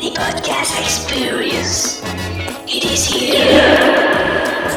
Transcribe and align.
The 0.00 0.10
podcast 0.14 0.72
experience. 0.82 2.02
It 2.66 2.84
is 2.84 3.06
here. 3.06 3.96
It's 4.66 4.76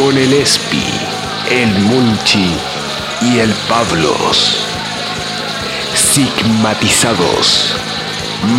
Con 0.00 0.16
el 0.16 0.32
Espi, 0.32 0.82
el 1.50 1.68
Munchi 1.80 2.54
y 3.20 3.38
el 3.38 3.50
Pablos. 3.68 4.56
Sigmatizados. 5.94 7.74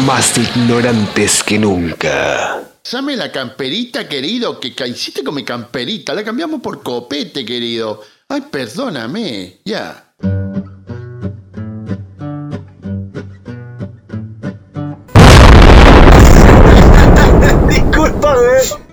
Más 0.05 0.37
ignorantes 0.37 1.41
que 1.43 1.57
nunca. 1.57 2.61
Dame 2.91 3.15
la 3.15 3.31
camperita, 3.31 4.07
querido, 4.07 4.59
que 4.59 4.75
ca- 4.75 4.85
con 5.23 5.33
mi 5.33 5.43
camperita. 5.43 6.13
La 6.13 6.23
cambiamos 6.23 6.61
por 6.61 6.83
copete, 6.83 7.43
querido. 7.43 8.01
Ay, 8.29 8.41
perdóname. 8.51 9.61
Ya. 9.65 10.10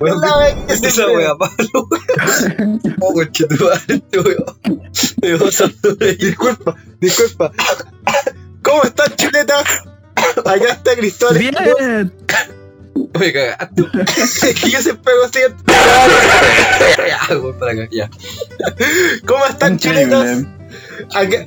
La 0.01 0.39
vez 0.39 0.55
que 0.81 0.87
esa 0.89 0.91
se 0.91 1.07
wea, 1.07 1.35
Pablo. 1.37 1.89
Oh, 3.01 3.13
weón. 3.15 3.29
Me 5.23 5.35
vas 5.37 5.61
a 5.61 5.71
Disculpa, 6.19 6.75
disculpa. 7.01 7.53
¿Cómo 8.63 8.83
están, 8.85 9.15
chuletas? 9.17 9.65
Acá 10.45 10.69
está 10.73 10.97
Cristóbal. 10.97 11.39
Bien. 11.39 12.13
Me 13.19 13.33
cagaste. 13.33 13.83
Es 14.23 14.61
que 14.61 14.71
yo 14.71 14.81
siempre 14.83 15.13
hago 15.13 15.25
así. 15.25 15.41
Ya, 17.09 17.37
weón, 17.37 17.59
para 17.59 17.73
acá, 17.73 17.89
ya. 17.91 18.11
¿Cómo 19.27 19.47
están, 19.47 19.79
chuletas? 19.79 20.45
Acá. 21.15 21.45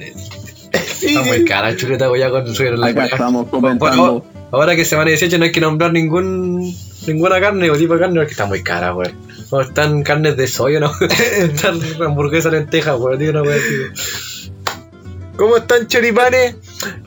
Sí, 0.99 1.07
Está 1.07 1.21
muy 1.23 1.37
sí. 1.39 1.45
cara, 1.45 1.75
chuleta, 1.75 2.07
voy 2.07 2.21
a 2.21 2.29
construir 2.29 2.77
la 2.77 2.87
Acá 2.87 2.99
wea. 2.99 3.05
estamos 3.07 3.49
Bueno, 3.51 3.77
comentando. 3.79 4.25
Ahora 4.51 4.75
que 4.75 4.85
semana 4.85 5.09
18 5.09 5.37
no 5.37 5.45
hay 5.45 5.51
que 5.51 5.61
nombrar 5.61 5.91
ningún 5.93 6.75
ninguna 7.07 7.39
carne 7.39 7.69
o 7.69 7.75
tipo 7.75 7.93
de 7.95 7.99
carne 7.99 8.19
porque 8.19 8.31
está 8.31 8.45
muy 8.45 8.63
cara, 8.63 8.93
weón. 8.93 9.13
No, 9.51 9.61
están 9.61 10.03
carnes 10.03 10.37
de 10.37 10.47
soya, 10.47 10.79
¿no? 10.79 10.91
están 11.37 11.79
hamburguesas 12.01 12.51
lentejas, 12.51 12.97
weón. 12.99 13.19
Digo 13.19 13.41
una 13.41 13.51
así. 13.51 14.51
¿Cómo 15.35 15.57
están, 15.57 15.87
choripanes? 15.87 16.55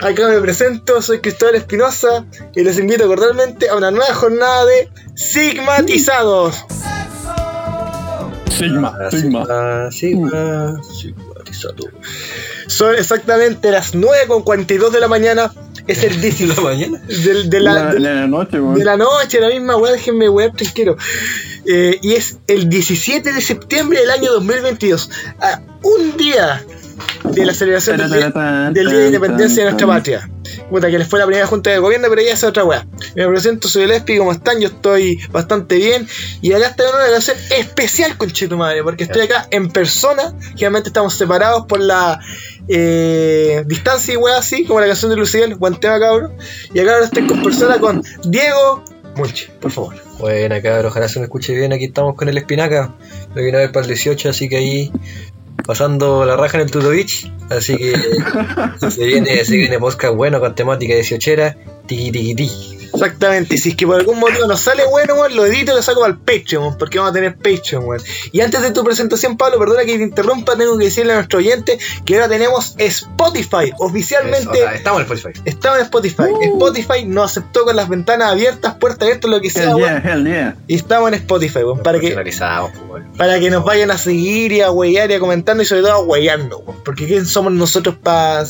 Acá 0.01 0.29
me 0.29 0.41
presento, 0.41 1.01
soy 1.01 1.21
Cristóbal 1.21 1.55
Espinosa 1.55 2.25
y 2.57 2.65
les 2.65 2.79
invito 2.79 3.07
cordialmente 3.07 3.69
a 3.69 3.77
una 3.77 3.91
nueva 3.93 4.13
jornada 4.15 4.65
de 4.67 4.89
Sigmatizados. 5.15 6.65
Sigma, 8.51 8.97
Ah, 9.01 9.11
Sigma. 9.11 9.91
Sigma. 9.91 10.81
Sigmatizado. 10.83 11.85
Son 12.67 12.95
exactamente 12.95 13.71
las 13.71 13.95
9.42 13.95 14.91
de 14.91 15.01
la 15.01 15.09
mañana. 15.09 15.53
Es 15.87 16.03
el 16.05 16.15
¿En 16.15 16.21
16 16.23 16.57
la 16.57 16.63
mañana? 16.63 17.03
del- 17.07 17.51
de 17.51 17.61
la, 17.61 17.73
La, 17.73 17.93
de- 17.95 18.01
la 18.01 18.27
noche, 18.27 18.61
weón. 18.61 18.75
de 18.79 18.85
la 18.85 18.97
noche, 18.97 19.41
la 19.41 19.49
misma 19.49 19.77
weá, 19.77 19.93
déjenme 19.93 20.29
wear 20.29 20.53
tranquilo. 20.53 20.97
Eh, 21.67 21.99
y 22.03 22.13
es 22.15 22.39
el 22.47 22.69
17 22.69 23.33
de 23.33 23.41
septiembre 23.41 24.01
del 24.01 24.11
año 24.11 24.33
2022. 24.33 25.11
A 25.41 25.61
un 25.83 26.17
día 26.17 26.65
de 27.25 27.45
la 27.45 27.55
celebración 27.55 27.99
del 27.99 28.11
día, 28.11 28.31
del 28.71 28.89
día 28.89 28.99
de 28.99 29.07
independencia 29.07 29.65
de 29.65 29.71
nuestra 29.71 29.87
patria. 29.87 30.31
Puta, 30.71 30.91
que 30.91 30.99
les 30.99 31.09
fue 31.09 31.19
la 31.19 31.27
primera 31.27 31.47
junta 31.47 31.71
de 31.71 31.79
gobierno, 31.79 32.09
pero 32.09 32.23
ya 32.23 32.33
es 32.33 32.45
otra 32.45 32.65
weá. 32.65 32.87
Me 33.15 33.27
presento, 33.27 33.69
soy 33.69 33.85
el 33.85 33.91
Espi, 33.91 34.19
¿cómo 34.19 34.33
están? 34.33 34.61
Yo 34.61 34.69
estoy 34.69 35.19
bastante 35.31 35.77
bien. 35.77 36.07
Y 36.43 36.53
acá 36.53 36.69
está 36.69 36.89
una 36.89 37.05
relación 37.05 37.37
especial 37.57 38.17
con 38.17 38.31
Chetumadre, 38.31 38.83
porque 38.83 39.05
estoy 39.05 39.23
acá 39.23 39.47
en 39.51 39.71
persona. 39.71 40.35
Generalmente 40.51 40.91
estamos 40.91 41.15
separados 41.15 41.67
por 41.67 41.81
la 41.81 42.21
eh, 42.69 43.65
distancia 43.67 44.15
y 44.15 44.17
weá 44.17 44.39
así, 44.39 44.65
como 44.65 44.81
la 44.81 44.87
canción 44.87 45.11
de 45.11 45.17
Lucibel, 45.17 45.57
guanteo 45.57 45.99
cabrón. 45.99 46.33
Y 46.73 46.81
acá 46.81 46.95
ahora 46.95 47.05
estoy 47.07 47.27
con 47.27 47.43
persona 47.43 47.79
con 47.79 48.03
Diego 48.25 48.85
Munchi, 49.17 49.47
por 49.61 49.71
favor. 49.71 49.95
Buena, 50.19 50.61
cabrón, 50.61 50.87
ojalá 50.87 51.09
se 51.09 51.19
me 51.19 51.27
escuche 51.27 51.55
bien. 51.55 51.73
Aquí 51.73 51.85
estamos 51.85 52.15
con 52.17 52.29
el 52.29 52.37
espinaca. 52.37 52.95
Lo 53.35 53.43
vine 53.43 53.59
a 53.59 53.61
ver 53.61 53.73
para 53.73 53.85
el 53.85 53.89
18, 53.89 54.31
así 54.31 54.49
que 54.49 54.57
ahí 54.57 54.93
pasando 55.67 56.25
la 56.25 56.37
raja 56.37 56.59
en 56.59 56.65
el 56.65 56.71
Tutovich. 56.71 57.31
Así 57.51 57.77
que 57.77 57.95
se 58.91 59.05
viene, 59.05 59.45
se 59.45 59.57
viene 59.57 59.79
podcast 59.79 60.15
bueno 60.15 60.41
con 60.41 60.55
temática 60.55 60.95
18era. 60.95 61.57
Tiki 61.87 62.11
tiki 62.11 62.35
tiki. 62.35 62.84
Exactamente, 62.95 63.57
y 63.57 63.59
si 63.59 63.71
es 63.71 63.77
que 63.77 63.87
por 63.87 63.97
algún 63.97 64.19
motivo 64.19 64.47
nos 64.47 64.61
sale 64.61 64.85
bueno, 64.87 65.15
weón, 65.15 65.37
lo 65.37 65.47
edito 65.47 65.73
y 65.73 65.75
lo 65.75 65.83
saco 65.83 66.05
al 66.05 66.19
Patreon, 66.19 66.63
weón, 66.65 66.79
porque 66.79 66.99
vamos 66.99 67.11
a 67.11 67.15
tener 67.15 67.37
Patreon, 67.37 67.85
weón. 67.85 68.03
Y 68.33 68.41
antes 68.41 68.63
de 68.63 68.71
tu 68.71 68.85
presentación, 68.85 69.37
Pablo, 69.37 69.59
perdona 69.59 69.85
que 69.85 69.97
te 69.97 70.03
interrumpa, 70.03 70.57
tengo 70.57 70.79
que 70.79 70.85
decirle 70.85 71.13
a 71.13 71.17
nuestro 71.17 71.39
oyente 71.39 71.79
que 72.05 72.15
ahora 72.15 72.29
tenemos 72.29 72.75
Spotify, 72.79 73.73
oficialmente. 73.79 74.59
Eso, 74.59 74.71
estamos 74.71 75.01
en 75.01 75.07
el 75.07 75.13
Spotify. 75.17 75.43
Estaba 75.45 75.77
en 75.77 75.83
Spotify. 75.83 76.23
Spotify 76.43 77.05
nos 77.05 77.31
aceptó 77.31 77.65
con 77.65 77.77
las 77.77 77.89
ventanas 77.89 78.31
abiertas, 78.33 78.75
puertas 78.75 79.03
abiertas, 79.03 79.31
lo 79.31 79.41
que 79.41 79.51
sea, 79.51 79.65
Hell 79.71 79.75
weón. 79.75 80.03
yeah, 80.03 80.13
hell 80.13 80.25
yeah. 80.25 80.57
Y 80.69 80.75
estamos 80.77 81.09
en 81.09 81.15
Spotify, 81.15 81.59
weón, 81.59 81.83
para 81.83 81.99
que, 81.99 82.13
pues, 82.13 82.41
para 83.17 83.41
que 83.41 83.51
nos 83.51 83.65
vayan 83.65 83.91
a 83.91 83.99
seguir 83.99 84.53
y 84.53 84.61
a 84.61 84.71
huear 84.71 85.11
y 85.11 85.15
a 85.15 85.21
comentando 85.21 85.63
y 85.63 85.67
sobre 85.67 85.83
todo 85.83 85.93
a 85.93 85.99
huearnos, 86.01 86.61
weón. 86.65 86.79
Porque 86.85 87.07
¿quién 87.07 87.27
somos 87.27 87.53
nosotros 87.53 87.97
para? 88.03 88.45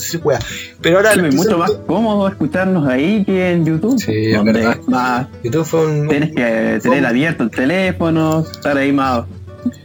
Pero 0.81 0.97
ahora 0.97 1.13
Sí, 1.13 1.19
es 1.23 1.35
mucho 1.35 1.57
más 1.57 1.71
cómodo 1.87 2.27
escucharnos 2.27 2.87
ahí 2.87 3.23
que 3.25 3.51
en 3.51 3.65
YouTube. 3.65 3.99
Sí, 3.99 4.34
es 4.35 4.43
donde 4.45 4.53
verdad. 4.53 4.77
más 4.87 5.27
YouTube 5.43 5.65
fue 5.65 5.85
un. 5.85 6.07
tienes 6.07 6.31
que 6.35 6.79
tener 6.81 7.05
abierto 7.05 7.43
el 7.43 7.51
teléfono, 7.51 8.41
estar 8.49 8.77
ahí 8.77 8.91
más. 8.91 9.25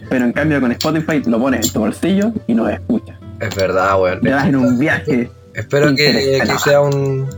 Pero 0.09 0.25
en 0.25 0.33
cambio 0.33 0.61
con 0.61 0.73
Spotify 0.73 1.23
lo 1.27 1.39
pones 1.39 1.67
en 1.67 1.73
tu 1.73 1.81
bolsillo 1.81 2.33
y 2.47 2.55
no 2.55 2.69
escuchas. 2.69 3.17
Es 3.41 3.55
verdad, 3.55 4.01
weón. 4.01 4.21
Te 4.21 4.31
vas 4.31 4.47
en 4.47 4.57
un 4.57 4.79
viaje. 4.79 5.31
Espero 5.55 5.95
que, 5.95 6.41
que 6.45 6.59
sea 6.59 6.81
un, 6.81 7.29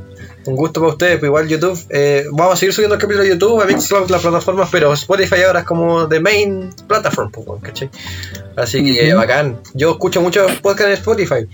un 0.47 0.56
gusto 0.56 0.81
para 0.81 0.93
ustedes, 0.93 1.15
pero 1.17 1.27
igual 1.27 1.49
YouTube. 1.49 1.78
eh, 1.91 2.25
vamos 2.33 2.55
a 2.55 2.56
seguir 2.56 2.75
subiendo 2.75 2.97
el 2.97 3.00
capítulo 3.00 3.25
de 3.25 3.31
YouTube, 3.31 3.61
a 3.61 3.67
Mixcloud, 3.67 4.11
las 4.11 4.23
plataformas, 4.23 4.69
pero 4.73 4.93
Spotify 4.94 5.43
ahora 5.47 5.61
es 5.61 5.65
como 5.67 6.09
the 6.09 6.21
main 6.21 6.71
platform, 6.89 7.31
pues, 7.31 7.62
¿cachai? 7.62 7.91
Así 8.56 8.84
que 8.84 9.15
bacán. 9.15 9.61
Yo 9.75 9.93
escucho 9.93 10.21
muchos 10.21 10.50
podcasts 10.56 10.87
en 10.87 10.93
Spotify. 10.94 11.49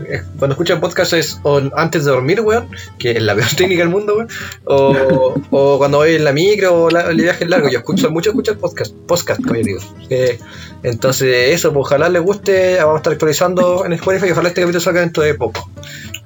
Eh, 0.00 0.22
Cuando 0.38 0.54
escucho 0.54 0.80
podcast 0.80 1.12
es 1.12 1.38
o 1.42 1.60
antes 1.76 2.04
de 2.04 2.10
dormir, 2.10 2.40
weón, 2.40 2.68
que 2.98 3.12
es 3.12 3.22
la 3.22 3.34
peor 3.36 3.48
técnica 3.56 3.80
del 3.82 3.90
mundo, 3.90 4.14
weón. 4.16 4.28
O, 4.64 5.34
o 5.50 5.78
cuando 5.78 5.98
voy 5.98 6.14
en 6.16 6.24
la 6.24 6.32
micro 6.32 6.84
o 6.84 6.90
la- 6.90 7.10
el 7.10 7.16
viaje 7.16 7.44
es 7.44 7.50
largo. 7.50 7.68
Yo 7.68 7.78
escucho 7.78 8.10
mucho 8.10 8.30
escuchar 8.30 8.56
podcast, 8.58 8.94
podcast, 9.06 9.40
como 9.42 9.54
yo 9.56 9.62
digo. 9.64 9.80
Eh, 10.10 10.38
entonces, 10.82 11.50
eso, 11.54 11.72
pues 11.72 11.86
ojalá 11.86 12.08
les 12.08 12.22
guste. 12.22 12.76
Vamos 12.78 12.94
a 12.94 12.96
estar 12.98 13.12
actualizando 13.12 13.84
en 13.86 13.92
Spotify 13.94 14.28
y 14.28 14.30
ojalá 14.32 14.48
este 14.48 14.60
capítulo 14.62 14.80
salga 14.80 15.00
dentro 15.00 15.22
de 15.22 15.34
poco 15.34 15.68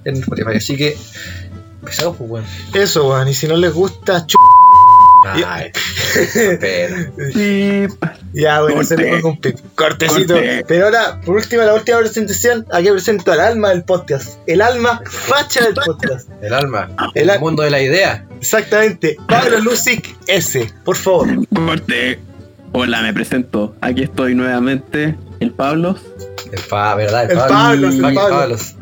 en 0.04 0.16
Spotify. 0.16 0.56
Así 0.56 0.76
que, 0.76 0.96
empezamos, 1.80 2.16
pues, 2.16 2.30
weón. 2.30 2.44
Eso, 2.74 3.08
weón. 3.08 3.28
Y 3.28 3.34
si 3.34 3.46
no 3.48 3.56
les 3.56 3.72
gusta, 3.74 4.26
ch... 4.26 4.34
Ay, 5.44 5.72
Ya, 8.32 8.60
bueno, 8.62 8.84
se 8.84 8.96
le 8.96 9.12
pongo 9.12 9.28
un 9.30 9.40
pip. 9.40 9.56
Cortecito. 9.74 10.34
Corte. 10.34 10.64
Pero 10.66 10.86
ahora, 10.86 11.20
por 11.24 11.36
último, 11.36 11.62
la 11.62 11.74
última 11.74 11.98
presentación, 11.98 12.66
aquí 12.72 12.90
presento 12.90 13.32
al 13.32 13.40
alma 13.40 13.70
del 13.70 13.82
podcast. 13.82 14.38
El 14.46 14.62
alma 14.62 15.00
facha 15.06 15.64
del 15.64 15.74
podcast. 15.74 16.28
El 16.42 16.52
alma, 16.52 16.90
El 17.14 17.30
el, 17.30 17.40
mundo 17.40 17.62
de 17.62 17.70
la 17.70 17.80
idea. 17.80 18.26
Exactamente. 18.38 19.16
Pablo 19.28 19.60
Lucic 19.60 20.16
S. 20.26 20.72
Por 20.84 20.96
favor. 20.96 21.28
corte. 21.54 22.18
Hola, 22.72 23.00
me 23.02 23.14
presento. 23.14 23.74
Aquí 23.80 24.02
estoy 24.02 24.34
nuevamente. 24.34 25.16
El 25.40 25.52
Pablo. 25.52 25.96
El 26.52 26.60
pa, 26.68 26.94
¿verdad? 26.94 27.30
El 27.30 27.38
Pablos, 27.38 27.94
el 27.94 28.02
Pablos. 28.02 28.30
Pablos. 28.30 28.74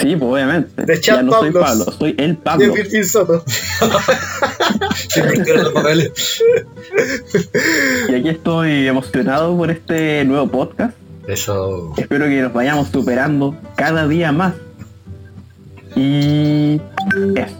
Sí, 0.00 0.16
pues 0.16 0.32
obviamente. 0.32 0.84
De 0.84 1.00
ya 1.00 1.22
no 1.22 1.32
soy. 1.32 1.52
Pablo, 1.52 1.84
soy 1.98 2.14
el 2.18 2.36
Pablo. 2.36 2.64
el 2.64 2.72
Virgin 2.72 3.04
Soto. 3.04 3.44
Los 5.56 5.72
papeles. 5.72 6.42
Y 8.08 8.14
aquí 8.14 8.28
estoy 8.28 8.86
emocionado 8.86 9.56
por 9.56 9.70
este 9.70 10.24
nuevo 10.24 10.48
podcast. 10.48 10.96
Eso. 11.26 11.92
Espero 11.96 12.26
que 12.26 12.42
nos 12.42 12.52
vayamos 12.52 12.88
superando 12.88 13.56
cada 13.76 14.06
día 14.06 14.32
más. 14.32 14.54
Y 15.96 16.80
eso. 17.36 17.56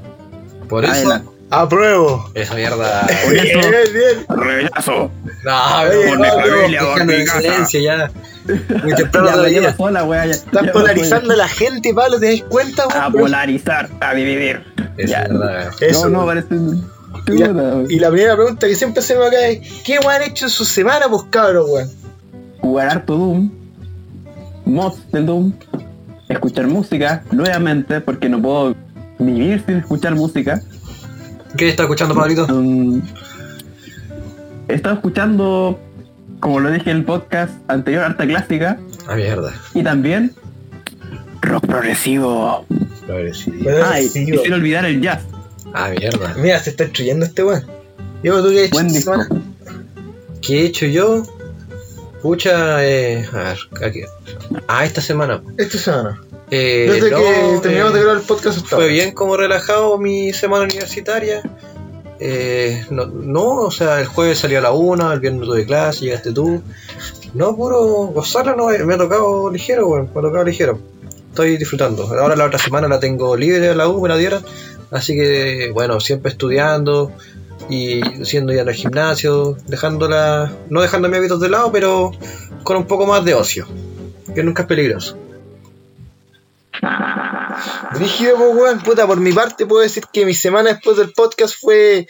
Por 0.68 0.84
eso. 0.84 0.92
Adelante. 0.92 1.33
Apruebo. 1.62 2.30
Esa 2.34 2.54
mierda. 2.54 3.06
Bien, 3.30 3.44
bien. 3.92 4.26
rechazo. 4.28 5.10
No, 5.44 5.60
pero 5.88 6.02
no, 6.02 6.08
por 6.08 6.18
no, 6.18 6.24
familia, 6.34 6.80
por 6.80 6.88
dejando 6.92 7.12
mi 7.12 7.18
en 7.20 7.26
casa. 7.26 7.40
silencio 7.40 7.80
ya. 7.80 8.10
Muy 8.82 8.94
temprano 8.94 9.26
Ya, 9.28 9.36
de 9.36 9.42
la 9.42 9.48
ya 9.50 9.58
vida. 9.60 9.70
pasó 9.70 9.90
la 9.90 10.04
wea, 10.04 10.26
ya- 10.26 10.32
Estás 10.32 10.70
polarizando 10.70 11.32
a 11.32 11.36
la 11.36 11.48
gente, 11.48 11.94
Pablo. 11.94 12.20
¿Te 12.20 12.30
das 12.32 12.42
cuenta, 12.48 12.82
A 12.84 13.08
weón? 13.08 13.12
polarizar, 13.12 13.88
a 14.00 14.14
dividir. 14.14 14.62
Es 14.98 15.10
Ya. 15.10 15.22
verdad. 15.28 15.70
Eso, 15.80 16.08
no, 16.10 16.20
no, 16.20 16.26
parece. 16.26 16.54
Y 17.26 17.38
la, 17.38 17.82
y 17.88 17.98
la 18.00 18.10
primera 18.10 18.34
pregunta 18.36 18.66
que 18.66 18.74
siempre 18.74 19.02
se 19.02 19.16
me 19.16 19.24
acá 19.26 19.46
es: 19.46 19.60
¿Qué 19.84 19.98
weón 19.98 20.12
han 20.12 20.22
hecho 20.22 20.44
en 20.46 20.50
su 20.50 20.64
semana, 20.64 21.06
pues 21.08 21.22
cabros, 21.30 21.68
weón? 21.70 21.90
Jugar 22.60 22.88
harto 22.90 23.16
Doom. 23.16 23.50
Mods 24.66 25.10
del 25.12 25.26
Doom. 25.26 25.52
Escuchar 26.28 26.66
música 26.66 27.22
nuevamente, 27.32 28.00
porque 28.00 28.28
no 28.28 28.40
puedo 28.42 28.74
vivir 29.18 29.62
sin 29.66 29.76
escuchar 29.78 30.14
música. 30.14 30.60
¿Qué 31.56 31.68
está 31.68 31.84
escuchando, 31.84 32.14
Pablito? 32.14 32.46
Um, 32.46 33.00
he 34.68 34.74
estado 34.74 34.96
escuchando, 34.96 35.78
como 36.40 36.60
lo 36.60 36.70
dije 36.70 36.90
en 36.90 36.98
el 36.98 37.04
podcast 37.04 37.52
anterior, 37.68 38.04
harta 38.04 38.26
clásica. 38.26 38.78
Ah, 39.06 39.14
mierda. 39.16 39.52
Y 39.74 39.82
también 39.82 40.32
rock 41.42 41.66
progresivo. 41.66 42.64
Bueno, 43.06 43.30
Ay, 43.86 44.08
sin 44.08 44.32
weón. 44.32 44.52
olvidar 44.52 44.84
el 44.86 45.00
jazz. 45.00 45.22
Ah, 45.74 45.90
mierda. 45.96 46.34
Mira, 46.38 46.58
se 46.58 46.70
está 46.70 46.84
destruyendo 46.84 47.26
este 47.26 47.44
weón. 47.44 47.64
Yo, 48.22 48.42
¿tú 48.42 48.50
qué 48.50 48.60
has 48.60 48.64
hecho 48.66 48.72
Buen 48.74 48.86
esta 48.86 48.96
disco. 48.98 49.12
semana? 49.24 49.42
¿Qué 50.40 50.60
he 50.62 50.66
hecho 50.66 50.86
yo? 50.86 51.22
Pucha, 52.22 52.84
eh. 52.84 53.26
A 53.32 53.36
ver, 53.36 53.58
aquí. 53.86 54.00
Ah, 54.66 54.84
esta 54.86 55.00
semana. 55.02 55.42
Esta 55.58 55.76
semana. 55.78 56.20
Eh, 56.50 56.86
Desde 56.90 57.10
no, 57.10 57.16
que 57.16 57.58
terminamos 57.62 57.92
eh, 57.92 57.96
de 57.96 58.02
grabar 58.02 58.20
el 58.20 58.26
podcast 58.26 58.58
hasta 58.58 58.76
Fue 58.76 58.88
bien 58.88 59.12
como 59.12 59.36
relajado 59.36 59.98
mi 59.98 60.32
semana 60.32 60.64
universitaria. 60.64 61.42
Eh, 62.20 62.84
no, 62.90 63.06
no, 63.06 63.56
o 63.62 63.70
sea, 63.70 64.00
el 64.00 64.06
jueves 64.06 64.38
salí 64.38 64.54
a 64.54 64.60
la 64.60 64.72
una, 64.72 65.12
el 65.12 65.20
viernes 65.20 65.48
tuve 65.48 65.66
clase, 65.66 66.04
llegaste 66.04 66.32
tú. 66.32 66.62
No, 67.34 67.56
puro 67.56 67.82
gozarla, 68.14 68.54
no, 68.54 68.68
me 68.68 68.94
ha 68.94 68.98
tocado 68.98 69.50
ligero, 69.50 69.88
weón, 69.88 70.10
me 70.14 70.20
ha 70.20 70.22
tocado 70.22 70.44
ligero. 70.44 70.78
Estoy 71.30 71.56
disfrutando. 71.56 72.04
Ahora 72.04 72.36
la 72.36 72.44
otra 72.44 72.58
semana 72.58 72.86
la 72.86 73.00
tengo 73.00 73.36
libre 73.36 73.70
a 73.70 73.74
la 73.74 73.88
U, 73.88 74.00
me 74.00 74.08
la 74.08 74.16
dieron. 74.16 74.44
Así 74.92 75.14
que, 75.14 75.70
bueno, 75.74 75.98
siempre 75.98 76.30
estudiando 76.30 77.10
y 77.68 78.00
siendo 78.24 78.52
ya 78.52 78.62
en 78.62 78.68
el 78.68 78.74
gimnasio, 78.74 79.56
dejándola, 79.66 80.52
no 80.70 80.82
dejando 80.82 81.08
mis 81.08 81.18
hábitos 81.18 81.40
de 81.40 81.48
lado, 81.48 81.72
pero 81.72 82.12
con 82.62 82.76
un 82.76 82.86
poco 82.86 83.06
más 83.06 83.24
de 83.24 83.34
ocio, 83.34 83.66
que 84.34 84.44
nunca 84.44 84.62
es 84.62 84.68
peligroso. 84.68 85.18
Rígido, 87.92 88.36
pues, 88.36 88.56
weón. 88.56 88.80
Puta, 88.80 89.06
por 89.06 89.20
mi 89.20 89.32
parte 89.32 89.66
puedo 89.66 89.82
decir 89.82 90.04
que 90.12 90.24
mi 90.24 90.34
semana 90.34 90.70
después 90.70 90.96
del 90.96 91.12
podcast 91.12 91.54
fue. 91.60 92.06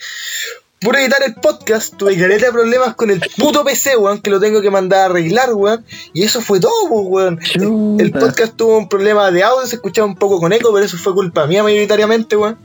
Por 0.81 0.97
editar 0.97 1.23
el 1.23 1.33
podcast, 1.35 1.95
tuve 1.95 2.17
caleta 2.17 2.47
de 2.47 2.51
problemas 2.51 2.95
con 2.95 3.09
el 3.09 3.19
puto 3.37 3.63
PC, 3.63 3.97
weón, 3.97 4.21
que 4.21 4.29
lo 4.29 4.39
tengo 4.39 4.61
que 4.61 4.69
mandar 4.69 4.99
a 4.99 5.05
arreglar, 5.05 5.53
weón. 5.53 5.85
Y 6.13 6.23
eso 6.23 6.41
fue 6.41 6.59
todo, 6.59 6.89
pues, 6.89 7.05
weón. 7.07 7.39
El, 7.55 8.05
el 8.05 8.11
podcast 8.11 8.55
tuvo 8.55 8.77
un 8.77 8.89
problema 8.89 9.31
de 9.31 9.43
audio, 9.43 9.65
se 9.65 9.77
escuchaba 9.77 10.05
un 10.05 10.15
poco 10.15 10.39
con 10.39 10.53
eco, 10.53 10.71
pero 10.73 10.85
eso 10.85 10.97
fue 10.97 11.13
culpa 11.13 11.47
mía 11.47 11.63
mayoritariamente, 11.63 12.35
weón. 12.35 12.59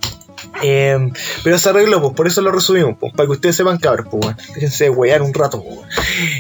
Eh, 0.63 1.11
pero 1.45 1.59
se 1.59 1.69
arregló, 1.69 2.01
pues, 2.01 2.15
por 2.15 2.27
eso 2.27 2.41
lo 2.41 2.53
resumimos, 2.53 2.97
pues, 2.99 3.13
para 3.13 3.27
que 3.27 3.33
ustedes 3.33 3.57
sepan, 3.57 3.79
cabros, 3.79 4.07
pues, 4.11 4.25
weón. 4.25 4.37
Déjense 4.55 4.85
de 4.85 4.91
wear 4.91 5.23
un 5.23 5.35
rato, 5.35 5.63
pues. 5.63 5.79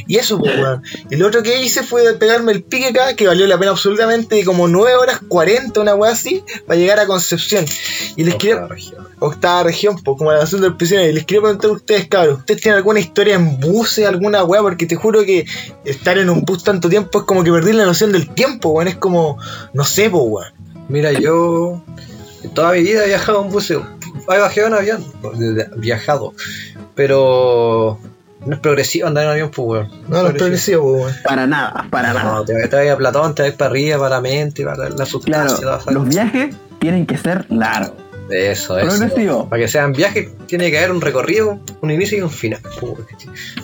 Y 0.06 0.16
eso, 0.16 0.38
pues, 0.38 0.56
weón. 0.56 0.82
Y 1.10 1.16
lo 1.16 1.26
otro 1.26 1.42
que 1.42 1.60
hice 1.62 1.82
fue 1.82 2.14
pegarme 2.14 2.52
el 2.52 2.62
pique 2.62 2.88
acá, 2.88 3.14
que 3.14 3.26
valió 3.26 3.46
la 3.46 3.58
pena 3.58 3.72
absolutamente, 3.72 4.36
de 4.36 4.44
como 4.44 4.68
9 4.68 4.96
horas 4.96 5.20
40, 5.28 5.80
una 5.80 5.94
weá 5.94 6.12
así, 6.12 6.42
para 6.66 6.78
llegar 6.78 7.00
a 7.00 7.06
Concepción. 7.06 7.64
Y 8.16 8.24
les 8.24 8.36
quería, 8.36 8.66
octava 9.18 9.62
región, 9.62 9.96
pues, 10.02 10.18
como 10.18 10.32
la 10.32 10.40
nación 10.40 10.60
del 10.60 10.76
prisionero. 10.76 11.10
Y 11.10 11.14
les 11.14 11.24
quería 11.24 11.42
preguntar 11.42 11.70
a 11.70 11.74
ustedes, 11.74 12.08
cabros, 12.08 12.38
¿ustedes 12.38 12.60
tienen 12.60 12.76
alguna 12.78 13.00
historia 13.00 13.34
en 13.34 13.60
buses, 13.60 14.06
alguna 14.06 14.44
weá? 14.44 14.62
Porque 14.62 14.86
te 14.86 14.96
juro 14.96 15.24
que 15.24 15.46
estar 15.84 16.18
en 16.18 16.30
un 16.30 16.42
bus 16.42 16.64
tanto 16.64 16.88
tiempo 16.88 17.20
es 17.20 17.24
como 17.24 17.44
que 17.44 17.52
perdí 17.52 17.72
la 17.72 17.84
noción 17.84 18.12
del 18.12 18.30
tiempo, 18.30 18.70
weón. 18.70 18.88
Es 18.88 18.96
como, 18.96 19.38
no 19.72 19.84
sé, 19.84 20.10
pues, 20.10 20.22
weón. 20.26 20.60
Mira, 20.88 21.12
yo 21.12 21.84
toda 22.48 22.72
mi 22.72 22.82
vida 22.82 23.04
he 23.04 23.08
viajado 23.08 23.44
en 23.44 23.50
buceo. 23.50 23.86
He 24.28 24.36
viajado 24.36 24.66
en 24.66 24.74
avión, 24.74 25.04
viajado. 25.76 26.34
Pero 26.94 27.98
no 28.46 28.54
es 28.54 28.60
progresivo 28.60 29.06
andar 29.08 29.24
en 29.24 29.30
avión, 29.30 29.50
pues, 29.50 29.66
weón. 29.66 30.02
No, 30.08 30.22
no 30.22 30.28
es 30.28 30.34
progresivo, 30.34 30.82
pues, 30.82 31.02
weón. 31.02 31.16
Para 31.24 31.46
nada, 31.46 31.86
para 31.90 32.12
nada. 32.12 32.34
No, 32.34 32.44
te, 32.44 32.54
te 32.68 32.76
vas 32.76 32.88
a 32.88 32.96
Platón, 32.96 33.34
te 33.34 33.42
vas 33.42 33.52
para 33.52 33.70
arriba, 33.70 33.98
para 33.98 34.16
la 34.16 34.20
mente, 34.20 34.64
para 34.64 34.88
la 34.88 35.06
sustancia. 35.06 35.58
Claro, 35.58 35.90
los 35.90 36.08
viajes 36.08 36.54
tienen 36.78 37.06
que 37.06 37.16
ser 37.16 37.46
largos. 37.50 37.92
Eso, 38.30 38.78
eso. 38.78 38.96
Progresivo. 38.96 39.48
Para 39.48 39.62
que 39.62 39.68
sean 39.68 39.92
viajes, 39.92 40.28
tiene 40.46 40.70
que 40.70 40.78
haber 40.78 40.92
un 40.92 41.00
recorrido, 41.00 41.60
un 41.80 41.90
inicio 41.90 42.18
y 42.18 42.20
un 42.22 42.30
final. 42.30 42.60
pues. 42.80 42.94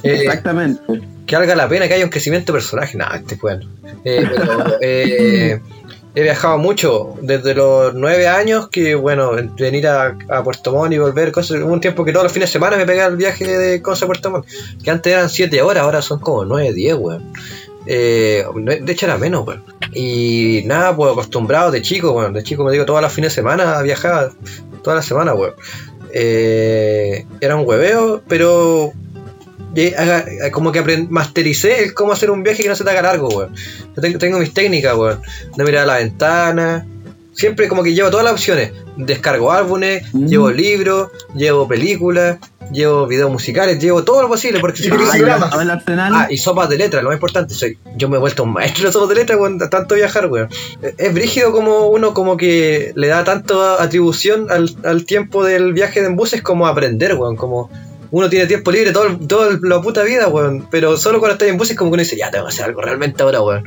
Eh, 0.03 0.23
Exactamente. 0.23 0.81
que 1.27 1.37
valga 1.37 1.55
la 1.55 1.69
pena 1.69 1.87
que 1.89 1.95
haya 1.95 2.05
un 2.05 2.11
crecimiento 2.11 2.53
de 2.53 2.59
personaje. 2.59 2.97
Nada, 2.97 3.17
este 3.17 3.37
bueno. 3.37 3.69
Eh, 4.05 4.29
pero, 4.29 4.77
eh, 4.81 5.61
he 6.17 6.23
viajado 6.23 6.57
mucho, 6.57 7.15
desde 7.21 7.55
los 7.55 7.93
nueve 7.93 8.27
años, 8.27 8.69
que 8.71 8.95
bueno, 8.95 9.33
venir 9.59 9.87
a, 9.87 10.17
a 10.31 10.43
Puerto 10.43 10.73
Montt 10.73 10.95
y 10.95 10.99
volver, 10.99 11.31
cosas, 11.31 11.61
hubo 11.61 11.75
un 11.75 11.81
tiempo 11.83 12.07
que 12.07 12.13
todos 12.13 12.25
los 12.25 12.33
fines 12.33 12.49
de 12.49 12.55
semana 12.55 12.79
me 12.79 12.87
pegaba 12.87 13.11
el 13.11 13.19
viaje 13.19 13.45
de 13.45 13.83
cosas 13.83 14.05
a 14.05 14.07
Puerto 14.07 14.31
Montt, 14.31 14.47
que 14.83 14.91
antes 14.91 15.13
eran 15.13 15.29
siete 15.29 15.61
horas, 15.61 15.83
ahora 15.83 16.01
son 16.01 16.19
como 16.19 16.47
nueve, 16.47 16.73
diez, 16.73 16.95
weón. 16.95 17.31
Eh, 17.85 18.47
de 18.55 18.93
hecho 18.93 19.05
era 19.05 19.19
menos, 19.19 19.47
weón. 19.47 19.63
Y 19.93 20.63
nada, 20.65 20.97
pues 20.97 21.13
acostumbrado 21.13 21.71
de 21.71 21.83
chico, 21.83 22.13
weón. 22.13 22.33
De 22.33 22.43
chico 22.43 22.65
me 22.65 22.73
digo 22.73 22.87
todas 22.87 23.03
las 23.03 23.13
fines 23.13 23.33
de 23.33 23.35
semana 23.35 23.83
viajaba, 23.83 24.31
todas 24.83 24.97
las 24.97 25.05
semanas, 25.05 25.35
weón. 25.37 25.53
Eh, 26.15 27.27
era 27.43 27.57
un 27.57 27.69
hueveo, 27.69 28.23
pero 28.27 28.95
como 30.53 30.73
que 30.73 31.07
mastericé 31.11 31.85
el 31.85 31.95
cómo 31.95 32.13
hacer 32.13 32.31
un 32.31 32.43
viaje 32.43 32.63
que 32.63 32.69
no 32.69 32.77
se 32.77 32.85
te 32.85 32.91
haga 32.91 33.03
largo, 33.03 33.29
weón. 33.29 33.55
Yo 33.95 34.03
tengo, 34.03 34.19
tengo 34.19 34.39
mis 34.39 34.53
técnicas, 34.55 34.95
weón. 34.97 35.21
De 35.57 35.65
mirar 35.65 35.83
a 35.85 35.87
la 35.87 35.97
ventana. 35.99 36.87
Siempre 37.33 37.69
como 37.69 37.83
que 37.83 37.93
llevo 37.95 38.11
todas 38.11 38.25
las 38.25 38.33
opciones. 38.33 38.73
Descargo 38.97 39.53
álbumes, 39.53 40.05
Mm. 40.15 40.27
llevo 40.27 40.51
libros, 40.51 41.11
llevo 41.35 41.69
películas, 41.69 42.39
llevo 42.73 43.07
videos 43.07 43.31
musicales, 43.31 43.79
llevo 43.79 44.03
todo 44.05 44.23
lo 44.23 44.29
posible. 44.29 44.59
Porque 44.61 44.83
si 44.83 44.89
el 44.89 45.71
arsenal. 45.71 46.13
Ah, 46.15 46.27
y 46.31 46.39
sopas 46.39 46.71
de 46.71 46.79
letra, 46.79 47.03
lo 47.03 47.11
más 47.11 47.17
importante. 47.17 47.53
Soy, 47.53 47.79
yo 47.95 48.09
me 48.09 48.17
he 48.17 48.21
vuelto 48.21 48.43
un 48.45 48.55
maestro 48.55 48.87
de 48.87 48.93
sopas 48.93 49.11
de 49.11 49.15
letra 49.17 49.37
con 49.37 49.59
tanto 49.59 49.95
viajar, 49.97 50.29
weón. 50.29 50.49
Eh, 50.83 50.95
Es 50.97 51.13
brígido 51.13 51.53
como 51.53 51.89
uno 51.89 52.15
como 52.15 52.39
que 52.39 52.93
le 52.97 53.09
da 53.09 53.23
tanto 53.25 53.63
atribución 53.79 54.51
al, 54.51 54.75
al 54.85 55.05
tiempo 55.05 55.45
del 55.45 55.75
viaje 55.75 56.01
en 56.03 56.17
buses 56.17 56.41
como 56.41 56.67
aprender, 56.67 57.17
weón. 57.17 57.37
Como 57.37 57.71
uno 58.11 58.29
tiene 58.29 58.47
tiempo 58.47 58.71
libre 58.71 58.93
todo, 58.93 59.05
el- 59.07 59.27
todo 59.27 59.51
la 59.63 59.81
puta 59.81 60.03
vida, 60.03 60.29
weón. 60.29 60.67
Pero 60.71 60.97
solo 60.97 61.19
cuando 61.19 61.35
estás 61.35 61.49
en 61.49 61.57
buses 61.59 61.77
como 61.77 61.91
que 61.91 61.95
uno 61.95 62.03
dice, 62.03 62.17
ya 62.17 62.31
tengo 62.31 62.47
que 62.47 62.51
hacer 62.53 62.65
algo 62.67 62.81
realmente 62.81 63.23
ahora, 63.23 63.43
weón. 63.43 63.65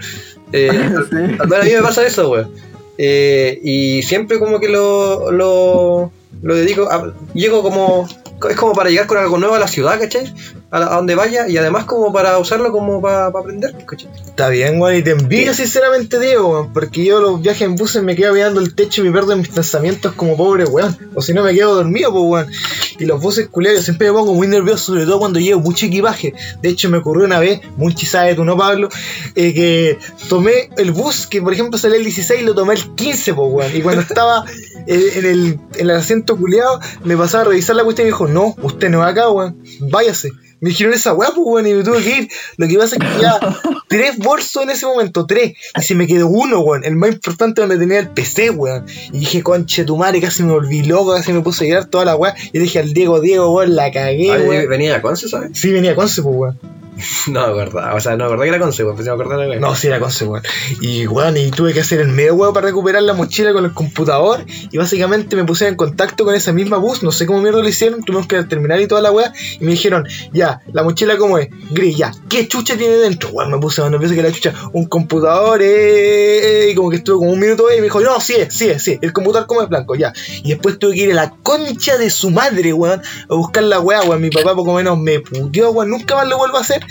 Eh, 0.54 0.70
Sí. 1.10 1.16
menos 1.16 1.54
a 1.62 1.64
mí 1.64 1.72
me 1.74 1.82
pasa 1.82 2.06
eso, 2.06 2.30
weón. 2.30 2.52
Eh, 2.98 3.60
y 3.64 4.02
siempre 4.04 4.40
como 4.40 4.60
que 4.60 4.68
lo, 4.70 5.32
lo, 5.32 6.12
lo 6.42 6.56
dedico, 6.56 6.90
a- 6.92 7.14
llego 7.34 7.62
como, 7.64 8.08
es 8.50 8.56
como 8.56 8.74
para 8.74 8.90
llegar 8.90 9.08
con 9.08 9.18
algo 9.18 9.38
nuevo 9.38 9.56
a 9.56 9.60
la 9.60 9.68
ciudad, 9.68 10.00
¿cachai? 10.00 10.34
A, 10.72 10.80
la- 10.80 10.88
a 10.94 10.96
donde 10.98 11.16
vaya 11.16 11.48
y 11.48 11.58
además 11.58 11.86
como 11.86 12.14
para 12.14 12.38
usarlo 12.38 12.72
como 12.72 13.02
para, 13.02 13.26
aprender, 13.28 13.76
¿cachai? 13.86 14.10
Está 14.26 14.50
bien, 14.50 14.80
weón, 14.80 14.98
y 14.98 15.04
te 15.04 15.12
envidio 15.12 15.54
sinceramente, 15.54 16.20
Diego, 16.20 16.50
weón, 16.50 16.74
porque 16.74 17.04
yo 17.04 17.20
los 17.20 17.42
viajes 17.42 17.64
en 17.64 17.76
buses 17.76 18.04
me 18.04 18.16
quedo 18.16 18.34
mirando 18.34 18.60
el 18.60 18.76
techo 18.76 19.02
y 19.02 19.06
me 19.06 19.12
pierdo 19.12 19.34
en 19.34 19.40
mis 19.40 19.50
pensamientos 19.50 20.14
como 20.14 20.38
pobre 20.38 20.66
weón, 20.66 20.98
o 21.16 21.22
si 21.22 21.34
no 21.34 21.44
me 21.44 21.54
quedo 21.54 21.76
dormido, 21.76 22.12
pues 22.12 22.24
weón. 22.26 22.52
Y 23.00 23.06
los 23.06 23.22
buses 23.22 23.48
culeros 23.48 23.84
siempre 23.84 24.08
me 24.12 24.18
pongo 24.18 24.34
muy 24.34 24.48
nervioso, 24.48 24.86
sobre 24.94 25.06
todo 25.06 25.20
cuando 25.20 25.40
llevo 25.40 25.62
mucho 25.62 25.86
equipaje. 25.86 26.34
De 26.62 26.70
hecho, 26.70 26.90
me 26.90 26.98
ocurrió 26.98 27.26
una 27.26 27.40
vez, 27.40 27.62
muy 27.78 27.94
sabe 27.96 28.36
tú, 28.36 28.44
¿no, 28.44 28.58
Pablo? 28.58 28.90
Eh, 29.36 29.54
que 29.54 29.98
tomé 30.28 30.70
el 30.78 30.92
bus, 30.92 31.28
que 31.28 31.42
por 31.42 31.54
ejemplo 31.54 31.78
salía 31.78 31.98
el 31.98 32.04
16 32.04 32.42
y 32.42 32.46
lo 32.46 32.56
tomé 32.56 32.74
el 32.74 32.96
15, 32.96 33.34
pues 33.34 33.48
weón. 33.52 33.76
Y 33.76 33.82
cuando 33.82 34.02
estaba 34.02 34.44
eh, 34.88 35.12
en, 35.16 35.26
el, 35.26 35.48
en 35.76 35.80
el 35.80 35.92
asiento 35.92 36.36
culeado, 36.38 36.80
me 37.04 37.16
pasaba 37.18 37.44
a 37.44 37.48
revisar 37.48 37.76
la 37.76 37.84
cuestión 37.84 38.08
y 38.08 38.12
me 38.12 38.16
dijo, 38.16 38.28
no, 38.30 38.56
usted 38.62 38.90
no 38.90 39.00
va 39.00 39.08
acá, 39.10 39.30
weón, 39.30 39.62
váyase. 39.82 40.30
Me 40.62 40.72
dijeron 40.72 40.94
esa 40.94 41.14
weá, 41.14 41.30
pues, 41.30 41.40
weón, 41.46 41.68
y 41.68 41.74
me 41.74 41.84
tuve 41.86 42.04
que 42.04 42.18
ir. 42.18 42.30
Lo 42.58 42.68
que 42.68 42.78
pasa 42.78 42.98
es 42.98 43.02
que 43.02 43.22
ya 43.22 43.40
tres 43.88 44.18
bolsos 44.18 44.64
en 44.64 44.70
ese 44.72 44.86
momento, 44.86 45.26
tres. 45.26 45.54
Y 45.78 45.82
se 45.82 45.96
me 45.96 46.06
quedó 46.06 46.28
uno, 46.28 46.60
weón. 46.60 46.84
El 46.84 46.98
más 46.98 47.12
importante 47.12 47.62
donde 47.62 47.78
tenía 47.78 48.00
el 48.00 48.10
PC, 48.10 48.50
weón. 48.50 48.86
Y 49.14 49.20
dije, 49.20 49.42
conche 49.42 49.86
tu 49.86 49.96
madre, 49.96 50.20
casi 50.20 50.44
me 50.44 50.52
volví 50.52 50.84
loco, 50.84 51.14
casi 51.14 51.32
me 51.32 51.40
puse 51.42 51.64
a 51.64 51.68
llorar 51.70 51.86
toda 51.86 52.04
la 52.04 52.18
weá. 52.18 52.36
Y 52.52 52.58
le 52.58 52.64
dije 52.66 52.80
al 52.80 52.92
Diego, 52.94 53.22
Diego, 53.22 53.54
weón, 53.54 53.74
la 53.78 53.90
cagué, 53.90 54.34
Ah, 54.34 54.38
weón. 54.46 54.68
venía 54.70 54.98
a 54.98 55.02
Conce, 55.02 55.30
¿sabes? 55.30 55.52
Sí, 55.58 55.72
venía 55.72 55.96
Conce, 55.96 56.22
pues, 56.22 56.36
weón. 56.36 56.60
No 57.28 57.54
me 57.54 57.62
acordaba, 57.62 57.96
o 57.96 58.00
sea, 58.00 58.14
no 58.14 58.18
me 58.18 58.24
acordaba 58.26 58.44
que 58.44 58.50
era 58.50 58.72
que 58.72 58.84
me 58.84 59.10
acordaba 59.12 59.46
que 59.46 59.52
era 59.52 59.60
No, 59.60 59.76
sí 59.76 59.88
era 59.88 60.00
Conce, 60.00 60.26
weón. 60.26 60.44
Y, 60.82 61.08
weón, 61.08 61.38
y 61.38 61.52
tuve 61.52 61.74
que 61.74 61.82
hacer 61.82 62.00
el 62.00 62.10
medio, 62.10 62.36
weón, 62.36 62.54
para 62.54 62.68
recuperar 62.68 63.04
la 63.04 63.14
mochila 63.14 63.54
con 63.54 63.66
el 63.66 63.74
computador. 63.74 64.46
Y 64.72 64.78
básicamente 64.78 65.36
me 65.36 65.44
puse 65.44 65.68
en 65.68 65.76
contacto 65.76 66.26
con 66.26 66.36
esa 66.36 66.54
misma 66.54 66.78
bus. 66.78 67.04
No 67.04 67.12
sé 67.12 67.26
cómo 67.26 67.42
mierda 67.42 67.62
lo 67.62 67.68
hicieron. 67.68 68.04
Tuvimos 68.04 68.28
que 68.28 68.44
terminar 68.44 68.80
y 68.80 68.88
toda 68.88 69.02
la 69.02 69.12
weá. 69.12 69.34
Y 69.60 69.64
me 69.64 69.72
dijeron, 69.72 70.06
ya, 70.34 70.62
la 70.72 70.84
mochila 70.84 71.18
cómo 71.18 71.38
es. 71.38 71.50
Gris, 71.72 71.98
ya. 71.98 72.12
¿Qué 72.30 72.48
chucha 72.48 72.78
tiene 72.78 72.96
dentro? 72.96 73.30
Weón, 73.30 73.52
me 73.52 73.58
puse 73.58 73.82
más 73.82 73.92
nervioso 73.92 74.16
que 74.16 74.24
la 74.24 74.32
chucha. 74.32 74.54
Un 74.74 74.86
computador, 74.86 75.62
eh, 75.62 76.66
eh, 76.66 76.70
y 76.72 76.76
como 76.76 76.90
que 76.90 76.98
estuve 76.98 77.18
como 77.18 77.32
un 77.32 77.40
minuto 77.40 77.68
ahí. 77.68 77.78
Y 77.78 77.80
me 77.80 77.86
dijo, 77.86 78.00
no, 78.00 78.20
sí 78.20 78.36
es, 78.36 78.54
sí 78.54 78.70
es, 78.70 78.84
sí. 78.84 78.98
El 79.02 79.14
computador 79.14 79.48
como 79.48 79.62
es 79.62 79.70
blanco, 79.70 79.96
ya. 79.96 80.14
Y 80.44 80.50
después 80.50 80.80
tuve 80.80 80.96
que 80.96 81.04
ir 81.04 81.12
a 81.12 81.16
la 81.16 81.34
concha 81.44 81.98
de 81.98 82.10
su 82.10 82.32
madre, 82.32 82.74
weón, 82.74 83.02
a 83.30 83.36
buscar 83.36 83.64
la 83.64 83.80
weá, 83.80 84.02
weón. 84.04 84.22
Mi 84.22 84.30
papá 84.30 84.56
poco 84.56 84.74
menos 84.74 84.98
me 84.98 85.20
puteó, 85.20 85.72
weón. 85.72 85.90
Nunca 85.90 86.16
más 86.16 86.28
lo 86.28 86.38
vuelvo 86.38 86.58
a 86.58 86.62
hacer. 86.62 86.86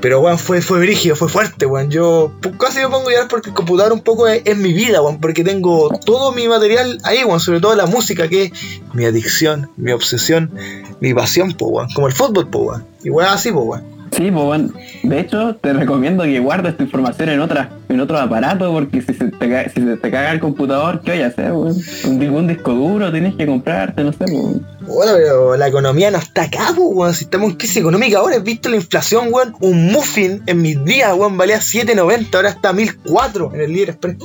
Pero, 0.00 0.20
weón, 0.20 0.38
fue, 0.38 0.60
fue 0.60 0.78
brígido, 0.80 1.16
fue 1.16 1.28
fuerte, 1.28 1.66
weón. 1.66 1.90
Yo 1.90 2.32
casi 2.58 2.78
me 2.78 2.88
pongo 2.88 3.08
a 3.08 3.12
llorar 3.12 3.28
porque 3.28 3.50
el 3.50 3.54
computador 3.54 3.92
un 3.92 4.00
poco 4.00 4.28
es, 4.28 4.56
mi 4.56 4.72
vida, 4.72 5.02
weón. 5.02 5.20
Porque 5.20 5.44
tengo 5.44 5.90
todo 6.04 6.32
mi 6.32 6.48
material 6.48 6.98
ahí. 7.04 7.18
Sobre 7.38 7.60
todo 7.60 7.74
la 7.74 7.86
música, 7.86 8.28
que 8.28 8.44
es 8.44 8.52
mi 8.92 9.04
adicción, 9.04 9.70
mi 9.76 9.92
obsesión, 9.92 10.52
mi 11.00 11.14
pasión, 11.14 11.52
po. 11.52 11.86
Como 11.94 12.06
el 12.06 12.12
fútbol, 12.12 12.48
po. 12.48 12.80
Y 13.02 13.10
así, 13.20 13.52
po, 13.52 13.60
weón. 13.60 13.95
Sí, 14.12 14.30
pues 14.30 14.44
bueno, 14.44 14.68
de 15.02 15.20
hecho 15.20 15.56
te 15.56 15.72
recomiendo 15.74 16.24
que 16.24 16.38
guardes 16.40 16.76
tu 16.76 16.84
información 16.84 17.28
en 17.28 17.40
otras, 17.40 17.68
en 17.88 18.00
otros 18.00 18.18
aparatos 18.20 18.70
porque 18.72 19.02
si 19.02 19.12
se 19.12 19.26
te, 19.30 19.48
ca- 19.50 19.68
si 19.68 19.80
se 19.82 19.96
te 19.96 20.10
caga 20.10 20.32
el 20.32 20.40
computador, 20.40 21.02
¿qué 21.02 21.12
voy 21.12 21.20
a 21.22 21.26
hacer, 21.26 21.52
weón? 21.52 21.76
Un, 22.06 22.18
di- 22.18 22.28
un 22.28 22.46
disco 22.46 22.72
duro 22.72 23.12
tienes 23.12 23.34
que 23.34 23.46
comprarte, 23.46 24.02
no 24.04 24.12
sé, 24.12 24.18
pues. 24.20 24.60
Bueno, 24.86 25.12
pero 25.16 25.56
la 25.56 25.68
economía 25.68 26.10
no 26.10 26.18
está 26.18 26.42
acá, 26.44 26.68
po, 26.74 26.84
weón. 26.88 27.12
Si 27.12 27.24
estamos 27.24 27.50
en 27.50 27.56
crisis 27.56 27.78
económica 27.78 28.18
ahora, 28.18 28.36
¿has 28.36 28.42
visto 28.44 28.68
la 28.70 28.76
inflación, 28.76 29.28
weón? 29.30 29.54
Un 29.60 29.86
muffin 29.92 30.42
en 30.46 30.62
mis 30.62 30.82
días, 30.84 31.12
weón, 31.14 31.36
valía 31.36 31.58
7.90, 31.58 32.34
ahora 32.36 32.48
está 32.50 32.72
1.004 32.72 33.54
en 33.54 33.60
el 33.60 33.72
líder 33.72 33.90
express. 33.90 34.16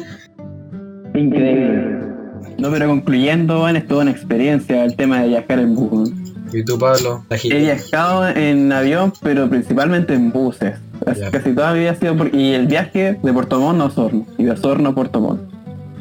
Increíble. 1.13 1.99
No, 2.57 2.69
pero 2.71 2.87
concluyendo, 2.87 3.63
weón, 3.63 3.75
es 3.75 3.87
toda 3.87 4.03
una 4.03 4.11
experiencia 4.11 4.85
el 4.85 4.95
tema 4.95 5.21
de 5.21 5.29
viajar 5.29 5.59
en 5.59 5.75
bus. 5.75 6.11
¿Y 6.53 6.63
tú, 6.63 6.77
Pablo? 6.77 7.23
He 7.29 7.59
viajado 7.59 8.27
en 8.27 8.71
avión, 8.71 9.13
pero 9.21 9.49
principalmente 9.49 10.13
en 10.13 10.31
buses. 10.31 10.75
Casi 11.31 11.53
toda 11.53 11.73
mi 11.73 11.79
vida 11.79 11.91
ha 11.91 11.95
sido 11.95 12.15
por... 12.15 12.33
Y 12.35 12.53
el 12.53 12.67
viaje 12.67 13.19
de 13.21 13.33
Puerto 13.33 13.59
Montt 13.59 13.81
a 13.81 13.85
Osorno. 13.85 14.25
Y 14.37 14.43
de 14.43 14.51
Osorno 14.51 14.89
a 14.89 14.95
Puerto 14.95 15.19
Montt. 15.19 15.41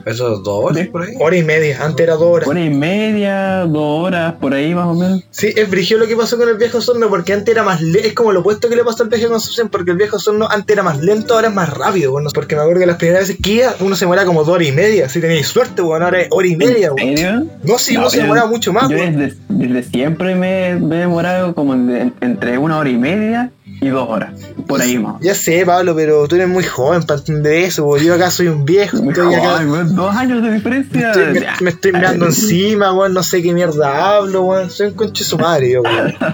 ¿Esos 0.07 0.43
dos 0.43 0.65
horas 0.65 0.87
por 0.89 1.03
ahí? 1.03 1.15
Hora 1.21 1.37
y 1.37 1.43
media, 1.43 1.85
antes 1.85 2.03
era 2.05 2.15
dos 2.15 2.23
horas. 2.25 2.49
Hora 2.49 2.61
y 2.65 2.71
media, 2.71 3.67
dos 3.67 4.07
horas, 4.07 4.35
por 4.41 4.55
ahí 4.55 4.75
más 4.75 4.87
o 4.87 4.95
menos. 4.95 5.23
Sí, 5.31 5.49
es 5.55 5.71
brigio 5.71 5.99
lo 5.99 6.07
que 6.07 6.17
pasó 6.17 6.37
con 6.39 6.49
el 6.49 6.57
viejo 6.57 6.79
Osorno, 6.79 7.09
porque 7.09 7.33
antes 7.33 7.53
era 7.53 7.63
más 7.63 7.81
lento, 7.81 8.07
es 8.09 8.15
como 8.15 8.33
lo 8.33 8.41
opuesto 8.41 8.69
que 8.69 8.77
le 8.77 8.85
pasó 8.85 9.03
al 9.03 9.09
viaje 9.09 9.25
de 9.25 9.31
Concepción, 9.31 9.69
porque 9.69 9.91
el 9.93 9.97
viejo 9.97 10.17
Osorno 10.17 10.49
antes 10.51 10.73
era 10.75 10.83
más 10.83 11.01
lento, 11.01 11.35
ahora 11.35 11.49
es 11.49 11.55
más 11.55 11.69
rápido, 11.73 12.13
bueno, 12.13 12.31
porque 12.35 12.55
me 12.57 12.63
acuerdo 12.63 12.81
que 12.81 12.87
las 12.87 12.97
primeras 12.97 13.23
veces 13.29 13.39
que 13.43 13.51
iba, 13.53 13.75
uno 13.81 13.95
se 13.97 14.05
demoraba 14.05 14.27
como 14.27 14.41
dos 14.45 14.55
horas 14.55 14.69
y 14.69 14.73
media, 14.73 15.09
si 15.09 15.21
tenéis 15.21 15.47
suerte, 15.49 15.83
bueno, 15.83 16.05
ahora 16.07 16.23
es 16.23 16.29
hora 16.31 16.47
y 16.49 16.57
media, 16.57 16.89
¿En 16.97 17.05
weón. 17.05 17.17
serio? 17.17 17.47
No, 17.65 17.79
sí, 17.79 17.95
No, 17.95 18.01
uno 18.01 18.11
se 18.11 18.21
demoraba 18.23 18.49
mucho 18.49 18.73
más, 18.73 18.89
Yo 18.89 18.97
desde, 18.97 19.35
desde 19.49 19.83
siempre 19.83 20.35
me, 20.35 20.77
me 20.77 20.97
he 20.97 20.99
demorado 21.01 21.55
como 21.55 21.75
en- 21.75 22.13
entre 22.21 22.59
una 22.59 22.79
hora 22.79 22.89
y 22.91 22.97
media 22.97 23.51
y 23.81 23.89
dos 23.89 24.09
horas. 24.09 24.33
Por 24.67 24.81
ahí 24.81 24.99
más. 24.99 25.17
Ya 25.21 25.35
sé, 25.35 25.65
Pablo, 25.65 25.95
pero 25.97 26.29
tú 26.29 26.37
eres 26.37 26.49
muy 26.49 26.65
joven 26.65 27.03
para 27.05 27.19
entender 27.21 27.55
eso, 27.65 27.85
weón. 27.87 28.05
Yo 28.05 28.15
acá 28.15 28.31
soy 28.31 28.49
un 28.49 28.65
viejo, 28.65 28.99
estoy 28.99 29.35
acá. 29.35 29.59
Ay, 29.59 29.67
weón, 29.67 29.95
dos 29.95 30.15
años 30.15 30.43
de 30.43 30.53
diferencia. 30.53 31.11
estoy, 31.13 31.47
me- 31.61 31.71
estoy 31.71 31.93
mirando 31.93 32.27
encima, 32.27 32.93
weón, 32.93 33.15
no 33.15 33.23
sé 33.23 33.43
qué 33.43 33.53
mierda 33.53 34.17
hablo, 34.17 34.43
weón. 34.43 34.71
Soy 34.71 34.89
un 34.89 34.95
conche 34.95 35.25
su 35.25 35.39
madre, 35.39 35.71
yo, 35.71 35.83
weón. 35.83 36.15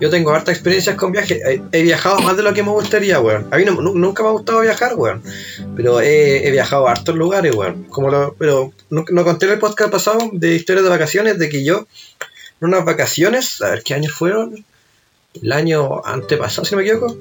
Yo 0.00 0.10
tengo 0.10 0.32
hartas 0.32 0.54
experiencias 0.56 0.96
con 0.96 1.12
viajes. 1.12 1.40
He, 1.46 1.62
he 1.70 1.82
viajado 1.82 2.18
más 2.18 2.36
de 2.36 2.42
lo 2.42 2.52
que 2.52 2.64
me 2.64 2.70
gustaría, 2.70 3.20
weón. 3.20 3.46
A 3.52 3.58
mí 3.58 3.64
no- 3.64 3.80
nu- 3.80 3.94
nunca 3.94 4.24
me 4.24 4.28
ha 4.28 4.32
gustado 4.32 4.60
viajar, 4.60 4.94
weón. 4.96 5.22
Pero 5.76 6.00
he, 6.00 6.46
he 6.46 6.50
viajado 6.50 6.88
a 6.88 6.90
hartos 6.92 7.14
lugares, 7.14 7.54
weón. 7.54 7.84
Como 7.84 8.10
lo, 8.10 8.34
pero 8.36 8.72
no, 8.90 9.04
no 9.10 9.24
conté 9.24 9.46
en 9.46 9.52
el 9.52 9.58
podcast 9.60 9.90
pasado 9.92 10.18
de 10.32 10.56
historias 10.56 10.82
de 10.84 10.90
vacaciones, 10.90 11.38
de 11.38 11.48
que 11.48 11.64
yo, 11.64 11.86
en 12.60 12.68
unas 12.68 12.84
vacaciones, 12.84 13.62
a 13.62 13.70
ver 13.70 13.82
qué 13.84 13.94
años 13.94 14.12
fueron, 14.12 14.64
el 15.42 15.52
año 15.52 16.04
antepasado, 16.04 16.64
si 16.64 16.74
no 16.74 16.80
me 16.80 16.88
equivoco, 16.88 17.16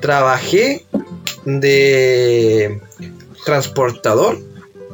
trabajé 0.00 0.84
de 1.44 2.80
transportador 3.44 4.38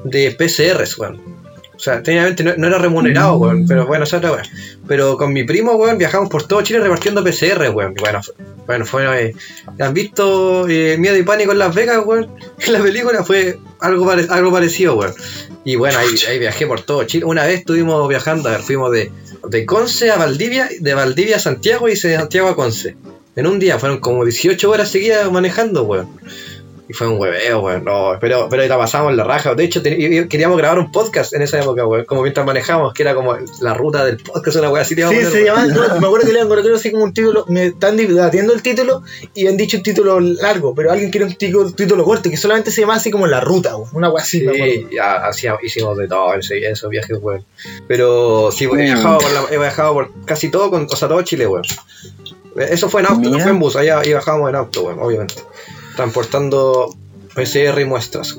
de 0.05 0.31
PCRs, 0.33 0.99
weón. 0.99 1.38
O 1.79 1.81
sea, 1.81 2.03
técnicamente 2.03 2.43
no, 2.43 2.55
no 2.57 2.67
era 2.67 2.77
remunerado, 2.79 3.37
weón, 3.37 3.65
pero 3.69 3.87
bueno, 3.87 4.03
esa 4.05 4.17
es 4.17 4.19
otra 4.25 4.33
weón. 4.33 4.47
Pero 4.89 5.17
con 5.17 5.33
mi 5.33 5.45
primo, 5.45 5.77
weón, 5.77 5.97
viajamos 5.97 6.29
por 6.29 6.43
todo 6.47 6.61
Chile 6.63 6.81
repartiendo 6.81 7.23
PCR, 7.23 7.71
weón. 7.73 7.95
Bueno, 7.95 8.21
fue- 8.23 8.35
bueno, 8.67 8.85
fue. 8.85 9.23
eh, 9.29 9.35
¿Han 9.79 9.95
visto 9.95 10.69
eh, 10.69 10.97
Miedo 10.99 11.17
y 11.17 11.23
Pánico 11.23 11.53
en 11.53 11.59
Las 11.59 11.75
Vegas, 11.75 12.03
weón? 12.05 12.31
En 12.59 12.73
la 12.75 12.83
película 12.83 13.23
fue 13.23 13.59
algo, 13.81 14.05
pare- 14.07 14.27
algo 14.29 14.51
parecido, 14.53 14.97
weón. 14.97 15.15
Y 15.65 15.77
bueno, 15.77 15.99
ahí, 15.99 16.09
ahí 16.29 16.39
viajé 16.41 16.67
por 16.67 16.81
todo 16.83 17.05
Chile. 17.05 17.25
Una 17.25 17.45
vez 17.47 17.61
estuvimos 17.61 18.09
viajando, 18.09 18.49
a 18.49 18.53
ver, 18.53 18.63
fuimos 18.63 18.91
de, 18.91 19.13
de 19.49 19.65
Conce 19.65 20.11
a 20.11 20.17
Valdivia, 20.17 20.69
de 20.81 20.95
Valdivia 20.95 21.37
a 21.37 21.39
Santiago 21.41 21.87
y 21.89 21.93
de 21.93 21.97
Santiago 21.97 22.49
a 22.49 22.57
Conce. 22.57 22.97
En 23.37 23.47
un 23.47 23.61
día, 23.61 23.79
fueron 23.79 23.99
como 24.01 24.25
18 24.25 24.69
horas 24.69 24.89
seguidas 24.91 25.31
manejando, 25.31 25.85
weón. 25.85 26.09
Y 26.89 26.95
fue 26.95 27.07
un 27.07 27.21
hueveo, 27.21 27.61
weón. 27.61 27.85
No, 27.85 28.17
pero, 28.19 28.49
pero 28.49 28.63
ahí 28.63 28.69
la 28.69 28.79
pasamos 28.79 29.15
la 29.15 29.23
raja. 29.23 29.55
De 29.55 29.63
hecho, 29.65 29.83
queríamos 29.83 30.57
grabar 30.57 30.79
un 30.79 30.91
podcast 30.91 31.35
en 31.35 31.43
esa 31.43 31.61
época, 31.61 31.87
weón. 31.87 32.07
Como 32.07 32.23
mientras 32.23 32.47
manejamos, 32.47 32.95
que 32.95 33.03
era 33.03 33.15
como 33.15 33.37
la 33.61 33.75
ruta 33.75 34.07
del 34.07 34.17
podcast, 34.17 34.57
una 34.57 34.71
weá 34.71 34.83
así. 34.83 34.95
Sí, 34.95 35.03
se 35.03 35.07
poner, 35.07 35.45
llama, 35.45 35.67
weón. 35.67 35.75
no, 35.75 35.81
me 36.01 36.07
acuerdo 36.07 36.27
que 36.27 36.33
le 36.33 36.39
iban 36.39 36.47
a 36.47 36.49
colocar 36.49 36.73
así 36.73 36.91
como 36.91 37.05
un 37.05 37.13
título, 37.13 37.45
me 37.49 37.67
están 37.67 37.99
debatiendo 37.99 38.55
el 38.55 38.63
título 38.63 39.03
y 39.35 39.47
han 39.47 39.59
dicho 39.59 39.77
un 39.77 39.83
título 39.83 40.19
largo, 40.19 40.75
pero 40.75 40.91
alguien 40.91 41.11
quiere 41.11 41.27
un 41.27 41.35
título, 41.35 41.71
título 41.73 42.05
corto 42.05 42.31
que 42.31 42.39
solamente 42.39 42.71
se 42.71 42.81
llama 42.81 42.95
así 42.95 43.11
como 43.11 43.27
La 43.27 43.41
Ruta, 43.41 43.77
weón. 43.77 43.91
una 43.93 44.09
weá 44.09 44.23
así. 44.23 44.41
Sí, 44.41 44.87
ya 44.91 45.17
hacíamos, 45.27 45.63
hicimos 45.63 45.97
de 45.99 46.09
todo 46.09 46.33
en, 46.35 46.41
esos 46.41 46.89
viajes, 46.89 47.19
weón. 47.21 47.45
Pero 47.87 48.51
sí, 48.51 48.67
weón, 48.67 48.81
he, 48.81 48.85
viajado 48.85 49.19
por 49.19 49.31
la- 49.31 49.45
he 49.51 49.59
viajado 49.59 49.93
por 49.93 50.25
casi 50.25 50.51
todo, 50.51 50.71
con, 50.71 50.87
o 50.91 50.97
sea, 50.97 51.07
todo 51.07 51.21
Chile, 51.21 51.47
weón. 51.47 51.65
Eso 52.57 52.89
fue 52.89 53.03
en 53.03 53.09
auto, 53.09 53.29
no 53.29 53.39
fue 53.39 53.51
en 53.51 53.59
bus, 53.59 53.77
allá 53.77 54.01
y 54.07 54.15
bajábamos 54.15 54.49
en 54.49 54.57
auto, 54.57 54.85
weón, 54.85 54.99
obviamente. 55.01 55.35
Transportando 55.99 56.95
PCR 57.35 57.81
y 57.81 57.85
muestras. 57.85 58.39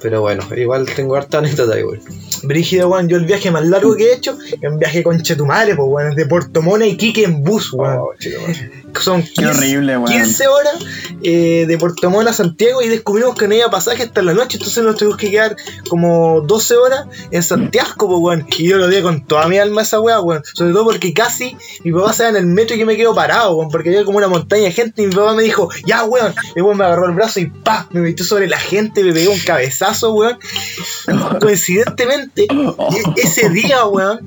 Pero 0.00 0.20
bueno, 0.20 0.46
igual 0.56 0.86
tengo 0.86 1.16
harta 1.16 1.38
anécdota 1.38 1.74
weón. 1.74 2.00
Brígido, 2.42 2.88
weón, 2.88 3.08
yo 3.08 3.16
el 3.16 3.24
viaje 3.24 3.50
más 3.50 3.64
largo 3.64 3.96
que 3.96 4.10
he 4.10 4.14
hecho 4.14 4.36
es 4.40 4.70
un 4.70 4.78
viaje 4.78 5.02
con 5.02 5.20
Chetumare, 5.22 5.74
pues, 5.74 5.88
weón, 5.88 6.14
de 6.14 6.26
Puerto 6.26 6.62
Montt 6.62 6.82
a 6.82 6.86
Iquique 6.86 7.24
en 7.24 7.42
bus, 7.42 7.72
weón. 7.72 7.98
Oh, 7.98 8.10
chico, 8.18 8.40
weón. 8.42 8.56
Son 9.00 9.22
15, 9.22 9.46
horrible, 9.46 9.98
weón. 9.98 10.10
15 10.10 10.48
horas 10.48 10.74
eh, 11.22 11.64
de 11.68 11.78
Puerto 11.78 12.08
Montt 12.10 12.28
a 12.28 12.32
Santiago 12.32 12.80
y 12.82 12.88
descubrimos 12.88 13.36
que 13.36 13.46
no 13.46 13.54
había 13.54 13.68
pasaje 13.68 14.04
hasta 14.04 14.22
la 14.22 14.32
noche, 14.32 14.56
entonces 14.56 14.82
nos 14.82 14.96
tuvimos 14.96 15.18
que 15.18 15.30
quedar 15.30 15.56
como 15.88 16.40
12 16.40 16.76
horas 16.76 17.06
en 17.30 17.42
Santiago, 17.42 17.94
pues, 17.96 18.18
weón. 18.20 18.46
Y 18.56 18.68
yo 18.68 18.78
lo 18.78 18.88
di 18.88 19.02
con 19.02 19.26
toda 19.26 19.48
mi 19.48 19.58
alma 19.58 19.82
a 19.82 19.84
esa 19.84 20.00
weá, 20.00 20.20
weón. 20.20 20.42
Sobre 20.54 20.72
todo 20.72 20.84
porque 20.84 21.12
casi 21.12 21.56
mi 21.84 21.92
papá 21.92 22.12
se 22.12 22.22
va 22.24 22.30
en 22.30 22.36
el 22.36 22.46
metro 22.46 22.76
y 22.76 22.80
yo 22.80 22.86
me 22.86 22.96
quedo 22.96 23.14
parado, 23.14 23.56
weón, 23.56 23.70
porque 23.70 23.90
había 23.90 24.04
como 24.04 24.18
una 24.18 24.28
montaña 24.28 24.64
de 24.64 24.72
gente 24.72 25.02
y 25.02 25.06
mi 25.06 25.14
papá 25.14 25.34
me 25.34 25.42
dijo, 25.42 25.68
ya, 25.84 26.04
weón. 26.04 26.34
Y 26.54 26.60
weón 26.60 26.78
me 26.78 26.84
agarró 26.84 27.06
el 27.06 27.12
brazo 27.12 27.40
y 27.40 27.46
pa, 27.46 27.86
me 27.90 28.00
metió 28.00 28.24
sobre 28.24 28.48
la 28.48 28.58
gente, 28.58 29.04
me 29.04 29.12
pegó 29.12 29.32
un 29.32 29.40
cabezazo, 29.40 30.14
weón. 30.14 30.38
Coincidentemente, 31.40 32.25
e- 32.34 32.46
ese 33.22 33.48
día, 33.50 33.84
weón, 33.86 34.20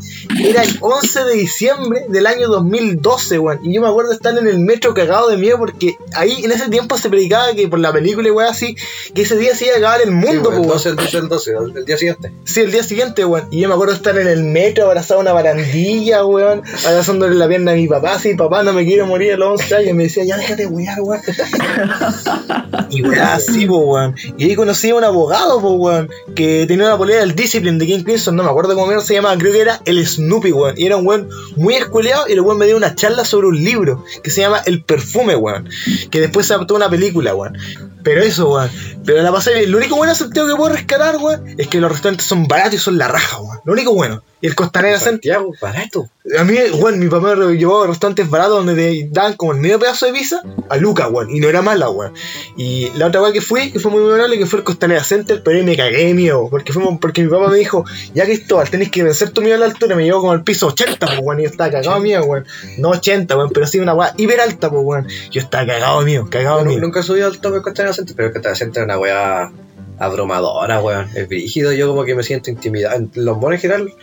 era 0.43 0.63
el 0.63 0.77
11 0.81 1.23
de 1.25 1.33
diciembre 1.35 2.05
del 2.09 2.27
año 2.27 2.47
2012, 2.47 3.39
weón. 3.39 3.59
Y 3.65 3.73
yo 3.73 3.81
me 3.81 3.87
acuerdo 3.87 4.09
de 4.11 4.15
estar 4.15 4.37
en 4.37 4.47
el 4.47 4.59
metro 4.59 4.93
cagado 4.93 5.29
de 5.29 5.37
miedo 5.37 5.57
porque 5.57 5.95
ahí 6.15 6.43
en 6.43 6.51
ese 6.51 6.69
tiempo 6.69 6.97
se 6.97 7.09
predicaba 7.09 7.53
que 7.53 7.67
por 7.67 7.79
la 7.79 7.91
película 7.91 8.27
y 8.27 8.31
weón 8.31 8.49
así, 8.49 8.75
que 9.13 9.23
ese 9.23 9.35
día 9.37 9.55
se 9.55 9.65
iba 9.65 9.75
a 9.75 9.77
acabar 9.79 10.01
el 10.01 10.09
Sí, 10.09 10.13
mundo, 10.15 10.49
weón, 10.49 10.61
weón. 10.61 10.63
el 10.63 10.67
12, 10.69 10.89
el 10.89 10.95
12, 10.95 11.17
el 11.17 11.27
12, 11.29 11.51
el- 11.79 11.85
día 11.85 11.97
siguiente. 11.97 12.33
Sí, 12.45 12.61
el 12.61 12.71
día 12.71 12.83
siguiente, 12.83 13.25
weón. 13.25 13.47
Y 13.51 13.61
yo 13.61 13.67
me 13.67 13.73
acuerdo 13.73 13.93
de 13.93 13.97
estar 13.97 14.17
en 14.17 14.27
el 14.27 14.43
metro 14.43 14.85
abrazado 14.85 15.19
a 15.19 15.23
una 15.23 15.33
barandilla, 15.33 16.25
weón. 16.25 16.61
Abrazándole 16.87 17.35
la 17.35 17.47
pierna 17.47 17.71
a 17.71 17.75
mi 17.75 17.87
papá. 17.87 18.13
Así, 18.13 18.35
papá, 18.35 18.63
no 18.63 18.73
me 18.73 18.85
quiero 18.85 19.05
morir 19.07 19.33
a 19.33 19.37
los 19.37 19.61
11 19.61 19.75
años. 19.75 19.89
Y 19.89 19.93
me 19.93 20.03
decía, 20.03 20.23
ya 20.25 20.37
déjate 20.37 20.67
wear, 20.67 20.99
weón. 21.01 21.21
y 22.89 23.01
weón, 23.03 23.19
así, 23.19 23.67
weón. 23.67 24.15
Y 24.37 24.45
ahí 24.45 24.55
conocí 24.55 24.89
a 24.89 24.95
un 24.95 25.03
abogado, 25.03 25.61
po, 25.61 25.71
weón. 25.73 26.09
Que 26.35 26.65
tenía 26.67 26.85
una 26.87 26.97
polera 26.97 27.19
del 27.21 27.35
Discipline 27.35 27.77
de 27.77 27.85
King 27.89 28.03
Crimson. 28.03 28.35
No 28.35 28.43
me 28.43 28.49
acuerdo 28.49 28.75
cómo 28.75 28.99
se 29.01 29.15
llamaba. 29.15 29.37
Creo 29.37 29.51
que 29.51 29.61
era 29.61 29.81
el 29.85 30.05
Snoopy, 30.05 30.51
weón. 30.51 30.75
Y 30.77 30.85
era 30.85 30.97
un 30.97 31.07
weón 31.07 31.29
muy 31.55 31.75
escueleado. 31.75 32.27
Y 32.27 32.33
el 32.33 32.41
weón 32.41 32.57
me 32.57 32.67
dio 32.67 32.77
una 32.77 32.93
charla 32.95 33.25
sobre 33.25 33.47
un 33.47 33.63
libro 33.63 34.03
que 34.23 34.29
se 34.29 34.41
llama 34.41 34.61
El 34.65 34.83
Perfume, 34.83 35.35
weón. 35.35 35.67
Que 36.11 36.21
después 36.21 36.45
se 36.45 36.53
adaptó 36.53 36.75
a 36.75 36.77
una 36.77 36.89
película, 36.89 37.33
weón. 37.33 37.57
Pero 38.03 38.21
eso, 38.21 38.49
weón. 38.51 38.69
Pero 39.05 39.23
la 39.23 39.31
pasé 39.31 39.53
bien. 39.55 39.71
Lo 39.71 39.77
único 39.77 39.95
bueno 39.95 40.13
Santiago 40.13 40.47
que 40.47 40.55
puedo 40.55 40.73
rescatar, 40.73 41.17
weón, 41.17 41.43
es 41.57 41.67
que 41.67 41.79
los 41.79 41.91
restaurantes 41.91 42.27
son 42.27 42.47
baratos 42.47 42.75
y 42.75 42.77
son 42.77 42.97
la 42.97 43.07
raja, 43.07 43.39
weón. 43.39 43.59
Lo 43.65 43.73
único 43.73 43.93
bueno. 43.93 44.23
Y 44.41 44.47
el 44.47 44.55
Costanera 44.55 44.99
Santiago. 44.99 45.53
Santiago, 45.53 45.55
barato. 45.61 46.09
A 46.37 46.43
mí, 46.43 46.55
weón, 46.79 46.99
mi 46.99 47.07
papá 47.07 47.35
me 47.35 47.57
llevó 47.57 47.83
a 47.83 47.87
restaurantes 47.87 48.29
baratos 48.29 48.65
donde 48.65 48.75
te 48.75 49.09
daban 49.11 49.33
como 49.33 49.51
el 49.51 49.59
medio 49.59 49.79
pedazo 49.79 50.05
de 50.05 50.13
pizza 50.13 50.41
a 50.69 50.77
Luca, 50.77 51.07
weón. 51.09 51.29
Y 51.29 51.39
no 51.39 51.49
era 51.49 51.61
mala, 51.61 51.89
weón. 51.89 52.13
Y 52.55 52.89
la 52.95 53.07
otra 53.07 53.21
weón 53.21 53.33
que 53.33 53.41
fui, 53.41 53.71
que 53.71 53.79
fue 53.79 53.91
muy 53.91 54.01
memorable, 54.01 54.37
que 54.37 54.45
fue 54.45 54.59
el 54.59 54.65
Costanera 54.65 55.03
Center, 55.03 55.41
pero 55.43 55.57
ahí 55.57 55.63
me 55.63 55.75
cagué 55.75 56.05
de 56.05 56.13
miedo. 56.13 56.47
Porque 56.49 56.71
fuimos, 56.71 56.99
porque 57.01 57.23
mi 57.23 57.29
papá 57.29 57.49
me 57.49 57.57
dijo, 57.57 57.83
ya 58.13 58.25
Cristóbal, 58.25 58.69
tenés 58.69 58.91
que 58.91 59.03
vencer 59.03 59.31
tu 59.31 59.41
miedo 59.41 59.55
a 59.55 59.59
la 59.59 59.65
altura. 59.65 59.95
Me 59.95 60.03
llevó 60.03 60.21
como 60.21 60.31
al 60.31 60.43
piso 60.43 60.67
80, 60.67 61.05
pues, 61.05 61.19
weón. 61.21 61.39
Y 61.39 61.43
yo 61.43 61.49
estaba 61.49 61.71
cagado 61.71 61.95
de 61.95 62.01
miedo, 62.01 62.23
weón. 62.23 62.45
No 62.77 62.89
80, 62.91 63.35
weón, 63.35 63.49
pero 63.49 63.67
sí 63.67 63.79
una 63.79 63.93
weá 63.93 64.13
hiper 64.15 64.39
alta, 64.39 64.69
pues, 64.69 64.83
weón. 64.85 65.07
Yo 65.31 65.41
estaba 65.41 65.65
cagado 65.65 65.99
de 65.99 66.05
miedo, 66.05 66.29
cagado 66.29 66.63
miedo. 66.63 66.79
nunca 66.79 67.01
he 67.01 67.03
subido 67.03 67.27
al 67.27 67.39
tope 67.39 67.57
de 67.57 67.61
Costanera 67.61 67.93
Center, 67.93 68.15
pero 68.15 68.31
Costanera 68.31 68.55
Center 68.55 68.83
es 68.83 68.85
una 68.85 68.99
weá 68.99 69.51
abrumadora, 69.99 70.81
weón. 70.81 71.09
Es 71.15 71.27
brígido, 71.27 71.71
yo 71.73 71.87
como 71.87 72.05
que 72.05 72.15
me 72.15 72.23
siento 72.23 72.49
intimidado. 72.49 73.05
Los 73.15 73.37
monos 73.37 73.55
en 73.55 73.59
general, 73.59 73.93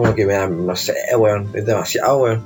como 0.00 0.14
que 0.14 0.26
me 0.26 0.34
da, 0.34 0.46
no 0.48 0.74
sé, 0.76 0.94
weón. 1.16 1.48
Es 1.54 1.64
demasiado, 1.66 2.18
weón. 2.18 2.42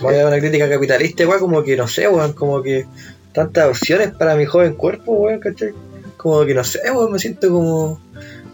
Voy 0.00 0.14
a 0.14 0.18
dar 0.18 0.26
una 0.28 0.38
crítica 0.38 0.68
capitalista, 0.68 1.26
weón, 1.26 1.40
como 1.40 1.62
que 1.62 1.76
no 1.76 1.88
sé, 1.88 2.08
weón. 2.08 2.32
Como 2.32 2.62
que 2.62 2.86
tantas 3.32 3.68
opciones 3.68 4.10
para 4.12 4.34
mi 4.36 4.44
joven 4.46 4.74
cuerpo, 4.74 5.12
weón, 5.12 5.40
¿cachai? 5.40 5.72
Como 6.16 6.44
que 6.44 6.54
no 6.54 6.64
sé, 6.64 6.80
weón, 6.90 7.12
me 7.12 7.18
siento 7.18 7.50
como 7.50 8.00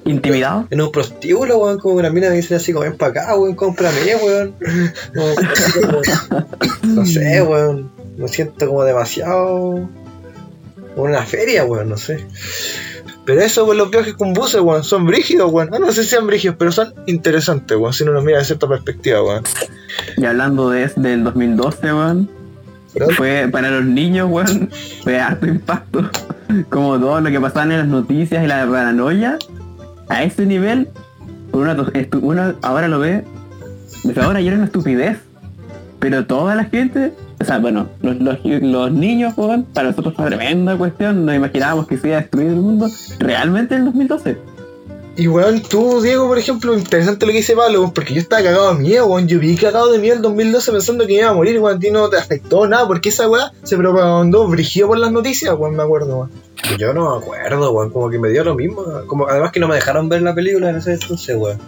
¿Intimidado? 0.04 0.66
en 0.70 0.80
un 0.80 0.90
prostíbulo, 0.90 1.58
weón, 1.58 1.78
como 1.78 1.94
una 1.96 2.10
mina 2.10 2.28
me 2.28 2.36
dicen 2.36 2.56
así, 2.56 2.72
como 2.72 2.84
ven 2.84 2.96
para 2.96 3.10
acá, 3.22 3.36
weón, 3.36 3.54
cómprame, 3.54 4.16
weón. 4.16 4.54
Como- 5.14 6.02
no 6.82 7.06
sé, 7.06 7.42
weón. 7.42 7.90
Me 8.16 8.28
siento 8.28 8.66
como 8.66 8.84
demasiado. 8.84 9.88
como 10.94 11.04
una 11.04 11.24
feria, 11.24 11.64
weón, 11.64 11.88
no 11.88 11.96
sé. 11.96 12.18
Pero 13.24 13.40
eso, 13.40 13.64
weón, 13.64 13.78
los 13.78 13.90
viajes 13.90 14.14
con 14.14 14.32
buses, 14.32 14.60
weón, 14.60 14.82
son 14.82 15.06
brígidos, 15.06 15.50
weón. 15.52 15.70
Ah, 15.72 15.78
no 15.78 15.92
sé 15.92 16.02
si 16.02 16.10
sean 16.10 16.26
brígidos, 16.26 16.56
pero 16.58 16.72
son 16.72 16.92
interesantes, 17.06 17.76
weón, 17.76 17.92
si 17.92 18.02
uno 18.02 18.12
los 18.12 18.24
mira 18.24 18.38
de 18.38 18.44
cierta 18.44 18.68
perspectiva, 18.68 19.22
weón. 19.22 19.44
Y 20.16 20.24
hablando 20.24 20.70
de 20.70 20.90
del 20.96 21.22
2012, 21.24 21.92
weón, 21.92 22.30
fue 23.16 23.48
para 23.50 23.70
los 23.70 23.84
niños, 23.84 24.28
weón, 24.30 24.70
fue 25.02 25.20
harto 25.20 25.46
impacto. 25.46 26.10
Como 26.68 26.98
todo 26.98 27.20
lo 27.20 27.30
que 27.30 27.40
pasaba 27.40 27.62
en 27.64 27.78
las 27.78 27.86
noticias 27.86 28.44
y 28.44 28.46
la 28.46 28.66
paranoia, 28.66 29.38
a 30.08 30.24
ese 30.24 30.44
nivel, 30.44 30.88
una, 31.52 31.76
uno 32.20 32.54
ahora 32.62 32.88
lo 32.88 32.98
ve, 32.98 33.24
desde 34.04 34.20
ahora 34.20 34.40
ya 34.40 34.48
era 34.48 34.56
una 34.56 34.66
estupidez. 34.66 35.18
Pero 36.00 36.26
toda 36.26 36.56
la 36.56 36.64
gente, 36.64 37.12
o 37.42 37.44
sea, 37.44 37.58
bueno, 37.58 37.88
los, 38.00 38.16
los, 38.20 38.38
los 38.44 38.92
niños, 38.92 39.34
weón, 39.36 39.64
para 39.64 39.88
nosotros 39.88 40.14
fue 40.14 40.26
tremenda 40.26 40.76
cuestión, 40.76 41.26
nos 41.26 41.34
imaginábamos 41.34 41.88
que 41.88 41.98
se 41.98 42.08
iba 42.08 42.18
a 42.18 42.20
destruir 42.20 42.48
el 42.48 42.56
mundo, 42.56 42.88
realmente 43.18 43.74
en 43.74 43.80
el 43.80 43.86
2012. 43.86 44.38
Y 45.14 45.28
weón, 45.28 45.60
tú, 45.60 46.00
Diego, 46.00 46.26
por 46.26 46.38
ejemplo, 46.38 46.74
interesante 46.74 47.26
lo 47.26 47.32
que 47.32 47.38
dice 47.38 47.54
Pablo, 47.54 47.92
porque 47.94 48.14
yo 48.14 48.20
estaba 48.20 48.42
cagado 48.42 48.74
de 48.74 48.80
miedo, 48.80 49.06
weón. 49.06 49.28
Yo 49.28 49.38
vi 49.38 49.56
cagado 49.56 49.92
de 49.92 49.98
miedo 49.98 50.16
el 50.16 50.22
2012 50.22 50.72
pensando 50.72 51.06
que 51.06 51.14
iba 51.14 51.28
a 51.28 51.34
morir, 51.34 51.58
weón. 51.58 51.76
A 51.76 51.80
ti 51.80 51.90
no 51.90 52.08
te 52.08 52.16
afectó 52.16 52.66
nada, 52.66 52.86
porque 52.86 53.10
esa 53.10 53.28
weá 53.28 53.52
se 53.62 53.76
propagandó 53.76 54.46
brigido 54.48 54.88
por 54.88 54.98
las 54.98 55.12
noticias, 55.12 55.54
weón, 55.58 55.76
me 55.76 55.82
acuerdo, 55.82 56.16
weón. 56.16 56.30
Yo 56.78 56.94
no 56.94 57.10
me 57.10 57.22
acuerdo, 57.22 57.72
weón, 57.72 57.90
como 57.90 58.08
que 58.08 58.18
me 58.18 58.30
dio 58.30 58.42
lo 58.42 58.54
mismo. 58.54 58.84
Como, 59.06 59.28
además 59.28 59.52
que 59.52 59.60
no 59.60 59.68
me 59.68 59.74
dejaron 59.74 60.08
ver 60.08 60.22
la 60.22 60.34
película 60.34 60.70
en 60.70 60.76
ese 60.76 60.94
entonces, 60.94 61.36
weón. 61.36 61.58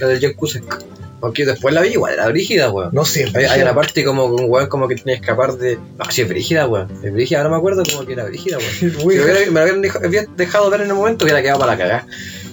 La 0.00 0.06
de 0.06 0.18
John 0.22 0.32
Cusack. 0.32 0.84
Aunque 1.24 1.44
después 1.44 1.74
la 1.74 1.80
vi 1.82 1.90
igual, 1.90 2.14
era 2.14 2.28
brígida, 2.28 2.70
weón. 2.70 2.90
No 2.92 3.04
sé, 3.04 3.30
Hay, 3.34 3.44
hay 3.44 3.62
una 3.62 3.74
parte 3.74 4.04
como 4.04 4.34
que 4.36 4.42
un 4.42 4.50
weón 4.50 4.68
como 4.68 4.86
que 4.88 4.94
tenía 4.96 5.14
que 5.16 5.20
escapar 5.22 5.52
de. 5.54 5.76
No, 5.76 6.04
sí, 6.10 6.22
es 6.22 6.28
brígida, 6.28 6.66
weón. 6.66 6.88
Es 7.02 7.12
brígida, 7.12 7.42
no 7.42 7.50
me 7.50 7.56
acuerdo 7.56 7.82
como 7.90 8.06
que 8.06 8.12
era 8.14 8.24
brígida, 8.24 8.58
weón. 8.58 8.70
Si 8.80 9.50
me, 9.50 9.60
lo 9.60 9.64
hubieran 9.64 9.82
dej- 9.82 10.08
hubiera 10.08 10.26
dejado 10.36 10.70
ver 10.70 10.82
en 10.82 10.88
el 10.88 10.94
momento, 10.94 11.24
hubiera 11.24 11.42
quedado 11.42 11.58
para 11.60 11.72
la 11.72 11.78
cagada. 11.78 12.06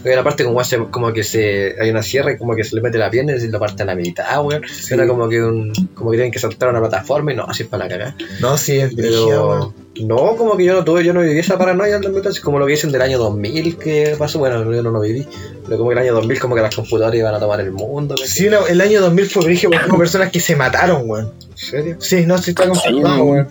Hay 0.04 0.14
una 0.14 0.24
parte 0.24 0.44
como, 0.44 0.64
se- 0.64 0.78
como 0.90 1.14
que 1.14 1.24
se. 1.24 1.76
Hay 1.80 1.90
una 1.90 2.02
sierra 2.04 2.32
y 2.32 2.38
como 2.38 2.56
que 2.56 2.64
se 2.64 2.76
le 2.76 2.82
mete 2.82 2.98
la 2.98 3.10
pierna 3.10 3.36
y 3.36 3.40
se 3.40 3.50
lo 3.50 3.60
parte 3.60 3.84
a 3.84 3.86
la 3.86 3.96
mitad, 3.96 4.44
weón. 4.44 4.62
Era 4.90 5.08
como 5.08 5.30
que 5.30 5.42
un. 5.42 5.72
Como 5.94 6.12
que 6.12 6.18
tienen 6.18 6.32
que 6.32 6.40
saltar 6.40 6.70
a 6.70 6.72
una 6.72 6.80
plataforma 6.82 7.32
y 7.34 7.36
no, 7.36 7.44
así 7.44 7.64
es 7.64 7.70
para 7.70 7.84
la 7.86 7.90
cagada. 7.90 8.16
No, 8.40 8.58
sí, 8.58 8.80
es. 8.80 8.94
Pero. 8.96 9.74
No, 10.02 10.36
como 10.38 10.56
que 10.56 10.64
yo 10.64 10.74
no 10.74 10.86
tuve, 10.86 11.04
yo 11.04 11.14
no 11.14 11.20
viví 11.20 11.38
esa 11.38 11.58
paranoia 11.58 11.94
del 11.96 12.02
2012, 12.04 12.42
como 12.42 12.58
lo 12.60 12.66
que 12.66 12.72
dicen 12.72 12.94
del 12.94 13.02
año 13.02 13.20
2000 13.20 13.78
que 13.78 14.16
pasó, 14.18 14.40
bueno, 14.40 14.64
yo 14.74 14.82
no 14.82 14.90
lo 14.90 15.02
viví, 15.02 15.28
pero 15.66 15.78
como 15.78 15.90
que 15.90 15.94
el 15.96 16.00
año 16.00 16.14
2000 16.14 16.40
como 16.40 16.56
que 16.56 16.62
las 16.62 16.74
computadoras 16.74 17.20
iban 17.20 17.36
a 17.36 17.40
tomar 17.40 17.60
el 17.60 17.72
mundo. 17.74 18.16
Sí, 18.26 18.50
no, 18.50 18.66
el 18.68 18.80
año 18.80 19.02
2000 19.02 19.26
fue 19.30 19.44
brígido 19.44 19.72
porque 19.72 19.90
hubo 19.90 19.98
personas 19.98 20.32
que 20.32 20.40
se 20.40 20.56
mataron, 20.56 21.04
weón. 21.10 21.34
¿En 21.52 21.58
serio? 21.58 21.96
Sí, 22.00 22.26
no, 22.26 22.38
sí 22.38 22.52
está 22.52 22.70
confirmado, 22.70 23.24
weón. 23.26 23.48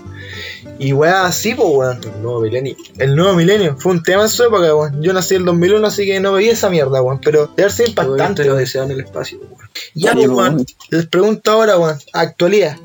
Y 0.82 0.94
weá, 0.94 1.26
así, 1.26 1.54
pues, 1.54 1.68
weón. 1.70 2.00
El 2.02 2.22
nuevo 2.22 2.40
milenio. 2.40 2.74
El 2.96 3.14
nuevo 3.14 3.34
milenio 3.34 3.76
fue 3.78 3.92
un 3.92 4.02
tema 4.02 4.22
en 4.22 4.30
su 4.30 4.44
época, 4.44 4.74
weón. 4.74 5.02
Yo 5.02 5.12
nací 5.12 5.34
en 5.34 5.42
el 5.42 5.46
2001, 5.48 5.86
así 5.86 6.06
que 6.06 6.20
no 6.20 6.32
veía 6.32 6.52
esa 6.52 6.70
mierda, 6.70 7.02
weón. 7.02 7.20
Pero 7.20 7.52
debe 7.54 7.68
ser 7.68 7.90
Impactante 7.90 8.44
impactante, 8.44 8.78
lo 8.78 8.84
en 8.84 8.90
el 8.90 9.00
espacio, 9.00 9.40
weón. 9.40 9.70
Ya, 9.94 10.14
pues, 10.14 10.28
weón. 10.30 10.64
Les 10.88 11.06
pregunto 11.06 11.50
ahora, 11.50 11.76
weón. 11.76 11.98
Actualidad. 12.14 12.78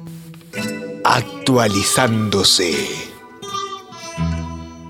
Actualizándose. 1.06 2.76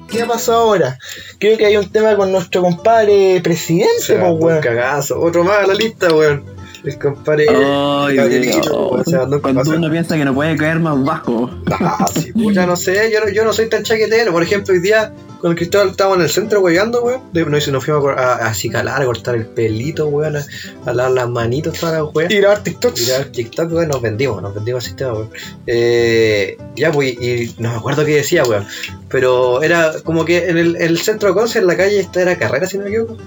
¿Qué 0.09 0.23
ha 0.23 0.27
pasado 0.27 0.61
ahora? 0.61 0.97
Creo 1.37 1.59
que 1.59 1.67
hay 1.67 1.77
un 1.77 1.91
tema 1.91 2.15
con 2.15 2.31
nuestro 2.31 2.63
compadre 2.63 3.39
presidente, 3.43 4.17
pues, 4.17 4.31
un 4.31 4.43
weón. 4.43 4.61
cagazo, 4.61 5.21
otro 5.21 5.43
más 5.43 5.59
a 5.59 5.67
la 5.67 5.75
lista, 5.75 6.11
weón. 6.11 6.54
El 6.85 6.99
compadre. 6.99 7.45
Gabrielito, 7.47 8.89
un 8.89 9.39
Cuando 9.41 9.71
uno 9.75 9.89
piensa 9.91 10.15
que 10.17 10.25
no 10.25 10.33
puede 10.33 10.55
caer 10.55 10.79
más 10.79 11.03
bajo. 11.03 11.49
Ah, 11.71 12.05
sí, 12.13 12.31
pucha, 12.31 12.65
no 12.65 12.75
sé, 12.75 13.11
yo 13.11 13.19
no, 13.25 13.29
yo 13.31 13.43
no 13.43 13.53
soy 13.53 13.69
tan 13.69 13.83
chaquetero. 13.83 14.31
Por 14.31 14.43
ejemplo, 14.43 14.73
hoy 14.73 14.79
día 14.81 15.11
con 15.39 15.51
el 15.51 15.57
Cristóbal 15.57 15.89
estábamos 15.89 16.17
en 16.19 16.23
el 16.23 16.29
centro 16.29 16.61
weyando, 16.61 17.03
weón. 17.03 17.21
Nos, 17.33 17.67
nos 17.67 17.83
fuimos 17.85 17.99
a, 17.99 18.01
cor- 18.01 18.19
a, 18.19 18.33
a 18.33 18.47
acicalar, 18.47 19.01
a 19.01 19.05
cortar 19.05 19.35
el 19.35 19.45
pelito, 19.47 20.07
weón, 20.07 20.37
a, 20.37 20.45
a 20.85 20.93
lavar 20.93 21.11
las 21.11 21.29
manitos, 21.29 21.79
toda 21.79 21.93
la 21.93 22.03
weón. 22.03 22.31
Y 22.31 22.35
grabar 22.37 22.61
TikToks. 22.63 23.01
Mirar 23.01 23.25
TikTok, 23.25 23.71
weón, 23.73 23.87
nos 23.89 24.01
vendimos, 24.01 24.41
nos 24.41 24.53
vendimos 24.53 24.83
el 24.83 24.87
sistema, 24.87 25.13
weón. 25.13 25.29
Eh, 25.67 26.57
ya, 26.75 26.91
pues, 26.91 27.13
y 27.13 27.55
no 27.59 27.71
me 27.71 27.75
acuerdo 27.77 28.05
qué 28.05 28.15
decía, 28.17 28.43
weón. 28.43 28.65
Pero 29.09 29.63
era 29.63 29.91
como 30.03 30.23
que 30.25 30.49
en 30.49 30.57
el, 30.57 30.75
el 30.77 30.97
centro 30.99 31.29
de 31.29 31.35
Conce, 31.35 31.59
en 31.59 31.67
la 31.67 31.77
calle, 31.77 31.99
esta 31.99 32.21
era 32.21 32.37
carrera, 32.37 32.67
si 32.67 32.77
no 32.77 32.83
me 32.83 32.89
equivoco. 32.89 33.17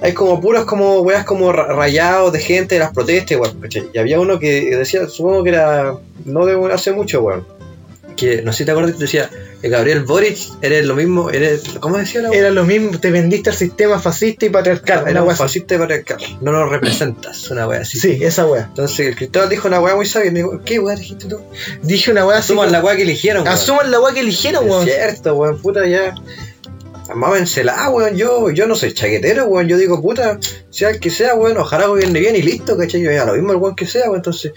Hay 0.00 0.12
como 0.14 0.40
puros 0.40 0.64
como 0.64 1.00
weas 1.00 1.24
como 1.24 1.50
ra- 1.52 1.72
rayados 1.72 2.32
de 2.32 2.38
gente 2.40 2.76
de 2.76 2.80
las 2.80 2.92
protestas, 2.92 3.38
weón. 3.38 3.60
¿cachai? 3.60 3.88
Y 3.92 3.98
había 3.98 4.20
uno 4.20 4.38
que 4.38 4.76
decía, 4.76 5.08
supongo 5.08 5.42
que 5.42 5.50
era 5.50 5.94
no 6.24 6.46
de 6.46 6.72
hace 6.72 6.92
mucho, 6.92 7.20
weón. 7.22 7.44
Que 8.16 8.42
no 8.42 8.52
sé 8.52 8.58
si 8.58 8.64
te 8.64 8.72
acuerdas 8.72 8.94
que 8.94 8.98
decía, 9.02 9.30
Gabriel 9.62 10.02
Boric, 10.04 10.36
eres 10.60 10.84
lo 10.86 10.96
mismo, 10.96 11.30
eres. 11.30 11.62
¿Cómo 11.78 11.98
decía 11.98 12.20
la? 12.22 12.30
Era 12.30 12.50
lo 12.50 12.64
mismo, 12.64 12.98
te 12.98 13.12
vendiste 13.12 13.50
al 13.50 13.56
sistema 13.56 14.00
fascista 14.00 14.44
y 14.46 14.50
patriarcal. 14.50 15.02
Era 15.02 15.20
Una 15.22 15.24
wea 15.24 15.36
fascista 15.36 15.76
y 15.76 15.78
patriarcal. 15.78 16.18
No 16.40 16.50
nos 16.50 16.68
representas, 16.68 17.48
una 17.50 17.68
wea 17.68 17.80
así. 17.82 17.98
Sí, 18.00 18.18
esa 18.20 18.44
wea. 18.46 18.64
Entonces 18.68 19.06
el 19.06 19.14
Cristóbal 19.16 19.48
dijo 19.48 19.68
una 19.68 19.80
wea 19.80 19.94
muy 19.94 20.04
sabia 20.06 20.30
y 20.30 20.32
me 20.32 20.38
dijo, 20.40 20.60
¿qué 20.64 20.80
wea 20.80 20.96
dijiste 20.96 21.26
tú? 21.26 21.40
Dije 21.82 22.10
una 22.10 22.26
wea 22.26 22.38
así. 22.38 22.52
Asuman 22.52 22.72
la 22.72 22.82
wea 22.82 22.96
que 22.96 23.02
eligieron, 23.02 23.42
weón. 23.44 23.54
Asuman 23.54 23.90
la 23.90 24.00
wea 24.00 24.12
que 24.14 24.20
eligieron, 24.20 24.68
weón. 24.68 24.84
cierto, 24.84 25.34
weón, 25.36 25.60
puta, 25.62 25.86
ya. 25.86 26.12
Mámensela, 27.14 27.88
weón, 27.90 28.16
yo, 28.16 28.50
yo 28.50 28.66
no 28.66 28.74
soy 28.74 28.92
chaquetero, 28.92 29.46
weón, 29.46 29.68
yo 29.68 29.78
digo, 29.78 30.00
puta, 30.02 30.38
sea 30.70 30.90
el 30.90 31.00
que 31.00 31.10
sea, 31.10 31.34
weón, 31.34 31.56
ojalá 31.56 31.86
gobierne 31.86 32.20
bien 32.20 32.36
y 32.36 32.42
listo, 32.42 32.76
¿cachai? 32.76 33.00
Yo 33.02 33.10
ya 33.10 33.24
lo 33.24 33.34
mismo 33.34 33.52
el 33.52 33.58
weón 33.58 33.76
que 33.76 33.86
sea, 33.86 34.04
weón, 34.04 34.16
entonces, 34.16 34.52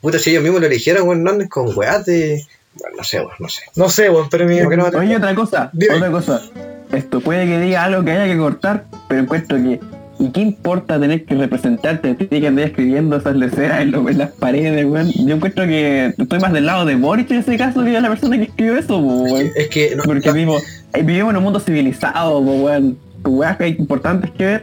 puta, 0.00 0.18
si 0.18 0.30
ellos 0.30 0.42
mismos 0.42 0.60
lo 0.60 0.66
eligieron, 0.66 1.06
weón, 1.06 1.22
no 1.22 1.30
anden 1.30 1.48
con 1.48 1.76
weas 1.76 2.04
de... 2.06 2.44
Bueno, 2.74 2.96
no 2.98 3.04
sé, 3.04 3.18
weón, 3.18 3.32
no 3.38 3.48
sé. 3.48 3.62
No 3.76 3.88
sé, 3.88 4.10
weón, 4.10 4.28
pero 4.30 4.46
mi. 4.46 4.60
¿Por 4.60 4.70
qué 4.70 4.76
no? 4.76 4.86
Oye, 4.86 5.16
otra 5.16 5.34
cosa, 5.34 5.70
Dime. 5.72 5.96
otra 5.96 6.10
cosa. 6.10 6.40
Esto 6.92 7.20
puede 7.20 7.46
que 7.46 7.58
diga 7.58 7.84
algo 7.84 8.04
que 8.04 8.12
haya 8.12 8.32
que 8.32 8.38
cortar, 8.38 8.84
pero 9.08 9.20
encuentro 9.20 9.56
que. 9.58 9.80
¿Y 10.20 10.30
qué 10.32 10.40
importa 10.42 11.00
tener 11.00 11.24
que 11.24 11.34
representarte 11.34 12.10
a 12.10 12.14
ti 12.14 12.26
que 12.26 12.46
andas 12.46 12.66
escribiendo 12.66 13.16
esas 13.16 13.34
leceras 13.36 13.80
en, 13.80 13.90
lo- 13.90 14.06
en 14.08 14.18
las 14.18 14.30
paredes, 14.32 14.84
weón? 14.84 15.10
Yo 15.12 15.34
encuentro 15.36 15.64
que 15.66 16.12
estoy 16.16 16.38
más 16.40 16.52
del 16.52 16.66
lado 16.66 16.84
de 16.84 16.94
Boric 16.96 17.30
en 17.30 17.38
ese 17.38 17.56
caso 17.56 17.82
que 17.82 17.90
de 17.90 18.00
la 18.02 18.08
persona 18.10 18.36
que 18.36 18.42
escribió 18.44 18.76
eso, 18.76 18.98
weón. 18.98 19.46
Es 19.56 19.68
que, 19.70 19.96
no, 19.96 20.02
Porque 20.04 20.30
vivimos, 20.30 20.62
eh, 20.92 21.02
vivimos 21.02 21.30
en 21.30 21.38
un 21.38 21.44
mundo 21.44 21.58
civilizado, 21.58 22.38
weón. 22.40 22.98
Weas 23.24 23.56
que 23.56 23.64
hay 23.64 23.76
importantes 23.78 24.30
que 24.32 24.44
ver, 24.44 24.62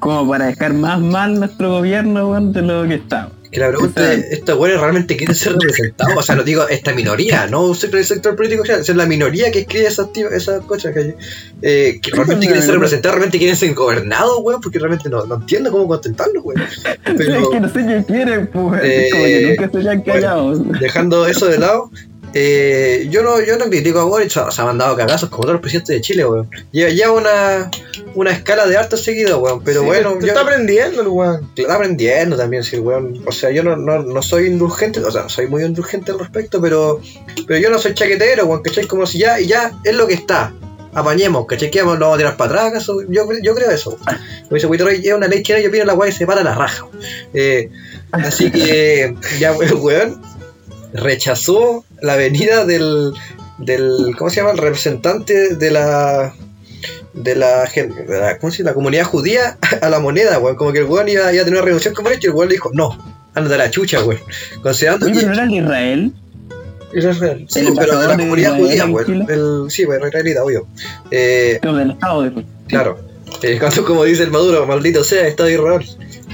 como 0.00 0.28
para 0.28 0.46
dejar 0.46 0.74
más 0.74 1.00
mal 1.00 1.38
nuestro 1.38 1.70
gobierno, 1.70 2.30
weón, 2.30 2.52
de 2.52 2.62
lo 2.62 2.86
que 2.88 2.94
está. 2.94 3.28
Que 3.50 3.60
la 3.60 3.68
pregunta 3.68 4.12
es, 4.12 4.24
¿estos 4.30 4.58
weones 4.58 4.80
realmente 4.80 5.16
quieren 5.16 5.34
ser 5.34 5.52
representados? 5.54 6.16
O 6.16 6.22
sea, 6.22 6.34
no 6.34 6.42
digo 6.42 6.68
esta 6.68 6.92
minoría, 6.92 7.46
no 7.46 7.66
un 7.66 7.74
sector, 7.74 8.02
sector 8.04 8.36
político 8.36 8.62
general, 8.62 8.82
es 8.82 8.96
la 8.96 9.06
minoría 9.06 9.50
que 9.50 9.60
escribe 9.60 9.86
esas, 9.86 10.08
esas 10.32 10.64
cosas 10.64 10.92
que, 10.94 11.16
eh, 11.62 12.00
que 12.02 12.10
realmente 12.10 12.46
quieren 12.46 12.62
ser 12.62 12.74
representados, 12.74 13.14
realmente 13.14 13.38
quieren 13.38 13.56
ser 13.56 13.74
gobernados, 13.74 14.38
weón, 14.42 14.60
porque 14.60 14.78
realmente 14.78 15.08
no, 15.08 15.24
no 15.26 15.36
entiendo 15.36 15.70
cómo 15.70 15.88
contentarlos, 15.88 16.44
weón. 16.44 16.62
Pero... 17.04 17.36
Es 17.46 17.48
que 17.48 17.60
no 17.60 17.68
sé 17.68 17.86
qué 17.86 18.04
quieren, 18.06 18.46
pues, 18.48 18.82
Eh, 18.84 19.08
como 19.10 19.24
que 19.24 19.56
nunca 19.58 19.70
se 19.72 19.78
hayan 19.78 20.02
callados. 20.02 20.60
dejando 20.80 21.26
eso 21.26 21.46
de 21.46 21.58
lado, 21.58 21.90
eh, 22.38 23.06
yo 23.10 23.22
no 23.22 23.40
yo 23.40 23.56
no 23.56 23.64
critico 23.70 24.00
a 24.00 24.04
Boric, 24.04 24.28
se 24.30 24.40
ha 24.40 24.64
mandado 24.64 24.94
cagazos 24.94 25.30
como 25.30 25.44
todos 25.44 25.54
los 25.54 25.62
presidentes 25.62 25.96
de 25.96 26.02
Chile, 26.02 26.26
weón. 26.26 26.50
Lleva, 26.70 26.90
lleva 26.90 27.12
una, 27.12 27.70
una 28.14 28.30
escala 28.30 28.66
de 28.66 28.76
harto 28.76 28.98
seguido, 28.98 29.38
weón. 29.38 29.62
Pero 29.64 29.80
Sí, 29.80 29.86
bueno, 29.86 30.14
te 30.18 30.20
yo- 30.26 30.26
está 30.28 30.42
aprendiendo, 30.42 31.00
el 31.00 31.08
weón. 31.08 31.50
está 31.56 31.74
aprendiendo 31.74 32.36
también, 32.36 32.62
sí, 32.62 32.78
weón. 32.78 33.22
O 33.26 33.32
sea, 33.32 33.50
yo 33.50 33.62
no, 33.62 33.76
no, 33.76 34.02
no 34.02 34.20
soy 34.22 34.48
indulgente, 34.48 35.00
o 35.00 35.10
sea, 35.10 35.30
soy 35.30 35.46
muy 35.46 35.64
indulgente 35.64 36.12
al 36.12 36.18
respecto, 36.18 36.60
pero, 36.60 37.00
pero 37.46 37.58
yo 37.58 37.70
no 37.70 37.78
soy 37.78 37.94
chaquetero, 37.94 38.44
weón, 38.44 38.62
¿cachai? 38.62 38.86
Como 38.86 39.06
si 39.06 39.18
ya, 39.18 39.40
ya 39.40 39.72
es 39.82 39.94
lo 39.94 40.06
que 40.06 40.12
está. 40.14 40.52
Apañemos, 40.92 41.46
¿cachai? 41.46 41.70
¿Qué 41.70 41.80
vamos, 41.80 41.98
lo 41.98 42.06
vamos 42.06 42.16
a 42.16 42.18
tirar 42.18 42.36
para 42.36 42.50
atrás? 42.50 42.66
¿acaso? 42.72 43.00
Yo, 43.08 43.26
yo 43.42 43.54
creo 43.54 43.70
eso. 43.70 43.96
Como 43.98 44.54
dice 44.54 44.66
Huito 44.66 44.84
Rey, 44.86 45.00
es 45.06 45.12
una 45.14 45.26
ley 45.28 45.42
chilena, 45.42 45.62
yo 45.64 45.68
opino 45.70 45.84
la 45.86 45.94
weá 45.94 46.08
y 46.10 46.12
se 46.12 46.26
para 46.26 46.42
la 46.42 46.54
raja. 46.54 46.86
Eh, 47.34 47.70
así 48.12 48.50
que, 48.50 49.14
ya, 49.40 49.52
weón, 49.52 50.20
rechazó 50.96 51.84
la 52.02 52.16
venida 52.16 52.64
del, 52.64 53.12
del, 53.58 54.14
¿cómo 54.18 54.30
se 54.30 54.36
llama? 54.36 54.52
El 54.52 54.58
representante 54.58 55.54
de 55.56 55.70
la, 55.70 56.34
de 57.14 57.34
la, 57.36 57.64
de 57.64 58.18
la, 58.20 58.38
¿cómo 58.38 58.50
se 58.50 58.58
llama? 58.58 58.70
La 58.70 58.74
comunidad 58.74 59.04
judía 59.04 59.58
a 59.82 59.88
la 59.88 60.00
moneda, 60.00 60.38
weón. 60.38 60.56
Como 60.56 60.72
que 60.72 60.80
el 60.80 60.84
weón 60.86 61.08
iba, 61.08 61.32
iba 61.32 61.42
a 61.42 61.44
tener 61.44 61.62
una 61.62 61.92
con 61.94 62.04
Boric 62.04 62.22
y 62.22 62.26
el 62.26 62.32
weón 62.32 62.48
le 62.48 62.54
dijo, 62.54 62.70
no, 62.72 62.96
anda 63.34 63.56
la 63.56 63.70
chucha, 63.70 64.02
weón. 64.02 64.20
Considerando 64.62 65.06
Oye, 65.06 65.14
que... 65.14 65.20
pero 65.20 65.32
era 65.34 65.46
de 65.46 65.54
Israel. 65.56 66.12
Real. 66.92 67.44
Sí, 67.48 67.60
el 67.60 67.74
pero 67.74 67.98
de 67.98 68.06
la 68.06 68.16
de 68.16 68.22
comunidad 68.22 68.56
Israel 68.58 68.66
judía, 68.66 68.84
en 68.84 68.94
weón. 68.94 69.30
El- 69.30 69.70
Sí, 69.70 69.84
weón, 69.84 70.06
israelita, 70.06 70.44
obvio. 70.44 70.66
Eh, 71.10 71.58
Como 71.62 71.76
del 71.78 71.90
Estado 71.90 72.22
de 72.22 72.28
Israel. 72.28 72.46
Claro. 72.68 72.98
Eh, 73.42 73.58
cuando, 73.60 73.84
como 73.84 74.04
dice 74.04 74.22
el 74.22 74.30
Maduro, 74.30 74.66
maldito 74.66 75.04
sea, 75.04 75.26
Estado 75.26 75.48
de 75.48 75.54
Israel. 75.56 75.86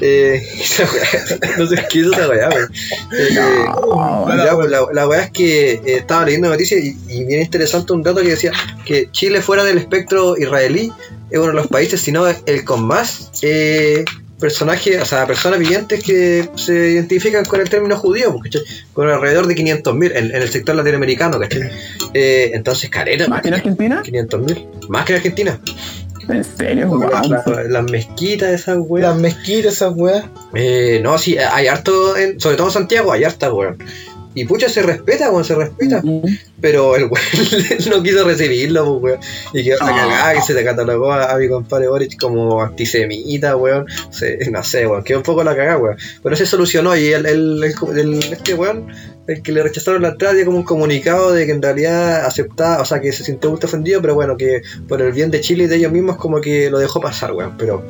Eh, 0.05 0.43
no 1.59 1.67
sé 1.69 1.77
qué 1.89 2.01
es 2.01 2.07
esa 2.09 2.29
weá, 2.29 2.49
weón. 2.49 2.73
Eh, 3.17 3.65
No, 3.67 4.45
ya, 4.45 4.55
pues, 4.57 4.69
la, 4.69 4.87
la 4.93 5.07
weá 5.07 5.23
es 5.23 5.31
que 5.31 5.73
eh, 5.75 5.83
estaba 5.85 6.25
leyendo 6.25 6.49
noticias 6.49 6.81
y, 6.83 6.97
y 7.09 7.25
bien 7.25 7.41
interesante 7.41 7.93
un 7.93 8.03
dato 8.03 8.21
que 8.21 8.31
decía 8.31 8.51
que 8.85 9.09
Chile 9.13 9.41
fuera 9.41 9.63
del 9.63 9.79
espectro 9.79 10.37
israelí 10.37 10.93
es 11.31 11.39
uno 11.39 11.49
de 11.49 11.55
los 11.55 11.69
países, 11.69 12.01
si 12.01 12.11
no 12.11 12.27
el 12.27 12.65
con 12.65 12.85
más 12.85 13.31
eh, 13.43 14.05
personajes, 14.43 15.01
o 15.01 15.05
sea, 15.05 15.25
personas 15.25 15.61
vivientes 15.61 16.03
que 16.03 16.49
se 16.57 16.91
identifican 16.91 17.45
con 17.45 17.61
el 17.61 17.71
término 17.71 17.97
judío, 17.97 18.37
¿cachai? 18.43 18.63
Con 18.93 19.09
alrededor 19.09 19.47
de 19.47 19.55
500.000 19.55 20.13
en, 20.17 20.35
en 20.35 20.43
el 20.43 20.49
sector 20.49 20.75
latinoamericano, 20.75 21.39
¿cachai? 21.39 21.71
Eh, 22.13 22.51
entonces, 22.53 22.91
careta. 22.91 23.29
¿Más 23.29 23.41
que 23.41 23.49
en 23.49 23.55
Argentina? 23.55 24.03
500.000. 24.05 24.89
Más 24.89 25.05
que 25.07 25.13
en 25.13 25.17
Argentina. 25.19 25.61
¿En 26.29 26.45
serio? 26.45 26.89
Wow. 26.89 27.01
las, 27.29 27.47
las 27.69 27.85
mezquitas, 27.91 28.51
esas 28.51 28.79
weas. 28.81 29.09
Las 29.09 29.19
mezquitas, 29.19 29.73
esas 29.75 29.93
weas. 29.95 30.25
Eh, 30.55 31.01
no, 31.03 31.19
sí, 31.19 31.37
hay 31.39 31.67
harto, 31.69 32.17
en, 32.17 32.39
sobre 32.41 32.57
todo 32.57 32.69
en 32.69 32.73
Santiago, 32.73 33.13
hay 33.13 33.25
harta, 33.25 33.53
weón. 33.53 33.79
Y 34.35 34.47
pucha, 34.47 34.67
se 34.71 34.81
respeta, 34.81 35.31
weón, 35.31 35.45
se 35.45 35.55
respeta. 35.55 36.03
Pero 36.61 36.97
el 36.97 37.05
weón 37.05 37.25
no 37.91 38.03
quiso 38.03 38.25
recibirlo, 38.25 38.99
pues, 39.01 39.15
weón. 39.15 39.21
Y 39.53 39.63
quedó 39.65 39.77
la 39.81 39.89
Ah. 39.89 39.97
cagada 39.97 40.35
que 40.35 40.41
se 40.41 40.55
te 40.55 40.65
catalogó 40.65 41.13
a, 41.13 41.33
a 41.33 41.37
mi 41.37 41.49
compadre 41.51 41.89
Boric 41.89 42.19
como 42.19 42.63
antisemita, 42.63 43.57
weón. 43.57 43.87
Se- 44.11 44.39
no 44.51 44.63
sé, 44.65 44.87
weón. 44.87 45.05
Quedó 45.05 45.19
un 45.19 45.25
poco 45.25 45.45
la 45.45 45.55
cagada, 45.55 45.77
weón. 45.77 45.97
Pero 46.23 46.37
se 46.37 46.47
solucionó 46.47 46.97
y 46.97 47.09
el, 47.09 47.27
el, 47.27 47.63
el- 47.65 47.99
el- 47.99 48.33
este 48.33 48.55
weón, 48.55 48.87
el 49.27 49.43
que 49.43 49.53
le 49.53 49.63
rechazaron 49.63 50.03
la 50.03 50.09
entrada, 50.09 50.35
dio 50.35 50.47
como 50.47 50.59
un 50.59 50.65
comunicado 50.65 51.33
de 51.33 51.47
que 51.47 51.53
en 51.53 51.63
realidad 51.63 52.25
aceptaba, 52.25 52.81
o 52.81 52.85
sea, 52.85 53.01
que 53.01 53.13
se 53.13 53.25
sintió 53.25 53.53
ofendido, 53.53 54.01
pero 54.01 54.15
bueno, 54.15 54.37
que 54.37 54.63
por 54.89 55.01
el 55.01 55.13
bien 55.13 55.31
de 55.31 55.41
Chile 55.41 55.65
y 55.65 55.67
de 55.69 55.77
ellos 55.77 55.93
mismos, 55.93 56.17
como 56.17 56.41
que 56.41 56.71
lo 56.71 56.79
dejó 56.79 57.01
pasar, 57.01 57.33
weón. 57.33 57.57
Pero 57.57 57.87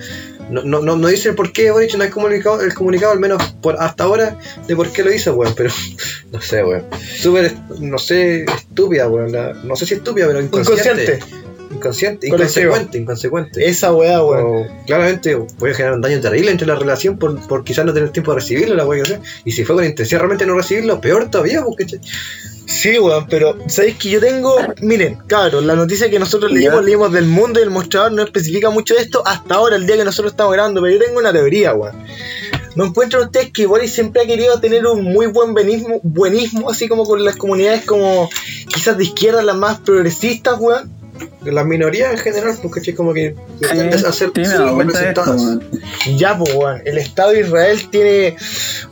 no, 0.51 0.62
no, 0.62 0.81
no, 0.81 0.97
no 0.97 1.09
dice 1.09 1.33
por 1.33 1.53
qué 1.53 1.71
Boric 1.71 1.95
no 1.95 2.05
hay 2.05 2.11
comunicado, 2.11 2.61
el 2.61 2.75
comunicado, 2.75 3.12
al 3.12 3.21
menos 3.21 3.42
por 3.62 3.77
hasta 3.81 4.05
ahora, 4.05 4.38
de 4.66 4.77
por 4.77 4.92
qué 4.92 5.03
lo 5.03 5.12
hizo, 5.12 5.35
weón. 5.35 5.55
Pero 5.57 5.71
no 6.33 6.40
sé, 6.40 6.64
weón. 6.64 6.85
Súper, 7.18 7.55
no 7.81 7.99
sé, 7.99 8.45
estúpida, 8.45 9.09
weón. 9.09 9.33
no 9.64 9.77
sé 9.77 9.87
si 9.87 9.95
estúpida, 9.95 10.27
pero. 10.27 10.40
Inconsciente. 10.40 11.21
Inconsciente, 11.72 12.28
inconsecuente, 12.28 12.98
inconsecuente. 12.98 13.66
Esa 13.66 13.92
wea, 13.92 14.22
weón. 14.22 14.68
Claramente 14.87 15.37
puede 15.58 15.74
generar 15.74 15.94
un 15.96 16.02
daño 16.02 16.20
terrible 16.20 16.50
entre 16.50 16.66
la 16.66 16.74
relación 16.74 17.18
por, 17.18 17.40
por 17.46 17.64
quizás 17.64 17.85
no 17.85 17.92
tener 17.92 18.11
tiempo 18.11 18.32
de 18.32 18.40
recibirlo, 18.40 18.74
la 18.74 18.87
weá 18.87 19.02
que 19.02 19.08
sea. 19.08 19.20
Y 19.44 19.52
si 19.52 19.64
fue 19.64 19.76
con 19.76 19.85
intención 19.85 20.20
realmente 20.20 20.46
no 20.46 20.54
recibirlo, 20.54 21.00
peor 21.00 21.30
todavía, 21.30 21.62
porque 21.62 21.87
Sí, 22.66 22.98
weón, 22.98 23.26
pero 23.28 23.58
¿sabéis 23.66 23.96
que 23.96 24.08
yo 24.11 24.20
tengo? 24.20 24.56
Miren, 24.80 25.18
cabros, 25.26 25.64
la 25.64 25.74
noticia 25.74 26.08
que 26.08 26.18
nosotros 26.18 26.50
leímos, 26.50 26.85
leímos 26.85 27.12
del 27.12 27.26
mundo 27.26 27.61
y 27.61 27.64
el 27.64 27.70
mostrador 27.70 28.12
no 28.12 28.22
especifica 28.22 28.70
mucho 28.70 28.94
de 28.94 29.02
esto 29.02 29.22
hasta 29.26 29.56
ahora, 29.56 29.76
el 29.76 29.87
día 29.87 29.96
que 29.96 30.04
nosotros 30.04 30.32
estamos 30.32 30.52
grabando, 30.52 30.80
pero 30.80 30.94
yo 30.94 31.04
tengo 31.04 31.18
una 31.18 31.32
teoría, 31.32 31.74
weón. 31.74 31.96
¿No 32.74 32.87
encuentran 32.87 33.24
ustedes 33.24 33.50
que 33.52 33.66
Boris 33.66 33.92
siempre 33.92 34.22
ha 34.22 34.26
querido 34.26 34.58
tener 34.58 34.87
un 34.87 35.04
muy 35.04 35.26
buen 35.26 35.52
buenismo, 35.52 36.00
buenismo 36.02 36.70
así 36.70 36.88
como 36.88 37.04
con 37.04 37.22
las 37.22 37.37
comunidades 37.37 37.85
como 37.85 38.30
quizás 38.72 38.96
de 38.96 39.04
izquierda, 39.04 39.42
las 39.42 39.56
más 39.56 39.80
progresistas, 39.80 40.58
weón? 40.58 40.90
La 41.44 41.64
minoría 41.64 42.11
en 42.11 42.18
general, 42.18 42.56
porque 42.62 42.94
como 42.94 43.12
que 43.12 43.35
Sí, 43.61 43.68
tienden 43.72 44.06
a 44.06 44.12
sí, 44.12 44.24
weón. 45.37 45.68
Ya, 46.18 46.37
pues, 46.38 46.54
weón, 46.54 46.82
el 46.85 46.98
Estado 46.98 47.30
de 47.30 47.40
Israel 47.40 47.88
tiene 47.90 48.37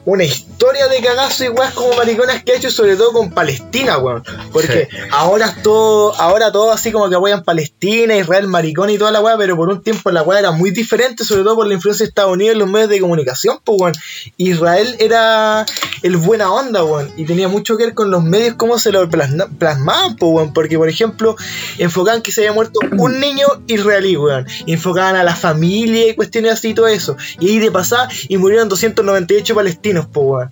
una 0.05 0.25
historia 0.25 0.89
de 0.89 1.01
cagazo 1.01 1.45
y 1.45 1.49
weas 1.49 1.73
como 1.75 1.95
mariconas 1.97 2.43
que 2.45 2.53
ha 2.53 2.57
hecho, 2.57 2.71
sobre 2.71 2.97
todo 2.97 3.13
con 3.13 3.31
Palestina, 3.31 3.99
weón. 3.99 4.23
Porque 4.53 4.89
ahora 5.11 5.55
todo, 5.63 6.15
ahora 6.21 6.51
todo 6.53 6.73
así 6.73 6.93
como 6.93 7.09
que 7.09 7.17
apoyan 7.17 7.45
Palestina, 7.45 8.17
Israel 8.17 8.47
maricón 8.49 8.91
y 8.91 8.99
toda 8.99 9.11
la 9.11 9.21
wea, 9.21 9.37
pero 9.37 9.57
por 9.57 9.69
un 9.69 9.83
tiempo 9.83 10.11
la 10.11 10.23
wea 10.23 10.39
era 10.41 10.51
muy 10.51 10.71
diferente, 10.71 11.25
sobre 11.25 11.43
todo 11.45 11.57
por 11.57 11.67
la 11.67 11.75
influencia 11.75 12.05
de 12.05 12.09
Estados 12.09 12.33
Unidos 12.33 12.53
en 12.55 12.59
los 12.61 12.69
medios 12.71 12.89
de 12.91 13.01
comunicación, 13.01 13.59
pues, 13.65 13.81
weón. 13.81 13.95
Israel 14.37 14.97
era 14.99 15.67
el 16.03 16.17
buena 16.17 16.53
onda, 16.53 16.85
weón, 16.85 17.11
y 17.17 17.25
tenía 17.25 17.49
mucho 17.49 17.77
que 17.77 17.85
ver 17.87 17.95
con 17.95 18.11
los 18.11 18.23
medios, 18.23 18.55
cómo 18.57 18.79
se 18.79 18.93
lo 18.93 19.09
plasma- 19.09 19.49
plasmaban, 19.59 20.17
pues, 20.17 20.33
weón. 20.33 20.53
Porque, 20.53 20.77
por 20.79 20.89
ejemplo, 20.89 21.37
enfocaban 21.79 22.20
que 22.23 22.33
se 22.33 22.43
había 22.43 22.53
muerto 22.53 22.81
un 22.97 23.21
niño 23.21 23.47
israelí, 23.67 24.17
weón. 24.17 24.47
Y 24.67 24.73
enfocaban 24.75 25.17
a 25.17 25.25
la 25.25 25.35
familia 25.35 26.09
y 26.09 26.15
cuestiones 26.15 26.53
así 26.53 26.69
y 26.69 26.75
todo 26.75 26.89
eso. 26.89 27.17
Y 27.39 27.49
ahí 27.49 27.59
de 27.59 27.71
pasada, 27.71 28.09
y 28.29 28.37
murieron 28.37 28.69
298 28.69 29.55
palestinos, 29.55 30.07
pues, 30.13 30.27
weón. 30.27 30.51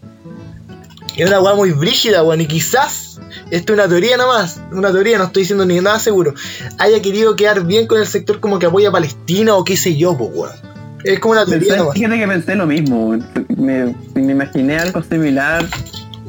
Es 1.17 1.27
una 1.27 1.41
weá 1.41 1.55
muy 1.55 1.73
brígida, 1.73 2.23
weón. 2.23 2.41
Y 2.41 2.47
quizás, 2.47 3.21
esto 3.51 3.73
es 3.73 3.79
una 3.79 3.89
teoría 3.89 4.17
nada 4.17 4.29
más, 4.29 4.61
una 4.73 4.93
teoría, 4.93 5.19
no 5.19 5.25
estoy 5.25 5.43
diciendo 5.43 5.67
ni 5.67 5.81
nada 5.81 5.99
seguro, 5.99 6.35
haya 6.79 7.03
querido 7.03 7.35
quedar 7.37 7.65
bien 7.65 7.87
con 7.87 8.01
el 8.01 8.07
sector 8.07 8.41
como 8.41 8.59
que 8.59 8.67
apoya 8.67 8.91
a 8.91 8.93
Palestina 8.93 9.55
o 9.55 9.65
qué 9.65 9.77
sé 9.77 9.97
yo, 9.97 10.17
pues, 10.17 10.31
weón. 10.33 10.69
Es 11.05 11.21
como 11.21 11.33
una 11.33 11.47
teoría 11.47 11.77
nomás. 11.77 11.95
Fíjate 11.95 12.19
que 12.19 12.29
pensé 12.29 12.55
lo 12.55 12.67
mismo, 12.67 13.17
me, 13.57 13.95
me 14.15 14.33
imaginé 14.33 14.79
algo 14.79 15.03
similar 15.03 15.65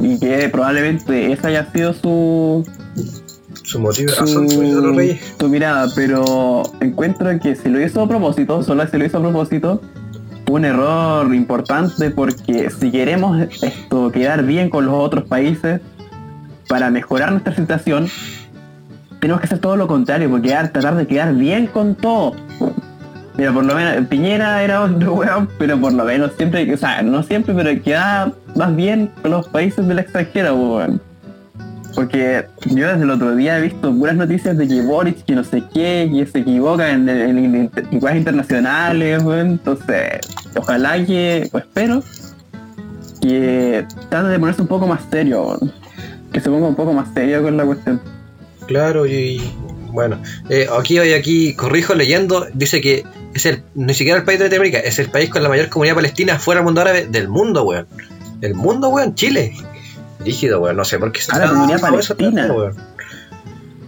y 0.02 0.19
que 0.19 0.49
probablemente 0.49 1.32
esa 1.32 1.49
haya 1.49 1.71
sido 1.71 1.93
su, 1.93 2.65
Su 3.69 3.79
motivo, 3.79 4.12
su, 4.12 4.21
razón, 4.21 4.49
su 4.49 4.62
de 4.62 4.71
los 4.71 4.95
reyes. 4.95 5.36
su 5.39 5.47
mirada, 5.47 5.89
pero 5.95 6.63
encuentro 6.79 7.29
que 7.39 7.55
si 7.55 7.69
lo 7.69 7.79
hizo 7.79 8.01
a 8.01 8.08
propósito, 8.08 8.63
solo 8.63 8.88
si 8.88 8.97
lo 8.97 9.05
hizo 9.05 9.19
a 9.19 9.21
propósito, 9.21 9.79
un 10.49 10.65
error 10.65 11.32
importante 11.36 12.10
porque 12.10 12.71
si 12.71 12.89
queremos 12.89 13.39
esto 13.62 14.12
quedar 14.12 14.43
bien 14.43 14.71
con 14.71 14.88
los 14.88 14.95
otros 14.95 15.25
países 15.25 15.82
para 16.67 16.89
mejorar 16.89 17.32
nuestra 17.32 17.55
situación, 17.55 18.08
tenemos 19.19 19.39
que 19.39 19.45
hacer 19.45 19.60
todo 19.60 19.75
lo 19.75 19.86
contrario, 19.88 20.32
porque 20.32 20.49
tratar 20.49 20.95
de 20.95 21.05
quedar 21.05 21.36
bien 21.36 21.67
con 21.67 21.93
todo. 21.93 22.34
Mira, 23.38 23.53
por 23.53 23.65
lo 23.65 23.75
menos 23.75 24.08
Piñera 24.08 24.63
era 24.63 24.82
otro 24.82 25.13
weón, 25.13 25.47
pero 25.60 25.79
por 25.79 25.93
lo 25.93 26.05
menos 26.05 26.32
siempre, 26.38 26.73
o 26.73 26.77
sea, 26.77 27.03
no 27.03 27.21
siempre, 27.21 27.53
pero 27.53 27.84
queda 27.84 28.34
más 28.55 28.75
bien 28.75 29.12
con 29.21 29.29
los 29.29 29.47
países 29.47 29.88
del 29.88 29.99
extranjero, 29.99 30.55
weón. 30.55 31.09
Porque 31.95 32.45
yo 32.65 32.88
desde 32.88 33.04
el 33.04 33.10
otro 33.10 33.36
día 33.36 33.58
he 33.58 33.62
visto 33.62 33.93
puras 33.93 34.15
noticias 34.15 34.58
de 34.58 34.67
que 34.67 34.82
Boric, 34.82 35.25
que 35.25 35.34
no 35.34 35.43
sé 35.43 35.63
qué, 35.73 36.10
que 36.13 36.25
se 36.25 36.39
equivoca 36.39 36.91
en, 36.91 37.10
en, 37.10 37.38
en 37.56 37.71
iguales 37.91 38.19
internacionales, 38.19 39.23
weón. 39.23 39.47
Entonces, 39.52 40.19
ojalá 40.56 41.04
que, 41.06 41.49
o 41.52 41.58
espero, 41.58 42.04
que 43.21 43.86
trate 44.10 44.30
de 44.30 44.39
ponerse 44.39 44.62
un 44.62 44.67
poco 44.67 44.88
más 44.88 45.02
serio, 45.10 45.43
weón. 45.43 45.73
Que 46.32 46.39
se 46.39 46.49
ponga 46.49 46.67
un 46.67 46.75
poco 46.75 46.93
más 46.93 47.13
serio 47.13 47.41
con 47.41 47.58
la 47.58 47.65
cuestión. 47.65 47.99
Claro, 48.67 49.08
y 49.08 49.41
bueno, 49.91 50.21
eh, 50.49 50.67
aquí 50.78 50.99
hoy 50.99 51.13
aquí 51.13 51.56
corrijo 51.56 51.95
leyendo, 51.95 52.45
dice 52.54 52.82
que 52.82 53.04
es 53.34 53.45
el 53.47 53.63
ni 53.73 53.95
siquiera 53.95 54.19
el 54.19 54.25
país 54.25 54.38
de 54.38 54.45
Latinoamérica, 54.45 54.80
es 54.80 54.99
el 54.99 55.10
país 55.10 55.30
con 55.30 55.41
la 55.41 55.49
mayor 55.49 55.69
comunidad 55.69 55.95
palestina 55.95 56.38
fuera 56.38 56.60
del 56.60 56.65
mundo 56.65 56.82
árabe 56.82 57.08
del 57.10 57.28
mundo, 57.28 57.63
weón. 57.63 57.88
El 58.41 58.54
mundo, 58.54 58.89
weón, 58.89 59.15
Chile. 59.15 59.54
Rígido, 60.19 60.60
weón, 60.60 60.75
no 60.77 60.84
sé 60.86 60.99
por 60.99 61.12
qué 61.12 61.21
se 61.21 61.32
Ah, 61.32 61.38
la 61.39 61.45
está 61.45 61.53
comunidad 61.55 61.77
eso 61.99 62.15
palestina. 62.15 62.47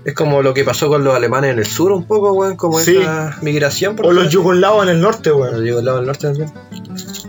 Es 0.04 0.16
como 0.16 0.42
lo 0.42 0.54
que 0.54 0.64
pasó 0.64 0.88
con 0.88 1.04
los 1.04 1.14
alemanes 1.16 1.52
en 1.54 1.60
el 1.60 1.66
sur 1.66 1.92
un 1.92 2.06
poco, 2.06 2.32
weón, 2.34 2.56
como 2.56 2.80
Sí. 2.80 2.98
esa 2.98 3.38
migración. 3.42 3.96
por 3.96 4.08
O 4.08 4.12
los 4.14 4.30
yugoslavos 4.30 4.84
en 4.86 4.90
el 4.96 5.02
norte, 5.02 5.30
Bueno, 5.32 5.52
weón. 5.54 5.64
digo, 5.66 5.80
el 5.80 5.86
lado 5.86 5.98
del 5.98 6.08
norte 6.08 6.28
también. 6.28 6.52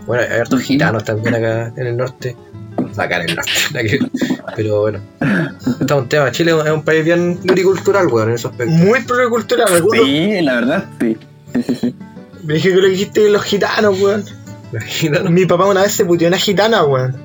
Bueno, 0.07 0.23
hay 0.29 0.39
hartos 0.39 0.61
gitanos 0.61 1.03
también 1.03 1.35
acá 1.35 1.71
en 1.77 1.87
el 1.87 1.97
norte. 1.97 2.35
Acá 2.97 3.21
en 3.21 3.29
el 3.29 3.35
norte. 3.35 3.99
Pero 4.55 4.81
bueno. 4.81 4.99
Este 5.19 5.85
es 5.85 5.91
un 5.91 6.09
tema. 6.09 6.31
Chile 6.31 6.53
es 6.65 6.71
un 6.71 6.81
país 6.83 7.05
bien 7.05 7.37
pluricultural, 7.37 8.07
weón, 8.07 8.29
en 8.29 8.35
esos 8.35 8.51
aspectos. 8.51 8.75
Muy 8.77 9.01
pluricultural, 9.03 9.67
recuerdo. 9.69 10.03
Sí, 10.05 10.41
la 10.41 10.55
verdad, 10.55 10.85
sí. 10.99 11.17
Sí, 11.53 11.63
sí, 11.63 11.75
sí. 11.75 11.95
Me 12.43 12.55
dije 12.55 12.69
que 12.69 12.75
lo 12.75 12.81
que 12.81 12.87
dijiste 12.89 13.19
de 13.21 13.29
los 13.29 13.43
gitanos, 13.43 14.01
weón. 14.01 14.25
Los 14.71 14.83
gitanos. 14.83 15.31
Mi 15.31 15.45
papá 15.45 15.65
una 15.67 15.83
vez 15.83 15.91
se 15.93 16.03
puteó 16.05 16.27
una 16.27 16.37
gitana, 16.37 16.83
weón. 16.83 17.15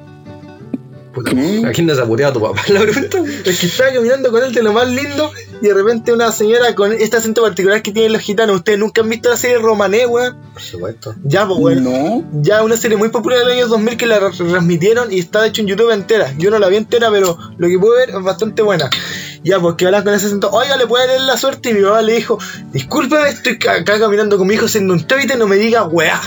Puta, 1.18 1.32
¿Qué? 1.32 1.66
¿A 1.66 1.72
quién 1.72 1.88
puteado 2.06 2.32
tu 2.34 2.40
papá? 2.40 2.62
La 2.68 2.80
pregunta. 2.80 3.18
Es 3.44 3.60
que 3.60 3.66
estaba 3.66 3.92
caminando 3.92 4.30
con 4.30 4.42
él 4.44 4.52
de 4.52 4.62
lo 4.62 4.72
más 4.72 4.88
lindo 4.88 5.32
y 5.60 5.66
de 5.66 5.74
repente 5.74 6.12
una 6.12 6.30
señora 6.30 6.74
con 6.74 6.92
este 6.92 7.16
acento 7.16 7.42
particular 7.42 7.82
que 7.82 7.92
tienen 7.92 8.12
los 8.12 8.22
gitanos. 8.22 8.56
Ustedes 8.56 8.78
nunca 8.78 9.00
han 9.00 9.08
visto 9.08 9.28
la 9.28 9.36
serie 9.36 9.58
Romané, 9.58 10.06
weón. 10.06 10.36
Por 10.52 10.62
supuesto. 10.62 11.14
Ya, 11.24 11.46
pues, 11.46 11.58
weón. 11.58 11.84
No. 11.84 12.24
Ya 12.40 12.62
una 12.62 12.76
serie 12.76 12.96
muy 12.96 13.08
popular 13.08 13.40
del 13.40 13.50
año 13.50 13.66
2000 13.66 13.96
que 13.96 14.06
la 14.06 14.30
transmitieron 14.30 15.12
y 15.12 15.18
está 15.18 15.42
de 15.42 15.48
hecho 15.48 15.62
en 15.62 15.68
YouTube 15.68 15.90
entera. 15.90 16.32
Yo 16.38 16.50
no 16.50 16.58
la 16.58 16.68
vi 16.68 16.76
entera, 16.76 17.10
pero 17.10 17.36
lo 17.56 17.68
que 17.68 17.78
pude 17.78 17.98
ver 17.98 18.10
es 18.10 18.22
bastante 18.22 18.62
buena. 18.62 18.88
Ya, 19.44 19.60
pues 19.60 19.76
que 19.76 19.86
hablan 19.86 20.04
con 20.04 20.14
ese 20.14 20.26
acento, 20.26 20.50
oiga, 20.50 20.76
le 20.76 20.86
puede 20.86 21.06
leer 21.06 21.20
la 21.22 21.36
suerte. 21.36 21.70
Y 21.70 21.74
mi 21.74 21.80
mamá 21.80 22.02
le 22.02 22.14
dijo, 22.14 22.38
discúlpeme, 22.72 23.28
estoy 23.28 23.54
acá 23.68 23.98
caminando 23.98 24.36
con 24.38 24.46
mi 24.46 24.54
hijo 24.54 24.66
haciendo 24.66 24.94
un 24.94 25.06
trámite, 25.06 25.36
no 25.36 25.46
me 25.46 25.56
diga 25.56 25.84
weá. 25.84 26.20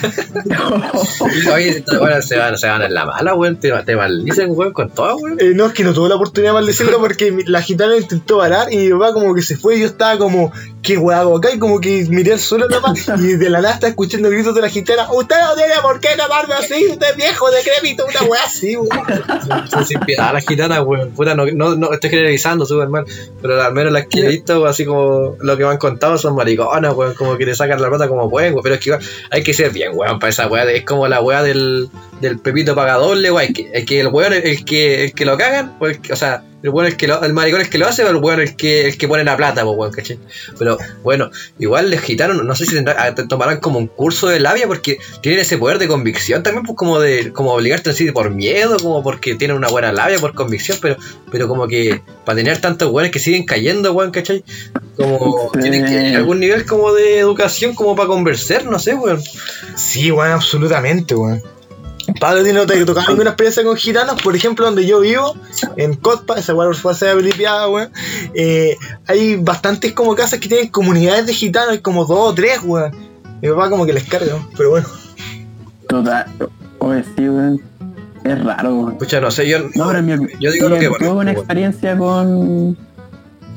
Oye, 1.54 1.84
bueno, 1.98 2.22
se 2.22 2.36
van, 2.38 2.56
se 2.58 2.66
van 2.68 2.82
en 2.82 2.94
la 2.94 3.06
mala, 3.06 3.34
weón. 3.34 3.56
Te, 3.58 3.70
te 3.84 3.96
maldicen, 3.96 4.50
weón, 4.50 4.72
con 4.72 4.90
todo, 4.90 5.16
weón. 5.16 5.38
Eh, 5.40 5.52
no, 5.54 5.66
es 5.66 5.72
que 5.72 5.84
no 5.84 5.92
tuve 5.92 6.08
la 6.08 6.14
oportunidad 6.16 6.50
de 6.52 6.54
maldecirlo 6.54 6.98
porque 6.98 7.32
mi- 7.32 7.44
la 7.44 7.62
gitana 7.62 7.96
intentó 7.96 8.38
parar 8.38 8.72
y 8.72 8.76
mi 8.78 8.90
papá 8.90 9.12
como 9.12 9.34
que 9.34 9.42
se 9.42 9.56
fue 9.56 9.76
y 9.76 9.80
yo 9.80 9.86
estaba 9.86 10.18
como, 10.18 10.52
¿qué 10.82 10.98
weá 10.98 11.20
hago 11.20 11.36
acá? 11.36 11.52
Y 11.52 11.58
como 11.58 11.80
que 11.80 12.06
miré 12.08 12.32
al 12.32 12.38
suelo 12.38 12.68
nomás 12.68 13.08
y 13.18 13.36
de 13.36 13.50
la 13.50 13.60
nada 13.60 13.74
estaba 13.74 13.90
escuchando 13.90 14.30
gritos 14.30 14.54
de 14.54 14.60
la 14.60 14.68
gitana, 14.68 15.10
usted 15.12 15.36
no 15.40 15.54
tiene 15.54 15.74
por 15.82 16.00
qué 16.00 16.08
llamarme 16.16 16.54
así, 16.54 16.86
usted 16.90 17.10
es 17.10 17.16
viejo, 17.16 17.50
decrépito, 17.50 18.06
una 18.06 18.22
weá 18.28 18.44
así, 18.44 18.76
weón. 18.76 19.86
Sin 19.86 20.00
piedad 20.00 20.32
las 20.32 20.46
gitanas, 20.46 20.80
weón. 20.84 21.10
Puta, 21.10 21.34
no, 21.34 21.46
no, 21.46 21.74
no 21.74 21.92
estoy 21.92 22.10
generalizando 22.10 22.66
mal. 22.88 23.04
Pero 23.40 23.62
al 23.62 23.72
menos 23.72 23.92
las 23.92 24.06
que 24.06 24.20
he 24.20 24.28
visto, 24.28 24.66
así 24.66 24.84
como 24.84 25.36
lo 25.40 25.56
que 25.56 25.64
me 25.64 25.70
han 25.70 25.78
contado, 25.78 26.18
son 26.18 26.34
mariconas, 26.34 26.94
weón, 26.94 27.14
como 27.14 27.36
que 27.36 27.46
te 27.46 27.54
sacan 27.54 27.80
la 27.80 27.88
plata 27.88 28.08
como 28.08 28.30
pueden, 28.30 28.52
weón. 28.52 28.62
Pero 28.62 28.74
es 28.76 28.80
que 28.80 28.90
igual 28.90 29.04
hay 29.30 29.42
que 29.42 29.54
ser 29.54 29.70
bien, 29.70 29.92
weón, 29.94 30.18
para 30.18 30.30
esa 30.30 30.46
weá. 30.46 30.64
Es 30.70 30.84
como 30.84 31.08
la 31.08 31.20
weá 31.20 31.42
del, 31.42 31.90
del 32.20 32.38
Pepito 32.38 32.74
Pagadorle, 32.74 33.30
weón. 33.30 33.52
Es 33.72 33.84
que, 33.86 34.00
el 34.00 34.08
weón, 34.08 34.32
el 34.32 34.64
que, 34.64 35.04
el 35.04 35.12
que 35.14 35.24
lo 35.24 35.36
cagan, 35.38 35.76
o, 35.80 35.86
el 35.86 36.00
que- 36.00 36.12
o 36.12 36.16
sea, 36.16 36.44
el 36.62 36.68
weón 36.70 36.88
es 36.88 36.94
que 36.96 37.06
lo, 37.08 37.22
el 37.22 37.32
maricón 37.32 37.62
es 37.62 37.68
que 37.70 37.78
lo 37.78 37.86
hace, 37.86 38.02
pero 38.02 38.18
el 38.18 38.22
weón 38.22 38.40
es 38.42 38.50
el 38.50 38.56
que, 38.56 38.86
el 38.88 38.98
que 38.98 39.08
pone 39.08 39.24
la 39.24 39.36
plata, 39.36 39.64
pues, 39.64 39.78
weón, 39.78 39.92
¿cachai? 39.92 40.18
Pero 40.58 40.76
bueno, 41.02 41.30
igual 41.58 41.88
les 41.88 42.00
gitaron, 42.02 42.46
no 42.46 42.54
sé 42.54 42.66
si 42.66 42.74
tendrán- 42.74 42.96
ah, 42.98 43.14
te 43.14 43.26
tomarán 43.26 43.60
como 43.60 43.78
un 43.78 43.86
curso 43.86 44.28
de 44.28 44.40
labia 44.40 44.66
porque 44.66 44.98
tienen 45.22 45.40
ese 45.40 45.56
poder 45.56 45.78
de 45.78 45.88
convicción 45.88 46.42
también, 46.42 46.64
pues 46.66 46.76
como 46.76 47.00
de 47.00 47.32
como 47.32 47.52
obligarte 47.54 47.88
a 47.90 47.92
decir 47.92 48.12
por 48.12 48.30
miedo, 48.30 48.76
como 48.78 49.02
porque 49.02 49.34
tienen 49.36 49.56
una 49.56 49.68
buena 49.68 49.90
labia 49.92 50.18
por 50.18 50.34
convicción, 50.34 50.76
pero 50.82 50.96
pero 51.30 51.48
como 51.48 51.66
que 51.66 52.02
para 52.26 52.36
tener 52.36 52.58
tantos 52.60 52.90
weones 52.90 53.10
que 53.12 53.18
siguen 53.20 53.46
cayendo, 53.46 53.92
weón, 53.92 54.10
¿cachai? 54.10 54.44
Como 54.96 55.50
Sí. 55.54 55.60
tienen 55.60 55.86
que 55.86 56.14
algún 56.16 56.40
nivel 56.40 56.66
como 56.66 56.92
de 56.92 57.18
educación 57.20 57.74
como 57.74 57.96
para 57.96 58.08
conversar, 58.08 58.66
no 58.66 58.78
sé, 58.78 58.94
weón. 58.94 59.22
Sí, 59.76 60.10
weón, 60.12 60.32
absolutamente, 60.32 61.14
weón. 61.14 61.42
Pablo, 62.20 62.42
¿tiene 62.42 62.64
te 62.66 62.84
tocado 62.84 63.08
alguna 63.08 63.30
experiencia 63.30 63.64
con 63.64 63.76
gitanos? 63.76 64.20
Por 64.22 64.34
ejemplo, 64.36 64.66
donde 64.66 64.86
yo 64.86 65.00
vivo, 65.00 65.34
en 65.76 65.94
Cotpa, 65.94 66.38
esa 66.38 66.54
weá 66.54 66.72
fue 66.74 66.92
hacer 66.92 67.16
limpiada, 67.22 67.68
weón. 67.68 67.90
eh, 68.34 68.76
hay 69.06 69.36
bastantes 69.36 69.92
como 69.92 70.14
casas 70.14 70.40
que 70.40 70.48
tienen 70.48 70.68
comunidades 70.68 71.26
de 71.26 71.34
gitanos, 71.34 71.70
hay 71.70 71.80
como 71.80 72.04
dos 72.04 72.30
o 72.30 72.34
tres, 72.34 72.60
weón. 72.62 72.92
Mi 73.40 73.48
papá 73.48 73.70
como 73.70 73.86
que 73.86 73.92
les 73.92 74.04
carga, 74.04 74.36
pero 74.56 74.70
bueno. 74.70 74.86
Total. 75.88 76.26
Oye, 76.78 77.04
sí, 77.16 77.28
weón. 77.28 77.60
Es 78.24 78.44
raro, 78.44 78.74
weón. 78.74 78.92
Escucha, 78.92 79.20
no 79.20 79.30
sé, 79.30 79.48
yo 79.48 79.58
No, 79.74 79.86
pero 79.86 79.98
en 79.98 80.06
mi, 80.06 80.28
Yo 80.40 80.50
digo 80.50 80.68
lo 80.68 80.78
que 80.78 80.88
tuve 80.88 81.10
una 81.10 81.32
experiencia 81.32 81.96
con 81.96 82.76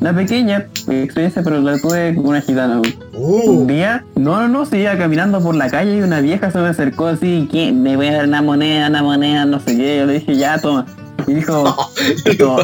una 0.03 0.13
pequeña 0.13 0.67
experiencia, 0.89 1.41
pero 1.43 1.61
la 1.61 1.77
tuve 1.77 2.13
con 2.13 2.27
una 2.27 2.41
gitana. 2.41 2.81
weón. 2.81 3.47
Un 3.47 3.67
día, 3.67 4.03
no, 4.15 4.41
no, 4.41 4.49
no, 4.49 4.65
se 4.65 4.79
iba 4.79 4.97
caminando 4.97 5.41
por 5.41 5.55
la 5.55 5.69
calle 5.69 5.95
y 5.95 6.01
una 6.01 6.19
vieja 6.19 6.51
se 6.51 6.57
me 6.57 6.67
acercó 6.67 7.07
así, 7.07 7.47
¿qué? 7.49 7.71
Me 7.71 7.95
voy 7.95 8.07
a 8.07 8.15
dar 8.15 8.27
una 8.27 8.41
moneda, 8.41 8.89
una 8.89 9.01
moneda, 9.01 9.45
no 9.45 9.61
sé 9.61 9.77
qué. 9.77 9.99
Yo 9.99 10.05
le 10.05 10.15
dije, 10.15 10.35
ya, 10.35 10.59
toma. 10.59 10.85
Y 11.25 11.35
dijo, 11.35 11.73
esto, 12.25 12.57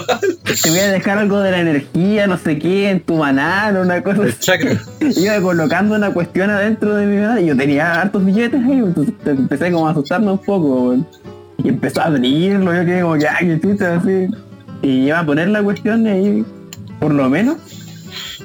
te 0.43 0.69
voy 0.69 0.79
a 0.79 0.91
dejar 0.91 1.17
algo 1.17 1.39
de 1.39 1.51
la 1.51 1.61
energía, 1.61 2.27
no 2.27 2.37
sé 2.37 2.59
qué, 2.59 2.89
en 2.89 2.99
tu 2.99 3.19
banal, 3.19 3.77
una 3.77 4.03
cosa 4.03 4.23
el 4.23 4.29
así. 4.31 4.51
Iba 5.21 5.39
colocando 5.39 5.95
una 5.95 6.11
cuestión 6.11 6.49
adentro 6.49 6.93
de 6.93 7.05
mi 7.05 7.21
banal 7.21 7.41
y 7.41 7.45
yo 7.45 7.55
tenía 7.55 8.01
hartos 8.01 8.25
billetes 8.25 8.61
ahí, 8.65 8.79
entonces 8.79 9.13
empecé 9.25 9.71
como 9.71 9.87
a 9.87 9.91
asustarme 9.91 10.31
un 10.31 10.39
poco. 10.39 10.97
Y 11.63 11.69
empezó 11.69 12.01
a 12.01 12.07
abrirlo, 12.07 12.75
yo 12.75 12.83
quedé 12.83 13.01
como, 13.01 13.15
ya, 13.15 13.37
qué 13.39 13.57
chucha, 13.61 13.95
así. 13.95 14.27
Y 14.81 15.05
iba 15.07 15.19
a 15.19 15.25
poner 15.25 15.47
la 15.47 15.63
cuestión 15.63 16.05
y 16.05 16.09
ahí, 16.09 16.45
por 16.99 17.13
lo 17.13 17.29
menos, 17.29 17.57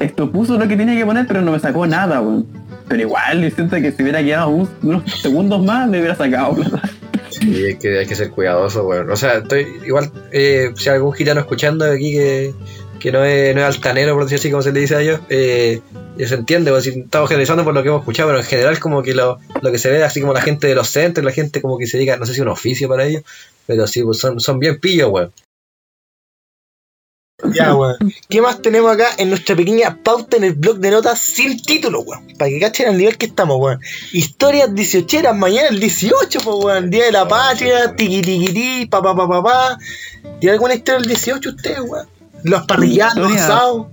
esto 0.01 0.31
puso 0.31 0.59
lo 0.59 0.67
que 0.69 0.77
tenía 0.77 0.97
que 0.97 1.07
poner, 1.07 1.27
pero 1.27 1.40
no 1.43 1.53
me 1.53 1.61
sacó 1.61 1.87
nada, 1.87 2.21
weón. 2.21 2.47
Pero 2.88 3.01
igual, 3.03 3.51
siento 3.55 3.77
que 3.77 3.93
si 3.93 4.03
hubiera 4.03 4.23
quedado 4.23 4.49
un- 4.51 4.69
unos 4.83 5.11
segundos 5.21 5.64
más, 5.64 5.88
me 5.88 5.99
hubiera 5.99 6.14
sacado. 6.14 6.57
Sí, 7.31 7.64
hay 7.64 7.77
que, 7.77 7.99
hay 7.99 8.07
que 8.07 8.14
ser 8.14 8.31
cuidadoso, 8.31 8.87
weón. 8.87 9.11
O 9.11 9.17
sea, 9.17 9.38
estoy 9.38 9.67
igual, 9.87 10.11
eh, 10.33 10.71
si 10.77 10.88
hay 10.88 10.97
algún 10.97 11.12
gitano 11.14 11.40
escuchando 11.40 11.85
aquí 11.90 12.12
que, 12.12 12.55
que 13.01 13.11
no, 13.11 13.25
es, 13.25 13.55
no 13.55 13.61
es 13.62 13.67
altanero, 13.67 14.14
por 14.14 14.25
decir 14.25 14.38
así 14.38 14.51
como 14.51 14.62
se 14.62 14.73
le 14.73 14.81
dice 14.81 14.97
a 14.97 15.01
ellos, 15.01 15.21
eh, 15.31 15.81
se 16.19 16.35
entiende, 16.35 16.71
pues, 16.71 16.85
si 16.85 16.90
estamos 16.90 17.29
generalizando 17.29 17.64
por 17.64 17.75
lo 17.75 17.83
que 17.83 17.88
hemos 17.88 18.03
escuchado, 18.03 18.29
pero 18.29 18.38
en 18.40 18.47
general 18.47 18.79
como 18.79 19.03
que 19.03 19.14
lo, 19.14 19.38
lo 19.62 19.73
que 19.73 19.79
se 19.79 19.90
ve 19.90 20.05
así 20.05 20.21
como 20.21 20.33
la 20.33 20.43
gente 20.43 20.67
de 20.69 20.75
los 20.75 20.88
centros, 20.88 21.25
la 21.25 21.33
gente 21.33 21.61
como 21.61 21.77
que 21.79 21.87
se 21.87 21.97
dedica, 21.97 22.17
no 22.17 22.27
sé 22.27 22.35
si 22.35 22.40
un 22.40 22.49
oficio 22.49 22.88
para 22.88 23.05
ellos, 23.05 23.23
pero 23.67 23.87
sí, 23.87 24.03
pues 24.03 24.19
son, 24.19 24.38
son 24.40 24.59
bien 24.59 24.79
pillos, 24.79 25.11
weón. 25.11 25.33
Ya, 27.53 27.75
weón. 27.75 27.97
¿Qué 28.29 28.40
más 28.40 28.62
tenemos 28.62 28.92
acá 28.92 29.07
en 29.18 29.31
nuestra 29.31 29.57
pequeña 29.57 29.99
pauta 30.03 30.37
en 30.37 30.44
el 30.44 30.55
blog 30.55 30.79
de 30.79 30.90
notas 30.90 31.18
sin 31.18 31.61
título, 31.61 32.01
weón? 32.03 32.27
Para 32.38 32.49
que 32.49 32.61
cachen 32.61 32.88
al 32.88 32.97
nivel 32.97 33.18
que 33.18 33.27
estamos, 33.27 33.59
weón. 33.59 33.81
Historias 34.12 34.73
18 34.75 35.35
mañana 35.35 35.68
el 35.68 35.81
18, 35.81 36.40
pues, 36.44 36.57
weón. 36.64 36.90
Día 36.90 37.07
de 37.07 37.12
la 37.12 37.27
patria, 37.27 37.94
tiqui 37.97 38.23
tiqui 38.23 38.53
ti, 38.53 38.87
pa 38.87 39.03
pa 39.03 39.14
pa 39.16 39.29
pa 39.29 39.42
pa. 39.42 39.79
¿Tiene 40.40 40.53
alguna 40.53 40.75
historia 40.75 41.01
del 41.01 41.09
18 41.09 41.49
ustedes, 41.51 41.81
weón? 41.81 42.07
Los 42.44 42.66
parrillados, 42.66 43.16
los 43.16 43.33
asados. 43.33 43.87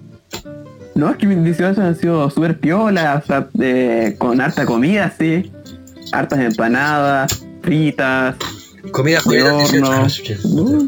No, 0.93 1.09
es 1.09 1.17
que 1.17 1.25
mis 1.25 1.43
18 1.43 1.81
han 1.81 1.97
sido 1.97 2.29
súper 2.29 2.59
piolas, 2.59 3.23
o 3.23 3.27
sea, 3.27 3.47
eh, 3.59 4.15
con 4.17 4.39
harta 4.39 4.65
comida, 4.65 5.13
sí. 5.17 5.51
Hartas 6.11 6.39
empanadas, 6.39 7.43
fritas. 7.63 8.35
Comida 8.91 9.19
De 9.25 9.37
18. 9.37 9.55
horno. 9.65 9.91
Ah, 9.91 10.07
chucha, 10.09 10.35
Mm. 10.43 10.87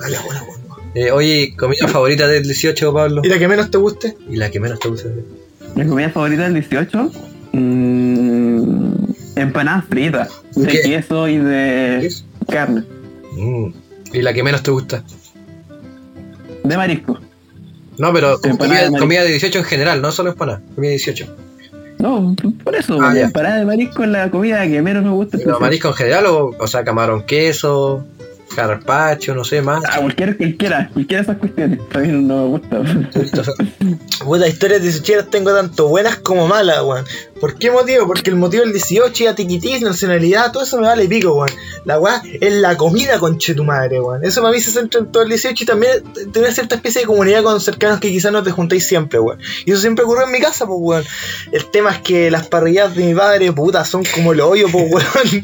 Dale, 0.00 0.18
buena, 0.24 0.42
weón. 0.42 0.55
Eh, 0.98 1.10
oye, 1.10 1.54
comida 1.58 1.86
favorita 1.88 2.26
del 2.26 2.42
18, 2.44 2.90
Pablo. 2.94 3.20
¿Y 3.22 3.28
la 3.28 3.38
que 3.38 3.46
menos 3.48 3.70
te 3.70 3.76
guste? 3.76 4.16
Y 4.30 4.36
la 4.36 4.50
que 4.50 4.58
menos 4.60 4.78
te 4.80 4.88
gusta. 4.88 5.10
Mi 5.74 5.86
comida 5.86 6.08
favorita 6.08 6.44
del 6.44 6.54
18, 6.54 7.10
mm, 7.52 8.94
empanadas 9.36 9.84
fritas, 9.90 10.30
¿De 10.54 10.66
qué? 10.66 10.80
queso 10.80 11.28
y 11.28 11.36
de 11.38 12.10
carne, 12.50 12.84
Mm. 13.32 13.66
Y 14.14 14.22
la 14.22 14.32
que 14.32 14.42
menos 14.42 14.62
te 14.62 14.70
gusta. 14.70 15.04
de 16.64 16.76
marisco. 16.76 17.18
No, 17.98 18.12
pero 18.12 18.38
de 18.38 18.50
comida, 18.98 19.22
de 19.22 19.28
18 19.30 19.58
en 19.58 19.64
general, 19.64 20.00
no 20.02 20.10
solo 20.12 20.30
empanada. 20.30 20.60
Comida 20.74 20.88
de 20.90 20.96
18. 20.96 21.36
No, 21.98 22.34
por 22.64 22.74
eso, 22.74 22.98
Ah, 23.00 23.12
la 23.14 23.20
empanada 23.22 23.56
de 23.58 23.64
marisco 23.66 24.02
es 24.02 24.08
la 24.10 24.30
comida 24.30 24.66
que 24.66 24.80
menos 24.82 25.04
me 25.04 25.10
gusta. 25.10 25.38
Pero 25.38 25.60
marisco 25.60 25.88
en 25.88 25.94
general, 25.94 26.26
o, 26.26 26.54
o 26.58 26.66
sea, 26.66 26.84
camarón 26.84 27.22
queso, 27.24 28.04
carpacho, 28.56 29.34
no 29.34 29.44
sé, 29.44 29.62
más. 29.62 29.82
Ah, 29.86 29.98
cualquier, 30.00 30.36
cualquiera, 30.36 30.90
cualquiera 30.92 31.22
de 31.22 31.30
esas 31.30 31.38
cuestiones. 31.38 31.88
También 31.90 32.26
no 32.26 32.42
me 32.42 32.48
gusta. 32.48 32.80
Puta, 34.24 34.48
historias 34.48 34.82
18 34.82 35.26
tengo 35.26 35.54
tanto 35.54 35.88
buenas 35.88 36.16
como 36.16 36.48
malas, 36.48 36.82
weón. 36.82 37.04
¿Por 37.40 37.58
qué 37.58 37.70
motivo? 37.70 38.06
Porque 38.06 38.30
el 38.30 38.36
motivo 38.36 38.62
del 38.62 38.72
18 38.72 39.24
ya 39.24 39.34
tiquitis, 39.34 39.82
nacionalidad, 39.82 40.52
todo 40.52 40.62
eso 40.62 40.78
me 40.80 40.86
vale 40.86 41.06
pico, 41.06 41.34
weón. 41.34 41.50
La 41.84 42.00
weá 42.00 42.22
es 42.24 42.52
la 42.54 42.76
comida, 42.76 43.18
conche 43.18 43.54
tu 43.54 43.64
madre, 43.64 44.00
weón. 44.00 44.24
Eso 44.24 44.40
para 44.40 44.54
mí 44.54 44.60
se 44.60 44.70
centra 44.70 45.00
en 45.00 45.12
todo 45.12 45.22
el 45.22 45.28
18 45.28 45.62
y 45.62 45.66
también 45.66 45.92
tener 46.32 46.52
cierta 46.52 46.76
especie 46.76 47.02
de 47.02 47.06
comunidad 47.06 47.42
con 47.42 47.60
cercanos 47.60 48.00
que 48.00 48.08
quizás 48.08 48.32
no 48.32 48.42
te 48.42 48.50
juntáis 48.50 48.86
siempre, 48.86 49.18
weón. 49.18 49.38
Y 49.64 49.72
eso 49.72 49.80
siempre 49.80 50.04
ocurrió 50.04 50.24
en 50.24 50.32
mi 50.32 50.40
casa, 50.40 50.66
pues, 50.66 50.78
weón. 50.80 51.04
El 51.52 51.70
tema 51.70 51.90
es 51.90 51.98
que 52.00 52.30
las 52.30 52.48
parrilladas 52.48 52.94
de 52.94 53.04
mi 53.04 53.14
padre, 53.14 53.52
puta, 53.52 53.84
son 53.84 54.02
como 54.14 54.32
el 54.32 54.40
hoyo, 54.40 54.68
pues, 54.72 54.90
weón. 54.90 55.42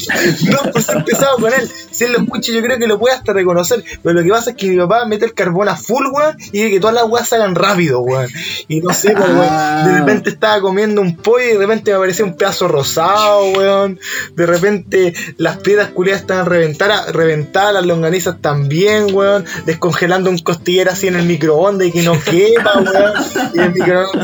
no 0.64 0.72
por 0.72 0.82
ser 0.82 1.04
pesado 1.04 1.36
con 1.38 1.52
él. 1.52 1.70
Si 1.90 2.04
él 2.04 2.12
lo 2.12 2.20
escucha, 2.20 2.52
yo 2.52 2.62
creo 2.62 2.78
que 2.78 2.86
lo 2.86 2.98
puede 2.98 3.14
hasta 3.14 3.32
reconocer. 3.34 3.84
Pero 4.02 4.14
lo 4.14 4.22
que 4.22 4.30
pasa 4.30 4.50
es 4.50 4.56
que 4.56 4.68
mi 4.68 4.78
papá 4.78 5.04
mete 5.04 5.26
el 5.26 5.34
carbón 5.34 5.68
a 5.68 5.76
full, 5.76 6.06
weón, 6.10 6.36
y 6.52 6.70
que 6.70 6.80
todas 6.80 6.94
las 6.94 7.04
weas 7.04 7.28
salgan 7.28 7.54
rápido, 7.54 8.00
weón. 8.00 8.28
Y 8.68 8.80
no 8.80 8.94
sé, 8.94 9.14
pues, 9.14 9.28
weón. 9.28 9.84
De 9.86 9.98
repente 9.98 10.30
estaba 10.30 10.60
comiendo 10.62 11.02
un 11.02 11.16
pollo 11.16 11.44
y 11.44 11.52
de 11.52 11.58
repente 11.58 11.81
me 11.90 11.96
aparecía 11.96 12.24
un 12.24 12.36
pedazo 12.36 12.68
rosado, 12.68 13.44
weón. 13.52 13.98
De 14.34 14.46
repente 14.46 15.14
las 15.36 15.58
piedras 15.58 15.90
culiadas 15.90 16.22
estaban 16.22 16.46
reventadas, 16.46 17.12
reventadas, 17.12 17.74
las 17.74 17.86
longanizas 17.86 18.40
también, 18.40 19.14
weón. 19.14 19.44
Descongelando 19.66 20.30
un 20.30 20.38
costillero 20.38 20.90
así 20.90 21.08
en 21.08 21.16
el 21.16 21.26
microondas 21.26 21.88
y 21.88 21.92
que 21.92 22.02
no 22.02 22.18
quepa, 22.20 22.78
weón. 22.78 23.12
Y 23.54 23.58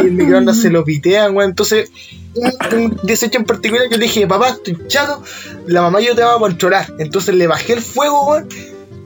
el 0.07 0.13
microondas, 0.13 0.59
se 0.59 0.71
lo 0.71 0.85
pitean, 0.85 1.35
weón. 1.35 1.51
Entonces, 1.51 1.91
un, 2.35 2.99
18 3.03 3.39
en 3.39 3.45
particular, 3.45 3.87
yo 3.91 3.99
dije, 3.99 4.27
papá, 4.27 4.51
estoy 4.51 4.79
chato, 4.87 5.23
la 5.67 5.83
mamá 5.83 6.01
yo 6.01 6.15
te 6.15 6.23
vamos 6.23 6.37
a 6.37 6.41
controlar. 6.41 6.87
Entonces 6.99 7.35
le 7.35 7.47
bajé 7.47 7.75
el 7.75 7.83
fuego, 7.83 8.31
weón. 8.31 8.49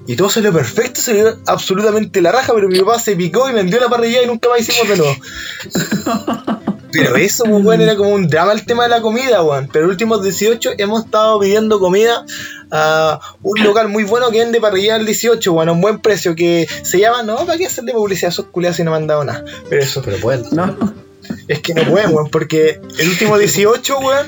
Y 0.06 0.16
todo 0.16 0.28
salió 0.30 0.52
perfecto, 0.52 1.00
salió 1.00 1.38
absolutamente 1.46 2.20
la 2.20 2.32
raja, 2.32 2.52
pero 2.54 2.68
mi 2.68 2.78
papá 2.80 2.98
se 2.98 3.14
picó 3.14 3.48
y 3.48 3.52
vendió 3.52 3.78
la 3.78 3.88
parrilla 3.88 4.22
y 4.22 4.26
nunca 4.26 4.48
más 4.48 4.60
hicimos 4.60 4.88
de 4.88 4.96
nuevo. 4.96 5.16
Pero 6.92 7.16
eso, 7.16 7.44
pues, 7.44 7.64
weón, 7.64 7.80
era 7.80 7.96
como 7.96 8.10
un 8.10 8.28
drama 8.28 8.52
el 8.52 8.64
tema 8.64 8.84
de 8.84 8.90
la 8.90 9.00
comida, 9.00 9.42
weón. 9.42 9.68
Pero 9.72 9.86
los 9.86 9.94
últimos 9.94 10.22
18 10.22 10.72
hemos 10.78 11.04
estado 11.04 11.40
pidiendo 11.40 11.80
comida 11.80 12.24
a 12.70 13.18
un 13.42 13.64
local 13.64 13.88
muy 13.88 14.04
bueno 14.04 14.30
que 14.30 14.38
vende 14.38 14.60
parrilla 14.60 14.96
al 14.96 15.06
18, 15.06 15.52
weón, 15.52 15.68
a 15.68 15.72
un 15.72 15.80
buen 15.80 16.00
precio, 16.00 16.34
que 16.34 16.66
se 16.82 16.98
llama, 17.00 17.22
no, 17.22 17.36
¿para 17.46 17.58
qué 17.58 17.66
hacerle 17.66 17.92
publicidad 17.92 18.28
a 18.28 18.32
esos 18.32 18.46
culiados 18.46 18.76
si 18.76 18.84
no 18.84 18.90
me 18.90 18.98
han 18.98 19.06
dado 19.06 19.24
nada? 19.24 19.44
Pero 19.68 19.82
eso, 19.82 20.02
Pero 20.04 20.18
bueno. 20.18 20.44
No, 20.52 20.94
es 21.48 21.60
que 21.60 21.74
no 21.74 21.84
pueden, 21.90 22.14
weón, 22.14 22.28
porque 22.30 22.80
el 22.98 23.08
último 23.08 23.38
18, 23.38 23.98
weón, 23.98 24.26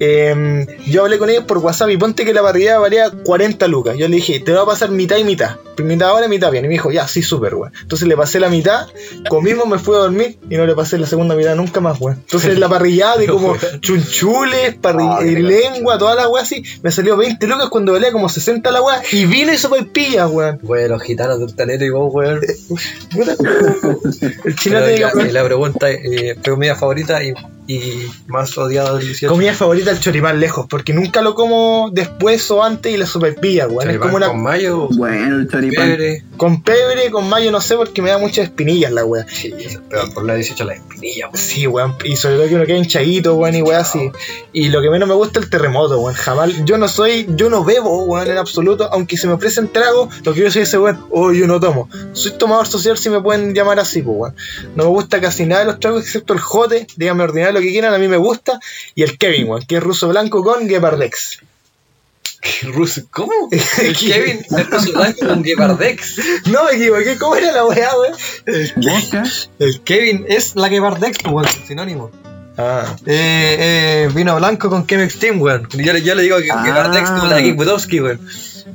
em, 0.00 0.66
yo 0.86 1.02
hablé 1.02 1.18
con 1.18 1.30
ellos 1.30 1.44
por 1.44 1.58
WhatsApp 1.58 1.90
y 1.90 1.96
ponte 1.96 2.24
que 2.24 2.34
la 2.34 2.42
parrilla 2.42 2.78
valía 2.78 3.10
40 3.10 3.68
lucas. 3.68 3.96
Yo 3.96 4.08
le 4.08 4.16
dije, 4.16 4.40
te 4.40 4.52
voy 4.52 4.62
a 4.62 4.66
pasar 4.66 4.90
mitad 4.90 5.16
y 5.16 5.24
mitad. 5.24 5.56
Mitad 5.82 6.10
ahora, 6.10 6.28
mitad 6.28 6.52
bien. 6.52 6.64
Y 6.64 6.68
me 6.68 6.74
dijo, 6.74 6.92
ya, 6.92 7.08
sí, 7.08 7.20
súper, 7.22 7.54
weón. 7.56 7.72
Entonces 7.82 8.06
le 8.06 8.16
pasé 8.16 8.38
la 8.38 8.48
mitad, 8.48 8.86
comimos, 9.28 9.66
me 9.66 9.78
fui 9.78 9.96
a 9.96 9.98
dormir 9.98 10.38
y 10.48 10.56
no 10.56 10.66
le 10.66 10.74
pasé 10.74 10.98
la 10.98 11.06
segunda 11.06 11.34
mitad 11.34 11.56
nunca 11.56 11.80
más, 11.80 12.00
weón. 12.00 12.18
Entonces 12.20 12.58
la 12.58 12.68
parrilla 12.68 13.16
de 13.16 13.26
como 13.34 13.56
chunchules, 13.80 14.80
parri- 14.80 15.08
Ah, 15.10 15.18
qué 15.20 15.32
eh, 15.32 15.40
lengua, 15.40 15.98
toda 15.98 16.14
la 16.14 16.28
weá 16.28 16.42
así, 16.44 16.62
me 16.82 16.92
salió 16.92 17.16
20 17.16 17.44
lucas 17.48 17.68
cuando 17.70 17.92
valía 17.92 18.12
como 18.12 18.28
60 18.28 18.70
la 18.70 18.82
weá 18.82 19.02
y 19.10 19.26
vino 19.26 19.52
y 19.52 19.58
sopaipilla, 19.58 20.28
weón. 20.28 20.60
Bueno, 20.62 20.94
los 20.94 21.02
gitanos 21.02 21.40
del 21.40 21.54
talento 21.56 21.84
y 21.84 21.90
vos, 21.90 22.12
weón. 22.14 22.40
El 24.44 24.56
chino 24.56 24.78
aprender. 24.78 25.26
y 25.28 25.32
la 25.32 25.44
pregunta, 25.44 25.90
eh, 25.90 26.36
¿tu 26.40 26.52
comida 26.52 26.76
favorita? 26.76 27.22
Y 27.22 27.34
y 27.66 28.06
más 28.26 28.56
odiado 28.58 28.96
del 28.96 29.06
18. 29.06 29.32
Comida 29.32 29.54
favorita 29.54 29.90
el 29.90 30.00
choripán 30.00 30.38
lejos, 30.40 30.66
porque 30.68 30.92
nunca 30.92 31.22
lo 31.22 31.34
como 31.34 31.88
después 31.92 32.50
o 32.50 32.62
antes 32.62 32.92
y 32.92 32.96
la 32.96 33.06
superpilla, 33.06 33.66
weón. 33.66 33.80
Es 33.82 33.86
Choripán 33.96 34.00
como 34.08 34.16
una. 34.16 34.26
con 34.28 34.42
mayo, 34.42 34.88
Bueno, 34.96 35.36
el 35.38 35.48
choripán. 35.48 35.86
pebre. 35.90 36.24
Con 36.36 36.62
pebre, 36.62 37.10
con 37.10 37.28
mayo, 37.28 37.50
no 37.50 37.60
sé, 37.60 37.76
porque 37.76 38.02
me 38.02 38.10
da 38.10 38.18
muchas 38.18 38.44
espinillas 38.46 38.92
la 38.92 39.04
weá. 39.04 39.24
Sí, 39.28 39.54
pero 39.88 40.10
por 40.12 40.24
la 40.24 40.34
18 40.34 40.64
la 40.64 40.74
espinilla, 40.74 41.26
weón. 41.28 41.36
Sí, 41.38 41.66
weón. 41.66 41.94
Y 42.04 42.16
sobre 42.16 42.36
todo 42.36 42.48
que 42.48 42.54
uno 42.56 42.66
queda 42.66 42.76
hinchadito, 42.78 43.34
weón, 43.36 43.54
y 43.54 43.62
weá 43.62 43.78
así. 43.80 44.10
Y 44.52 44.68
lo 44.68 44.82
que 44.82 44.90
menos 44.90 45.08
me 45.08 45.14
gusta 45.14 45.38
es 45.38 45.44
el 45.46 45.50
terremoto, 45.50 45.98
weón. 46.00 46.14
Jamás. 46.14 46.50
Yo 46.64 46.76
no 46.76 46.88
soy. 46.88 47.26
Yo 47.36 47.48
no 47.48 47.64
bebo, 47.64 48.04
weón, 48.04 48.28
en 48.30 48.36
absoluto. 48.38 48.88
Aunque 48.92 49.16
se 49.16 49.26
me 49.26 49.32
ofrecen 49.34 49.68
tragos, 49.68 50.08
lo 50.24 50.34
que 50.34 50.40
yo 50.40 50.50
soy 50.50 50.62
ese 50.62 50.76
weón. 50.78 51.06
Oh, 51.10 51.32
yo 51.32 51.46
no 51.46 51.58
tomo. 51.60 51.88
Soy 52.12 52.32
tomador 52.32 52.66
social 52.66 52.98
si 52.98 53.08
me 53.10 53.20
pueden 53.22 53.54
llamar 53.54 53.78
así, 53.80 54.02
pues, 54.02 54.16
weón. 54.18 54.34
No 54.76 54.84
me 54.84 54.90
gusta 54.90 55.20
casi 55.20 55.46
nada 55.46 55.60
de 55.60 55.66
los 55.66 55.80
tragos 55.80 56.02
excepto 56.02 56.34
el 56.34 56.40
jote. 56.40 56.86
Díganme 56.96 57.24
ordenar 57.24 57.53
lo 57.54 57.60
que 57.60 57.70
quieran, 57.70 57.94
a 57.94 57.98
mí 57.98 58.08
me 58.08 58.16
gusta. 58.18 58.60
Y 58.94 59.02
el 59.02 59.16
Kevin, 59.16 59.48
weón, 59.48 59.64
que 59.66 59.76
es 59.76 59.82
ruso 59.82 60.08
blanco 60.08 60.42
con 60.44 60.68
Gepardex. 60.68 61.38
Ruso, 62.64 63.02
¿Cómo? 63.10 63.32
El 63.80 63.96
Kevin 63.96 64.40
es 64.50 64.70
ruso 64.70 64.92
blanco 64.92 65.26
con 65.26 65.42
Gepardex. 65.44 66.20
No 66.50 66.64
me 66.64 66.72
equivoqué, 66.72 67.16
¿cómo 67.16 67.36
era 67.36 67.52
la 67.52 67.64
weá, 67.64 67.90
weón? 67.98 68.14
Vodka. 68.76 69.22
El 69.58 69.80
Kevin 69.80 70.26
es 70.28 70.54
la 70.54 70.68
Gepardex, 70.68 71.18
pues, 71.22 71.34
weón, 71.34 71.48
sinónimo. 71.66 72.10
Ah. 72.58 72.94
Eh, 73.06 73.56
eh, 73.58 74.08
vino 74.14 74.36
blanco 74.36 74.68
con 74.68 74.86
Chemex 74.86 75.18
Team, 75.18 75.40
weón. 75.40 75.66
Yo, 75.72 75.92
le- 75.94 76.02
yo 76.02 76.14
le 76.14 76.22
digo 76.22 76.36
que 76.38 76.50
Ah. 76.52 76.62
Gepardex 76.64 77.10
como 77.10 77.26
la 77.26 77.36
de 77.36 77.42
Kik 77.44 77.56
Budowski, 77.56 78.00
weón. 78.00 78.20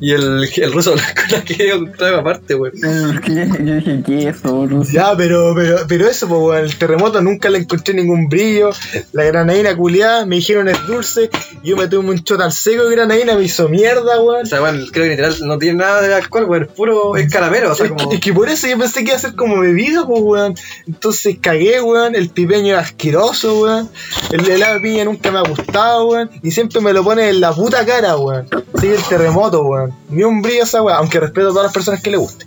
Y 0.01 0.13
el, 0.13 0.49
el 0.55 0.73
ruso 0.73 0.93
blanco 0.93 1.21
la 1.31 1.43
que 1.43 1.67
yo 1.67 1.91
traigo 1.97 2.19
aparte, 2.19 2.55
weón. 2.55 2.73
Que 3.21 3.35
Yo 3.35 3.75
dije, 3.75 4.03
¿qué 4.05 4.29
es 4.29 4.37
eso, 4.37 4.65
ruso? 4.65 4.91
Ya, 4.91 5.15
pero, 5.17 5.53
pero, 5.55 5.79
pero 5.87 6.07
eso, 6.07 6.27
pues, 6.27 6.41
weón, 6.41 6.65
el 6.65 6.75
terremoto 6.77 7.21
nunca 7.21 7.49
le 7.49 7.59
encontré 7.59 7.93
ningún 7.93 8.29
brillo. 8.29 8.69
La 9.11 9.23
granadina 9.25 9.75
culiada, 9.75 10.25
me 10.25 10.37
dijeron 10.37 10.69
es 10.69 10.87
dulce. 10.87 11.29
Yo 11.63 11.75
me 11.75 11.87
tuve 11.87 12.09
un 12.09 12.23
chota 12.23 12.45
al 12.45 12.51
seco 12.51 12.85
de 12.85 12.95
granadina, 12.95 13.35
me 13.35 13.43
hizo 13.43 13.67
mierda, 13.67 14.21
weón. 14.21 14.43
O 14.43 14.45
sea, 14.45 14.61
weón, 14.61 14.87
creo 14.91 15.03
que 15.05 15.09
literal 15.11 15.35
no 15.41 15.57
tiene 15.57 15.79
nada 15.79 16.01
de 16.01 16.13
alcohol, 16.13 16.45
weón. 16.45 16.63
Es 16.63 16.69
puro, 16.69 17.17
es 17.17 17.31
caramelo, 17.31 17.71
o 17.71 17.75
sea, 17.75 17.85
Es 17.87 17.91
que, 17.91 17.97
como. 17.97 18.13
es 18.13 18.19
que 18.19 18.33
por 18.33 18.49
eso 18.49 18.67
yo 18.67 18.77
pensé 18.77 19.03
que 19.03 19.09
iba 19.09 19.17
a 19.17 19.19
ser 19.19 19.35
como 19.35 19.59
bebida, 19.59 20.05
pues, 20.05 20.21
weón. 20.21 20.55
Entonces 20.87 21.37
cagué, 21.41 21.81
weón. 21.81 22.15
El 22.15 22.29
pipeño 22.29 22.73
era 22.73 22.81
asqueroso, 22.81 23.61
weón. 23.61 23.89
El 24.31 24.49
helado 24.49 24.75
de 24.75 24.79
piña 24.79 25.03
nunca 25.03 25.31
me 25.31 25.39
ha 25.39 25.43
gustado, 25.43 26.07
weón. 26.07 26.29
Y 26.41 26.51
siempre 26.51 26.79
me 26.79 26.93
lo 26.93 27.03
pone 27.03 27.29
en 27.29 27.41
la 27.41 27.51
puta 27.53 27.85
cara, 27.85 28.17
weón. 28.17 28.47
Sí, 28.79 28.87
el 28.87 29.03
terremoto, 29.03 29.63
weón. 29.63 29.88
Ni 30.09 30.23
un 30.23 30.41
brillo 30.41 30.63
esa 30.63 30.81
weón. 30.81 30.97
Aunque 30.97 31.19
respeto 31.19 31.47
a 31.47 31.51
todas 31.51 31.63
las 31.65 31.73
personas 31.73 32.01
que 32.01 32.11
le 32.11 32.17
guste. 32.17 32.45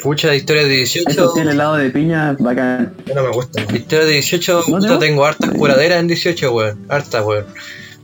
Pucha 0.00 0.28
de 0.28 0.36
historia 0.36 0.64
de 0.64 0.68
18. 0.68 1.08
Eso 1.08 1.32
tiene 1.32 1.52
helado 1.52 1.76
de 1.76 1.88
piña, 1.90 2.36
bacán. 2.38 2.94
No 3.14 3.22
me 3.22 3.30
gusta, 3.30 3.62
weón. 3.62 3.76
Historia 3.76 4.04
de 4.04 4.12
18, 4.12 4.64
¿No 4.68 4.78
te 4.80 4.88
va? 4.88 4.98
tengo 4.98 5.24
hartas 5.24 5.50
curaderas 5.50 6.00
en 6.00 6.08
18, 6.08 6.52
weón. 6.52 6.86
Hartas, 6.88 7.24
weón. 7.24 7.46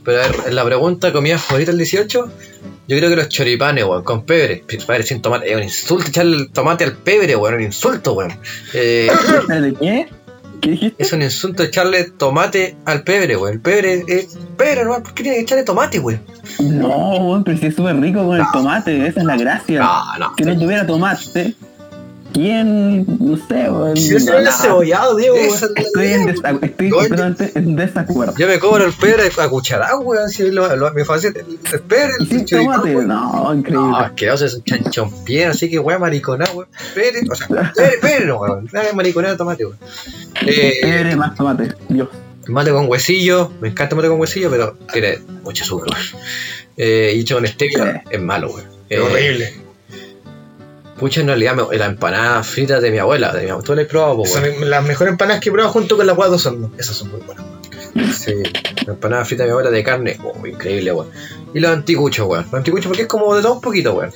Pero 0.03 0.23
a 0.23 0.27
ver, 0.27 0.35
en 0.47 0.55
la 0.55 0.65
pregunta, 0.65 1.13
comida 1.13 1.37
favorita 1.37 1.69
el 1.69 1.77
18, 1.77 2.31
yo 2.87 2.97
creo 2.97 3.09
que 3.09 3.15
los 3.15 3.29
choripanes, 3.29 3.83
weón, 3.85 4.03
con 4.03 4.25
pebre. 4.25 4.63
Padre, 4.87 5.03
sin 5.03 5.21
tomate, 5.21 5.51
es 5.51 5.55
un 5.55 5.63
insulto 5.63 6.07
echarle 6.07 6.37
el 6.37 6.49
tomate 6.51 6.85
al 6.85 6.93
pebre, 6.97 7.35
weón, 7.35 7.53
un 7.55 7.61
insulto, 7.61 8.13
weón. 8.13 8.35
Eh, 8.73 9.11
¿De 9.47 9.73
qué? 9.75 10.07
¿Qué 10.61 10.71
dijiste? 10.71 11.03
es 11.03 11.11
un 11.11 11.21
insulto 11.21 11.63
echarle 11.63 12.11
tomate 12.11 12.75
al 12.85 13.03
pebre, 13.03 13.35
weón. 13.35 13.53
El 13.55 13.59
pebre 13.61 14.03
es 14.07 14.37
pebre, 14.57 14.85
¿no? 14.85 15.01
¿Por 15.01 15.13
qué 15.13 15.23
tiene 15.23 15.37
que 15.37 15.43
echarle 15.43 15.63
tomate, 15.63 15.99
weón? 15.99 16.21
No, 16.59 16.87
weón, 16.87 17.43
pero 17.43 17.57
si 17.57 17.65
es 17.65 17.75
súper 17.75 17.99
rico 17.99 18.25
con 18.25 18.37
el 18.37 18.45
tomate, 18.53 19.07
esa 19.07 19.19
es 19.19 19.25
la 19.25 19.37
gracia. 19.37 19.79
No, 19.79 20.17
no. 20.19 20.33
Si 20.37 20.43
no 20.43 20.57
tuviera 20.57 20.85
tomate, 20.85 21.55
¿quién? 22.33 23.05
No 23.19 23.35
sé, 23.37 23.69
weón. 23.69 23.97
Si 23.97 24.13
No, 24.15 24.35
ve 24.37 24.47
cebollado, 24.51 25.15
Diego, 25.15 25.35
Estoy, 25.37 26.07
en 26.07 26.27
desa- 26.27 26.59
estoy 26.61 26.89
completamente 26.89 27.51
en 27.55 27.75
desacuerdo. 27.75 28.33
Yo 28.37 28.47
me 28.47 28.59
cobro 28.59 28.85
el 28.85 28.93
pebre 28.93 29.29
a 29.37 29.49
cucharada, 29.49 29.97
weón. 29.99 30.29
Si 30.29 30.49
lo, 30.51 30.75
lo, 30.75 30.93
me 30.93 31.05
fascina 31.05 31.33
el, 31.39 31.59
el 31.71 31.79
pebre, 31.81 32.13
el 32.19 32.45
tomate, 32.45 32.93
no, 33.05 33.53
increíble. 33.53 33.71
No, 33.87 33.97
asqueroso, 33.97 34.45
es 34.45 34.53
un 34.55 34.63
chanchón 34.63 35.11
bien, 35.25 35.49
así 35.49 35.69
que 35.69 35.79
weón, 35.79 36.01
mariconado, 36.01 36.53
weón. 36.53 36.69
Pebre, 36.95 37.21
o 37.29 37.35
sea, 37.35 37.47
pebre, 37.75 37.97
pebre, 38.01 38.25
no, 38.25 38.37
weón. 38.39 38.69
Nada 38.71 38.93
mariconado 38.93 39.37
tomate, 39.37 39.65
weón. 39.65 39.77
Eh, 40.45 40.79
Pebre 40.81 41.15
más 41.15 41.35
tomate, 41.35 41.73
Dios. 41.89 42.07
mate 42.47 42.71
con 42.71 42.87
huesillo, 42.89 43.51
me 43.61 43.69
encanta 43.69 43.93
el 43.95 43.97
mate 43.97 44.09
con 44.09 44.19
huesillo, 44.19 44.49
pero 44.49 44.77
tiene 44.91 45.19
mucho 45.43 45.63
azúcar, 45.63 45.89
weón. 45.93 46.23
Eh, 46.77 47.13
y 47.15 47.19
hecho 47.19 47.35
con 47.35 47.45
stevia 47.45 48.03
es 48.09 48.21
malo, 48.21 48.51
weón. 48.51 48.67
Es 48.89 48.97
Eh, 48.97 49.01
horrible. 49.01 49.53
Pucha, 51.01 51.21
en 51.21 51.27
realidad, 51.27 51.55
me, 51.55 51.77
la 51.79 51.87
empanada 51.87 52.43
frita 52.43 52.79
de 52.79 52.91
mi 52.91 52.99
abuela, 52.99 53.33
de 53.33 53.41
mi 53.45 53.49
abuela. 53.49 53.65
¿Tú 53.65 53.73
la 53.73 53.81
has 53.81 53.87
probado, 53.87 54.17
po, 54.17 54.25
Son 54.27 54.43
weón? 54.43 54.69
las 54.69 54.83
mejores 54.83 55.13
empanadas 55.13 55.41
que 55.41 55.49
he 55.49 55.51
probado 55.51 55.73
junto 55.73 55.97
con 55.97 56.05
las 56.05 56.15
guados 56.15 56.43
son. 56.43 56.71
Esas 56.77 56.95
son 56.95 57.09
muy 57.09 57.21
buenas. 57.21 57.43
Sí, 58.15 58.35
la 58.85 58.93
empanada 58.93 59.25
frita 59.25 59.41
de 59.41 59.47
mi 59.47 59.51
abuela 59.53 59.71
de 59.71 59.83
carne, 59.83 60.19
oh, 60.23 60.45
increíble, 60.45 60.91
weón. 60.91 61.09
Y 61.55 61.59
los 61.59 61.71
anticuchos, 61.71 62.27
weón. 62.27 62.43
Los 62.45 62.53
anticuchos 62.53 62.85
porque 62.85 63.01
es 63.01 63.07
como 63.07 63.35
de 63.35 63.41
todo 63.41 63.53
un 63.53 63.61
poquito, 63.61 63.95
weón. 63.95 64.13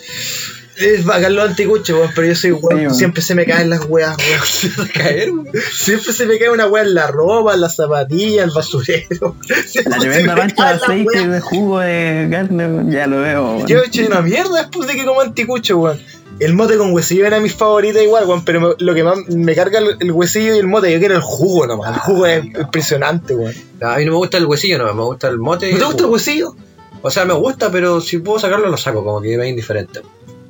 Es 0.78 1.06
bacán 1.06 1.34
los 1.34 1.50
anticuchos, 1.50 1.98
weón, 1.98 2.12
pero 2.14 2.28
yo 2.28 2.36
soy 2.36 2.52
weón. 2.52 2.92
Sí, 2.92 2.98
siempre 3.00 3.24
se 3.24 3.34
me 3.34 3.46
caen 3.46 3.72
las 3.72 3.86
weas, 3.90 4.16
weón. 4.16 4.88
Caer, 4.94 5.32
weón. 5.32 5.48
Siempre 5.74 6.14
se 6.14 6.28
me 6.28 6.38
cae 6.38 6.52
una 6.52 6.68
wea 6.68 6.84
en 6.84 6.94
la 6.94 7.08
ropa, 7.08 7.56
en 7.56 7.62
la 7.62 7.70
zapatilla, 7.70 8.44
el 8.44 8.52
basurero. 8.52 9.36
Siempre 9.66 9.90
La 9.92 9.98
tremenda 9.98 10.36
me 10.36 10.42
mancha 10.42 10.68
de 10.68 10.74
las 10.74 10.84
aceite 10.84 11.28
de 11.28 11.42
jugo 11.42 11.80
de 11.80 12.28
carne, 12.30 12.94
ya 12.94 13.08
lo 13.08 13.22
veo. 13.22 13.56
weón. 13.56 13.68
Yo 13.68 13.80
he 13.80 13.88
hecho 13.88 14.06
una 14.06 14.22
mierda 14.22 14.60
después 14.60 14.88
de 14.88 14.94
que 14.96 15.04
como 15.04 15.22
anticucho, 15.22 15.78
weón. 15.80 16.00
El 16.40 16.54
mote 16.54 16.78
con 16.78 16.92
huesillo 16.94 17.26
era 17.26 17.40
mi 17.40 17.48
favorita 17.50 18.02
igual, 18.04 18.26
weón, 18.26 18.44
pero 18.44 18.60
me- 18.60 18.76
lo 18.78 18.94
que 18.94 19.04
más 19.04 19.18
me 19.30 19.56
carga 19.56 19.80
el, 19.80 19.96
el 20.00 20.12
huesillo 20.12 20.54
y 20.56 20.58
el 20.60 20.68
mote, 20.68 20.92
yo 20.92 21.00
quiero 21.00 21.16
el 21.16 21.22
jugo 21.22 21.66
nomás. 21.66 21.94
El 21.94 22.00
jugo 22.02 22.26
es 22.26 22.44
impresionante, 22.46 23.36
weón. 23.36 23.54
No, 23.80 23.90
A 23.90 23.98
mí 23.98 24.06
no 24.06 24.12
me 24.12 24.18
gusta 24.18 24.38
el 24.38 24.46
huesillo, 24.46 24.78
no, 24.80 24.94
me 24.94 25.04
gusta 25.04 25.28
el 25.30 25.38
mote. 25.40 25.70
y 25.70 25.74
¿No 25.74 25.80
te 25.80 25.86
gusta 25.86 26.04
el 26.04 26.10
huesillo? 26.10 26.56
O 27.02 27.10
sea, 27.10 27.24
me 27.26 27.34
gusta, 27.34 27.72
pero 27.72 28.02
si 28.02 28.18
puedo 28.18 28.40
sacarlo, 28.40 28.68
lo 28.70 28.78
saco, 28.78 29.04
como 29.04 29.22
que 29.22 29.38
me 29.38 29.44
es 29.46 29.50
indiferente. 29.50 30.02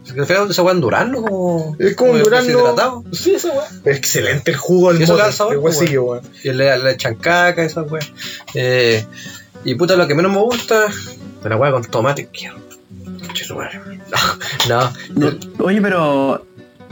¿Se 0.04 0.14
fue 0.26 0.38
esa 0.50 0.62
weá 0.64 0.74
en 0.74 0.82
Durano? 0.82 1.22
Como, 1.22 1.76
Es 1.80 1.96
como 1.96 2.12
un 2.12 2.18
deshidratado? 2.24 3.02
durano. 3.02 3.04
Sí, 3.12 3.36
esa 3.36 3.50
weón. 3.50 3.66
Excelente 3.86 4.52
el 4.52 4.58
jugo, 4.58 4.92
el 4.92 5.00
¿Y 5.00 5.04
eso 5.04 5.14
le 5.14 5.20
da 5.20 5.26
mote, 5.26 5.38
sabor, 5.38 5.54
el 5.56 5.60
pues, 5.62 5.78
huesillo, 5.80 6.04
weón. 6.04 6.22
Y 6.44 6.52
le, 6.52 6.78
le 6.80 6.92
echan 6.92 7.16
caca, 7.16 7.64
esa 7.64 7.82
weá. 7.84 8.02
Eh, 8.54 9.06
y 9.64 9.76
puta, 9.76 9.96
lo 9.96 10.08
que 10.08 10.16
menos 10.16 10.32
me 10.32 10.40
gusta, 10.40 10.88
la 11.44 11.58
weá 11.58 11.72
con 11.72 11.84
tomate. 11.84 12.30
¿Qué? 12.32 12.50
No, 14.70 14.92
no, 15.16 15.32
No, 15.32 15.66
oye, 15.66 15.82
pero 15.82 16.46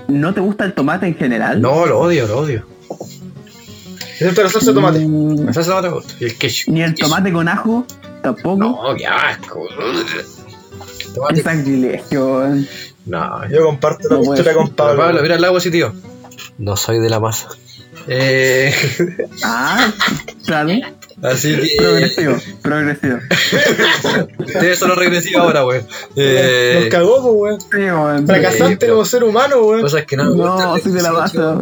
¿no 0.08 0.34
te 0.34 0.40
gusta 0.42 0.66
el 0.66 0.74
tomate 0.74 1.08
en 1.08 1.16
general? 1.16 1.62
no, 1.62 1.86
lo 1.86 2.00
odio, 2.00 2.28
lo 2.28 2.40
odio. 2.40 2.66
Excepto 4.20 4.44
la 4.44 4.50
salsa 4.50 4.68
de 4.72 4.74
tomate. 4.76 5.00
Mm, 5.00 5.46
La 5.46 5.54
salsa 5.54 5.76
de 5.76 5.76
tomate 5.82 5.90
gusta. 5.90 6.14
Y 6.20 6.24
el 6.26 6.38
ketchup. 6.38 6.74
Ni 6.74 6.82
el 6.84 6.94
Ketchup. 6.94 7.10
tomate 7.10 7.34
con 7.34 7.48
ajo, 7.50 7.86
tampoco. 8.22 8.58
No, 8.58 8.96
qué 8.96 9.06
asco. 9.08 9.68
Tomate. 11.16 11.44
sacrilegio, 11.44 12.38
weón. 12.38 12.68
No, 13.06 13.50
Yo 13.50 13.66
comparto 13.66 14.08
la 14.10 14.16
No 14.16 14.22
puede 14.24 14.44
postura 14.44 14.54
con 14.56 14.70
Pablo. 14.76 15.02
Pablo, 15.02 15.22
mira 15.22 15.36
el 15.36 15.44
agua 15.44 15.58
así, 15.58 15.70
tío. 15.72 15.94
No 16.58 16.78
soy 16.78 17.00
de 17.00 17.10
la 17.10 17.20
masa. 17.20 17.50
Eh, 18.08 18.74
Ah, 19.44 19.92
claro. 20.46 20.70
Así 21.24 21.56
que. 21.56 21.76
Progresivo, 21.78 22.38
progresivo. 22.62 23.18
Debe 24.60 24.76
ser 24.76 24.88
lo 24.88 24.96
regresivo 24.96 25.42
ahora, 25.42 25.66
weón. 25.66 25.86
Eh, 26.16 26.78
Nos 26.82 26.90
cagó, 26.90 27.22
pues, 27.22 27.36
weón. 27.36 27.62
Sí, 27.62 27.92
weón. 27.92 28.28
Fracasaste 28.28 28.78
pero- 28.78 28.94
como 28.94 29.06
ser 29.06 29.24
humano, 29.24 29.58
weón. 29.62 29.82
Cosas 29.82 30.06
que 30.06 30.18
no 30.18 30.26
me 30.26 30.32
gustan. 30.32 30.58
No, 30.68 30.78
soy 30.78 30.92
de 30.92 31.02
la 31.02 31.12
masa. 31.12 31.58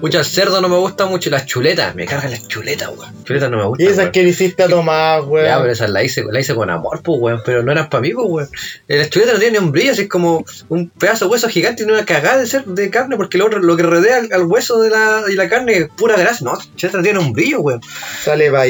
Mucho 0.00 0.18
el 0.18 0.24
cerdo 0.24 0.60
no 0.60 0.68
me 0.68 0.76
gusta 0.76 1.06
mucho, 1.06 1.30
las 1.30 1.46
chuletas, 1.46 1.94
me 1.94 2.04
cargan 2.06 2.30
las 2.30 2.46
chuletas, 2.48 2.88
weón. 2.96 3.24
Chuletas 3.24 3.50
no 3.50 3.56
me 3.58 3.62
Y 3.64 3.66
gustan. 3.66 3.86
esas 3.86 3.98
weón. 3.98 4.12
que 4.12 4.22
le 4.22 4.28
hiciste 4.30 4.62
a 4.62 4.68
Tomás, 4.68 5.22
weón. 5.26 5.46
Ya, 5.46 5.58
pero 5.60 5.72
esas 5.72 5.90
la 5.90 6.02
hice, 6.02 6.24
la 6.30 6.40
hice 6.40 6.54
con 6.54 6.70
amor, 6.70 7.00
pues, 7.02 7.18
weón, 7.20 7.42
pero 7.44 7.62
no 7.62 7.72
eran 7.72 7.88
para 7.88 8.00
mí, 8.02 8.12
pues, 8.12 8.26
weón. 8.28 8.48
Eh, 8.88 8.98
Las 8.98 9.10
chuletas 9.10 9.34
no 9.34 9.40
tienen 9.40 9.60
ni 9.60 9.66
un 9.66 9.72
brillo, 9.72 9.92
así 9.92 10.02
es 10.02 10.08
como 10.08 10.44
un 10.68 10.88
pedazo 10.90 11.26
de 11.26 11.30
hueso 11.30 11.48
gigante 11.48 11.82
y 11.82 11.86
una 11.86 12.04
cagada 12.04 12.38
de 12.38 12.46
ser 12.46 12.64
de 12.64 12.90
carne, 12.90 13.16
porque 13.16 13.38
lo, 13.38 13.46
otro- 13.46 13.60
lo 13.60 13.76
que 13.76 13.82
rodea 13.82 14.16
al, 14.18 14.32
al 14.32 14.42
hueso 14.44 14.80
de 14.80 14.90
la, 14.90 15.22
y 15.30 15.34
la 15.34 15.48
carne 15.48 15.76
es 15.78 15.88
pura 15.96 16.16
grasa. 16.16 16.44
No, 16.44 16.54
las 16.54 16.74
chuletas 16.76 16.98
no 16.98 17.02
tienen 17.02 17.22
un 17.22 17.32
brillo, 17.32 17.60
weón. 17.60 17.80
Sale 18.24 18.50
para 18.50 18.64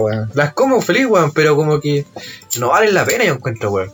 weón. 0.00 0.30
Las 0.34 0.52
como 0.54 0.80
feliz, 0.82 1.06
weón, 1.06 1.32
pero 1.32 1.56
como 1.56 1.80
que 1.80 2.04
no 2.58 2.68
valen 2.70 2.94
la 2.94 3.04
pena, 3.04 3.24
yo 3.24 3.34
encuentro, 3.34 3.70
weón. 3.70 3.90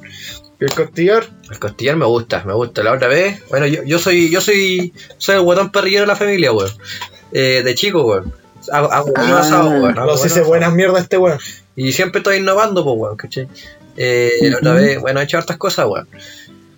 El 0.60 0.70
costillar, 0.72 1.26
El 1.50 1.58
costillar 1.58 1.96
me 1.96 2.06
gusta, 2.06 2.42
me 2.44 2.54
gusta. 2.54 2.82
La 2.82 2.92
otra 2.92 3.08
vez, 3.08 3.42
bueno, 3.50 3.66
yo, 3.66 3.82
yo 3.84 3.98
soy, 3.98 4.30
yo 4.30 4.40
soy, 4.40 4.94
soy 5.18 5.34
el 5.36 5.42
guatón 5.42 5.70
parrillero 5.72 6.02
de 6.02 6.06
la 6.08 6.16
familia, 6.16 6.52
weón. 6.52 6.70
Eh, 7.32 7.62
de 7.64 7.74
chico, 7.74 8.04
weón. 8.04 8.32
Hago, 8.72 8.90
hago 8.92 9.12
bueno 9.14 9.36
Ah, 9.36 9.40
asado, 9.40 9.68
weón. 9.70 9.98
hago 9.98 10.06
no 10.12 10.16
sé 10.16 10.18
bueno 10.18 10.22
si 10.22 10.26
asado. 10.28 10.46
buenas 10.46 10.72
mierdas 10.72 11.02
este 11.02 11.18
weón. 11.18 11.38
Y 11.76 11.92
siempre 11.92 12.20
estoy 12.20 12.36
innovando, 12.38 12.84
pues, 12.84 12.96
weón, 12.96 13.16
¿cachai? 13.16 13.48
Eh, 13.96 14.30
La 14.42 14.56
otra 14.58 14.72
vez, 14.72 15.00
bueno, 15.00 15.20
he 15.20 15.24
hecho 15.24 15.38
hartas 15.38 15.56
cosas, 15.56 15.86
weón. 15.86 16.08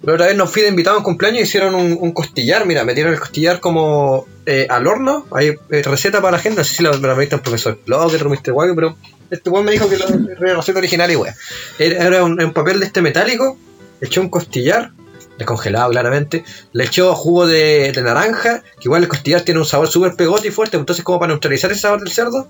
La 0.02 0.14
otra 0.14 0.26
vez 0.26 0.36
nos 0.36 0.50
fui 0.50 0.62
de 0.62 0.68
invitados 0.68 0.96
a 0.96 0.98
un 0.98 1.04
cumpleaños 1.04 1.40
y 1.40 1.42
hicieron 1.44 1.74
un, 1.74 1.96
un 2.00 2.12
costillar, 2.12 2.66
mira, 2.66 2.84
metieron 2.84 3.12
el 3.12 3.18
costillar 3.18 3.60
como 3.60 4.26
eh, 4.44 4.66
al 4.70 4.86
horno, 4.86 5.26
hay 5.32 5.54
eh, 5.70 5.82
receta 5.82 6.20
para 6.20 6.36
la 6.36 6.38
gente, 6.38 6.58
no 6.58 6.64
sé 6.64 6.74
si 6.74 6.82
la, 6.82 6.92
me 6.92 7.08
la 7.08 7.14
pediste 7.14 7.36
el 7.36 7.42
profesor 7.42 7.78
Blocker 7.84 8.26
o 8.26 8.30
Mr. 8.30 8.52
Wagon, 8.52 8.76
pero 8.76 8.96
este 9.30 9.50
weón 9.50 9.64
me 9.64 9.72
dijo 9.72 9.88
que 9.88 9.96
la, 9.96 10.06
la 10.38 10.54
receta 10.54 10.78
original 10.78 11.10
y 11.10 11.16
weón. 11.16 11.34
Era, 11.78 12.06
era 12.06 12.24
un, 12.24 12.40
un 12.40 12.52
papel 12.52 12.78
de 12.78 12.86
este 12.86 13.02
metálico, 13.02 13.58
echó 14.00 14.20
un 14.20 14.28
costillar, 14.28 14.92
descongelado 15.38 15.90
claramente, 15.90 16.44
le 16.72 16.84
echó 16.84 17.14
jugo 17.14 17.46
de, 17.46 17.92
de 17.92 18.02
naranja, 18.02 18.62
que 18.62 18.84
igual 18.84 19.02
el 19.02 19.08
costillar 19.08 19.40
tiene 19.42 19.60
un 19.60 19.66
sabor 19.66 19.88
súper 19.88 20.14
pegote 20.14 20.48
y 20.48 20.50
fuerte, 20.50 20.76
entonces 20.76 21.04
como 21.04 21.18
para 21.18 21.32
neutralizar 21.32 21.72
ese 21.72 21.80
sabor 21.80 22.00
del 22.00 22.12
cerdo, 22.12 22.48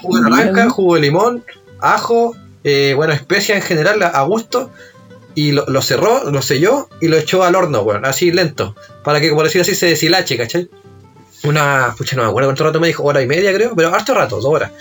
jugo 0.00 0.18
de 0.18 0.30
naranja, 0.30 0.70
jugo 0.70 0.94
de 0.96 1.02
limón, 1.02 1.44
ajo, 1.78 2.34
eh, 2.64 2.94
bueno, 2.96 3.12
especia 3.12 3.54
en 3.54 3.62
general 3.62 4.02
a 4.02 4.22
gusto. 4.22 4.70
Y 5.36 5.52
lo, 5.52 5.82
cerró, 5.82 6.30
lo 6.30 6.40
selló 6.40 6.88
y 6.98 7.08
lo 7.08 7.18
echó 7.18 7.44
al 7.44 7.54
horno, 7.54 7.82
weón, 7.82 8.06
así 8.06 8.32
lento. 8.32 8.74
Para 9.04 9.20
que, 9.20 9.30
por 9.30 9.44
decir 9.44 9.60
así, 9.60 9.74
se 9.74 9.86
deshilache, 9.86 10.38
¿cachai? 10.38 10.70
Una, 11.44 11.94
pucha, 11.96 12.16
no 12.16 12.22
me 12.22 12.28
acuerdo 12.30 12.48
cuánto 12.48 12.64
rato 12.64 12.80
me 12.80 12.86
dijo, 12.86 13.04
hora 13.04 13.20
y 13.20 13.26
media 13.26 13.52
creo, 13.52 13.76
pero 13.76 13.94
harto 13.94 14.14
rato, 14.14 14.36
dos 14.36 14.46
horas. 14.46 14.72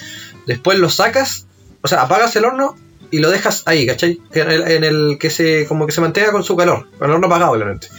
Después 0.48 0.80
lo 0.80 0.90
sacas, 0.90 1.46
o 1.82 1.90
sea, 1.90 2.04
apagas 2.04 2.38
el 2.38 2.46
horno 2.46 2.78
y 3.12 3.20
lo 3.20 3.30
dejas 3.32 3.64
ahí, 3.66 3.86
¿cachai? 3.86 4.22
En 4.32 4.84
el, 4.86 5.18
que 5.20 5.30
se, 5.30 5.66
como 5.68 5.86
que 5.86 5.92
se 5.92 6.00
mantenga 6.00 6.32
con 6.32 6.46
su 6.46 6.56
calor, 6.56 6.88
con 6.98 7.10
el 7.10 7.16
horno 7.16 7.28
apagado, 7.28 7.52
obviamente. 7.52 7.90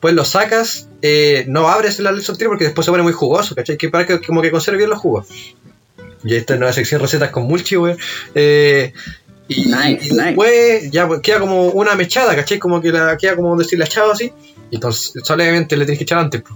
Pues 0.00 0.14
lo 0.14 0.24
sacas, 0.24 0.88
eh, 1.02 1.44
no 1.46 1.68
abres 1.68 1.98
el 1.98 2.06
al 2.06 2.24
tiro 2.24 2.50
porque 2.50 2.64
después 2.64 2.86
se 2.86 2.90
pone 2.90 3.02
muy 3.02 3.12
jugoso, 3.12 3.54
¿cachai? 3.54 3.76
Que 3.76 3.90
para 3.90 4.06
que 4.06 4.20
como 4.20 4.40
que 4.40 4.50
conserve 4.50 4.78
bien 4.78 4.90
los 4.90 4.98
jugos. 4.98 5.26
Y 6.24 6.34
esta 6.34 6.54
es 6.54 6.58
nueva 6.58 6.72
sección 6.72 7.00
recetas 7.00 7.30
con 7.30 7.44
mulchi, 7.44 7.76
weón. 7.76 7.98
Eh, 8.34 8.92
y, 9.48 9.64
Nice, 9.64 9.98
y 10.02 10.16
después 10.16 10.90
ya 10.90 11.08
pues, 11.08 11.20
queda 11.20 11.40
como 11.40 11.68
una 11.68 11.94
mechada, 11.94 12.36
¿cachai? 12.36 12.58
Como 12.58 12.80
que 12.80 12.92
la 12.92 13.16
queda 13.16 13.34
como 13.34 13.56
deshilachado 13.56 14.12
así. 14.12 14.30
Y 14.70 14.76
entonces 14.76 15.22
solamente 15.24 15.76
le 15.76 15.84
tienes 15.86 15.98
que 15.98 16.04
echar 16.04 16.18
antes. 16.18 16.42
po. 16.42 16.50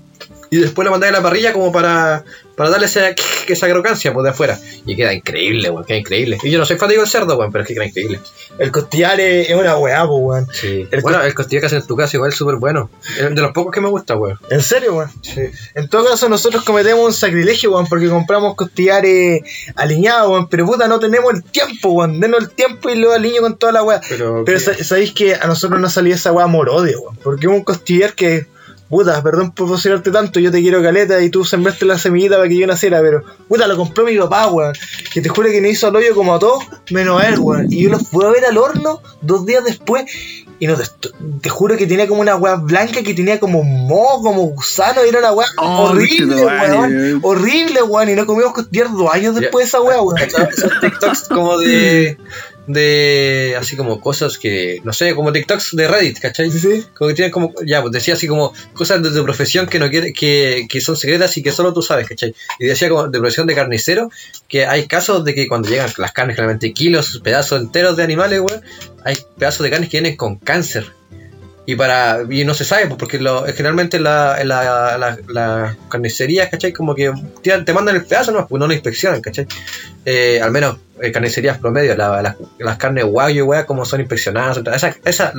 Y 0.52 0.58
después 0.58 0.84
la 0.84 0.90
mandáis 0.90 1.14
a 1.14 1.16
la 1.16 1.22
parrilla 1.22 1.54
como 1.54 1.72
para, 1.72 2.24
para 2.56 2.68
darle 2.68 2.84
esa, 2.84 3.08
esa 3.48 3.68
crocancia 3.70 4.12
pues, 4.12 4.24
de 4.24 4.30
afuera. 4.30 4.58
Y 4.84 4.94
queda 4.94 5.14
increíble, 5.14 5.70
weón, 5.70 5.82
queda 5.82 5.96
increíble. 5.96 6.36
Y 6.42 6.50
yo 6.50 6.58
no 6.58 6.66
soy 6.66 6.76
fanático 6.76 7.00
del 7.00 7.10
cerdo, 7.10 7.38
weón, 7.38 7.50
pero 7.50 7.62
es 7.62 7.68
que 7.68 7.72
queda 7.72 7.86
increíble. 7.86 8.20
El 8.58 8.70
costillar 8.70 9.18
es, 9.18 9.48
es 9.48 9.56
una 9.56 9.78
weá, 9.78 10.04
po, 10.04 10.16
weón. 10.16 10.46
Sí. 10.52 10.86
El 10.90 11.00
bueno, 11.00 11.22
el 11.22 11.32
costillar 11.32 11.62
que 11.62 11.66
hacen 11.68 11.78
en 11.80 11.86
tu 11.86 11.96
casa 11.96 12.18
igual 12.18 12.32
es 12.32 12.36
súper 12.36 12.56
bueno. 12.56 12.90
Es 13.18 13.34
de 13.34 13.40
los 13.40 13.52
pocos 13.52 13.72
que 13.72 13.80
me 13.80 13.88
gusta, 13.88 14.14
weón. 14.14 14.38
¿En 14.50 14.60
serio, 14.60 14.96
weón? 14.96 15.10
Sí. 15.22 15.40
En 15.74 15.88
todo 15.88 16.04
caso, 16.04 16.28
nosotros 16.28 16.64
cometemos 16.64 17.02
un 17.02 17.14
sacrilegio, 17.14 17.72
weón, 17.72 17.86
porque 17.86 18.10
compramos 18.10 18.54
costillares 18.54 19.40
aliñados, 19.74 20.32
weón, 20.32 20.48
pero 20.50 20.66
puta, 20.66 20.86
no 20.86 21.00
tenemos 21.00 21.32
el 21.32 21.44
tiempo, 21.44 21.92
weón. 21.92 22.20
Denos 22.20 22.42
el 22.42 22.50
tiempo 22.50 22.90
y 22.90 22.96
lo 22.96 23.12
alineo 23.12 23.40
con 23.40 23.56
toda 23.56 23.72
la 23.72 23.82
weá. 23.84 24.02
Pero, 24.06 24.42
Pero 24.44 24.60
sabéis 24.60 25.12
que 25.12 25.34
a 25.34 25.46
nosotros 25.46 25.80
nos 25.80 25.94
salía 25.94 26.14
esa 26.14 26.30
weá 26.30 26.46
morodio, 26.46 27.00
weón. 27.00 27.16
Porque 27.22 27.46
es 27.46 27.52
un 27.52 27.64
costillar 27.64 28.12
que, 28.12 28.52
puta, 28.92 29.22
perdón 29.22 29.52
por 29.52 29.68
posicionarte 29.68 30.10
tanto, 30.10 30.38
yo 30.38 30.52
te 30.52 30.60
quiero 30.60 30.82
caleta 30.82 31.22
y 31.22 31.30
tú 31.30 31.46
sembraste 31.46 31.86
la 31.86 31.96
semillita 31.96 32.36
para 32.36 32.46
que 32.46 32.58
yo 32.58 32.66
naciera, 32.66 33.00
pero, 33.00 33.24
puta, 33.48 33.66
lo 33.66 33.74
compró 33.78 34.04
mi 34.04 34.18
papá, 34.18 34.48
weón. 34.48 34.74
Que 35.14 35.22
te 35.22 35.30
juro 35.30 35.48
que 35.48 35.62
me 35.62 35.70
hizo 35.70 35.86
al 35.86 35.96
hoyo 35.96 36.14
como 36.14 36.34
a 36.34 36.38
todos, 36.38 36.62
menos 36.90 37.18
a 37.18 37.26
él, 37.26 37.38
weón. 37.38 37.72
Y 37.72 37.84
yo 37.84 37.88
los 37.88 38.04
pude 38.04 38.30
ver 38.30 38.44
al 38.44 38.58
horno 38.58 39.00
dos 39.22 39.46
días 39.46 39.64
después. 39.64 40.04
Y 40.58 40.66
no 40.66 40.76
te, 40.76 40.84
te 41.40 41.48
juro 41.48 41.76
que 41.78 41.86
tenía 41.86 42.06
como 42.06 42.20
una 42.20 42.36
weá 42.36 42.56
blanca 42.56 43.02
que 43.02 43.14
tenía 43.14 43.40
como 43.40 43.64
moho, 43.64 44.22
como 44.22 44.42
gusano, 44.42 45.04
y 45.04 45.08
era 45.08 45.20
una 45.20 45.32
weá 45.32 45.48
Oh, 45.56 45.88
horrible, 45.88 46.44
weón. 46.44 47.20
Horrible, 47.22 47.82
weón. 47.84 48.10
Y 48.10 48.14
no 48.14 48.26
comimos 48.26 48.52
costillar 48.52 48.92
dos 48.92 49.10
años 49.10 49.34
después 49.34 49.64
de 49.64 49.68
esa 49.68 49.80
weá, 49.80 50.02
weón. 50.02 50.18
Esos 50.52 50.80
TikToks 50.82 51.28
como 51.28 51.56
de. 51.56 52.18
de. 52.66 53.56
así 53.58 53.76
como 53.76 54.00
cosas 54.00 54.38
que. 54.38 54.80
no 54.84 54.92
sé, 54.92 55.14
como 55.14 55.32
TikToks 55.32 55.76
de 55.76 55.88
Reddit, 55.88 56.18
¿cachai? 56.18 56.50
Sí, 56.50 56.58
sí. 56.58 56.84
Como 56.94 57.08
que 57.08 57.14
tienen 57.14 57.32
como. 57.32 57.52
ya, 57.64 57.80
pues 57.80 57.92
decía 57.92 58.14
así 58.14 58.26
como 58.26 58.52
cosas 58.72 59.02
de 59.02 59.10
tu 59.10 59.22
profesión 59.24 59.66
que 59.66 59.78
no 59.78 59.90
quiere, 59.90 60.12
que, 60.12 60.66
que 60.68 60.80
son 60.80 60.96
secretas 60.96 61.36
y 61.36 61.42
que 61.42 61.52
solo 61.52 61.72
tú 61.72 61.82
sabes, 61.82 62.08
¿cachai? 62.08 62.34
Y 62.58 62.66
decía 62.66 62.88
como 62.88 63.08
de 63.08 63.18
profesión 63.18 63.46
de 63.46 63.54
carnicero, 63.54 64.10
que 64.48 64.66
hay 64.66 64.86
casos 64.86 65.24
de 65.24 65.34
que 65.34 65.48
cuando 65.48 65.68
llegan 65.68 65.90
las 65.96 66.12
carnes, 66.12 66.36
claramente 66.36 66.72
kilos, 66.72 67.20
pedazos 67.22 67.60
enteros 67.60 67.96
de 67.96 68.02
animales, 68.02 68.40
weón, 68.40 68.62
hay 69.04 69.16
pedazos 69.38 69.64
de 69.64 69.70
carnes 69.70 69.88
que 69.88 70.00
vienen 70.00 70.16
con 70.16 70.36
cáncer. 70.36 70.92
Y 71.64 71.76
para 71.76 72.22
y 72.28 72.44
no 72.44 72.54
se 72.54 72.64
sabe, 72.64 72.86
pues, 72.86 72.98
porque 72.98 73.18
lo, 73.20 73.44
generalmente 73.44 74.00
la, 74.00 74.40
en 74.40 74.48
la, 74.48 74.98
la, 74.98 75.16
la 75.28 75.76
carnicería, 75.88 76.50
¿cachai? 76.50 76.72
Como 76.72 76.94
que 76.94 77.12
te, 77.42 77.72
mandan 77.72 77.94
el 77.96 78.04
pedazo, 78.04 78.32
no, 78.32 78.48
pues 78.48 78.58
no 78.58 78.66
lo 78.66 78.72
inspeccionan, 78.72 79.20
¿cachai? 79.20 79.46
Eh, 80.04 80.40
al 80.42 80.50
menos 80.50 80.78
eh, 81.00 81.12
carnicerías 81.12 81.58
promedio, 81.58 81.94
la- 81.96 82.20
la- 82.20 82.36
las 82.58 82.76
carnes 82.78 83.04
guayo, 83.04 83.44
weá, 83.46 83.64
como 83.64 83.84
son 83.84 84.00
inspeccionadas. 84.00 84.58
Esa, 84.74 84.96
esa, 85.04 85.32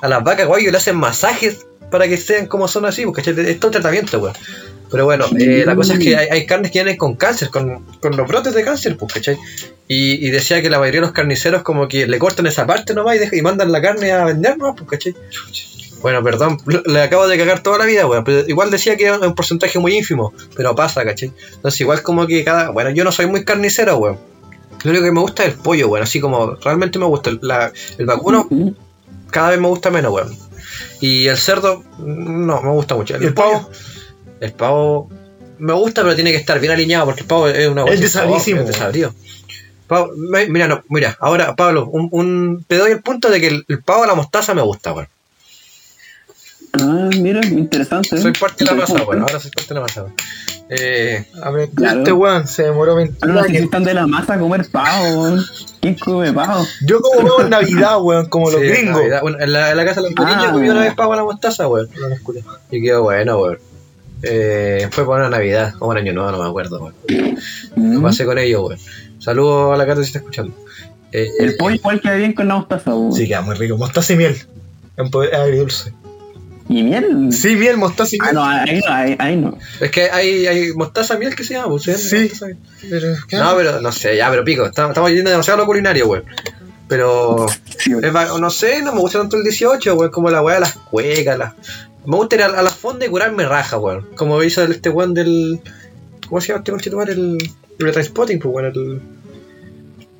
a 0.00 0.08
las 0.08 0.24
vacas 0.24 0.46
guayo 0.46 0.70
le 0.70 0.76
hacen 0.78 0.96
masajes 0.96 1.66
para 1.92 2.08
que 2.08 2.16
sean 2.16 2.46
como 2.46 2.66
son 2.66 2.84
así, 2.86 3.04
porque 3.04 3.20
es 3.20 3.60
todo 3.60 3.70
tratamiento, 3.70 4.18
weón. 4.18 4.34
Pero 4.90 5.04
bueno, 5.04 5.24
eh, 5.38 5.62
la 5.64 5.74
cosa 5.76 5.92
es 5.94 5.98
que 6.00 6.16
hay, 6.16 6.28
hay 6.30 6.46
carnes 6.46 6.70
que 6.72 6.80
vienen 6.80 6.96
con 6.98 7.14
cáncer, 7.16 7.48
con, 7.50 7.84
con 8.00 8.16
los 8.16 8.26
brotes 8.26 8.52
de 8.54 8.64
cáncer, 8.64 8.96
pues, 8.96 9.12
¿cachai? 9.14 9.38
Y, 9.88 10.26
y 10.26 10.30
decía 10.30 10.60
que 10.60 10.68
la 10.68 10.78
mayoría 10.78 11.00
de 11.00 11.06
los 11.06 11.12
carniceros 11.14 11.62
como 11.62 11.86
que 11.88 12.06
le 12.06 12.18
cortan 12.18 12.46
esa 12.46 12.66
parte 12.66 12.92
nomás 12.94 13.16
y, 13.16 13.20
dejan- 13.20 13.38
y 13.38 13.42
mandan 13.42 13.70
la 13.72 13.80
carne 13.80 14.10
a 14.12 14.24
vender 14.24 14.58
nomás, 14.58 14.74
pues, 14.76 14.90
¿cachai? 14.90 15.14
Bueno, 16.02 16.22
perdón, 16.22 16.58
le 16.86 17.00
acabo 17.00 17.28
de 17.28 17.38
cagar 17.38 17.62
toda 17.62 17.78
la 17.78 17.84
vida, 17.86 18.06
weón. 18.06 18.24
Pero 18.24 18.40
igual 18.48 18.70
decía 18.70 18.96
que 18.96 19.04
era 19.04 19.18
un 19.18 19.34
porcentaje 19.34 19.78
muy 19.78 19.96
ínfimo, 19.96 20.32
pero 20.56 20.74
pasa, 20.74 21.04
¿cachai? 21.04 21.32
Entonces 21.54 21.80
igual 21.80 22.02
como 22.02 22.26
que 22.26 22.42
cada... 22.44 22.70
Bueno, 22.70 22.90
yo 22.90 23.04
no 23.04 23.12
soy 23.12 23.26
muy 23.26 23.44
carnicero, 23.44 23.96
weón. 23.98 24.18
Lo 24.82 24.90
único 24.90 25.04
que 25.04 25.12
me 25.12 25.20
gusta 25.20 25.44
es 25.44 25.52
el 25.54 25.58
pollo, 25.60 25.88
weón. 25.88 26.02
Así 26.02 26.18
como 26.20 26.56
realmente 26.56 26.98
me 26.98 27.04
gusta. 27.06 27.30
El, 27.30 27.38
la- 27.42 27.72
el 27.98 28.04
vacuno 28.06 28.48
cada 29.30 29.50
vez 29.50 29.60
me 29.60 29.68
gusta 29.68 29.90
menos, 29.90 30.12
weón. 30.12 30.36
Y 31.00 31.26
el 31.28 31.36
cerdo, 31.36 31.82
no, 31.98 32.62
me 32.62 32.70
gusta 32.70 32.94
mucho. 32.94 33.14
¿Y 33.20 33.24
el 33.26 33.34
pavo? 33.34 33.70
El 34.40 34.52
pavo 34.52 35.10
me 35.58 35.72
gusta, 35.72 36.02
pero 36.02 36.14
tiene 36.14 36.30
que 36.32 36.38
estar 36.38 36.58
bien 36.60 36.72
alineado 36.72 37.06
porque 37.06 37.20
el 37.22 37.26
pavo 37.26 37.48
es 37.48 37.68
una 37.68 37.84
Es 37.84 38.00
desabrísimo. 38.00 38.60
mira, 40.48 40.66
no, 40.68 40.82
mira, 40.88 41.16
ahora, 41.20 41.54
Pablo, 41.54 41.86
un, 41.86 42.08
un- 42.12 42.64
te 42.66 42.76
doy 42.78 42.92
el 42.92 43.02
punto 43.02 43.28
de 43.30 43.40
que 43.40 43.48
el, 43.48 43.64
el 43.68 43.82
pavo 43.82 44.04
a 44.04 44.06
la 44.06 44.14
mostaza 44.14 44.54
me 44.54 44.62
gusta, 44.62 44.92
weón. 44.92 45.08
Ah, 46.74 47.10
mira, 47.20 47.44
interesante. 47.46 48.16
Soy 48.18 48.32
parte 48.32 48.64
de 48.64 48.70
la 48.70 48.76
masa, 48.76 48.94
weón. 49.04 49.22
Ahora 49.22 49.38
soy 49.40 49.50
parte 49.50 49.68
de 49.68 49.74
la 49.74 49.80
masa, 49.82 50.02
weón. 50.04 50.14
Eh, 50.70 51.26
A 51.42 51.50
ver, 51.50 51.68
Claro. 51.70 51.98
este 51.98 52.12
weón 52.12 52.46
se 52.48 52.62
demoró 52.62 52.94
20 52.96 53.18
Ah, 53.20 53.26
no, 53.26 53.42
si 53.44 53.50
años. 53.50 53.62
están 53.64 53.84
de 53.84 53.92
la 53.94 54.06
masa 54.06 54.34
a 54.34 54.38
comer 54.38 54.66
pavo, 54.70 55.20
weón. 55.22 55.44
¿Quién 55.80 55.94
come 55.96 56.32
pavo? 56.32 56.64
Yo 56.86 57.00
como 57.02 57.24
veo 57.24 57.40
en 57.42 57.50
Navidad, 57.50 58.00
weón, 58.00 58.26
como 58.26 58.50
los 58.50 58.60
sí, 58.60 58.66
gringos. 58.68 58.96
Navidad. 58.96 59.20
Bueno, 59.20 59.38
en, 59.40 59.52
la, 59.52 59.70
en 59.72 59.76
la 59.76 59.84
casa 59.84 60.00
de 60.00 60.10
los 60.10 60.18
niños 60.26 60.44
Ah. 60.48 60.52
comí 60.52 60.68
una 60.70 60.80
vez 60.80 60.94
pavo 60.94 61.12
a 61.12 61.16
la 61.16 61.24
mostaza, 61.24 61.68
weón. 61.68 61.88
Y 62.70 62.82
quedó 62.82 63.02
bueno, 63.02 63.38
weón. 63.38 63.58
Eh, 64.22 64.88
fue 64.92 65.04
para 65.06 65.26
una 65.26 65.36
Navidad 65.36 65.74
o 65.80 65.88
un 65.88 65.96
año 65.98 66.12
nuevo, 66.14 66.30
no 66.30 66.42
me 66.42 66.48
acuerdo, 66.48 66.80
weón. 66.80 66.94
Lo 67.76 67.98
Mm. 67.98 68.02
pasé 68.02 68.24
con 68.24 68.38
ellos, 68.38 68.62
weón. 68.66 68.78
Saludos 69.18 69.74
a 69.74 69.76
la 69.76 69.84
Cata 69.86 70.00
si 70.00 70.06
está 70.06 70.20
escuchando. 70.20 70.54
Eh, 71.12 71.28
El 71.40 71.56
pollo 71.56 71.74
igual 71.74 72.00
queda 72.00 72.14
bien 72.14 72.32
con 72.32 72.48
la 72.48 72.54
mostaza, 72.54 72.94
weón. 72.94 73.12
Sí, 73.12 73.28
queda 73.28 73.42
muy 73.42 73.56
rico. 73.56 73.76
Mostaza 73.76 74.14
y 74.14 74.16
miel. 74.16 74.36
En 74.96 75.10
poder 75.10 75.34
agridulce. 75.34 75.92
¿Y 76.68 76.82
miel? 76.82 77.32
Sí, 77.32 77.56
miel, 77.56 77.76
mostaza 77.76 78.16
y 78.16 78.18
Ah, 78.20 78.24
miel. 78.24 78.34
no, 78.34 78.44
ahí 78.44 78.80
no, 78.86 78.92
ahí, 78.94 79.16
ahí 79.18 79.36
no. 79.36 79.58
Es 79.80 79.90
que 79.90 80.10
hay, 80.10 80.46
hay 80.46 80.72
mostaza 80.72 81.18
miel 81.18 81.34
que 81.34 81.44
se 81.44 81.54
llama, 81.54 81.68
pues, 81.68 81.84
Sí. 82.08 82.30
No, 83.32 83.56
pero 83.56 83.80
no 83.80 83.92
sé, 83.92 84.16
ya, 84.16 84.30
pero 84.30 84.44
pico. 84.44 84.66
Estamos, 84.66 84.90
estamos 84.90 85.10
yendo 85.10 85.30
demasiado 85.30 85.58
a 85.58 85.62
lo 85.62 85.66
culinario, 85.66 86.06
weón. 86.08 86.24
Pero, 86.88 87.46
Sí, 87.78 87.92
es 88.02 88.14
va- 88.14 88.38
no 88.38 88.50
sé, 88.50 88.82
no 88.82 88.92
me 88.92 89.00
gusta 89.00 89.18
tanto 89.18 89.36
el 89.36 89.42
18, 89.44 89.94
weón. 89.94 90.10
Como 90.10 90.30
la 90.30 90.42
weá 90.42 90.56
de 90.56 90.60
las 90.60 90.72
cuecas, 90.74 91.38
las. 91.38 91.54
Me 92.04 92.16
gusta 92.16 92.36
ir 92.36 92.42
a, 92.42 92.46
a 92.46 92.62
las 92.62 92.74
fondas 92.74 93.08
y 93.08 93.10
curarme 93.10 93.44
raja, 93.46 93.78
weón. 93.78 94.08
Como 94.14 94.42
hizo 94.42 94.62
este 94.64 94.88
weón 94.90 95.14
del. 95.14 95.60
¿Cómo 96.28 96.40
se 96.40 96.48
llama 96.48 96.58
este 96.58 96.72
conchetumar? 96.72 97.10
El. 97.10 97.38
El 97.78 97.92
Transpotting, 97.92 98.38
pues, 98.38 98.54
weón. 98.54 98.66
El. 98.74 99.00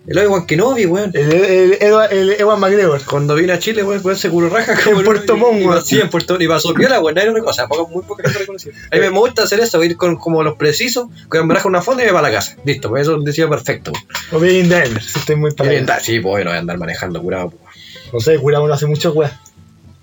El 0.05 0.19
Obi-Wan 0.19 0.47
Kenobi, 0.47 0.85
weón. 0.87 1.11
El, 1.15 1.33
el, 1.33 1.73
el, 1.81 2.11
el 2.11 2.41
Ewan 2.41 2.59
McGregor. 2.59 3.01
Cuando 3.05 3.37
vine 3.37 3.53
a 3.53 3.59
Chile, 3.61 3.85
weón, 3.85 4.01
weón 4.05 4.19
se 4.19 4.31
curó 4.31 4.49
raja 4.49 4.75
En 4.91 4.97
el- 4.99 5.05
Puerto 5.05 5.37
Montt, 5.37 5.65
weón. 5.65 5.85
Sí, 5.85 6.01
en 6.01 6.11
Puerto 6.11 6.37
Y 6.41 6.49
pasó 6.49 6.75
piola, 6.75 7.01
weón. 7.01 7.15
Nadie 7.15 7.29
lo 7.29 7.35
reconoce. 7.35 7.63
Muy 7.91 8.03
poca 8.03 8.23
gente 8.25 8.35
lo 8.35 8.41
reconocía. 8.41 8.73
A 8.91 8.95
mí 8.97 9.01
me 9.01 9.09
gusta 9.11 9.45
hacer 9.45 9.61
eso, 9.61 9.83
ir 9.85 9.97
con 9.97 10.17
como 10.17 10.43
los 10.43 10.57
precisos, 10.57 11.07
curarme 11.29 11.55
raja 11.55 11.69
en 11.69 11.75
una 11.75 11.83
fonda 11.83 12.03
y 12.03 12.07
me 12.07 12.13
voy 12.13 12.21
para 12.21 12.33
la 12.33 12.37
casa. 12.39 12.57
Listo, 12.65 12.89
pues 12.89 13.03
eso 13.03 13.17
decía 13.21 13.49
perfecto, 13.49 13.93
weón. 13.93 14.05
O 14.33 14.41
bien 14.41 14.65
Dimer, 14.69 15.03
si 15.03 15.19
estoy 15.21 15.37
muy 15.37 15.53
para 15.53 15.71
Bien, 15.71 15.85
allá. 15.89 16.01
Sí, 16.01 16.19
pues 16.19 16.31
bueno, 16.33 16.51
voy 16.51 16.57
a 16.57 16.61
andar 16.61 16.79
manejando 16.79 17.23
curado, 17.23 17.51
pues. 17.51 17.77
No 18.13 18.19
sé, 18.21 18.39
curamos 18.39 18.69
no 18.69 18.75
hace 18.75 18.87
mucho, 18.87 19.13
weón. 19.13 19.31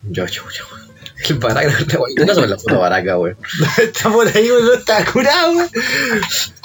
Yo, 0.03 0.25
yo, 0.27 0.43
yo. 0.49 0.63
El 1.29 1.35
baraca, 1.35 1.73
no 2.25 2.33
soy 2.33 2.47
la 2.47 2.55
puta 2.55 2.77
baraca, 2.77 3.17
weón. 3.19 3.35
Está 3.77 4.09
por 4.09 4.25
ahí, 4.25 4.49
weón, 4.49 4.65
no 4.65 4.73
está 4.75 5.03
curado, 5.03 5.51
weón. 5.57 5.69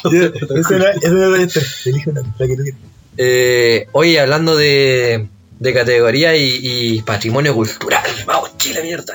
Eso 0.04 0.78
no 0.78 0.86
eso 0.86 1.10
no 1.14 1.36
es 1.36 1.86
Elige 1.86 2.10
una, 2.10 2.20
la 2.38 2.46
que 2.46 2.56
tú 2.56 2.62
quieras. 2.62 2.80
Eh, 3.16 3.86
oye, 3.92 4.18
hablando 4.20 4.56
de, 4.56 5.26
de 5.58 5.72
categoría 5.72 6.36
y, 6.36 6.58
y 6.62 7.02
patrimonio 7.02 7.54
cultural, 7.54 8.02
vamos, 8.26 8.56
Chile, 8.58 8.82
mierda. 8.82 9.14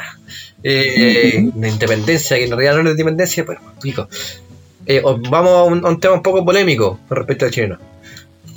Eh, 0.63 1.49
de 1.53 1.69
independencia, 1.69 2.37
que 2.37 2.43
en 2.45 2.49
realidad 2.51 2.73
no 2.73 2.79
es 2.79 2.85
de 2.85 2.91
independencia, 3.01 3.45
pero 3.45 3.61
pico. 3.81 4.09
Eh, 4.85 5.01
vamos 5.03 5.51
a 5.51 5.63
un, 5.63 5.85
a 5.85 5.89
un 5.89 5.99
tema 5.99 6.15
un 6.15 6.23
poco 6.23 6.43
polémico 6.43 6.99
con 7.07 7.17
respecto 7.17 7.45
al 7.45 7.51
chileno. 7.51 7.77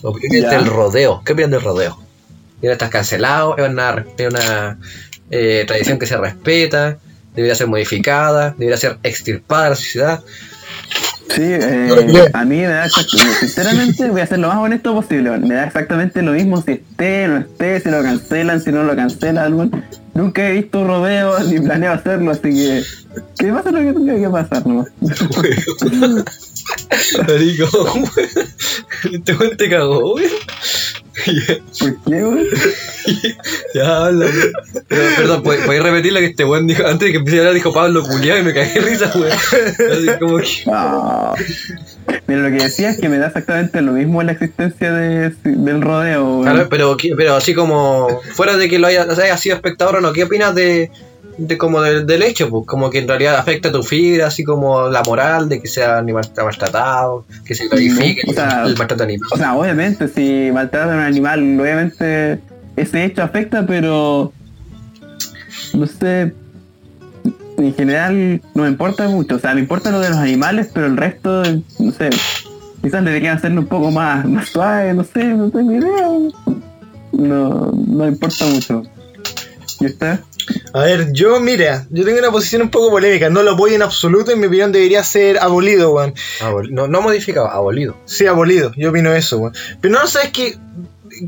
Opinan 0.03 0.43
Ya. 0.43 0.51
del 0.51 0.67
rodeo. 0.67 1.23
¿Qué 1.25 1.33
opinan 1.33 1.51
del 1.53 1.63
rodeo? 1.63 1.99
¿Ya 2.61 2.73
estás 2.73 2.91
cancelado? 2.91 3.57
¿Es 3.57 3.69
una, 3.69 4.05
es 4.17 4.27
una 4.29 4.79
eh, 5.31 5.65
tradición 5.67 5.99
que 5.99 6.07
se 6.07 6.17
respeta? 6.17 6.99
¿Debería 7.35 7.55
ser 7.55 7.67
modificada? 7.69 8.51
¿Debería 8.59 8.77
ser 8.77 8.99
extirpada 9.03 9.65
de 9.65 9.71
la 9.71 9.77
sociedad? 9.77 10.25
Sí, 11.29 11.43
eh, 11.43 12.07
No 12.09 12.39
a 12.39 12.45
mí 12.45 12.57
me 12.57 12.67
da 12.67 12.87
exactamente, 12.87 13.39
sinceramente 13.41 14.11
voy 14.11 14.21
a 14.21 14.27
ser 14.27 14.39
lo 14.39 14.49
más 14.49 14.59
honesto 14.59 14.95
posible, 14.95 15.31
me 15.39 15.55
da 15.55 15.65
exactamente 15.65 16.21
lo 16.23 16.33
mismo 16.33 16.61
si 16.61 16.73
esté, 16.73 17.27
no 17.29 17.39
esté, 17.39 17.81
si 17.81 17.91
lo 17.91 18.03
cancelan, 18.03 18.61
si 18.61 18.71
no 18.71 18.83
lo 18.83 18.95
cancelan. 18.95 19.71
Nunca 20.15 20.47
he 20.47 20.53
visto 20.53 20.81
un 20.81 20.89
rodeo 20.89 21.39
ni 21.49 21.59
planeo 21.61 21.93
hacerlo, 21.93 22.33
así 22.33 22.43
que 22.43 22.83
que 23.39 23.53
pase 23.53 23.73
lo 23.73 23.79
que 23.79 23.93
tenga 23.93 24.17
que 24.17 24.29
pasar, 24.29 24.67
nomás. 24.67 24.89
Marico. 27.27 27.67
Este 29.13 29.35
te 29.57 29.71
cagó, 29.71 30.15
weón. 30.15 30.31
¿Por 31.79 31.97
qué, 32.05 32.25
weón? 32.25 32.47
Ya 33.75 34.05
habla. 34.07 34.27
Pero, 34.89 35.03
Perdón, 35.17 35.43
¿puedes 35.43 35.65
puedes 35.67 35.83
repetir 35.83 36.13
lo 36.13 36.21
que 36.21 36.27
este 36.27 36.45
weón 36.45 36.67
dijo? 36.67 36.87
Antes 36.87 37.07
de 37.07 37.13
que 37.13 37.19
empiece 37.19 37.39
a 37.39 37.41
hablar, 37.41 37.55
dijo 37.55 37.73
Pablo 37.73 38.03
culiado 38.03 38.41
y 38.41 38.45
me 38.45 38.55
cagué 38.55 38.73
de 38.73 38.81
risa, 38.81 39.13
weón. 39.15 39.33
Así 39.33 40.19
como 40.19 40.39
que. 40.39 40.49
Ah. 40.69 41.35
Mira, 42.27 42.43
lo 42.43 42.57
que 42.57 42.65
decía 42.65 42.91
es 42.91 43.01
que 43.01 43.09
me 43.09 43.19
da 43.19 43.29
exactamente 43.29 43.81
lo 43.83 43.93
mismo 43.93 44.23
la 44.23 44.33
existencia 44.33 44.93
de, 44.93 45.31
del 45.45 45.83
rodeo. 45.83 46.25
weón. 46.25 46.43
Claro, 46.43 46.69
pero, 46.71 46.97
pero 47.17 47.35
así 47.35 47.55
como, 47.55 48.21
fuera 48.35 48.57
de 48.57 48.69
que 48.69 48.79
lo 48.79 48.87
haya, 48.87 49.05
o 49.05 49.15
sea, 49.15 49.25
haya 49.25 49.37
sido 49.37 49.57
espectador 49.57 49.97
o 49.97 50.01
no, 50.01 50.13
¿qué 50.13 50.25
opinas 50.25 50.55
de, 50.55 50.91
de 51.39 51.59
como 51.59 51.81
del, 51.81 52.07
del 52.07 52.23
hecho? 52.23 52.49
Pues, 52.51 52.67
como 52.67 52.91
que 52.91 52.99
en 52.99 53.09
realidad 53.09 53.37
afecta 53.37 53.69
a 53.69 53.73
tu 53.73 53.83
fibra, 53.83 54.27
así 54.27 54.45
como 54.45 54.89
la 54.89 55.03
moral 55.03 55.49
de 55.49 55.61
que 55.61 55.69
sea 55.69 55.99
animal 55.99 56.25
maltratado, 56.37 57.25
que 57.45 57.55
se 57.55 57.69
glorifique 57.69 58.23
O 58.29 58.33
sea, 58.33 58.65
el 58.65 58.77
maltrato 58.77 59.05
animal. 59.05 59.29
O 59.33 59.37
sea, 59.37 59.55
obviamente, 59.55 60.09
si 60.09 60.51
maltratan 60.53 60.91
a 60.91 60.95
un 60.95 61.01
animal, 61.01 61.61
obviamente 61.61 62.41
ese 62.77 63.05
hecho 63.05 63.23
afecta, 63.23 63.67
pero 63.67 64.33
no 65.75 65.87
sé. 65.87 66.35
En 67.59 67.75
general 67.75 68.41
no 68.55 68.63
me 68.65 68.69
importa 68.69 69.09
mucho. 69.09 69.37
O 69.37 69.39
sea, 69.39 69.55
me 69.55 69.61
importa 69.61 69.91
lo 69.91 70.01
de 70.01 70.09
los 70.09 70.19
animales, 70.19 70.71
pero 70.73 70.87
el 70.87 70.97
resto, 70.97 71.43
no 71.79 71.93
sé. 71.93 72.11
Quizás 72.83 73.05
deberían 73.05 73.37
hacerlo 73.37 73.61
un 73.61 73.69
poco 73.69 73.93
más, 73.93 74.27
más 74.27 74.49
suave, 74.49 74.93
no 74.93 75.05
sé, 75.05 75.25
no 75.25 75.51
tengo 75.51 75.73
idea. 75.73 76.09
No, 77.13 77.71
no 77.73 78.09
importa 78.09 78.47
mucho. 78.47 78.83
¿Y 79.83 79.87
usted? 79.87 80.19
A 80.73 80.81
ver, 80.81 81.13
yo, 81.13 81.39
mira, 81.41 81.87
yo 81.91 82.05
tengo 82.05 82.19
una 82.19 82.31
posición 82.31 82.63
un 82.63 82.71
poco 82.71 82.91
polémica. 82.91 83.29
No 83.29 83.43
lo 83.43 83.53
apoyo 83.53 83.75
en 83.75 83.83
absoluto. 83.83 84.31
En 84.33 84.41
mi 84.41 84.47
opinión, 84.47 84.73
debería 84.73 85.03
ser 85.05 85.39
abolido, 85.39 85.93
weón. 85.93 86.15
Abol- 86.41 86.71
no, 86.71 86.89
no 86.89 87.03
modificado, 87.03 87.49
abolido. 87.49 87.97
Sí, 88.07 88.27
abolido. 88.27 88.73
Yo 88.77 88.91
opino 88.91 89.13
eso, 89.13 89.39
weón. 89.39 89.55
Pero 89.81 89.95
no, 89.95 90.07
sabes 90.07 90.31
que 90.31 90.57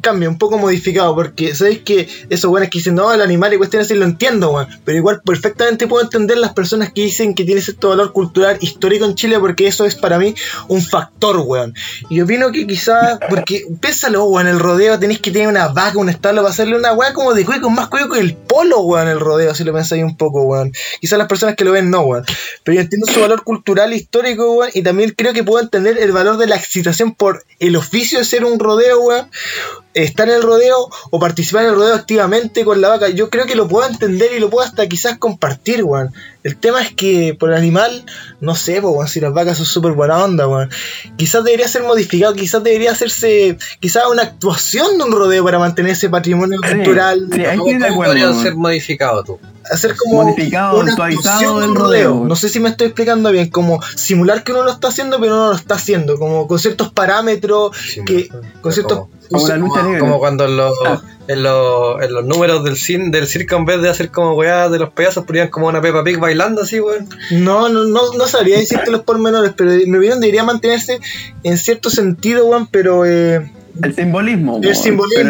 cambia, 0.00 0.28
un 0.28 0.38
poco 0.38 0.58
modificado, 0.58 1.14
porque 1.14 1.54
sabéis 1.54 1.80
que 1.80 2.08
esos 2.30 2.50
weones 2.50 2.70
que 2.70 2.78
dicen, 2.78 2.94
no, 2.94 3.12
el 3.12 3.20
animal 3.20 3.52
y 3.52 3.58
cuestiones 3.58 3.86
así 3.86 3.98
lo 3.98 4.04
entiendo, 4.04 4.52
weón. 4.52 4.68
Pero 4.84 4.98
igual 4.98 5.22
perfectamente 5.24 5.86
puedo 5.86 6.02
entender 6.02 6.38
las 6.38 6.52
personas 6.52 6.92
que 6.92 7.02
dicen 7.02 7.34
que 7.34 7.44
tiene 7.44 7.60
cierto 7.60 7.90
valor 7.90 8.12
cultural 8.12 8.58
histórico 8.60 9.04
en 9.04 9.14
Chile, 9.14 9.38
porque 9.38 9.66
eso 9.66 9.84
es 9.84 9.94
para 9.94 10.18
mí 10.18 10.34
un 10.68 10.82
factor, 10.82 11.38
weón. 11.38 11.74
Y 12.08 12.20
opino 12.20 12.52
que 12.52 12.66
quizás, 12.66 13.18
porque 13.28 13.64
piénsalo, 13.80 14.24
weón, 14.24 14.46
el 14.46 14.58
rodeo 14.58 14.98
tenéis 14.98 15.20
que 15.20 15.30
tener 15.30 15.48
una 15.48 15.68
vaca, 15.68 15.98
un 15.98 16.08
establo 16.08 16.42
para 16.42 16.52
hacerle 16.52 16.76
una 16.76 16.92
weá 16.92 17.12
como 17.12 17.34
de 17.34 17.44
cueco, 17.44 17.70
más 17.70 17.88
cueco 17.88 18.14
que 18.14 18.20
el 18.20 18.34
polo, 18.34 18.80
weón, 18.80 19.08
el 19.08 19.20
rodeo, 19.20 19.54
si 19.54 19.64
lo 19.64 19.72
pensáis 19.72 20.04
un 20.04 20.16
poco, 20.16 20.42
weón. 20.42 20.72
Quizás 21.00 21.18
las 21.18 21.28
personas 21.28 21.56
que 21.56 21.64
lo 21.64 21.72
ven 21.72 21.90
no, 21.90 22.00
weón. 22.02 22.24
Pero 22.62 22.74
yo 22.74 22.80
entiendo 22.80 23.06
su 23.06 23.20
valor 23.20 23.44
cultural 23.44 23.92
histórico, 23.92 24.52
weón, 24.52 24.70
y 24.74 24.82
también 24.82 25.14
creo 25.16 25.32
que 25.32 25.44
puedo 25.44 25.62
entender 25.62 25.98
el 25.98 26.12
valor 26.12 26.36
de 26.36 26.46
la 26.46 26.56
excitación 26.56 27.14
por 27.14 27.44
el 27.58 27.76
oficio 27.76 28.18
de 28.18 28.24
ser 28.24 28.44
un 28.44 28.58
rodeo, 28.58 29.00
weón. 29.00 29.30
Estar 29.94 30.28
en 30.28 30.34
el 30.34 30.42
rodeo 30.42 30.88
o 31.10 31.18
participar 31.18 31.64
en 31.64 31.70
el 31.70 31.76
rodeo 31.76 31.94
activamente 31.94 32.64
con 32.64 32.80
la 32.80 32.88
vaca. 32.88 33.08
Yo 33.08 33.30
creo 33.30 33.46
que 33.46 33.54
lo 33.54 33.68
puedo 33.68 33.88
entender 33.88 34.32
y 34.36 34.40
lo 34.40 34.50
puedo 34.50 34.66
hasta 34.66 34.86
quizás 34.88 35.18
compartir, 35.18 35.84
weón. 35.84 36.12
El 36.44 36.56
tema 36.58 36.82
es 36.82 36.92
que 36.94 37.34
por 37.40 37.50
el 37.50 37.56
animal, 37.56 38.04
no 38.40 38.54
sé, 38.54 38.80
po, 38.82 39.04
si 39.06 39.18
las 39.18 39.32
vacas 39.32 39.56
son 39.56 39.64
súper 39.66 39.92
buena 39.92 40.22
onda, 40.22 40.46
weón. 40.46 40.68
Quizás 41.16 41.42
debería 41.42 41.66
ser 41.66 41.82
modificado, 41.84 42.34
quizás 42.34 42.62
debería 42.62 42.92
hacerse, 42.92 43.56
quizás 43.80 44.04
una 44.12 44.22
actuación 44.22 44.98
de 44.98 45.04
un 45.04 45.12
rodeo 45.12 45.42
para 45.42 45.58
mantener 45.58 45.92
ese 45.92 46.10
patrimonio 46.10 46.58
Sí, 46.62 46.74
cultural. 46.74 47.28
sí, 47.32 47.44
ahí 47.46 47.56
¿Cómo, 47.56 47.70
estoy 47.70 47.82
de 47.82 47.88
cómo 47.88 48.02
acuerdo. 48.02 48.12
podría 48.28 48.42
ser 48.42 48.54
modificado 48.56 49.24
tú? 49.24 49.40
hacer 49.72 49.96
como 49.96 50.24
Modificado, 50.24 50.78
una 50.78 50.90
actualizado 50.90 51.36
actuación 51.38 51.60
del 51.62 51.74
rodeo. 51.74 52.10
rodeo. 52.10 52.24
No 52.28 52.36
sé 52.36 52.50
si 52.50 52.60
me 52.60 52.68
estoy 52.68 52.88
explicando 52.88 53.30
bien, 53.30 53.48
como 53.48 53.80
simular 53.96 54.44
que 54.44 54.52
uno 54.52 54.62
lo 54.64 54.70
está 54.70 54.88
haciendo, 54.88 55.18
pero 55.18 55.34
no 55.36 55.48
lo 55.48 55.54
está 55.56 55.76
haciendo, 55.76 56.18
como 56.18 56.46
con 56.46 56.58
ciertos 56.58 56.92
parámetros, 56.92 57.70
que, 58.04 58.28
con 58.60 58.72
ciertos... 58.74 58.98
Como- 58.98 59.10
Como 59.30 59.48
la 59.48 59.56
lucha 59.56 59.80
Como, 59.82 59.98
como 59.98 60.18
cuando 60.18 60.46
los, 60.46 60.74
Ah. 60.84 61.00
En 61.26 61.42
los, 61.42 62.02
en 62.02 62.12
los 62.12 62.24
números 62.24 62.64
del, 62.64 62.76
cin, 62.76 63.10
del 63.10 63.26
circo, 63.26 63.56
en 63.56 63.64
vez 63.64 63.80
de 63.80 63.88
hacer 63.88 64.10
como 64.10 64.34
weá 64.34 64.68
de 64.68 64.78
los 64.78 64.90
payasos, 64.90 65.24
ponían 65.24 65.48
como 65.48 65.68
una 65.68 65.80
Peppa 65.80 66.04
Pig 66.04 66.18
bailando 66.18 66.62
así, 66.62 66.80
weón. 66.80 67.08
No, 67.30 67.68
no, 67.68 67.84
no, 67.84 68.12
no 68.12 68.26
sabría 68.26 68.58
decirte 68.58 68.90
los 68.90 69.02
pormenores, 69.02 69.52
pero 69.56 69.70
mi 69.70 69.96
opinión 69.96 70.20
debería 70.20 70.44
mantenerse 70.44 71.00
en 71.42 71.58
cierto 71.58 71.90
sentido, 71.90 72.46
weón, 72.46 72.66
pero... 72.66 73.06
Eh, 73.06 73.50
El 73.82 73.94
simbolismo. 73.94 74.56
El 74.58 74.64
weón. 74.64 74.74
simbolismo, 74.76 75.22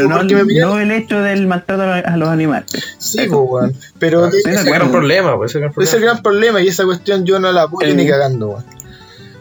pero 0.47 0.67
no, 0.67 0.81
el 0.81 0.91
hecho 0.91 1.21
del 1.21 1.47
maltrato 1.47 1.83
a 1.83 2.17
los 2.17 2.29
animales. 2.29 2.67
sí, 2.99 3.29
weón. 3.29 3.75
Pero 3.99 4.27
ese 4.27 4.51
es 4.51 4.59
el 4.59 4.65
gran 4.65 4.91
problema, 4.91 5.37
pues, 5.37 5.55
ese 5.55 5.59
es 5.59 5.65
el 5.65 5.71
gran 5.71 5.73
problema. 5.73 6.01
gran 6.01 6.23
problema 6.23 6.63
y 6.63 6.69
esa 6.69 6.85
cuestión 6.85 7.25
yo 7.25 7.39
no 7.39 7.53
la 7.53 7.63
apoyo 7.63 7.95
ni 7.95 8.07
cagando, 8.07 8.49
weón. 8.49 8.74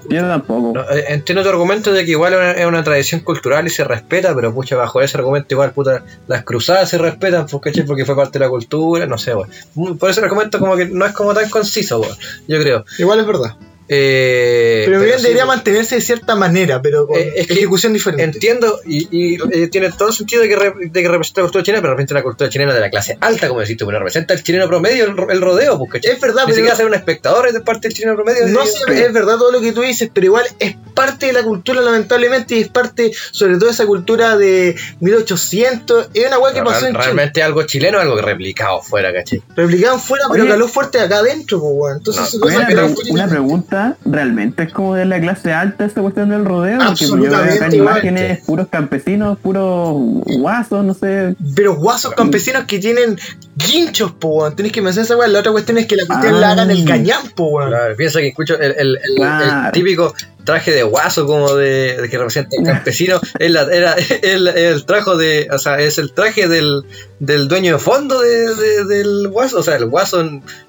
Yo 0.09 0.21
tampoco. 0.21 0.73
No, 0.73 0.81
eh, 0.89 1.05
entiendo 1.09 1.43
tu 1.43 1.49
argumento 1.49 1.91
de 1.91 2.05
que 2.05 2.11
igual 2.11 2.33
es 2.33 2.39
una, 2.39 2.51
es 2.51 2.65
una 2.65 2.83
tradición 2.83 3.21
cultural 3.21 3.65
y 3.67 3.69
se 3.69 3.83
respeta, 3.83 4.33
pero 4.35 4.53
pucha, 4.53 4.75
bajo 4.75 5.01
ese 5.01 5.17
argumento 5.17 5.53
igual, 5.53 5.71
puta, 5.71 6.03
las 6.27 6.43
cruzadas 6.43 6.89
se 6.89 6.97
respetan, 6.97 7.45
pues, 7.47 7.61
¿cachai? 7.61 7.85
porque 7.85 8.05
fue 8.05 8.15
parte 8.15 8.39
de 8.39 8.45
la 8.45 8.49
cultura, 8.49 9.05
no 9.05 9.17
sé, 9.17 9.35
weón. 9.35 9.49
Mm, 9.75 9.93
Por 9.95 10.09
ese 10.09 10.21
argumento 10.21 10.59
como 10.59 10.75
que 10.75 10.85
no 10.85 11.05
es 11.05 11.13
como 11.13 11.33
tan 11.33 11.49
conciso, 11.49 11.99
weón, 11.99 12.17
yo 12.47 12.59
creo. 12.59 12.85
Igual 12.97 13.19
es 13.19 13.27
verdad. 13.27 13.55
Eh, 13.87 14.83
Pero 14.85 14.99
sí, 15.01 15.05
debería 15.23 15.45
pues, 15.45 15.57
mantenerse 15.57 15.95
de 15.95 16.01
cierta 16.01 16.35
manera, 16.35 16.81
pero 16.81 17.05
con 17.07 17.17
Eh, 17.19 17.33
es 17.35 17.47
que 17.47 17.53
ejecución 17.53 17.93
diferente. 17.93 18.23
Entiendo 18.23 18.79
y, 18.85 19.07
y, 19.11 19.37
eh, 19.51 19.67
tiene 19.67 19.91
todo 19.91 20.09
el 20.09 20.13
sentido 20.13 20.41
de 20.41 20.49
que, 20.49 20.55
re- 20.55 20.73
de 20.89 21.01
que 21.01 21.07
representa 21.09 21.41
la 21.41 21.45
cultura 21.45 21.63
chilena, 21.63 21.81
pero 21.81 21.91
representa 21.93 22.13
la 22.15 22.23
cultura 22.23 22.49
chilena 22.49 22.73
de 22.73 22.79
la 22.79 22.89
clase 22.89 23.17
alta, 23.21 23.47
como 23.47 23.59
decís 23.61 23.77
tú, 23.77 23.85
pero 23.85 23.99
representa 23.99 24.33
el 24.33 24.43
chileno 24.43 24.67
promedio, 24.67 25.05
el, 25.05 25.17
ro- 25.17 25.29
el 25.29 25.41
rodeo, 25.41 25.77
pues, 25.77 25.91
¿cachai? 25.91 26.13
Es 26.13 26.21
verdad, 26.21 26.41
Ni 26.41 26.45
pero- 26.47 26.55
siquiera 26.55 26.75
ser 26.75 26.85
un 26.85 26.93
espectador 26.93 27.47
es 27.47 27.53
de 27.53 27.61
parte 27.61 27.87
del 27.87 27.95
chileno 27.97 28.15
promedio. 28.15 28.47
No 28.47 28.65
sé, 28.65 29.05
es 29.05 29.13
verdad 29.13 29.37
todo 29.37 29.51
lo 29.51 29.61
que 29.61 29.71
tú 29.73 29.81
dices, 29.81 30.09
pero 30.13 30.25
igual 30.27 30.45
es 30.59 30.75
parte 30.93 31.27
de 31.27 31.33
la 31.33 31.43
cultura, 31.43 31.81
lamentablemente, 31.81 32.55
y 32.55 32.61
es 32.61 32.69
parte, 32.69 33.11
sobre 33.31 33.55
todo, 33.55 33.65
de 33.65 33.71
esa 33.71 33.85
cultura 33.85 34.37
de 34.37 34.75
1800. 34.99 36.09
Es 36.13 36.27
una 36.27 36.39
weá 36.39 36.53
que 36.53 36.59
Pero 36.59 36.65
pasó 36.71 36.85
en 36.85 36.93
real- 36.93 37.03
Chile. 37.03 37.03
realmente 37.05 37.43
algo 37.43 37.63
chileno, 37.63 37.99
algo 37.99 38.21
replicado 38.21 38.81
fuera, 38.81 39.13
¿cachai? 39.13 39.41
Replicaban 39.55 39.99
fuera, 39.99 40.25
pero 40.31 40.47
caló 40.47 40.67
fuerte 40.67 40.99
acá 40.99 41.17
adentro, 41.19 41.59
pues. 41.61 41.97
Entonces, 41.97 42.33
No, 42.35 42.45
pre- 42.47 43.11
una 43.11 43.27
pregunta, 43.27 43.72
¿realmente 44.05 44.63
es 44.63 44.71
como 44.73 44.95
de 44.95 45.05
la 45.05 45.19
clase 45.19 45.53
alta 45.53 45.85
esta 45.85 46.01
cuestión 46.01 46.29
del 46.29 46.45
rodeo? 46.45 46.79
Porque 46.85 47.05
yo 47.05 47.15
veo 47.15 47.25
Absolutamente 47.25 47.65
acá 47.65 47.75
igual. 47.75 47.93
imágenes 47.97 48.39
puros 48.45 48.67
campesinos, 48.69 49.37
puros 49.39 49.95
guasos, 50.39 50.83
no 50.85 50.93
sé. 50.93 51.35
Pero 51.55 51.75
guasos 51.75 52.13
campesinos 52.13 52.65
que 52.65 52.79
tienen 52.79 53.17
guinchos, 53.55 54.11
po, 54.13 54.29
weón. 54.39 54.55
Tenés 54.55 54.71
que 54.71 54.81
pensar 54.81 55.03
esa 55.03 55.15
weá. 55.17 55.27
La 55.27 55.39
otra 55.39 55.51
cuestión 55.51 55.77
es 55.77 55.85
que 55.87 55.95
la 55.95 56.05
cuestión 56.05 56.35
Ah. 56.35 56.39
la 56.39 56.51
hagan 56.51 56.71
el 56.71 56.85
cañán, 56.85 57.21
po, 57.35 57.45
weón. 57.49 57.69
Claro, 57.69 57.95
piensa 57.95 58.19
que 58.19 58.27
escucho 58.29 58.55
el, 58.59 58.71
el- 58.77 58.97
el- 59.03 59.15
Claro. 59.15 59.65
el 59.67 59.71
típico 59.71 60.13
traje 60.43 60.71
de 60.71 60.83
guaso 60.83 61.25
como 61.25 61.55
de, 61.55 62.01
de 62.01 62.09
que 62.09 62.17
representa 62.17 62.57
el 62.57 62.63
campesino 62.65 63.21
era 63.39 63.95
el, 64.23 64.47
el 64.49 64.85
trajo 64.85 65.15
de 65.15 65.47
o 65.49 65.57
sea 65.57 65.79
es 65.79 65.97
el 65.99 66.11
traje 66.13 66.49
del, 66.49 66.83
del 67.19 67.47
dueño 67.47 67.71
de 67.73 67.79
fondo 67.79 68.19
de, 68.19 68.53
de- 68.53 68.83
del 68.83 69.29
guaso 69.29 69.59
o 69.59 69.63
sea 69.63 69.77
el 69.77 69.85
guaso 69.85 70.21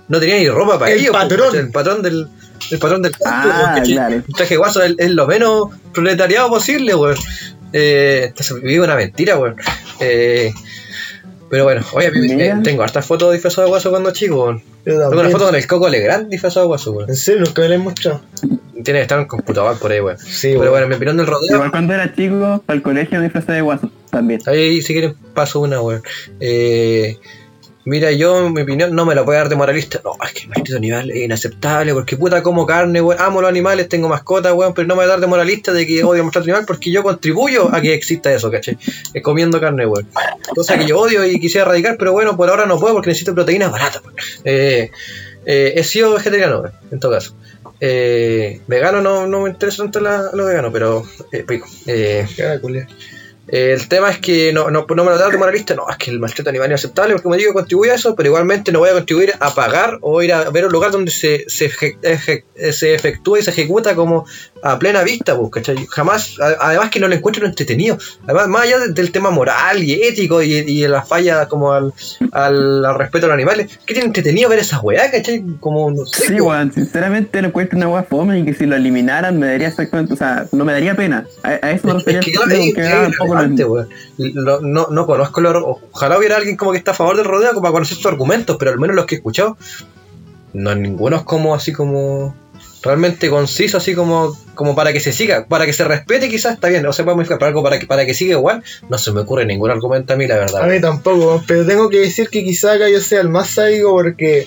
no 0.06 0.20
tenía 0.20 0.36
ni 0.38 0.48
ropa 0.48 0.78
para 0.78 0.92
El 0.92 1.00
ellos 1.00 1.10
patrón. 1.12 1.56
el 1.56 1.70
patrón 1.72 2.02
del 2.02 2.28
el 2.70 2.78
patrón 2.78 3.02
del 3.02 3.12
Ah, 3.24 3.80
claro. 3.84 4.14
el 4.16 4.24
traje 4.34 4.54
de 4.54 4.58
guaso 4.58 4.82
es, 4.82 4.94
es 4.98 5.10
lo 5.10 5.26
menos 5.26 5.68
proletariado 5.92 6.48
posible 6.48 6.94
weón 6.94 7.16
eh, 7.72 8.32
vive 8.62 8.80
una 8.84 8.96
mentira 8.96 9.38
weón 9.38 9.56
eh, 10.00 10.52
pero 11.50 11.64
bueno, 11.64 11.82
oye, 11.92 12.10
Mira. 12.10 12.60
tengo 12.64 12.82
hartas 12.82 13.06
fotos 13.06 13.32
disfrazado 13.32 13.66
de 13.66 13.70
guaso 13.70 13.90
cuando 13.90 14.10
chico, 14.10 14.42
weón. 14.42 14.62
Tengo 14.82 15.08
una 15.10 15.28
foto 15.28 15.44
con 15.46 15.54
el 15.54 15.64
Coco 15.68 15.88
Legrand 15.88 16.28
disfrazado 16.28 16.64
de 16.64 16.68
guaso, 16.68 16.90
weón. 16.92 17.08
En 17.10 17.14
serio, 17.14 17.44
nunca 17.44 17.62
me 17.62 17.68
la 17.68 17.74
he 17.76 17.78
mostrado. 17.78 18.22
Tiene 18.82 18.98
que 18.98 19.02
estar 19.02 19.18
en 19.18 19.22
el 19.22 19.28
computador 19.28 19.78
por 19.78 19.92
ahí, 19.92 20.00
weón. 20.00 20.18
Sí, 20.18 20.48
Pero 20.48 20.60
weón. 20.62 20.70
bueno, 20.72 20.88
mi 20.88 20.94
opinión 20.96 21.16
del 21.16 21.26
rodeo. 21.28 21.54
Igual 21.54 21.70
cuando 21.70 21.94
era 21.94 22.12
chico, 22.12 22.60
para 22.66 22.76
el 22.76 22.82
colegio 22.82 23.18
me 23.18 23.24
disfrazé 23.24 23.52
de 23.52 23.60
guaso 23.60 23.88
también. 24.10 24.40
Ahí, 24.46 24.82
si 24.82 24.94
quieren, 24.94 25.14
paso 25.32 25.60
una, 25.60 25.80
weón. 25.80 26.02
Eh, 26.40 27.18
mira, 27.84 28.10
yo, 28.12 28.48
mi 28.50 28.62
opinión, 28.62 28.94
no 28.94 29.04
me 29.06 29.14
la 29.14 29.22
voy 29.22 29.34
a 29.36 29.38
dar 29.40 29.48
de 29.48 29.56
moralista. 29.56 30.00
No, 30.04 30.12
es 30.24 30.32
que 30.32 30.46
maldito 30.48 30.76
animal 30.76 31.10
es 31.10 31.16
inaceptable, 31.24 31.92
porque 31.94 32.16
puta 32.16 32.42
como 32.42 32.66
carne, 32.66 33.00
weón. 33.00 33.20
Amo 33.20 33.40
los 33.40 33.48
animales, 33.50 33.88
tengo 33.88 34.08
mascotas, 34.08 34.52
weón, 34.52 34.74
pero 34.74 34.86
no 34.88 34.94
me 34.94 34.98
voy 35.02 35.04
a 35.04 35.08
dar 35.08 35.20
de 35.20 35.26
moralista 35.26 35.72
de 35.72 35.86
que 35.86 36.02
odio 36.04 36.24
mostrar 36.24 36.42
animal 36.44 36.64
porque 36.66 36.90
yo 36.90 37.02
contribuyo 37.02 37.74
a 37.74 37.80
que 37.80 37.94
exista 37.94 38.32
eso, 38.32 38.50
¿cachai? 38.50 38.78
Eh, 39.12 39.22
comiendo 39.22 39.60
carne, 39.60 39.86
weón. 39.86 40.08
Cosa 40.54 40.78
que 40.78 40.86
yo 40.86 40.98
odio 40.98 41.24
y 41.24 41.38
quisiera 41.40 41.66
erradicar, 41.66 41.96
pero 41.98 42.12
bueno, 42.12 42.36
por 42.36 42.48
ahora 42.50 42.66
no 42.66 42.78
puedo 42.80 42.94
porque 42.94 43.08
necesito 43.10 43.34
proteínas 43.34 43.70
baratas. 43.70 44.02
Eh, 44.44 44.90
eh, 45.46 45.72
he 45.76 45.84
sido 45.84 46.12
vegetariano, 46.14 46.60
weón, 46.60 46.72
en 46.90 47.00
todo 47.00 47.12
caso. 47.12 47.34
Eh, 47.80 48.60
vegano 48.66 49.02
no, 49.02 49.26
no 49.26 49.40
me 49.42 49.50
interesa 49.50 49.82
tanto 49.82 50.00
la- 50.00 50.30
lo 50.32 50.46
vegano, 50.46 50.72
pero 50.72 51.04
eh, 51.32 51.42
pico. 51.46 51.66
Eh, 51.86 52.26
el 53.48 53.88
tema 53.88 54.10
es 54.10 54.18
que 54.18 54.52
no, 54.52 54.70
no, 54.70 54.86
no 54.88 55.04
me 55.04 55.10
lo 55.10 55.18
da 55.18 55.28
de 55.28 55.36
moralista, 55.36 55.74
no, 55.74 55.84
es 55.90 55.96
que 55.96 56.10
el 56.10 56.18
maltrato 56.20 56.50
animal 56.50 56.72
es 56.72 56.80
aceptable, 56.80 57.12
porque 57.12 57.22
como 57.24 57.36
digo, 57.36 57.52
contribuye 57.52 57.90
a 57.90 57.94
eso, 57.94 58.14
pero 58.14 58.28
igualmente 58.28 58.72
no 58.72 58.78
voy 58.78 58.88
a 58.90 58.92
contribuir 58.94 59.32
a 59.38 59.54
pagar 59.54 59.98
o 60.00 60.22
ir 60.22 60.32
a 60.32 60.48
ver 60.50 60.66
un 60.66 60.72
lugar 60.72 60.90
donde 60.90 61.10
se, 61.10 61.44
se, 61.48 61.66
eje- 61.70 62.44
se 62.72 62.94
efectúa 62.94 63.38
y 63.38 63.42
se 63.42 63.50
ejecuta 63.50 63.94
como 63.94 64.24
a 64.62 64.78
plena 64.78 65.02
vista, 65.02 65.36
pues, 65.36 65.50
¿cachai? 65.52 65.84
Jamás, 65.90 66.36
además 66.58 66.88
que 66.90 66.98
no 66.98 67.06
lo 67.06 67.14
encuentro 67.14 67.44
entretenido. 67.46 67.98
Además, 68.24 68.48
más 68.48 68.62
allá 68.62 68.78
de- 68.78 68.92
del 68.94 69.12
tema 69.12 69.28
moral 69.30 69.82
y 69.82 69.92
ético 70.04 70.42
y, 70.42 70.54
y 70.54 70.80
de 70.80 70.88
la 70.88 71.02
falla 71.02 71.46
como 71.48 71.72
al, 71.72 71.92
al, 72.32 72.84
al 72.84 72.94
respeto 72.98 73.26
a 73.26 73.28
los 73.28 73.34
animales, 73.34 73.78
¿qué 73.86 73.92
tiene 73.92 74.06
entretenido 74.06 74.48
ver 74.48 74.60
esas 74.60 74.82
weas, 74.82 75.10
¿cachai? 75.10 75.44
Como, 75.60 75.90
no 75.90 76.06
sé, 76.06 76.28
Sí, 76.28 76.38
como- 76.38 76.50
weón, 76.50 76.72
sinceramente 76.72 77.42
lo 77.42 77.48
encuentro 77.48 77.76
una 77.76 77.88
weá 77.88 78.02
fome 78.04 78.38
y 78.38 78.44
que 78.46 78.54
si 78.54 78.64
lo 78.64 78.74
eliminaran 78.76 79.38
me 79.38 79.46
daría 79.48 79.68
exactamente, 79.68 80.14
o 80.14 80.16
sea, 80.16 80.46
no 80.52 80.64
me 80.64 80.72
daría 80.72 80.94
pena. 80.94 81.26
A, 81.42 81.48
a 81.60 81.72
eso 81.72 81.86
me 81.88 81.92
Es 81.92 81.98
refería 81.98 82.20
que 82.20 82.32
claro, 82.32 82.48
que 82.50 82.68
es- 82.70 82.76
era 82.78 83.06
es 83.08 83.20
un 83.20 83.33
weón. 83.34 83.88
No, 84.18 84.88
no 84.90 85.06
conozco 85.06 85.40
los. 85.40 85.78
Ojalá 85.92 86.18
hubiera 86.18 86.36
alguien 86.36 86.56
como 86.56 86.72
que 86.72 86.78
está 86.78 86.92
a 86.92 86.94
favor 86.94 87.16
del 87.16 87.26
rodeo 87.26 87.50
como 87.50 87.62
para 87.62 87.72
conocer 87.72 87.96
sus 87.96 88.06
argumentos, 88.06 88.56
pero 88.58 88.70
al 88.70 88.78
menos 88.78 88.96
los 88.96 89.06
que 89.06 89.16
he 89.16 89.18
escuchado, 89.18 89.56
no 90.52 90.74
ninguno 90.74 91.16
es 91.16 91.22
como 91.22 91.54
así 91.54 91.72
como 91.72 92.34
realmente 92.84 93.30
conciso, 93.30 93.78
así 93.78 93.94
como, 93.94 94.36
como 94.54 94.74
para 94.74 94.92
que 94.92 95.00
se 95.00 95.12
siga, 95.12 95.46
para 95.46 95.64
que 95.64 95.72
se 95.72 95.84
respete 95.84 96.28
quizás 96.28 96.54
está 96.54 96.68
bien, 96.68 96.84
o 96.86 96.92
sea, 96.92 97.04
podemos 97.04 97.26
para 97.28 97.46
algo 97.46 97.62
para 97.62 97.78
que, 97.78 97.86
para 97.86 98.04
que 98.04 98.12
siga 98.12 98.32
igual, 98.32 98.62
no 98.90 98.98
se 98.98 99.10
me 99.10 99.20
ocurre 99.20 99.46
ningún 99.46 99.70
argumento 99.70 100.12
a 100.12 100.16
mí, 100.16 100.26
la 100.26 100.36
verdad. 100.36 100.62
A 100.62 100.66
mí 100.66 100.80
tampoco, 100.80 101.42
pero 101.46 101.64
tengo 101.64 101.88
que 101.88 102.00
decir 102.00 102.28
que 102.28 102.44
quizá 102.44 102.72
acá 102.72 102.88
yo 102.90 103.00
sea 103.00 103.22
el 103.22 103.30
más 103.30 103.48
sádico 103.48 103.90
porque 103.90 104.46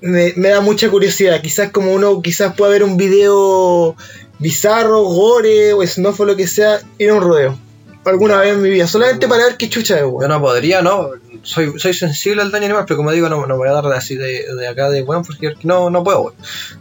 me, 0.00 0.32
me 0.36 0.48
da 0.48 0.60
mucha 0.60 0.88
curiosidad. 0.90 1.40
Quizás 1.40 1.70
como 1.70 1.92
uno 1.92 2.20
quizás 2.22 2.54
pueda 2.54 2.72
ver 2.72 2.82
un 2.82 2.96
video 2.96 3.96
bizarro, 4.40 5.02
gore 5.04 5.72
o 5.74 5.86
snuff 5.86 6.18
o 6.20 6.24
lo 6.24 6.34
que 6.36 6.46
sea, 6.48 6.80
ir 6.98 7.10
a 7.10 7.14
un 7.14 7.20
rodeo. 7.22 7.56
Alguna 8.04 8.38
vez 8.38 8.54
en 8.54 8.62
mi 8.62 8.70
vida, 8.70 8.86
solamente 8.86 9.28
para 9.28 9.44
ver 9.44 9.56
qué 9.58 9.68
chucha 9.68 9.96
es, 9.96 10.00
Yo 10.00 10.08
weón. 10.08 10.30
no 10.30 10.40
podría, 10.40 10.80
no. 10.80 11.10
Soy, 11.42 11.78
soy 11.78 11.92
sensible 11.94 12.40
al 12.42 12.50
daño 12.50 12.64
animal, 12.66 12.84
pero 12.86 12.96
como 12.96 13.12
digo, 13.12 13.28
no, 13.28 13.40
no 13.42 13.46
me 13.46 13.54
voy 13.56 13.68
a 13.68 13.72
dar 13.72 13.86
así 13.92 14.14
de, 14.16 14.46
de 14.54 14.68
acá 14.68 14.88
de 14.90 15.02
weón, 15.02 15.22
porque 15.22 15.54
no, 15.64 15.90
no 15.90 16.02
puedo, 16.02 16.22
weón. 16.22 16.34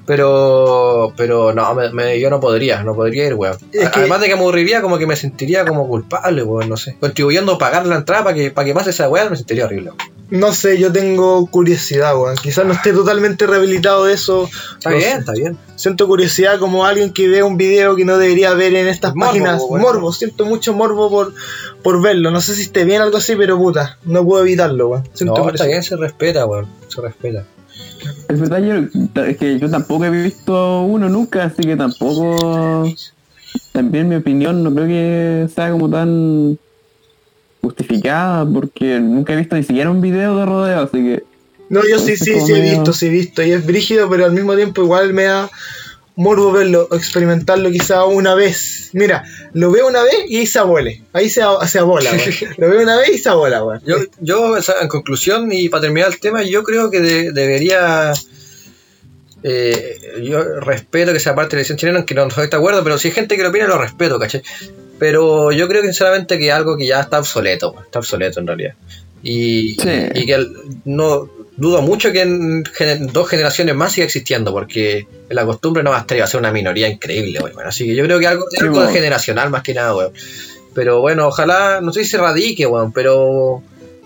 Pero, 0.05 1.13
pero 1.15 1.53
no, 1.53 1.73
me, 1.75 1.91
me- 1.91 2.19
yo 2.19 2.29
no 2.29 2.39
podría, 2.39 2.83
no 2.83 2.95
podría 2.95 3.27
ir, 3.27 3.33
weón. 3.35 3.57
Es 3.71 3.85
A- 3.87 3.91
que- 3.91 3.99
Además 3.99 4.21
de 4.21 4.27
que 4.27 4.35
me 4.35 4.41
aburriría, 4.41 4.81
como 4.81 4.97
que 4.97 5.05
me 5.07 5.15
sentiría 5.15 5.65
como 5.65 5.87
culpable, 5.87 6.41
weón, 6.43 6.69
no 6.69 6.77
sé. 6.77 6.95
Contribuyendo 6.99 7.53
a 7.53 7.57
pagar 7.57 7.85
la 7.85 7.97
entrada 7.97 8.23
para 8.23 8.35
que, 8.35 8.51
para 8.51 8.65
que 8.65 8.73
pase 8.73 8.89
esa 8.91 9.07
weón, 9.09 9.29
me 9.31 9.37
sentiría 9.37 9.65
horrible. 9.65 9.91
weón. 9.91 10.18
No 10.31 10.53
sé, 10.53 10.77
yo 10.77 10.91
tengo 10.91 11.47
curiosidad, 11.47 12.15
weón. 12.15 12.35
Quizás 12.37 12.63
no 12.65 12.73
esté 12.73 12.93
totalmente 12.93 13.47
rehabilitado 13.47 14.05
de 14.05 14.13
eso. 14.13 14.47
Está 14.77 14.91
No 14.91 14.97
bien, 14.97 15.11
sé. 15.13 15.19
está 15.19 15.31
bien. 15.33 15.57
Siento 15.75 16.07
curiosidad 16.07 16.59
como 16.59 16.85
alguien 16.85 17.11
que 17.13 17.27
ve 17.27 17.41
un 17.41 17.57
video 17.57 17.95
que 17.95 18.05
no 18.05 18.17
debería 18.17 18.53
ver 18.53 18.75
en 18.75 18.87
estas 18.87 19.15
Morbo, 19.15 19.31
páginas. 19.31 19.61
Morbo, 19.67 20.13
siento 20.13 20.45
mucho 20.45 20.73
morbo 20.73 21.09
por, 21.09 21.33
por 21.81 22.01
verlo. 22.01 22.29
No 22.29 22.41
sé 22.41 22.53
si 22.53 22.61
esté 22.63 22.85
bien 22.85 23.01
algo 23.01 23.17
así, 23.17 23.35
pero 23.35 23.57
puta, 23.57 23.97
no 24.03 24.23
puedo 24.23 24.43
evitarlo, 24.43 24.89
weón. 24.89 25.03
Siento 25.13 25.43
No, 25.43 25.49
está 25.49 25.65
bien, 25.65 25.81
se 25.81 25.95
respeta, 25.95 26.45
weón. 26.45 26.67
Se 26.89 27.01
respeta. 27.01 27.45
Es 28.27 28.39
verdad, 28.39 28.59
yo, 28.59 29.21
es 29.23 29.37
que 29.37 29.57
yo 29.57 29.69
tampoco 29.69 30.05
he 30.05 30.09
visto 30.11 30.81
uno 30.81 31.09
nunca, 31.09 31.45
así 31.45 31.63
que 31.63 31.75
tampoco. 31.75 32.85
También 33.71 34.07
mi 34.09 34.15
opinión 34.15 34.63
no 34.63 34.71
creo 34.73 34.85
que 34.87 35.47
sea 35.53 35.71
como 35.71 35.89
tan 35.89 36.59
justificada, 37.61 38.45
porque 38.51 38.99
nunca 38.99 39.33
he 39.33 39.37
visto 39.37 39.55
ni 39.55 39.63
siquiera 39.63 39.89
un 39.91 40.01
video 40.01 40.37
de 40.37 40.45
rodeo, 40.45 40.79
así 40.81 40.97
que. 41.03 41.23
No, 41.69 41.81
yo 41.87 41.99
sí, 41.99 42.17
sí, 42.17 42.39
sí 42.41 42.53
he 42.53 42.61
visto, 42.61 42.93
sí 42.93 43.05
he 43.07 43.09
visto. 43.09 43.43
Y 43.43 43.51
es 43.51 43.65
brígido, 43.65 44.09
pero 44.09 44.25
al 44.25 44.31
mismo 44.31 44.55
tiempo 44.55 44.81
igual 44.81 45.13
me 45.13 45.23
da 45.25 45.49
morbo 46.15 46.51
verlo, 46.51 46.87
experimentarlo 46.91 47.69
quizá 47.71 48.03
una 48.05 48.33
vez. 48.33 48.89
Mira, 48.93 49.23
lo 49.53 49.71
veo 49.71 49.87
una 49.87 50.01
vez 50.03 50.15
y 50.27 50.37
ahí 50.37 50.45
se 50.47 50.59
abole. 50.59 51.03
Ahí 51.13 51.29
se, 51.29 51.41
se 51.67 51.79
abola. 51.79 52.09
Lo 52.57 52.69
veo 52.69 52.81
una 52.81 52.97
vez 52.97 53.09
y 53.09 53.17
se 53.19 53.29
abola, 53.29 53.63
weón. 53.63 53.81
Yo, 53.85 53.97
yo 54.19 54.55
en 54.57 54.87
conclusión 54.87 55.51
y 55.51 55.69
para 55.69 55.81
terminar 55.83 56.09
el 56.11 56.19
tema, 56.19 56.41
yo 56.43 56.63
creo 56.63 56.89
que 56.89 56.99
de- 57.01 57.31
debería. 57.31 58.13
eh, 59.43 59.99
yo 60.23 60.43
respeto 60.59 61.13
que 61.13 61.19
sea 61.19 61.35
parte 61.35 61.51
de 61.51 61.55
la 61.55 61.59
elección 61.61 61.77
chilena, 61.77 61.99
aunque 61.99 62.15
no 62.15 62.27
estoy 62.27 62.47
de 62.47 62.57
acuerdo, 62.57 62.83
pero 62.83 62.97
si 62.97 63.07
hay 63.09 63.13
gente 63.13 63.37
que 63.37 63.43
lo 63.43 63.49
opina, 63.49 63.67
lo 63.67 63.77
respeto, 63.77 64.19
¿cachai? 64.19 64.41
Pero 64.99 65.51
yo 65.51 65.67
creo 65.67 65.81
que 65.81 65.87
sinceramente 65.87 66.37
que 66.37 66.47
es 66.49 66.53
algo 66.53 66.77
que 66.77 66.85
ya 66.85 66.99
está 66.99 67.19
obsoleto, 67.19 67.75
está 67.83 67.99
obsoleto 67.99 68.39
en 68.39 68.47
realidad. 68.47 68.73
Y, 69.23 69.75
Sí. 69.81 69.89
y 70.15 70.25
que 70.25 70.45
no 70.85 71.29
dudo 71.57 71.81
mucho 71.81 72.11
que 72.11 72.21
en 72.21 72.63
gener- 72.63 73.11
dos 73.11 73.27
generaciones 73.27 73.75
más 73.75 73.91
siga 73.93 74.05
existiendo, 74.05 74.51
porque 74.53 75.07
la 75.29 75.45
costumbre 75.45 75.83
no 75.83 75.89
va 75.91 75.97
a 75.97 76.01
estar 76.01 76.19
va 76.19 76.23
a 76.23 76.27
ser 76.27 76.39
una 76.39 76.51
minoría 76.51 76.87
increíble, 76.87 77.39
weón. 77.41 77.65
Así 77.65 77.85
que 77.85 77.95
yo 77.95 78.03
creo 78.05 78.19
que 78.19 78.27
algo, 78.27 78.45
Sí, 78.49 78.57
algo 78.61 78.87
generacional 78.87 79.49
más 79.49 79.63
que 79.63 79.73
nada, 79.73 79.95
weón. 79.95 80.13
Pero 80.73 81.01
bueno, 81.01 81.27
ojalá, 81.27 81.81
no 81.81 81.91
sé 81.91 82.03
si 82.03 82.11
se 82.11 82.17
radique, 82.17 82.65
weón, 82.65 82.93
pero, 82.93 83.61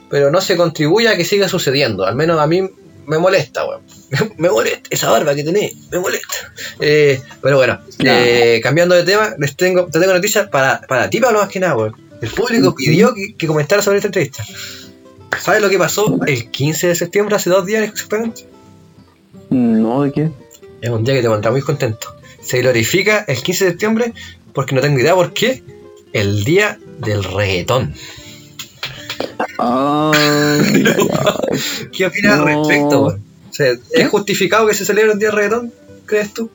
pero 0.10 0.32
no 0.32 0.42
se 0.42 0.56
contribuya 0.58 1.12
a 1.12 1.16
que 1.18 1.26
siga 1.26 1.48
sucediendo. 1.48 2.06
Al 2.06 2.16
menos 2.16 2.40
a 2.40 2.48
mí 2.48 2.68
me 3.06 3.18
molesta, 3.20 3.66
weón. 3.68 3.82
me 4.38 4.50
molesta 4.50 4.90
esa 4.90 5.10
barba 5.10 5.36
que 5.36 5.44
tenés, 5.44 5.74
me 5.92 6.00
molesta. 6.00 6.54
Eh, 6.80 7.22
pero 7.42 7.58
bueno, 7.58 7.80
eh, 8.00 8.60
cambiando 8.62 8.96
de 8.96 9.04
tema, 9.04 9.34
les 9.38 9.56
tengo, 9.56 9.86
te 9.86 10.00
tengo 10.00 10.14
noticias 10.14 10.48
para, 10.50 10.82
para 10.82 11.10
ti, 11.10 11.20
Pablo, 11.20 11.40
más 11.40 11.50
que 11.50 11.60
nada, 11.60 11.76
weón. 11.76 11.96
El 12.22 12.30
público 12.30 12.74
pidió 12.74 13.14
que, 13.14 13.36
que 13.36 13.48
comentara 13.48 13.82
sobre 13.82 13.98
esta 13.98 14.08
entrevista. 14.08 14.46
¿Sabes 15.42 15.62
lo 15.62 15.70
que 15.70 15.78
pasó 15.78 16.20
el 16.26 16.50
15 16.50 16.88
de 16.88 16.96
septiembre, 16.96 17.36
hace 17.36 17.50
dos 17.50 17.66
días 17.66 17.84
exactamente? 17.84 18.48
No, 19.50 20.04
¿de 20.04 20.12
qué? 20.12 20.32
Es 20.82 20.90
un 20.90 21.04
día 21.04 21.16
que 21.16 21.22
te 21.22 21.28
pondrá 21.28 21.52
muy 21.52 21.62
contento. 21.62 22.16
Se 22.42 22.62
glorifica 22.62 23.26
el 23.28 23.42
15 23.42 23.66
de 23.66 23.72
septiembre 23.72 24.14
porque 24.54 24.76
no 24.76 24.82
tengo 24.82 25.00
idea 25.00 25.16
por 25.16 25.34
qué. 25.34 25.64
El 26.14 26.44
día 26.44 26.78
del 27.00 27.24
reggaetón. 27.24 27.94
Ay, 29.58 30.84
¿Qué 31.92 32.06
opinas 32.06 32.40
al 32.40 32.46
respecto? 32.46 33.06
weón? 33.06 33.33
O 33.54 33.56
sea, 33.56 33.72
¿Es 33.92 34.10
justificado 34.10 34.66
que 34.66 34.74
se 34.74 34.84
celebre 34.84 35.12
un 35.12 35.20
día 35.20 35.30
de 35.30 35.36
reggaetón? 35.36 35.72
¿Crees 36.08 36.34
tú? 36.34 36.50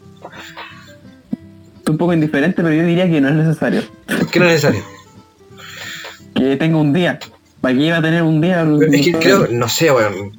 Estoy 1.77 1.93
un 1.93 1.97
poco 1.97 2.13
indiferente, 2.13 2.61
pero 2.61 2.75
yo 2.75 2.85
diría 2.85 3.09
que 3.09 3.21
no 3.21 3.29
es 3.29 3.37
necesario. 3.37 3.85
¿Por 4.05 4.29
qué 4.29 4.41
no 4.41 4.47
es 4.47 4.55
necesario? 4.55 4.83
Que 6.35 6.57
tenga 6.57 6.77
un 6.77 6.93
día. 6.93 7.21
¿Para 7.61 7.75
qué 7.77 7.81
iba 7.87 7.97
a 7.99 8.03
tener 8.03 8.23
un 8.23 8.41
día? 8.41 8.65
Es 8.81 9.05
que 9.05 9.13
creo, 9.13 9.49
no 9.51 9.69
sé, 9.69 9.91
weón. 9.91 10.33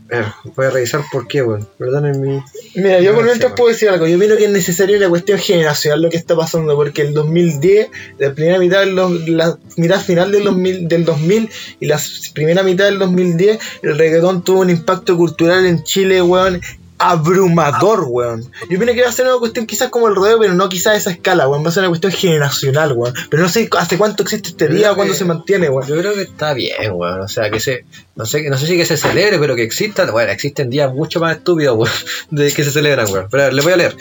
Voy 0.56 0.66
a 0.66 0.70
revisar 0.70 1.02
por 1.12 1.28
qué, 1.28 1.42
weón. 1.44 1.68
Perdonen 1.78 2.22
mi. 2.22 2.40
Mira, 2.76 3.02
yo 3.02 3.14
por 3.14 3.24
No 3.24 3.32
sé, 3.32 3.36
mientras 3.36 3.54
puedo 3.58 3.70
decir 3.70 3.90
algo. 3.90 4.08
Yo 4.08 4.18
creo 4.18 4.38
que 4.38 4.46
es 4.46 4.52
necesario 4.52 4.96
una 4.98 5.10
cuestión 5.10 5.38
generacional 5.38 6.02
lo 6.02 6.10
que 6.10 6.16
está 6.16 6.36
pasando, 6.38 6.76
porque 6.78 7.02
el 7.02 7.14
2010, 7.14 7.90
la 8.20 8.34
primera 8.34 8.58
mitad, 8.58 8.80
de 8.80 8.86
los- 8.88 9.28
la 9.28 9.58
mitad 9.76 10.00
final 10.00 10.32
del 10.32 10.46
2000, 10.46 10.88
del 10.88 11.04
2000 11.04 11.50
y 11.82 11.88
la 11.88 12.00
primera 12.34 12.64
mitad 12.64 12.86
del 12.86 13.00
2010, 13.00 13.60
el 13.82 13.98
reggaetón 13.98 14.42
tuvo 14.44 14.62
un 14.62 14.70
impacto 14.70 15.18
cultural 15.18 15.66
en 15.66 15.84
Chile, 15.84 16.22
weón. 16.22 16.62
Abrumador, 17.00 18.04
weón. 18.10 18.44
Yo 18.70 18.78
opino 18.78 18.94
que 18.94 19.02
va 19.02 19.08
a 19.08 19.14
ser 19.14 19.26
una 19.26 19.40
cuestión 19.40 19.66
quizás 19.66 19.90
como 19.90 20.10
el 20.10 20.16
rodeo, 20.16 20.38
pero 20.38 20.54
no 20.54 20.68
quizás 20.68 20.94
a 20.94 20.96
esa 20.98 21.12
escala, 21.12 21.48
weón. 21.48 21.64
Va 21.64 21.70
a 21.70 21.72
ser 21.72 21.82
una 21.82 21.90
cuestión 21.90 22.12
generacional, 22.12 22.92
weón. 22.92 23.14
Pero 23.30 23.42
no 23.42 23.48
sé 23.50 23.70
hace 23.78 23.98
cuánto 23.98 24.24
existe 24.24 24.50
este 24.50 24.68
Yo 24.68 24.76
día 24.76 24.92
o 24.92 24.96
cuándo 24.96 25.14
se 25.14 25.24
mantiene, 25.24 25.70
weón. 25.70 25.88
Yo 25.88 25.98
creo 25.98 26.14
que 26.14 26.24
está 26.24 26.54
bien, 26.54 26.92
weón. 26.92 27.22
O 27.22 27.28
sea, 27.30 27.50
que 27.50 27.62
se. 27.62 27.86
No 28.16 28.26
sé, 28.26 28.50
no 28.50 28.58
sé 28.58 28.68
si 28.68 28.76
que 28.76 28.86
se 28.86 28.98
celebre, 28.98 29.40
pero 29.40 29.56
que 29.56 29.64
exista. 29.64 30.12
Bueno, 30.12 30.32
existen 30.32 30.70
días 30.70 30.94
mucho 30.94 31.22
más 31.22 31.38
estúpidos, 31.38 31.78
weón, 31.78 31.94
de 32.32 32.52
que 32.52 32.64
se 32.66 32.72
celebran, 32.72 33.08
weón. 33.10 33.28
Pero 33.32 33.44
a 33.44 33.46
ver, 33.46 33.54
les 33.54 33.64
voy 33.64 33.74
a 33.74 33.78
leer. 33.78 33.96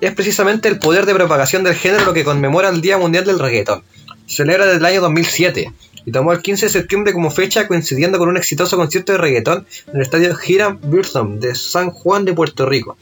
Es 0.00 0.14
precisamente 0.14 0.68
el 0.68 0.78
poder 0.78 1.04
de 1.04 1.14
propagación 1.14 1.64
del 1.64 1.74
género 1.74 2.06
lo 2.06 2.14
que 2.14 2.24
conmemora 2.24 2.70
el 2.70 2.80
Día 2.80 2.96
Mundial 2.96 3.24
del 3.24 3.38
Reggaetón. 3.38 3.82
Se 4.26 4.36
celebra 4.36 4.64
desde 4.66 4.78
el 4.78 4.84
año 4.84 5.00
2007 5.02 5.72
y 6.04 6.12
tomó 6.12 6.32
el 6.32 6.42
15 6.42 6.66
de 6.66 6.72
septiembre 6.72 7.12
como 7.12 7.30
fecha 7.30 7.66
coincidiendo 7.66 8.18
con 8.18 8.28
un 8.28 8.36
exitoso 8.36 8.76
concierto 8.76 9.12
de 9.12 9.18
reggaetón 9.18 9.66
en 9.88 9.96
el 9.96 10.02
estadio 10.02 10.36
Hiram 10.46 10.78
Birthom 10.82 11.40
de 11.40 11.54
San 11.54 11.90
Juan 11.90 12.24
de 12.24 12.34
Puerto 12.34 12.66
Rico. 12.66 12.96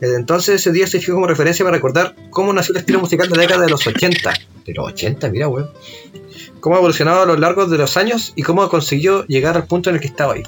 Desde 0.00 0.16
entonces 0.16 0.56
ese 0.56 0.72
día 0.72 0.86
se 0.86 1.00
fijó 1.00 1.14
como 1.14 1.26
referencia 1.26 1.64
para 1.64 1.76
recordar 1.76 2.14
cómo 2.30 2.52
nació 2.52 2.72
el 2.72 2.78
estilo 2.78 3.00
musical 3.00 3.28
de 3.28 3.36
la 3.36 3.42
década 3.42 3.64
de 3.64 3.70
los 3.70 3.86
80. 3.86 4.32
De 4.64 4.74
los 4.74 4.86
80, 4.86 5.28
mira, 5.30 5.48
weón 5.48 5.70
cómo 6.60 6.76
ha 6.76 6.78
evolucionado 6.78 7.22
a 7.22 7.26
lo 7.26 7.36
largo 7.36 7.66
de 7.66 7.78
los 7.78 7.96
años 7.96 8.32
y 8.36 8.42
cómo 8.42 8.68
consiguió 8.68 9.26
llegar 9.26 9.56
al 9.56 9.66
punto 9.66 9.90
en 9.90 9.96
el 9.96 10.00
que 10.00 10.08
estaba 10.08 10.32
hoy. 10.32 10.42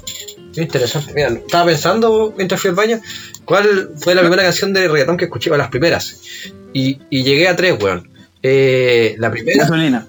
Qué 0.53 0.61
interesante. 0.61 1.13
Mira, 1.13 1.29
estaba 1.29 1.65
pensando 1.65 2.33
mientras 2.35 2.59
fui 2.59 2.69
al 2.69 2.75
baño 2.75 2.99
cuál 3.45 3.91
fue 3.97 4.15
la 4.15 4.21
primera 4.21 4.43
canción 4.43 4.73
de 4.73 4.87
reggaetón 4.87 5.17
que 5.17 5.25
escuché, 5.25 5.49
o 5.51 5.57
las 5.57 5.69
primeras. 5.69 6.21
Y, 6.73 6.99
y 7.09 7.23
llegué 7.23 7.47
a 7.47 7.55
tres, 7.55 7.81
weón. 7.81 8.09
Eh, 8.43 9.15
la 9.17 9.31
primera, 9.31 9.63
Gasolina. 9.63 10.07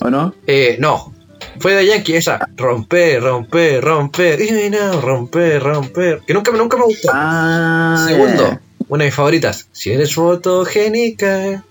¿O 0.00 0.10
no? 0.10 0.34
eh, 0.46 0.76
no. 0.78 1.14
Fue 1.58 1.74
de 1.74 1.86
Yankee, 1.86 2.16
esa. 2.16 2.48
Romper, 2.56 3.22
romper, 3.22 3.82
romper. 3.82 4.40
Y 4.40 4.70
no, 4.70 5.00
romper, 5.00 5.62
romper. 5.62 6.20
Que 6.26 6.34
nunca, 6.34 6.52
nunca 6.52 6.76
me 6.76 6.84
gustó. 6.84 7.10
Ah. 7.12 8.06
Segundo, 8.08 8.58
una 8.88 9.04
de 9.04 9.08
mis 9.08 9.14
favoritas. 9.14 9.68
Si 9.72 9.90
eres 9.90 10.14
fotogénica, 10.14 11.64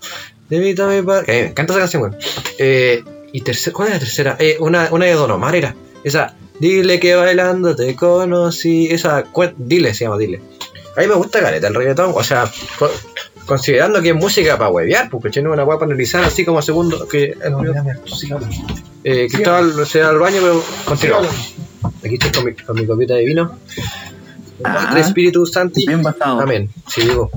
invítame 0.50 1.02
para. 1.02 1.24
Que 1.24 1.32
me 1.32 1.48
encanta 1.48 1.72
esa 1.72 1.80
canción, 1.80 2.02
weón. 2.02 2.16
Eh, 2.58 3.02
y 3.32 3.40
tercera, 3.42 3.74
¿cuál 3.74 3.88
es 3.88 3.94
la 3.94 4.00
tercera? 4.00 4.36
Eh, 4.38 4.56
una, 4.60 4.88
una 4.90 5.06
de 5.06 5.14
Don 5.14 5.30
Omar 5.30 5.54
era. 5.54 5.74
Esa, 6.04 6.34
dile 6.58 6.98
que 6.98 7.14
bailando 7.14 7.74
te 7.76 7.94
conocí. 7.94 8.88
Esa, 8.90 9.24
dile, 9.56 9.94
se 9.94 10.04
llama 10.04 10.18
dile. 10.18 10.40
A 10.96 11.00
mí 11.00 11.06
me 11.06 11.14
gusta 11.14 11.40
Galeta 11.40 11.68
el 11.68 11.74
reggaetón, 11.74 12.12
o 12.14 12.24
sea, 12.24 12.50
considerando 13.50 14.00
que 14.00 14.10
es 14.10 14.14
música 14.14 14.56
para 14.56 14.70
huevear, 14.70 15.10
porque 15.10 15.28
no 15.42 15.50
es 15.50 15.54
una 15.54 15.64
hueá 15.64 15.76
para 15.78 15.90
analizar 15.90 16.22
así 16.24 16.44
como 16.44 16.62
segundo. 16.62 17.08
Que, 17.08 17.36
eh, 19.04 19.26
Cristóbal 19.28 19.86
se 19.86 20.00
va 20.00 20.10
al 20.10 20.18
baño, 20.18 20.38
pero 20.40 20.64
continúa. 20.84 21.22
Aquí 22.04 22.14
estoy 22.14 22.30
con 22.30 22.44
mi, 22.44 22.54
con 22.54 22.76
mi 22.76 22.86
copita 22.86 23.14
de 23.14 23.24
vino. 23.24 23.58
Ah. 24.62 24.90
El 24.92 24.98
Espíritu 24.98 25.44
Santo. 25.46 25.80
Bien 25.84 26.00
basado. 26.02 26.40
Amén. 26.40 26.70
Sí, 26.88 27.00
digo. 27.02 27.30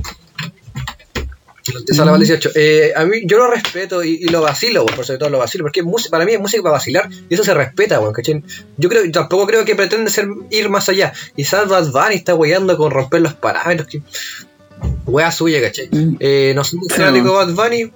Esa 1.87 2.03
la 2.03 2.11
Val 2.11 2.19
18. 2.19 2.49
Eh, 2.55 2.91
a 2.95 3.05
mí, 3.05 3.21
yo 3.25 3.37
lo 3.37 3.49
respeto 3.49 4.03
y, 4.03 4.15
y 4.21 4.27
lo 4.27 4.41
vacilo, 4.41 4.85
por 4.85 5.05
sobre 5.05 5.17
todo 5.17 5.29
lo 5.29 5.39
vacilo, 5.39 5.63
porque 5.63 5.81
música- 5.81 6.11
para 6.11 6.25
mí 6.25 6.33
es 6.33 6.39
música 6.39 6.61
para 6.61 6.73
vacilar 6.73 7.09
y 7.29 7.33
eso 7.33 7.43
se 7.43 7.53
respeta, 7.53 7.99
weón, 8.01 8.13
¿cachai? 8.13 8.43
Yo 8.77 8.89
creo, 8.89 9.09
tampoco 9.11 9.47
creo 9.47 9.63
que 9.63 9.73
pretende 9.73 10.11
ser, 10.11 10.27
ir 10.51 10.69
más 10.69 10.89
allá. 10.89 11.13
Quizás 11.37 11.69
Bad 11.69 11.91
Bunny 11.91 12.15
está 12.15 12.35
weyando 12.35 12.77
con 12.77 12.91
romper 12.91 13.21
los 13.21 13.33
parámetros, 13.35 13.87
que 13.87 14.01
wea 15.05 15.31
suya, 15.31 15.61
¿cachai? 15.61 15.89
Mm. 15.91 16.15
Eh, 16.19 16.53
no 16.55 16.63
soy 16.63 16.79
fanático 16.89 17.27
de 17.45 17.53
Bad 17.53 17.53
Bunny, 17.69 17.91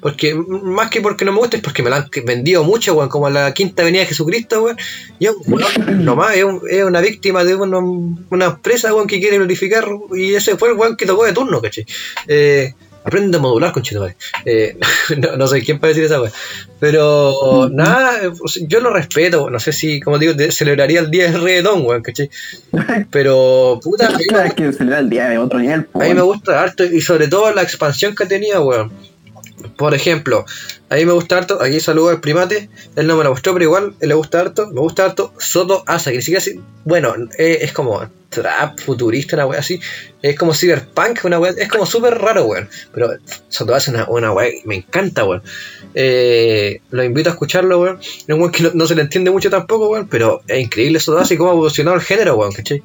porque 0.00 0.34
más 0.34 0.88
que 0.90 1.00
porque 1.00 1.24
no 1.24 1.32
me 1.32 1.38
gusta, 1.38 1.56
es 1.56 1.62
porque 1.62 1.82
me 1.82 1.90
la 1.90 1.96
han 1.96 2.08
vendido 2.24 2.64
mucho, 2.64 2.94
weón, 2.94 3.08
como 3.08 3.28
la 3.28 3.52
quinta 3.52 3.82
venida 3.82 4.00
de 4.02 4.06
Jesucristo, 4.08 4.62
weón. 4.62 4.76
Y 5.18 5.26
es 5.26 5.32
un 5.46 6.04
nomás, 6.04 6.36
es, 6.36 6.44
un- 6.44 6.62
es 6.70 6.84
una 6.84 7.00
víctima 7.00 7.44
de 7.44 7.54
una, 7.54 7.78
una 7.78 8.44
empresa, 8.46 8.94
weón, 8.94 9.06
que 9.06 9.20
quiere 9.20 9.36
glorificar, 9.36 9.86
y 10.14 10.34
ese 10.34 10.56
fue 10.56 10.70
el 10.70 10.76
weón 10.76 10.96
que 10.96 11.06
tocó 11.06 11.24
de 11.24 11.32
turno, 11.32 11.60
¿cachai? 11.60 11.86
Eh, 12.26 12.74
aprende 13.04 13.38
a 13.38 13.40
modular, 13.40 13.72
madre. 13.74 14.16
Eh, 14.44 14.76
no, 15.18 15.36
no 15.36 15.46
sé 15.46 15.62
quién 15.62 15.78
puede 15.78 15.94
decir 15.94 16.04
esa 16.04 16.20
weón. 16.20 16.32
Pero, 16.78 17.68
nada, 17.72 18.20
yo 18.66 18.80
lo 18.80 18.90
respeto, 18.92 19.50
no 19.50 19.60
sé 19.60 19.72
si, 19.72 20.00
como 20.00 20.18
digo, 20.18 20.32
celebraría 20.50 21.00
el 21.00 21.10
día 21.10 21.30
del 21.30 21.42
reggaetón, 21.42 21.84
weón, 21.84 22.02
¿cachai? 22.02 22.30
Pero, 23.10 23.80
puta, 23.82 24.08
es 24.44 24.54
que 24.54 24.72
celebra 24.72 25.00
el 25.00 25.10
día 25.10 25.28
de 25.28 25.38
otro 25.38 25.58
nivel, 25.58 25.86
a 25.92 25.98
mí 25.98 26.14
me 26.14 26.22
gusta 26.22 26.62
harto 26.62 26.84
y 26.84 27.00
sobre 27.00 27.28
todo 27.28 27.52
la 27.52 27.62
expansión 27.62 28.14
que 28.14 28.26
tenía, 28.26 28.60
weón. 28.60 28.90
Por 29.76 29.94
ejemplo, 29.94 30.44
a 30.88 30.94
me 30.94 31.12
gusta 31.12 31.38
harto, 31.38 31.62
aquí 31.62 31.80
saludo 31.80 32.10
al 32.10 32.20
primate, 32.20 32.68
él 32.96 33.06
no 33.06 33.16
me 33.16 33.24
lo 33.24 33.30
mostró, 33.30 33.52
pero 33.52 33.64
igual 33.64 33.94
él 34.00 34.08
le 34.08 34.14
gusta 34.14 34.40
harto, 34.40 34.68
me 34.68 34.80
gusta 34.80 35.04
harto 35.04 35.32
Soto 35.38 35.84
Asa, 35.86 36.10
que 36.10 36.16
ni 36.16 36.22
siquiera 36.22 36.40
así, 36.40 36.60
bueno, 36.84 37.14
eh, 37.38 37.58
es 37.62 37.72
como 37.72 38.02
trap 38.30 38.78
futurista, 38.80 39.36
una 39.36 39.46
wea 39.46 39.60
así, 39.60 39.80
es 40.22 40.38
como 40.38 40.54
cyberpunk, 40.54 41.24
una 41.24 41.38
wea, 41.38 41.52
es 41.56 41.68
como 41.68 41.84
súper 41.84 42.16
raro, 42.18 42.44
weón. 42.44 42.68
Pero 42.94 43.10
Soto 43.48 43.74
Asa 43.74 43.90
es 43.90 43.96
una, 43.96 44.08
una 44.08 44.32
wea, 44.32 44.50
me 44.64 44.76
encanta, 44.76 45.24
weón. 45.24 45.42
Eh, 45.94 46.80
lo 46.90 47.04
invito 47.04 47.28
a 47.28 47.32
escucharlo, 47.32 47.80
weón. 47.80 47.98
Es 48.00 48.28
un 48.28 48.40
weón 48.40 48.52
que 48.52 48.62
no, 48.62 48.70
no 48.74 48.86
se 48.86 48.94
le 48.94 49.02
entiende 49.02 49.30
mucho 49.30 49.50
tampoco, 49.50 49.88
weón, 49.88 50.08
pero 50.08 50.42
es 50.46 50.60
increíble 50.60 51.00
Soto 51.00 51.18
Asa 51.18 51.34
y 51.34 51.36
cómo 51.36 51.50
ha 51.50 51.54
evolucionado 51.54 51.96
el 51.96 52.02
género, 52.02 52.36
weón, 52.36 52.52
¿cachai? 52.52 52.82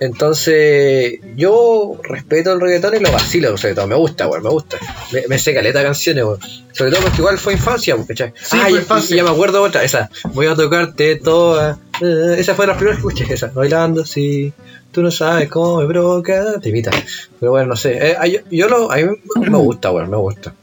Entonces, 0.00 1.20
yo 1.36 1.98
respeto 2.02 2.52
el 2.54 2.60
reggaetón 2.60 2.96
y 2.96 3.00
lo 3.00 3.12
vacilo, 3.12 3.56
sobre 3.58 3.74
todo. 3.74 3.86
Me 3.86 3.94
gusta, 3.94 4.26
weón, 4.28 4.42
me 4.42 4.48
gusta. 4.50 4.78
Me, 5.12 5.26
me 5.28 5.38
sé 5.38 5.52
caleta 5.54 5.82
canciones, 5.82 6.24
weón. 6.24 6.38
Sobre 6.72 6.90
todo 6.90 7.02
porque 7.02 7.18
igual 7.18 7.38
fue 7.38 7.52
infancia, 7.52 7.96
¿cachai? 8.08 8.32
Sí, 8.40 8.56
ah, 8.60 8.66
fue 8.70 8.78
infancia. 8.78 9.16
Ya 9.16 9.24
me 9.24 9.30
acuerdo 9.30 9.62
otra, 9.62 9.84
esa. 9.84 10.10
Voy 10.32 10.46
a 10.46 10.54
tocarte 10.54 11.16
toda. 11.16 11.78
Eh, 12.00 12.36
esa 12.38 12.54
fue 12.54 12.66
la 12.66 12.74
primera 12.76 12.96
que 12.96 13.00
escuché, 13.06 13.32
esa. 13.32 13.48
Bailando, 13.48 14.04
sí. 14.06 14.52
Tú 14.90 15.02
no 15.02 15.10
sabes 15.10 15.48
cómo 15.48 15.80
me 15.82 15.86
provoca. 15.86 16.58
Te 16.60 16.70
imita. 16.70 16.90
Pero 17.38 17.52
bueno, 17.52 17.66
no 17.68 17.76
sé. 17.76 17.98
Eh, 18.00 18.16
yo, 18.30 18.40
yo 18.50 18.68
lo, 18.68 18.90
a 18.90 18.96
mí 18.96 19.04
me 19.36 19.58
gusta, 19.58 19.90
weón, 19.92 20.10
me 20.10 20.16
gusta. 20.16 20.54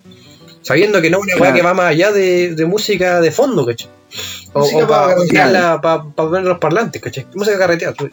Sabiendo 0.64 1.00
que 1.02 1.10
no 1.10 1.20
es 1.20 1.24
una 1.24 1.34
weá 1.36 1.52
Claro. 1.52 1.56
que 1.56 1.62
va 1.62 1.74
más 1.74 1.86
allá 1.92 2.12
de, 2.12 2.56
de 2.56 2.66
música 2.66 3.22
de 3.22 3.32
fondo, 3.32 3.66
¿cachai? 3.66 3.90
O, 4.54 4.68
para 4.88 5.16
pa- 5.16 5.26
tirarla, 5.30 5.80
para 5.82 6.04
poner 6.04 6.44
los 6.44 6.58
parlantes, 6.60 7.02
¿cachai? 7.02 7.26
Música 7.36 7.58
carreteada, 7.58 7.94
tú. 7.94 8.10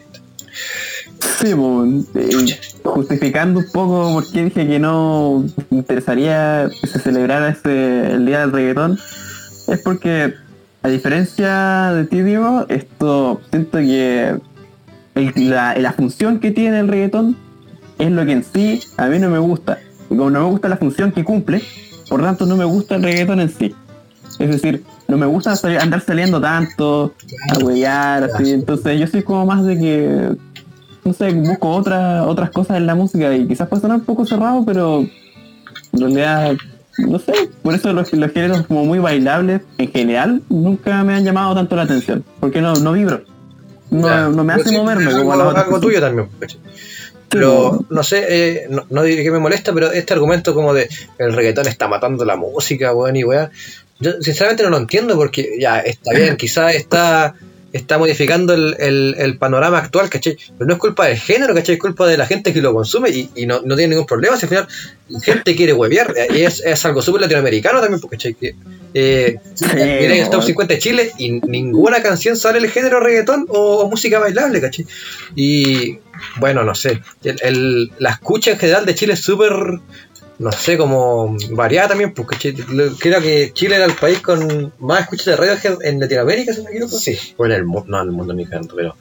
Sí, 1.19 1.53
pues, 1.55 2.05
eh, 2.15 2.59
justificando 2.83 3.59
un 3.59 3.65
poco 3.71 4.13
por 4.13 4.31
qué 4.31 4.45
dije 4.45 4.67
que 4.67 4.79
no 4.79 5.43
me 5.69 5.77
interesaría 5.79 6.69
que 6.81 6.87
se 6.87 6.99
celebrara 6.99 7.49
ese, 7.49 8.13
el 8.13 8.25
día 8.25 8.39
del 8.41 8.51
reggaetón, 8.51 8.97
es 9.67 9.79
porque, 9.81 10.33
a 10.83 10.89
diferencia 10.89 11.91
de 11.93 12.05
ti, 12.05 12.21
Diego, 12.21 12.65
esto 12.69 13.41
siento 13.49 13.77
que 13.79 14.35
el- 15.15 15.49
la, 15.49 15.75
la 15.77 15.93
función 15.93 16.39
que 16.39 16.51
tiene 16.51 16.79
el 16.79 16.87
reggaetón 16.87 17.35
es 17.99 18.11
lo 18.11 18.25
que 18.25 18.31
en 18.33 18.43
sí 18.43 18.81
a 18.97 19.07
mí 19.07 19.19
no 19.19 19.29
me 19.29 19.39
gusta. 19.39 19.79
Y 20.09 20.15
como 20.15 20.29
no 20.29 20.41
me 20.41 20.49
gusta 20.49 20.67
la 20.69 20.77
función 20.77 21.11
que 21.11 21.23
cumple, 21.23 21.61
por 22.09 22.21
tanto 22.21 22.45
no 22.45 22.55
me 22.57 22.65
gusta 22.65 22.95
el 22.95 23.03
reggaetón 23.03 23.39
en 23.39 23.49
sí. 23.49 23.73
Es 24.39 24.49
decir, 24.49 24.83
no 25.07 25.17
me 25.17 25.25
gusta 25.25 25.53
andar 25.79 26.01
saliendo 26.01 26.41
tanto, 26.41 27.13
a 27.53 27.63
huellar, 27.63 28.23
así. 28.25 28.51
Entonces 28.51 28.99
yo 28.99 29.07
soy 29.07 29.23
como 29.23 29.45
más 29.45 29.63
de 29.65 29.77
que 29.79 30.29
no 31.05 31.13
sé, 31.13 31.31
busco 31.33 31.69
otra, 31.69 32.23
otras 32.23 32.49
cosas 32.49 32.77
en 32.77 32.87
la 32.87 32.95
música 32.95 33.33
y 33.33 33.47
quizás 33.47 33.69
puede 33.69 33.81
sonar 33.81 33.99
un 33.99 34.05
poco 34.05 34.25
cerrado, 34.25 34.65
pero 34.65 35.01
en 35.93 35.99
realidad, 35.99 36.55
no 36.97 37.19
sé, 37.19 37.33
por 37.61 37.75
eso 37.75 37.93
los, 37.93 38.11
los 38.11 38.31
géneros 38.31 38.65
como 38.65 38.85
muy 38.85 38.97
bailables 38.97 39.61
en 39.77 39.91
general 39.91 40.41
nunca 40.49 41.03
me 41.03 41.13
han 41.13 41.23
llamado 41.23 41.53
tanto 41.53 41.75
la 41.75 41.83
atención, 41.83 42.25
porque 42.39 42.59
no, 42.59 42.73
no 42.73 42.93
vibro, 42.93 43.23
no, 43.91 44.07
Ya, 44.07 44.29
no 44.29 44.43
me 44.43 44.53
hace 44.53 44.69
sí, 44.69 44.75
moverme 44.75 45.05
algo, 45.05 45.29
como 45.29 45.33
a 45.33 45.61
algo 45.61 45.79
tuyo 45.79 46.01
también. 46.01 46.27
Pero 47.29 47.85
no 47.89 48.03
sé, 48.03 48.25
eh, 48.29 48.67
no, 48.69 48.85
no 48.89 49.03
diré 49.03 49.23
que 49.23 49.31
me 49.31 49.39
molesta, 49.39 49.73
pero 49.73 49.91
este 49.91 50.13
argumento 50.13 50.53
como 50.53 50.73
de 50.73 50.89
el 51.17 51.33
reggaetón 51.33 51.67
está 51.67 51.87
matando 51.87 52.25
la 52.25 52.35
música, 52.35 52.93
weón, 52.93 53.15
y 53.15 53.23
weón. 53.23 53.49
Yo 53.99 54.13
sinceramente 54.21 54.63
no 54.63 54.69
lo 54.69 54.77
entiendo 54.77 55.15
porque 55.15 55.57
ya 55.59 55.79
está 55.79 56.13
bien, 56.13 56.35
quizás 56.35 56.75
está, 56.75 57.35
está 57.75 57.97
modificando 57.97 58.53
el, 58.53 58.75
el- 58.79 59.15
el 59.17 59.37
panorama 59.37 59.77
actual, 59.79 60.09
¿cachai? 60.09 60.37
Pero 60.57 60.67
no 60.67 60.73
es 60.73 60.79
culpa 60.79 61.07
del 61.07 61.17
género, 61.17 61.53
¿cachai? 61.53 61.75
Es 61.75 61.81
culpa 61.81 62.07
de 62.07 62.17
la 62.17 62.25
gente 62.25 62.53
que 62.53 62.61
lo 62.61 62.73
consume 62.73 63.09
y, 63.09 63.29
y 63.35 63.45
no, 63.45 63.61
no 63.63 63.75
tiene 63.75 63.91
ningún 63.95 64.05
problema. 64.05 64.37
Si 64.37 64.45
al 64.45 64.49
final 64.49 64.67
la 65.09 65.19
gente 65.19 65.55
quiere 65.55 65.73
huevear, 65.73 66.13
y 66.35 66.41
es, 66.41 66.61
es 66.65 66.85
algo 66.85 67.01
súper 67.01 67.21
latinoamericano 67.21 67.79
también, 67.81 67.99
porque, 67.99 68.17
¿cachai? 68.17 68.35
Eh, 68.97 69.37
Miren 69.75 70.11
el 70.23 70.29
top 70.29 70.41
50 70.43 70.73
de 70.73 70.79
Chile 70.79 71.11
y 71.17 71.31
ninguna 71.41 72.01
canción 72.01 72.37
sale 72.37 72.59
el 72.59 72.69
género 72.69 72.99
reggaetón 73.01 73.45
o, 73.49 73.79
o 73.81 73.89
música 73.89 74.19
bailable, 74.19 74.61
¿cachai? 74.61 74.85
Y 75.35 75.97
bueno, 76.39 76.63
no 76.63 76.73
sé. 76.75 77.01
El, 77.23 77.37
el- 77.43 77.91
la 77.99 78.11
escucha 78.11 78.51
en 78.51 78.57
general 78.59 78.85
de 78.85 78.95
Chile 78.95 79.13
es 79.13 79.19
súper, 79.21 79.51
no 80.37 80.51
sé, 80.51 80.77
como 80.77 81.35
variada 81.51 81.89
también, 81.89 82.13
porque 82.13 82.53
creo 82.99 83.21
que 83.21 83.51
Chile 83.53 83.75
era 83.77 83.85
el 83.85 83.93
país 83.95 84.19
con 84.19 84.73
más 84.79 85.01
escuchas 85.01 85.25
de 85.27 85.35
Radiohead 85.37 85.77
en 85.83 85.99
Latinoamérica, 85.99 86.51
si 86.53 86.59
no 86.59 86.65
me 86.65 86.71
equivoco. 86.71 86.97
Sí. 86.97 87.17
O 87.37 87.45
en 87.45 87.51
el 87.53 87.65
mundo, 87.65 87.85
no 87.89 88.01
en 88.01 88.07
el 88.09 88.11
mundo 88.13 88.33
ni 88.33 88.45
tanto, 88.45 88.75
pero 88.75 88.95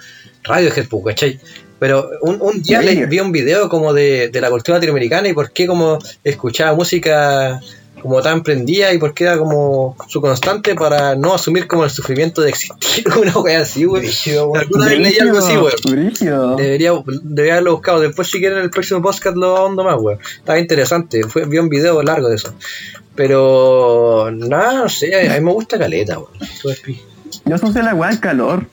Radiohead, 0.45 0.87
pues, 0.89 1.05
¿cachai? 1.07 1.41
Pero 1.81 2.09
un, 2.23 2.41
un 2.41 2.63
día 2.63 2.81
Sí. 2.81 2.87
le 2.95 3.07
vi 3.07 3.19
un 3.21 3.33
video 3.33 3.69
como 3.69 3.93
de, 3.93 4.29
de 4.29 4.41
la 4.41 4.49
cultura 4.49 4.77
latinoamericana 4.79 5.29
y 5.29 5.33
por 5.33 5.51
qué 5.53 5.67
como 5.67 5.99
escuchaba 6.23 6.75
música 6.77 7.61
como 8.05 8.21
tan 8.21 8.43
prendida 8.43 8.93
y 8.93 8.99
por 8.99 9.15
qué 9.15 9.25
era 9.25 9.39
como 9.39 9.97
su 10.09 10.21
constante 10.21 10.75
para 10.75 11.15
no 11.15 11.33
asumir 11.33 11.67
como 11.67 11.85
el 11.85 11.91
sufrimiento 11.91 12.43
de 12.43 12.51
existir 12.51 13.03
una 13.19 13.39
wea 13.39 13.63
así, 13.63 13.87
güey. 13.87 14.11
Alguna 14.55 14.89
vez 14.89 14.99
leí 14.99 15.19
algo 15.19 15.39
así, 15.39 15.57
güey. 15.57 15.73
Debería, 16.59 16.93
debería 17.23 17.55
haberlo 17.55 17.73
buscado. 17.73 18.01
Después, 18.01 18.29
si 18.29 18.41
quieren, 18.41 18.59
en 18.59 18.65
el 18.65 18.71
próximo 18.71 19.01
podcast 19.01 19.39
lo 19.39 19.57
ahondo 19.57 19.85
más, 19.85 19.97
güey. 19.97 20.19
Estaba 20.37 20.59
interesante. 20.59 21.23
Fue, 21.23 21.47
vi 21.47 21.57
un 21.57 21.71
video 21.71 22.03
largo 22.03 22.29
de 22.29 22.37
eso. 22.37 22.53
Pero, 23.15 24.29
nada, 24.31 24.75
no 24.83 24.89
sé. 24.91 25.27
A 25.31 25.39
mí 25.39 25.41
me 25.41 25.53
gusta 25.53 25.79
caleta, 25.79 26.17
güey. 26.17 27.01
Yo 27.47 27.55
asocio 27.55 27.83
la 27.83 27.95
weá 27.95 28.11
al 28.11 28.21
calor. 28.21 28.67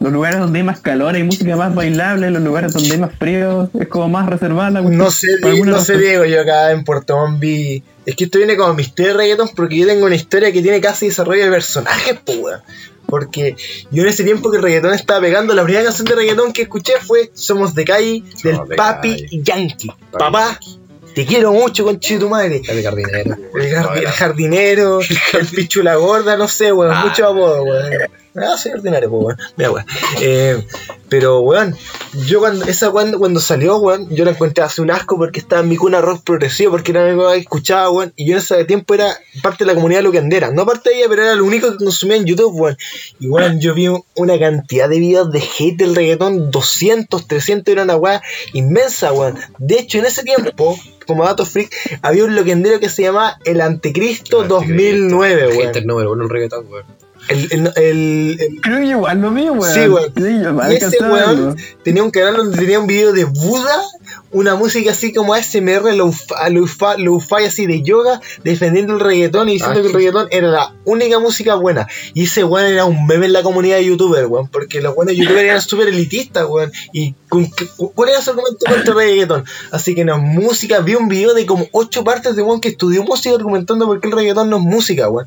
Los 0.00 0.12
lugares 0.12 0.38
donde 0.38 0.58
hay 0.58 0.64
más 0.64 0.80
calor 0.80 1.14
hay 1.14 1.22
música 1.22 1.56
más 1.56 1.74
bailable, 1.74 2.30
los 2.30 2.42
lugares 2.42 2.72
donde 2.72 2.92
hay 2.92 2.98
más 2.98 3.12
frío 3.18 3.70
es 3.78 3.88
como 3.88 4.08
más 4.08 4.26
reservada. 4.28 4.82
No 4.82 5.10
sé, 5.10 5.28
no 5.64 5.80
sé. 5.80 5.96
Diego, 5.98 6.24
yo 6.24 6.40
acá 6.42 6.72
en 6.72 6.84
Puerto 6.84 7.16
Montt. 7.16 7.42
Es 7.42 8.16
que 8.16 8.24
esto 8.24 8.36
viene 8.38 8.56
como 8.56 8.74
misterio 8.74 9.12
de 9.12 9.18
reggaetón 9.18 9.48
porque 9.56 9.78
yo 9.78 9.86
tengo 9.86 10.04
una 10.04 10.14
historia 10.14 10.52
que 10.52 10.60
tiene 10.60 10.80
casi 10.80 11.06
desarrollo 11.06 11.44
de 11.44 11.50
personajes, 11.50 12.18
pues, 12.24 12.38
weón. 12.38 12.60
Porque 13.06 13.56
yo 13.90 14.02
en 14.02 14.08
ese 14.08 14.24
tiempo 14.24 14.50
que 14.50 14.58
el 14.58 14.62
reggaetón 14.62 14.92
estaba 14.92 15.20
pegando, 15.20 15.54
la 15.54 15.62
primera 15.62 15.84
canción 15.84 16.06
de 16.06 16.14
reggaetón 16.14 16.52
que 16.52 16.62
escuché 16.62 16.94
fue 17.00 17.30
Somos 17.32 17.74
de 17.74 17.84
Calle 17.84 18.22
del 18.42 18.58
de 18.68 18.76
Papi 18.76 19.10
Calle. 19.22 19.28
Yankee. 19.42 19.90
Papá, 20.10 20.58
te 21.14 21.24
quiero 21.24 21.52
mucho, 21.52 21.84
conchito 21.84 22.20
tu 22.24 22.28
madre. 22.28 22.60
El 22.68 22.82
jardinero. 22.82 23.36
El 23.54 24.06
jardinero, 24.08 24.98
el 25.38 25.46
pichula 25.46 25.94
gorda, 25.94 26.36
no 26.36 26.48
sé, 26.48 26.72
weón, 26.72 26.92
Ah. 26.94 27.04
mucho 27.06 27.26
apodo, 27.26 27.62
weón. 27.62 27.90
Ah, 28.36 28.56
soy 28.56 28.72
ordinario, 28.72 29.10
pues, 29.10 29.24
weón. 29.24 29.38
Mira, 29.56 29.70
weón. 29.70 29.86
Eh, 30.20 30.66
pero, 31.08 31.40
weón, 31.40 31.76
yo 32.26 32.40
cuando, 32.40 32.64
esa 32.64 32.90
cuando, 32.90 33.18
cuando 33.18 33.38
salió, 33.38 33.76
weón, 33.76 34.08
yo 34.10 34.24
la 34.24 34.32
encontré 34.32 34.64
hace 34.64 34.82
un 34.82 34.90
asco 34.90 35.16
porque 35.16 35.38
estaba 35.38 35.62
en 35.62 35.68
mi 35.68 35.76
cuna 35.76 36.00
rock 36.00 36.24
progresivo, 36.24 36.72
porque 36.72 36.90
era 36.90 37.08
algo 37.08 37.30
que 37.30 37.38
escuchaba, 37.38 37.90
weón, 37.90 38.12
y 38.16 38.26
yo 38.26 38.32
en 38.32 38.38
ese 38.38 38.64
tiempo 38.64 38.94
era 38.94 39.16
parte 39.42 39.64
de 39.64 39.66
la 39.66 39.74
comunidad 39.74 40.02
lucandera, 40.02 40.50
no 40.50 40.66
parte 40.66 40.90
de 40.90 40.96
ella, 40.96 41.06
pero 41.08 41.22
era 41.22 41.34
lo 41.36 41.44
único 41.44 41.70
que 41.70 41.84
consumía 41.84 42.16
en 42.16 42.24
YouTube, 42.24 42.60
weón. 42.60 42.76
Y, 43.20 43.28
weón, 43.28 43.60
yo 43.60 43.72
vi 43.72 43.88
una 44.16 44.38
cantidad 44.38 44.88
de 44.88 44.98
videos 44.98 45.30
de 45.30 45.38
hate 45.40 45.76
del 45.76 45.94
reggaetón, 45.94 46.50
200, 46.50 47.28
300, 47.28 47.72
era 47.72 47.82
una 47.84 47.96
weá 47.96 48.20
inmensa, 48.52 49.12
weón. 49.12 49.38
De 49.58 49.78
hecho, 49.78 49.98
en 49.98 50.06
ese 50.06 50.24
tiempo, 50.24 50.76
como 51.06 51.24
dato 51.24 51.46
freak, 51.46 51.70
había 52.02 52.24
un 52.24 52.34
loquendero 52.34 52.80
que 52.80 52.88
se 52.88 53.02
llamaba 53.02 53.38
El 53.44 53.60
Anticristo 53.60 54.42
2009, 54.42 55.48
weón. 55.48 55.66
Hater 55.68 55.86
número 55.86 56.10
uno 56.10 56.24
el 56.24 56.30
reggaetón, 56.30 56.66
güey. 56.66 56.82
El, 57.28 57.48
el, 57.52 57.72
el- 57.76 58.36
el- 58.40 58.60
Creo 58.60 58.78
que 58.80 58.86
igual 58.86 59.20
lo 59.20 59.30
vi, 59.30 59.48
weón. 59.48 59.72
Sí, 59.72 59.80
weón. 59.88 60.12
Sí, 60.70 60.78
ese 60.88 60.98
weón 61.12 61.56
tenía 61.82 62.02
un 62.02 62.10
canal 62.10 62.36
donde 62.36 62.56
tenía 62.58 62.78
un 62.80 62.86
video 62.86 63.12
de 63.12 63.24
Buda, 63.24 63.82
una 64.30 64.54
música 64.56 64.90
así 64.90 65.12
como 65.14 65.32
ASMR, 65.34 65.94
lo-fi, 65.94 67.44
así 67.46 67.66
de 67.66 67.82
yoga, 67.82 68.20
defendiendo 68.42 68.94
el 68.94 69.00
reggaetón 69.00 69.48
y 69.48 69.54
diciendo 69.54 69.78
Ah, 69.78 69.82
que 69.82 69.88
el 69.88 69.94
reggaetón 69.94 70.28
era 70.30 70.48
la 70.48 70.74
única 70.84 71.18
música 71.18 71.54
buena. 71.54 71.86
Y 72.12 72.24
ese 72.24 72.44
weón 72.44 72.66
era 72.72 72.84
un 72.84 73.06
meme 73.06 73.26
en 73.26 73.32
la 73.32 73.42
comunidad 73.42 73.76
de 73.76 73.86
youtubers, 73.86 74.26
weón, 74.28 74.48
porque 74.48 74.80
los 74.80 74.94
buenos 74.94 75.14
youtubers 75.16 75.42
eran 75.44 75.60
súper 75.62 75.88
elitistas, 75.88 76.46
weón. 76.48 76.72
Y 76.92 77.14
con- 77.28 77.46
cu- 77.76 77.92
¿cuál 77.94 78.10
era 78.10 78.20
su 78.20 78.30
argumento 78.30 78.66
contra 78.68 78.92
el 78.92 78.98
reggaetón? 78.98 79.44
Así 79.70 79.94
que 79.94 80.04
no 80.04 80.16
es 80.16 80.22
música, 80.22 80.80
vi 80.80 80.94
un 80.94 81.08
video 81.08 81.32
de 81.34 81.46
como 81.46 81.66
ocho 81.72 82.04
partes 82.04 82.36
de 82.36 82.42
weón 82.42 82.60
que 82.60 82.68
estudió 82.68 83.02
música 83.04 83.34
argumentando 83.34 83.86
por 83.86 84.00
qué 84.00 84.08
el 84.08 84.14
reggaetón 84.14 84.50
no 84.50 84.56
es 84.58 84.62
música, 84.62 85.08
weón. 85.08 85.26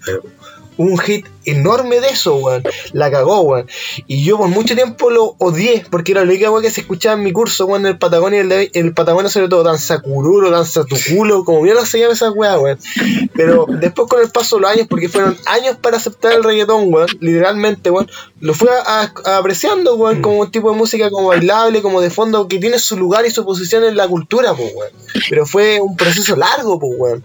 Un 0.78 0.98
hit 0.98 1.26
enorme 1.46 2.00
de 2.02 2.10
eso, 2.10 2.36
weón. 2.36 2.64
La 2.94 3.10
cagó, 3.12 3.42
weón. 3.42 3.68
Y 4.08 4.24
yo 4.24 4.38
por 4.38 4.50
mucho 4.50 4.76
tiempo 4.76 5.10
lo 5.10 5.36
odié, 5.40 5.86
porque 5.90 6.12
era 6.12 6.22
la 6.22 6.28
única 6.30 6.50
weón 6.52 6.64
que 6.64 6.72
se 6.72 6.82
escuchaba 6.82 7.16
en 7.16 7.24
mi 7.24 7.32
curso, 7.32 7.66
weón, 7.66 7.82
en 7.86 7.94
el 7.94 7.98
Patagonia, 7.98 8.42
en 8.42 8.52
el, 8.52 8.70
el 8.74 8.94
Patagonia 8.94 9.30
sobre 9.30 9.48
todo, 9.50 9.64
danza 9.64 10.00
cururo, 10.00 10.50
danza 10.52 10.84
tu 10.86 10.96
culo, 11.10 11.44
como 11.46 11.62
bien 11.62 11.76
se 11.86 12.00
llama 12.00 12.14
esa 12.14 12.32
weá, 12.32 12.60
weón. 12.60 12.80
Pero 13.34 13.66
después 13.70 14.08
con 14.10 14.22
el 14.22 14.30
paso 14.30 14.56
de 14.58 14.62
los 14.64 14.72
años, 14.72 14.88
porque 14.90 15.10
fueron 15.10 15.38
años 15.46 15.78
para 15.82 15.98
aceptar 15.98 16.34
el 16.34 16.44
reggaetón, 16.44 16.94
weón, 16.94 17.08
literalmente, 17.20 17.90
weón, 17.92 18.10
lo 18.40 18.54
fui 18.54 18.68
a- 18.70 19.12
a- 19.26 19.38
apreciando, 19.38 19.96
weón, 19.96 20.22
como 20.22 20.40
un 20.40 20.52
tipo 20.52 20.72
de 20.72 20.78
música 20.78 21.10
como 21.10 21.30
bailable, 21.30 21.82
como 21.82 22.02
de 22.02 22.10
fondo, 22.10 22.48
que 22.48 22.60
tiene 22.60 22.78
su 22.80 22.98
lugar 22.98 23.26
y 23.26 23.32
su 23.32 23.46
posición 23.46 23.84
en 23.84 23.96
la 23.96 24.08
cultura, 24.08 24.54
pues, 24.54 24.74
weón. 24.76 24.92
Pero 25.30 25.46
fue 25.46 25.80
un 25.82 25.96
proceso 25.96 26.36
largo, 26.36 26.80
pues, 26.80 26.94
weón. 26.98 27.24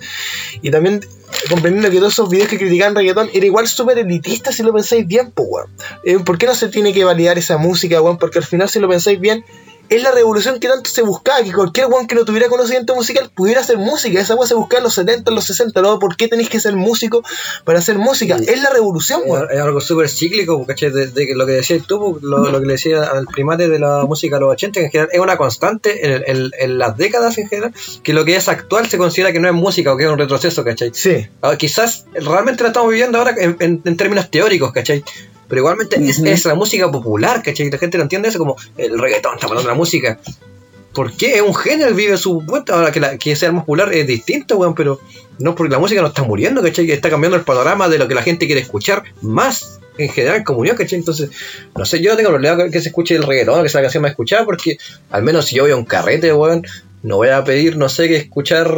Y 0.62 0.70
también 0.70 1.00
comprendiendo 1.48 1.90
que 1.90 1.98
todos 1.98 2.12
esos 2.12 2.28
videos 2.28 2.48
que 2.48 2.58
criticaban 2.58 2.94
reggaetón 2.94 3.30
era 3.32 3.46
igual 3.46 3.66
súper 3.66 3.98
elitista 3.98 4.52
si 4.52 4.62
lo 4.62 4.72
pensáis 4.72 5.06
bien, 5.06 5.30
pues, 5.30 5.48
weón. 5.50 5.70
Eh, 6.04 6.18
¿Por 6.18 6.38
qué 6.38 6.46
no 6.46 6.54
se 6.54 6.68
tiene 6.68 6.92
que 6.92 7.04
validar 7.04 7.38
esa 7.38 7.58
música, 7.58 8.00
weón? 8.00 8.18
Porque 8.18 8.38
al 8.38 8.44
final, 8.44 8.68
si 8.68 8.78
lo 8.78 8.88
pensáis 8.88 9.20
bien, 9.20 9.44
es 9.88 10.02
la 10.02 10.10
revolución 10.10 10.58
que 10.58 10.68
tanto 10.68 10.88
se 10.88 11.02
buscaba, 11.02 11.42
que 11.42 11.52
cualquier 11.52 11.86
weón 11.86 12.06
que 12.06 12.14
no 12.14 12.24
tuviera 12.24 12.48
conocimiento 12.48 12.94
musical 12.94 13.30
pudiera 13.34 13.60
hacer 13.60 13.76
música. 13.76 14.20
Esa 14.20 14.34
weón 14.34 14.48
se 14.48 14.54
buscaba 14.54 14.78
en 14.78 14.84
los 14.84 14.94
70, 14.94 15.30
en 15.30 15.34
los 15.34 15.44
60, 15.44 15.82
¿no? 15.82 15.98
¿Por 15.98 16.16
qué 16.16 16.28
tenéis 16.28 16.48
que 16.48 16.60
ser 16.60 16.74
músico 16.76 17.22
para 17.64 17.78
hacer 17.78 17.98
música? 17.98 18.36
Es 18.36 18.62
la 18.62 18.70
revolución, 18.70 19.20
weón. 19.26 19.48
Es 19.50 19.60
algo 19.60 19.80
súper 19.80 20.08
cíclico, 20.08 20.64
¿cachai? 20.66 20.90
De, 20.90 21.08
de 21.08 21.34
lo 21.34 21.44
que 21.44 21.52
decías 21.52 21.86
tú, 21.86 22.18
lo, 22.22 22.38
lo 22.50 22.60
que 22.60 22.66
le 22.66 22.72
decía 22.72 23.02
al 23.02 23.26
primate 23.26 23.68
de 23.68 23.78
la 23.78 24.04
música 24.06 24.36
de 24.36 24.40
los 24.40 24.52
80, 24.52 24.80
que 24.80 24.84
en 24.86 24.90
general 24.90 25.10
es 25.12 25.20
una 25.20 25.36
constante 25.36 26.06
en, 26.14 26.22
en- 26.26 26.50
en 26.58 26.78
las 26.78 26.96
décadas 26.96 27.36
en 27.36 27.48
general, 27.48 27.74
que 28.02 28.12
lo 28.14 28.24
que 28.24 28.36
es 28.36 28.48
actual 28.48 28.88
se 28.88 28.96
considera 28.98 29.30
que 29.32 29.40
no 29.40 29.48
es 29.48 29.54
música 29.54 29.92
o 29.92 29.96
que 29.98 30.04
es 30.04 30.10
un 30.10 30.18
retroceso, 30.18 30.64
¿cachai? 30.64 30.90
Sí. 30.94 31.26
Ah, 31.42 31.56
quizás 31.56 32.06
realmente 32.14 32.62
la 32.62 32.68
estamos 32.70 32.88
viviendo 32.90 33.18
ahora 33.18 33.34
en, 33.38 33.56
en- 33.60 33.82
en 33.84 33.96
términos 33.98 34.30
teóricos, 34.30 34.72
¿cachai? 34.72 35.04
Pero 35.52 35.60
igualmente 35.60 35.96
es, 36.02 36.46
la 36.46 36.54
música 36.54 36.90
popular, 36.90 37.42
¿cachai? 37.42 37.70
La 37.70 37.76
gente 37.76 37.98
no 37.98 38.04
entiende 38.04 38.30
eso 38.30 38.38
como 38.38 38.56
el 38.78 38.98
reggaetón, 38.98 39.34
está 39.34 39.48
hablando 39.48 39.68
de 39.68 39.68
la 39.68 39.74
música. 39.74 40.18
¿Por 40.94 41.14
qué? 41.14 41.34
Es 41.34 41.42
un 41.42 41.54
género, 41.54 41.94
vive 41.94 42.16
su 42.16 42.40
vuelta. 42.40 42.72
Ahora 42.72 42.90
que, 42.90 43.00
la, 43.00 43.18
que 43.18 43.36
sea 43.36 43.52
más 43.52 43.64
popular 43.64 43.92
es 43.92 44.06
distinto, 44.06 44.56
weón, 44.56 44.74
pero 44.74 44.98
no 45.38 45.54
porque 45.54 45.70
la 45.70 45.78
música 45.78 46.00
no 46.00 46.06
está 46.06 46.22
muriendo, 46.22 46.62
¿cachai? 46.62 46.90
Está 46.90 47.10
cambiando 47.10 47.36
el 47.36 47.44
panorama 47.44 47.90
de 47.90 47.98
lo 47.98 48.08
que 48.08 48.14
la 48.14 48.22
gente 48.22 48.46
quiere 48.46 48.62
escuchar 48.62 49.02
más 49.20 49.78
en 49.98 50.08
general 50.08 50.36
en 50.36 50.44
comunión, 50.44 50.74
¿cachai? 50.74 50.98
Entonces, 50.98 51.28
no 51.76 51.84
sé, 51.84 52.00
yo 52.00 52.12
no 52.12 52.16
tengo 52.16 52.30
problema 52.30 52.70
que 52.70 52.80
se 52.80 52.88
escuche 52.88 53.14
el 53.14 53.22
reggaetón, 53.22 53.62
que 53.62 53.68
sea 53.68 53.82
la 53.82 53.88
canción 53.88 54.00
más 54.00 54.12
escuchada, 54.12 54.46
porque 54.46 54.78
al 55.10 55.22
menos 55.22 55.44
si 55.44 55.56
yo 55.56 55.64
voy 55.64 55.72
a 55.72 55.76
un 55.76 55.84
carrete, 55.84 56.32
weón, 56.32 56.64
no 57.02 57.16
voy 57.16 57.28
a 57.28 57.44
pedir, 57.44 57.76
no 57.76 57.90
sé, 57.90 58.08
que 58.08 58.16
escuchar 58.16 58.74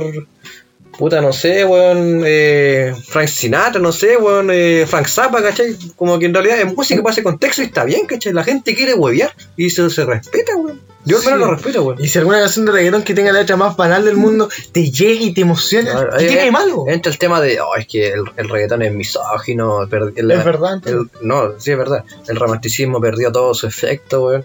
Puta, 0.98 1.20
no 1.20 1.32
sé, 1.32 1.64
weón, 1.64 2.22
eh, 2.24 2.94
Frank 3.08 3.26
Sinatra, 3.28 3.80
no 3.80 3.90
sé, 3.90 4.16
weón, 4.16 4.48
eh, 4.52 4.84
Frank 4.88 5.08
Zappa, 5.08 5.42
¿cachai? 5.42 5.76
Como 5.96 6.18
que 6.20 6.26
en 6.26 6.34
realidad 6.34 6.60
es 6.60 6.72
música 6.72 7.02
para 7.02 7.12
ese 7.12 7.22
contexto 7.24 7.62
y 7.62 7.66
está 7.66 7.84
bien, 7.84 8.06
¿cachai? 8.06 8.32
La 8.32 8.44
gente 8.44 8.74
quiere 8.76 8.94
huevear 8.94 9.32
y 9.56 9.70
se, 9.70 9.90
se 9.90 10.04
respeta, 10.04 10.54
weón. 10.56 10.80
Yo 11.06 11.18
al 11.18 11.24
menos 11.24 11.38
Sí. 11.40 11.44
lo 11.44 11.50
respeto, 11.54 11.82
weón. 11.82 12.02
Y 12.02 12.08
si 12.08 12.18
alguna 12.18 12.38
canción 12.40 12.64
de 12.64 12.72
reggaetón 12.72 13.02
que 13.02 13.12
tenga 13.12 13.32
la 13.32 13.40
letra 13.40 13.56
más 13.56 13.76
banal 13.76 14.04
del 14.04 14.16
mundo 14.16 14.48
te 14.72 14.90
llega 14.90 15.20
y 15.20 15.34
te 15.34 15.40
emociona, 15.42 15.92
Ah, 16.12 16.16
¿qué 16.18 16.28
tiene 16.28 16.44
de 16.44 16.50
malo? 16.52 16.84
Entra 16.88 17.10
el 17.12 17.18
tema 17.18 17.40
de, 17.40 17.60
oh, 17.60 17.74
es 17.76 17.86
que 17.88 18.08
el, 18.12 18.22
el 18.36 18.48
reggaetón 18.48 18.82
es 18.82 18.92
misógino, 18.92 19.82
el- 19.82 20.30
Es 20.30 20.44
verdad. 20.44 20.80
no, 21.20 21.58
sí 21.60 21.72
es 21.72 21.76
verdad. 21.78 22.04
El 22.28 22.36
romanticismo 22.36 23.00
perdió 23.00 23.30
todo 23.32 23.52
su 23.52 23.66
efecto, 23.66 24.24
weón. 24.26 24.44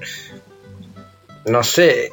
No 1.45 1.63
sé. 1.63 2.11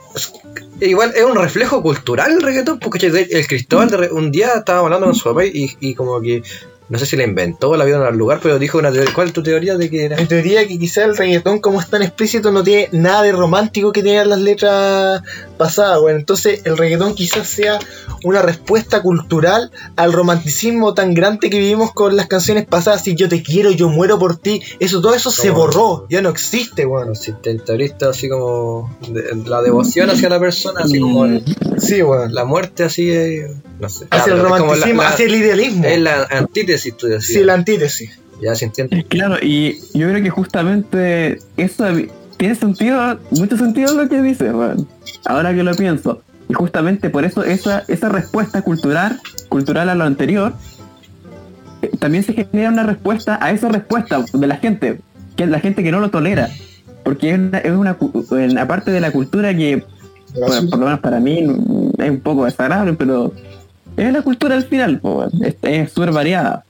Igual 0.81 1.13
es 1.15 1.25
un 1.25 1.37
reflejo 1.37 1.83
cultural 1.83 2.33
el 2.33 2.43
reggaetón, 2.43 2.79
porque 2.79 3.07
el 3.07 3.47
Cristóbal 3.47 4.09
un 4.13 4.31
día 4.31 4.55
estaba 4.55 4.81
hablando 4.81 5.07
con 5.07 5.15
su 5.15 5.25
papá 5.25 5.45
y, 5.45 5.77
y 5.81 5.95
como 5.95 6.21
que 6.21 6.43
no 6.89 6.99
sé 6.99 7.07
si 7.07 7.17
la 7.17 7.25
inventó, 7.25 7.77
la 7.77 7.85
vio 7.85 7.97
en 7.97 8.03
algún 8.03 8.19
lugar, 8.19 8.41
pero 8.43 8.59
dijo 8.59 8.79
una 8.79 8.93
teoría. 8.93 9.13
¿Cuál 9.15 9.29
es 9.29 9.33
tu 9.33 9.43
teoría 9.43 9.77
de 9.77 9.91
que 9.91 10.05
era? 10.05 10.17
En 10.19 10.29
teoría 10.29 10.67
que 10.69 10.79
quizá 10.79 11.05
el 11.05 11.17
reggaetón 11.17 11.59
como 11.61 11.81
es 11.81 11.89
tan 11.91 12.03
explícito 12.03 12.53
no 12.53 12.63
tiene 12.63 12.89
nada 12.93 13.23
de 13.23 13.33
romántico 13.33 13.93
que 13.93 14.03
tenían 14.03 14.29
las 14.31 14.41
letras 14.41 15.23
pasadas, 15.57 16.01
bueno, 16.01 16.19
entonces 16.19 16.61
el 16.65 16.77
reggaetón 16.77 17.15
quizás 17.15 17.49
sea 17.49 17.79
una 18.25 18.43
respuesta 18.43 19.03
cultural 19.03 19.71
al 19.97 20.13
romanticismo 20.13 20.95
tan 20.95 21.15
grande 21.15 21.49
que 21.51 21.59
vivimos 21.59 21.93
con 21.93 22.15
las 22.17 22.27
canciones 22.27 22.67
pasadas, 22.67 23.03
si 23.03 23.15
yo 23.15 23.29
te 23.29 23.43
quiero, 23.43 23.71
yo 23.71 23.89
muero 23.89 24.19
por 24.19 24.37
ti, 24.37 24.63
eso 24.81 25.01
todo 25.01 25.15
eso 25.15 25.31
se 25.31 25.51
borró, 25.51 26.07
ya 26.11 26.21
no 26.23 26.29
existe, 26.29 26.85
bueno. 26.85 27.15
Sentimentalistas, 27.15 28.11
así 28.11 28.29
como 28.29 28.95
de- 29.09 29.35
la 29.47 29.63
devoción 29.63 30.11
hacia 30.11 30.29
la 30.29 30.39
persona, 30.41 30.81
así 30.85 31.01
como 31.01 31.25
el- 31.25 31.43
Sí, 31.79 32.03
bueno. 32.03 32.27
la 32.33 32.45
muerte, 32.45 32.85
así, 32.85 33.11
eh, 33.11 33.49
no 33.81 33.89
sé. 33.89 34.07
Hacia 34.11 34.33
el 34.35 34.41
como 34.41 34.55
romanticismo, 34.57 35.03
la- 35.03 35.09
la- 35.09 35.15
hacia 35.15 35.27
el 35.27 35.35
idealismo. 35.35 35.85
Es 35.85 36.01
la 36.01 36.23
antítesis, 36.31 36.97
tú 36.97 37.07
decías. 37.07 37.39
Sí, 37.41 37.45
la 37.45 37.55
antítesis. 37.55 38.19
Ya 38.43 38.55
se 38.55 38.67
entiende. 38.67 39.05
Claro, 39.09 39.37
y 39.41 39.79
yo 39.95 40.09
creo 40.11 40.23
que 40.23 40.31
justamente 40.31 41.39
eso 41.57 41.87
tiene 42.37 42.55
sentido, 42.55 43.19
mucho 43.31 43.57
sentido 43.57 43.95
lo 43.95 44.09
que 44.09 44.21
dice, 44.21 44.51
weón. 44.53 44.87
Ahora 45.25 45.55
que 45.55 45.63
lo 45.63 45.75
pienso. 45.75 46.23
Y 46.49 46.53
justamente 46.55 47.09
por 47.11 47.25
eso 47.25 47.43
esa, 47.43 47.85
esa 47.89 48.09
respuesta 48.11 48.61
cultural, 48.63 49.21
cultural 49.49 49.89
a 49.89 49.95
lo 49.95 50.05
anterior, 50.05 50.53
eh, 51.83 51.91
también 51.99 52.25
se 52.25 52.33
genera 52.35 52.69
una 52.71 52.83
respuesta 52.85 53.39
a 53.41 53.51
esa 53.53 53.69
respuesta 53.69 54.25
de 54.33 54.47
la 54.47 54.57
gente, 54.57 55.01
que 55.37 55.45
es 55.45 55.51
la 55.51 55.61
gente 55.61 55.83
que 55.83 55.91
no 55.91 56.01
lo 56.01 56.11
tolera. 56.11 56.49
Porque 57.05 57.31
es 57.31 57.39
una, 57.39 57.59
es 57.59 57.73
una, 57.73 57.95
cu- 57.95 58.25
una 58.31 58.67
parte 58.69 58.91
de 58.91 59.01
la 59.01 59.13
cultura 59.13 59.57
que, 59.57 59.85
bueno, 60.35 60.69
por 60.71 60.79
lo 60.81 60.85
menos 60.87 61.01
para 61.01 61.21
mí, 61.21 61.43
mm, 61.43 62.03
es 62.03 62.11
un 62.11 62.21
poco 62.21 62.45
desagradable, 62.45 62.95
pero 62.95 63.33
es 63.97 64.13
la 64.13 64.23
cultura 64.23 64.55
al 64.55 64.65
final, 64.65 65.01
es 65.63 65.93
súper 65.93 66.13
variada. 66.13 66.65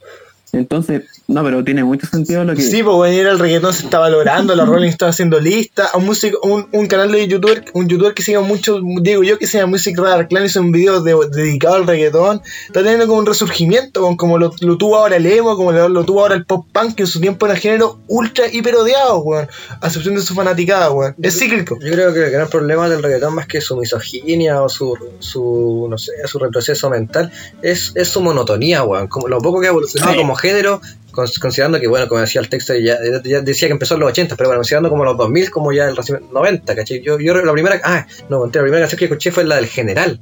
Entonces, 0.53 1.03
no, 1.27 1.43
pero 1.43 1.63
tiene 1.65 1.83
mucho 1.85 2.07
sentido 2.07 2.45
lo 2.45 2.55
que 2.55 2.63
Sí, 2.63 2.83
pues 2.83 2.95
bueno, 2.97 3.15
era 3.21 3.31
el 3.33 3.39
reggaetón 3.39 3.75
se 3.75 3.85
está 3.85 3.99
valorando, 3.99 4.55
la 4.55 4.65
Rolling 4.65 4.89
está 4.89 5.09
haciendo 5.09 5.39
lista, 5.41 5.91
un 5.95 6.07
músico, 6.07 6.39
un, 6.43 6.69
un 6.73 6.87
canal 6.87 7.11
de 7.13 7.27
youtuber, 7.27 7.65
un 7.75 7.89
youtuber 7.89 8.15
que 8.15 8.23
sigue 8.23 8.39
mucho, 8.39 8.81
digo 9.03 9.23
yo 9.25 9.39
que 9.39 9.47
se 9.47 9.59
llama 9.59 9.73
Music 9.73 9.99
Radar 9.99 10.29
Clan 10.29 10.45
hizo 10.47 10.61
un 10.61 10.71
video 10.73 11.03
de- 11.03 11.17
dedicado 11.33 11.75
al 11.75 11.87
reggaetón, 11.87 12.41
está 12.69 12.81
teniendo 12.83 13.07
como 13.07 13.19
un 13.19 13.27
resurgimiento, 13.27 14.01
con- 14.03 14.17
como 14.17 14.39
lo, 14.39 14.53
lo 14.61 14.79
tuvo 14.79 14.97
ahora 14.97 15.17
el 15.17 15.27
emo, 15.27 15.57
como 15.57 15.73
lo, 15.73 15.89
lo 15.89 16.05
tuvo 16.05 16.21
ahora 16.23 16.37
el 16.37 16.47
pop 16.47 16.65
punk, 16.73 16.95
que 16.95 17.03
en 17.03 17.09
su 17.09 17.21
tiempo 17.21 17.45
era 17.47 17.57
género 17.57 17.99
ultra 18.07 18.47
hiper 18.51 18.77
odiado, 18.77 19.19
weón, 19.19 19.49
a 19.81 19.87
excepción 19.89 20.15
de 20.15 20.23
su 20.23 20.33
fanaticada, 20.35 20.91
weón. 20.93 21.17
Es 21.21 21.39
cíclico. 21.39 21.77
Yo 21.81 21.91
creo 21.93 22.15
que 22.15 22.25
el 22.25 22.31
gran 22.31 22.49
problema 22.49 22.89
del 22.89 23.03
reggaetón, 23.03 23.35
más 23.35 23.47
que 23.47 23.61
su 23.61 23.77
misoginia 23.77 24.63
o 24.63 24.69
su, 24.69 24.97
su 25.19 25.87
no 25.91 25.99
sé, 25.99 26.13
su 26.27 26.39
retroceso 26.39 26.89
mental, 26.89 27.33
es, 27.63 27.93
es 27.97 28.09
su 28.09 28.21
monotonía, 28.23 28.85
weón. 28.85 29.09
Como 29.09 29.29
lo 29.29 29.39
poco 29.41 29.61
que 29.61 29.67
ha 29.67 29.71
evolucionado 29.71 30.13
Sí. 30.13 30.19
como 30.19 30.36
género, 30.37 30.81
cons- 31.13 31.39
considerando 31.41 31.81
que, 31.81 31.89
bueno, 31.89 32.07
como 32.09 32.21
decía 32.21 32.41
el 32.41 32.49
texto, 32.49 32.75
ya, 32.75 32.99
ya 33.25 33.41
decía 33.41 33.69
que 33.69 33.73
empezó 33.73 33.95
en 33.95 34.01
los 34.01 34.11
80, 34.11 34.37
pero 34.37 34.49
bueno, 34.49 34.59
considerando 34.61 34.89
como 34.91 35.05
los 35.05 35.17
2000, 35.17 35.51
como 35.51 35.73
ya 35.73 35.87
el 35.89 35.97
recién 35.97 36.21
90, 36.33 36.75
¿cachai? 36.77 37.01
Yo, 37.03 37.19
yo 37.19 37.35
la 37.35 37.53
primera, 37.53 37.81
ah, 37.85 38.07
no, 38.29 38.47
la 38.47 38.51
primera 38.53 38.81
canción 38.81 38.99
que 38.99 39.05
escuché 39.07 39.31
fue 39.33 39.45
la 39.45 39.57
del 39.57 39.67
general. 39.67 40.21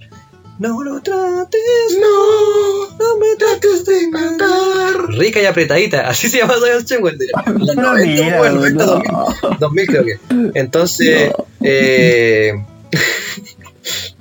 No 0.57 0.85
lo 0.85 1.01
trates, 1.03 1.99
No, 2.01 2.97
no 2.97 3.17
me 3.19 3.35
trates 3.37 3.85
de 3.87 4.09
matar. 4.09 5.09
rica 5.09 5.43
y 5.43 5.47
apretadita, 5.47 6.09
así 6.09 6.29
se 6.29 6.39
llama 6.39 6.55
esa 6.55 6.69
canción, 6.79 7.01
güey. 7.01 7.17
de 7.19 7.27
los 7.59 7.75
No, 7.75 7.83
90, 7.95 8.07
mira, 8.25 8.39
güey, 8.39 8.55
90, 8.55 8.87
no. 8.87 8.93
2000. 8.93 9.59
2000 9.59 9.87
creo 9.89 10.05
que. 10.05 10.19
Entonces, 10.55 11.33
eh, 11.61 12.53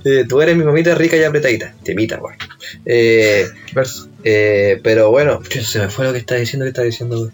eh, 0.05 0.25
tú 0.27 0.41
eres 0.41 0.55
mi 0.57 0.63
mamita 0.63 0.95
rica 0.95 1.17
y 1.17 1.23
apretadita. 1.23 1.73
Temita, 1.83 2.17
güey. 2.17 2.35
Eh, 2.85 3.45
Verso. 3.73 4.07
eh, 4.23 4.79
pero 4.83 5.11
bueno, 5.11 5.39
se 5.63 5.79
me 5.79 5.89
fue 5.89 6.05
lo 6.05 6.11
que 6.13 6.19
estás 6.19 6.39
diciendo, 6.39 6.65
que 6.65 6.69
estás 6.69 6.85
diciendo, 6.85 7.19
güey. 7.19 7.31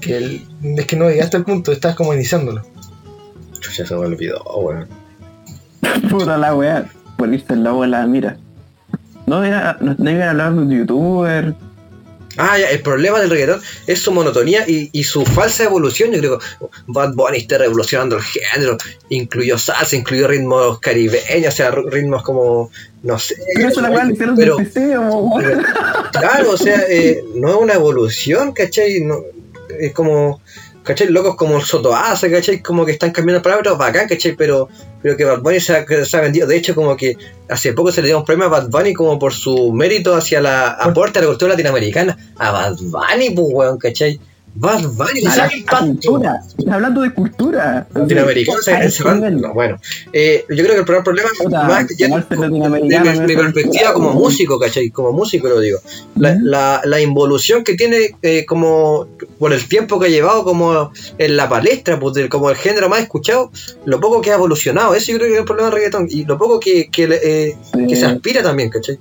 Que 0.00 0.16
el- 0.16 0.42
es 0.78 0.86
que 0.86 0.96
no 0.96 1.08
llegaste 1.10 1.36
al 1.36 1.44
punto, 1.44 1.72
estás 1.72 1.94
como 1.96 2.14
iniciándolo. 2.14 2.62
Chucha, 3.60 3.84
se 3.86 3.94
me 3.94 4.00
olvidó, 4.06 4.42
güey. 4.44 4.84
Puta 6.10 6.36
la 6.38 6.54
weá, 6.54 6.86
ponerse 7.16 7.52
el 7.54 7.64
logo 7.64 7.84
en 7.84 7.90
la 7.92 8.06
mira. 8.06 8.36
No 9.26 9.44
era, 9.44 9.76
no, 9.80 9.94
no 9.98 10.10
iban 10.10 10.22
a 10.22 10.30
hablar 10.30 10.54
de 10.54 10.58
un 10.60 10.70
youtuber. 10.70 11.54
Ah, 12.38 12.56
ya, 12.58 12.70
el 12.70 12.80
problema 12.80 13.20
del 13.20 13.30
reggaetón 13.30 13.60
es 13.86 14.00
su 14.00 14.12
monotonía 14.12 14.64
y, 14.66 14.88
y 14.92 15.04
su 15.04 15.24
falsa 15.26 15.64
evolución. 15.64 16.12
Yo 16.12 16.18
creo 16.20 16.38
que 16.38 16.46
Bad 16.86 17.14
Bunny 17.14 17.38
está 17.38 17.58
revolucionando 17.58 18.16
el 18.16 18.22
género. 18.22 18.78
Incluyó 19.08 19.58
salsa, 19.58 19.96
incluyó 19.96 20.28
ritmos 20.28 20.78
caribeños, 20.80 21.52
o 21.52 21.56
sea, 21.56 21.70
ritmos 21.72 22.22
como, 22.22 22.70
no 23.02 23.18
sé. 23.18 23.36
Pero 23.54 23.68
eso 23.68 23.80
la 23.80 23.90
hicieron 24.10 24.36
pero- 24.36 24.56
del 24.56 24.66
PC, 24.66 24.96
o 24.98 25.02
weón. 25.18 25.62
Claro, 26.12 26.50
o 26.52 26.56
sea, 26.56 26.82
eh, 26.88 27.22
no 27.34 27.50
es 27.50 27.56
una 27.56 27.74
evolución, 27.74 28.52
¿cachai? 28.52 29.00
No, 29.00 29.16
es 29.78 29.92
como, 29.92 30.40
¿cachai? 30.88 31.08
Locos 31.08 31.36
como 31.36 31.58
el 31.58 31.62
Sotoasa, 31.62 32.30
¿cachai? 32.30 32.62
Como 32.62 32.86
que 32.86 32.92
están 32.92 33.10
cambiando 33.10 33.42
palabras, 33.42 33.76
bacán, 33.76 34.08
¿cachai? 34.08 34.34
Pero, 34.34 34.68
pero 35.02 35.16
que 35.16 35.24
Bad 35.24 35.42
Bunny 35.42 35.60
se 35.60 35.76
ha, 35.76 35.84
que 35.84 36.04
se 36.06 36.16
ha 36.16 36.22
vendido. 36.22 36.46
De 36.46 36.56
hecho, 36.56 36.74
como 36.74 36.96
que 36.96 37.16
hace 37.48 37.74
poco 37.74 37.92
se 37.92 38.00
le 38.00 38.08
dio 38.08 38.18
un 38.18 38.24
premio 38.24 38.46
a 38.46 38.48
Bad 38.48 38.70
Bunny 38.70 38.94
como 38.94 39.18
por 39.18 39.34
su 39.34 39.70
mérito 39.72 40.14
hacia 40.14 40.40
la 40.40 40.70
aporte 40.70 41.18
a 41.18 41.22
la 41.22 41.28
cultura 41.28 41.50
latinoamericana. 41.50 42.16
A 42.38 42.50
Bad 42.50 42.76
Bunny, 42.80 43.30
pues, 43.30 43.48
weón, 43.50 43.78
¿cachai? 43.78 44.18
Bad 44.60 44.82
Bunny, 44.88 45.22
cultura. 45.70 46.40
Hablando 46.70 47.02
de 47.02 47.12
cultura. 47.14 47.86
latinoamericano, 47.94 48.58
o 48.58 48.62
sea, 48.62 48.76
A 48.76 48.78
ese 48.80 48.86
encerrando- 49.02 49.26
nivel. 49.26 49.42
no, 49.42 49.54
bueno, 49.54 49.78
eh, 50.12 50.44
yo 50.48 50.56
creo 50.64 50.70
que 50.74 50.78
el 50.80 50.84
primer 50.84 51.04
problema 51.04 51.28
Puta, 51.38 51.62
más 51.64 51.86
que 51.86 51.94
ya- 51.96 52.08
de, 52.08 53.26
mi- 53.26 53.36
perspectiva 53.36 53.92
como 53.92 54.12
músico, 54.14 54.58
¿cachai? 54.58 54.90
Como 54.90 55.12
músico 55.12 55.48
lo 55.48 55.60
digo. 55.60 55.78
La, 56.16 56.32
Ujú. 56.32 56.40
la, 56.42 56.80
la 56.84 57.00
involución 57.00 57.62
que 57.62 57.74
tiene 57.74 58.16
eh, 58.22 58.44
como 58.46 59.06
por 59.38 59.52
el 59.52 59.66
tiempo 59.68 60.00
que 60.00 60.06
ha 60.06 60.10
llevado 60.10 60.42
como 60.44 60.90
en 61.18 61.36
la 61.36 61.48
palestra, 61.48 61.98
pues, 62.00 62.14
del- 62.14 62.28
como 62.28 62.50
el 62.50 62.56
género 62.56 62.88
más 62.88 63.00
escuchado, 63.00 63.52
lo 63.84 64.00
poco 64.00 64.20
que 64.20 64.30
ha 64.32 64.34
evolucionado, 64.34 64.94
eso 64.94 65.12
yo 65.12 65.18
creo 65.18 65.28
que 65.28 65.34
es 65.34 65.40
el 65.40 65.44
problema 65.46 65.68
del 65.70 65.76
reggaetón, 65.78 66.08
y 66.10 66.24
lo 66.24 66.36
poco 66.36 66.58
que, 66.58 66.88
que, 66.90 67.04
eh, 67.04 67.56
que 67.88 67.94
se 67.94 68.00
Sí. 68.02 68.04
aspira 68.06 68.42
también, 68.42 68.70
¿cachai? 68.70 68.98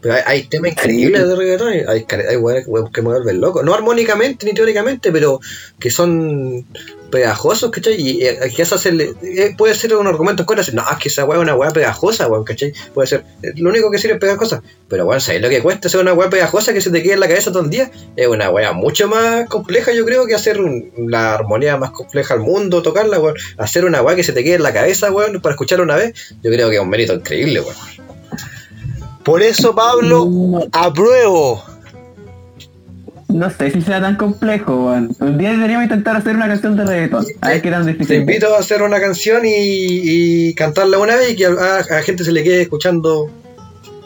Pero 0.00 0.14
hay, 0.14 0.22
hay 0.26 0.42
temas 0.44 0.72
increíbles 0.72 1.28
de 1.28 1.36
reggaetón, 1.36 1.74
y 1.74 1.78
hay, 1.86 2.06
hay 2.28 2.36
weones 2.36 2.66
que 2.92 3.02
me 3.02 3.08
vuelven 3.08 3.40
loco. 3.40 3.62
No 3.62 3.74
armónicamente 3.74 4.46
ni 4.46 4.52
teóricamente, 4.54 5.12
pero 5.12 5.40
que 5.78 5.90
son 5.90 6.64
pegajosos, 7.10 7.70
¿cachai? 7.72 8.00
Y 8.00 8.24
eh, 8.24 8.38
que 8.54 8.62
eso 8.62 8.76
hacerle, 8.76 9.12
eh, 9.22 9.52
puede 9.58 9.74
ser 9.74 9.94
un 9.96 10.06
argumento 10.06 10.42
en 10.42 10.46
contra, 10.46 10.64
no, 10.72 10.84
es 10.90 10.96
que 10.98 11.08
esa 11.08 11.24
weá 11.24 11.38
es 11.38 11.42
una 11.42 11.56
weá 11.56 11.70
pegajosa, 11.72 12.28
weón, 12.28 12.44
¿cachai? 12.44 12.72
Puede 12.94 13.08
ser, 13.08 13.24
eh, 13.42 13.52
lo 13.56 13.68
único 13.68 13.90
que 13.90 13.98
sirve 13.98 14.14
es 14.14 14.20
pegar 14.20 14.36
cosas. 14.36 14.62
Pero 14.88 15.04
bueno, 15.04 15.20
¿sabes 15.20 15.42
lo 15.42 15.48
que 15.48 15.60
cuesta 15.60 15.88
hacer 15.88 16.00
una 16.00 16.12
weá 16.14 16.30
pegajosa 16.30 16.72
que 16.72 16.80
se 16.80 16.90
te 16.90 17.02
quede 17.02 17.14
en 17.14 17.20
la 17.20 17.28
cabeza 17.28 17.50
todo 17.52 17.64
el 17.64 17.70
día? 17.70 17.90
Es 18.16 18.28
una 18.28 18.48
weá 18.50 18.72
mucho 18.72 19.08
más 19.08 19.48
compleja, 19.48 19.92
yo 19.92 20.04
creo, 20.04 20.24
que 20.26 20.34
hacer 20.34 20.60
un- 20.60 20.92
la 21.08 21.34
armonía 21.34 21.76
más 21.76 21.90
compleja 21.90 22.34
al 22.34 22.40
mundo, 22.40 22.80
tocarla, 22.80 23.18
weón. 23.18 23.34
Hacer 23.58 23.84
una 23.84 24.02
weá 24.02 24.14
que 24.14 24.22
se 24.24 24.32
te 24.32 24.44
quede 24.44 24.54
en 24.54 24.62
la 24.62 24.72
cabeza, 24.72 25.10
weón, 25.10 25.40
para 25.40 25.54
escucharla 25.54 25.84
una 25.84 25.96
vez, 25.96 26.14
yo 26.42 26.50
creo 26.50 26.70
que 26.70 26.76
es 26.76 26.80
un 26.80 26.88
mérito 26.90 27.12
increíble, 27.14 27.60
weón. 27.60 27.76
Por 29.24 29.42
eso, 29.42 29.74
Pablo, 29.74 30.26
No, 30.30 30.66
apruebo. 30.72 31.62
no 33.28 33.48
sé 33.50 33.70
si 33.70 33.80
sea 33.82 34.00
tan 34.00 34.16
complejo, 34.16 34.86
weón. 34.86 35.14
Un 35.20 35.38
día 35.38 35.50
deberíamos 35.52 35.84
intentar 35.84 36.16
hacer 36.16 36.34
una 36.34 36.48
canción 36.48 36.76
de 36.76 36.84
reggaetón. 36.84 37.26
A 37.40 37.50
ver 37.50 37.62
qué 37.62 37.70
tan 37.70 37.86
difícil. 37.86 38.06
Te 38.08 38.16
invito 38.16 38.54
a 38.54 38.58
hacer 38.58 38.82
una 38.82 39.00
canción 39.00 39.44
y, 39.44 39.50
y 39.52 40.54
cantarla 40.54 40.98
una 40.98 41.16
vez 41.16 41.32
y 41.32 41.36
que 41.36 41.46
a, 41.46 41.50
a 41.50 41.86
la 41.94 42.02
gente 42.02 42.24
se 42.24 42.32
le 42.32 42.42
quede 42.42 42.62
escuchando. 42.62 43.30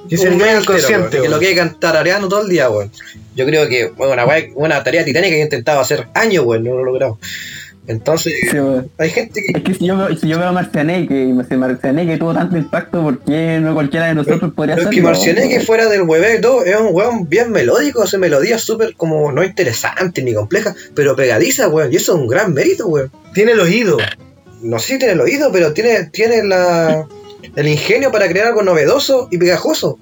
Que 0.08 0.18
se 0.18 0.28
un 0.28 0.36
le 0.38 0.44
quede 0.44 0.68
weón, 0.68 1.10
Que 1.10 1.28
lo 1.28 1.38
quede 1.38 1.54
cantarareando 1.54 2.28
todo 2.28 2.42
el 2.42 2.48
día, 2.48 2.68
weón. 2.68 2.90
Yo 3.34 3.46
creo 3.46 3.66
que 3.68 3.88
bueno, 3.96 4.22
una 4.56 4.84
tarea 4.84 5.04
titánica 5.04 5.30
que 5.34 5.40
he 5.40 5.44
intentado 5.44 5.80
hacer 5.80 6.08
años, 6.14 6.44
weón, 6.44 6.64
no 6.64 6.74
lo 6.74 6.82
he 6.82 6.84
logrado. 6.84 7.18
Entonces, 7.86 8.32
Sí, 8.50 8.56
hay 8.98 9.10
gente 9.10 9.40
que. 9.46 9.58
Es 9.58 9.62
que 9.64 9.74
si 9.74 9.86
yo 9.86 9.96
veo, 9.98 10.16
si 10.16 10.26
yo 10.26 10.38
veo 10.38 10.48
a 10.48 10.52
Marcianeque 10.52 11.24
y 11.24 11.44
si 11.48 11.56
Marcianeque 11.56 12.16
tuvo 12.16 12.32
tanto 12.32 12.56
impacto, 12.56 13.02
¿por 13.02 13.18
qué 13.20 13.58
no 13.60 13.74
cualquiera 13.74 14.06
de 14.06 14.14
nosotros 14.14 14.52
podría 14.54 14.76
Pero 14.76 14.88
es 14.88 14.96
hacerlo? 14.96 14.96
que 14.96 15.02
Marcianeque 15.02 15.60
fuera 15.60 15.86
del 15.88 16.02
hueve 16.02 16.36
y 16.38 16.40
todo, 16.40 16.64
es 16.64 16.76
un 16.76 16.88
weón 16.92 17.28
bien 17.28 17.52
melódico, 17.52 18.02
hace 18.02 18.16
melodías 18.16 18.62
súper 18.62 18.94
como 18.94 19.30
no 19.32 19.44
interesantes 19.44 20.24
ni 20.24 20.32
complejas, 20.32 20.74
pero 20.94 21.14
pegadizas, 21.14 21.68
weón, 21.70 21.92
y 21.92 21.96
eso 21.96 22.14
es 22.14 22.20
un 22.20 22.26
gran 22.26 22.54
mérito, 22.54 22.86
weón. 22.88 23.10
Tiene 23.34 23.52
el 23.52 23.60
oído. 23.60 23.98
no 24.62 24.78
sé 24.78 24.94
si 24.94 24.98
tiene 24.98 25.12
el 25.12 25.20
oído, 25.20 25.52
pero 25.52 25.74
tiene, 25.74 26.04
tiene 26.04 26.42
la, 26.42 27.06
el 27.54 27.68
ingenio 27.68 28.10
para 28.10 28.28
crear 28.28 28.46
algo 28.46 28.62
novedoso 28.62 29.28
y 29.30 29.36
pegajoso. 29.36 29.98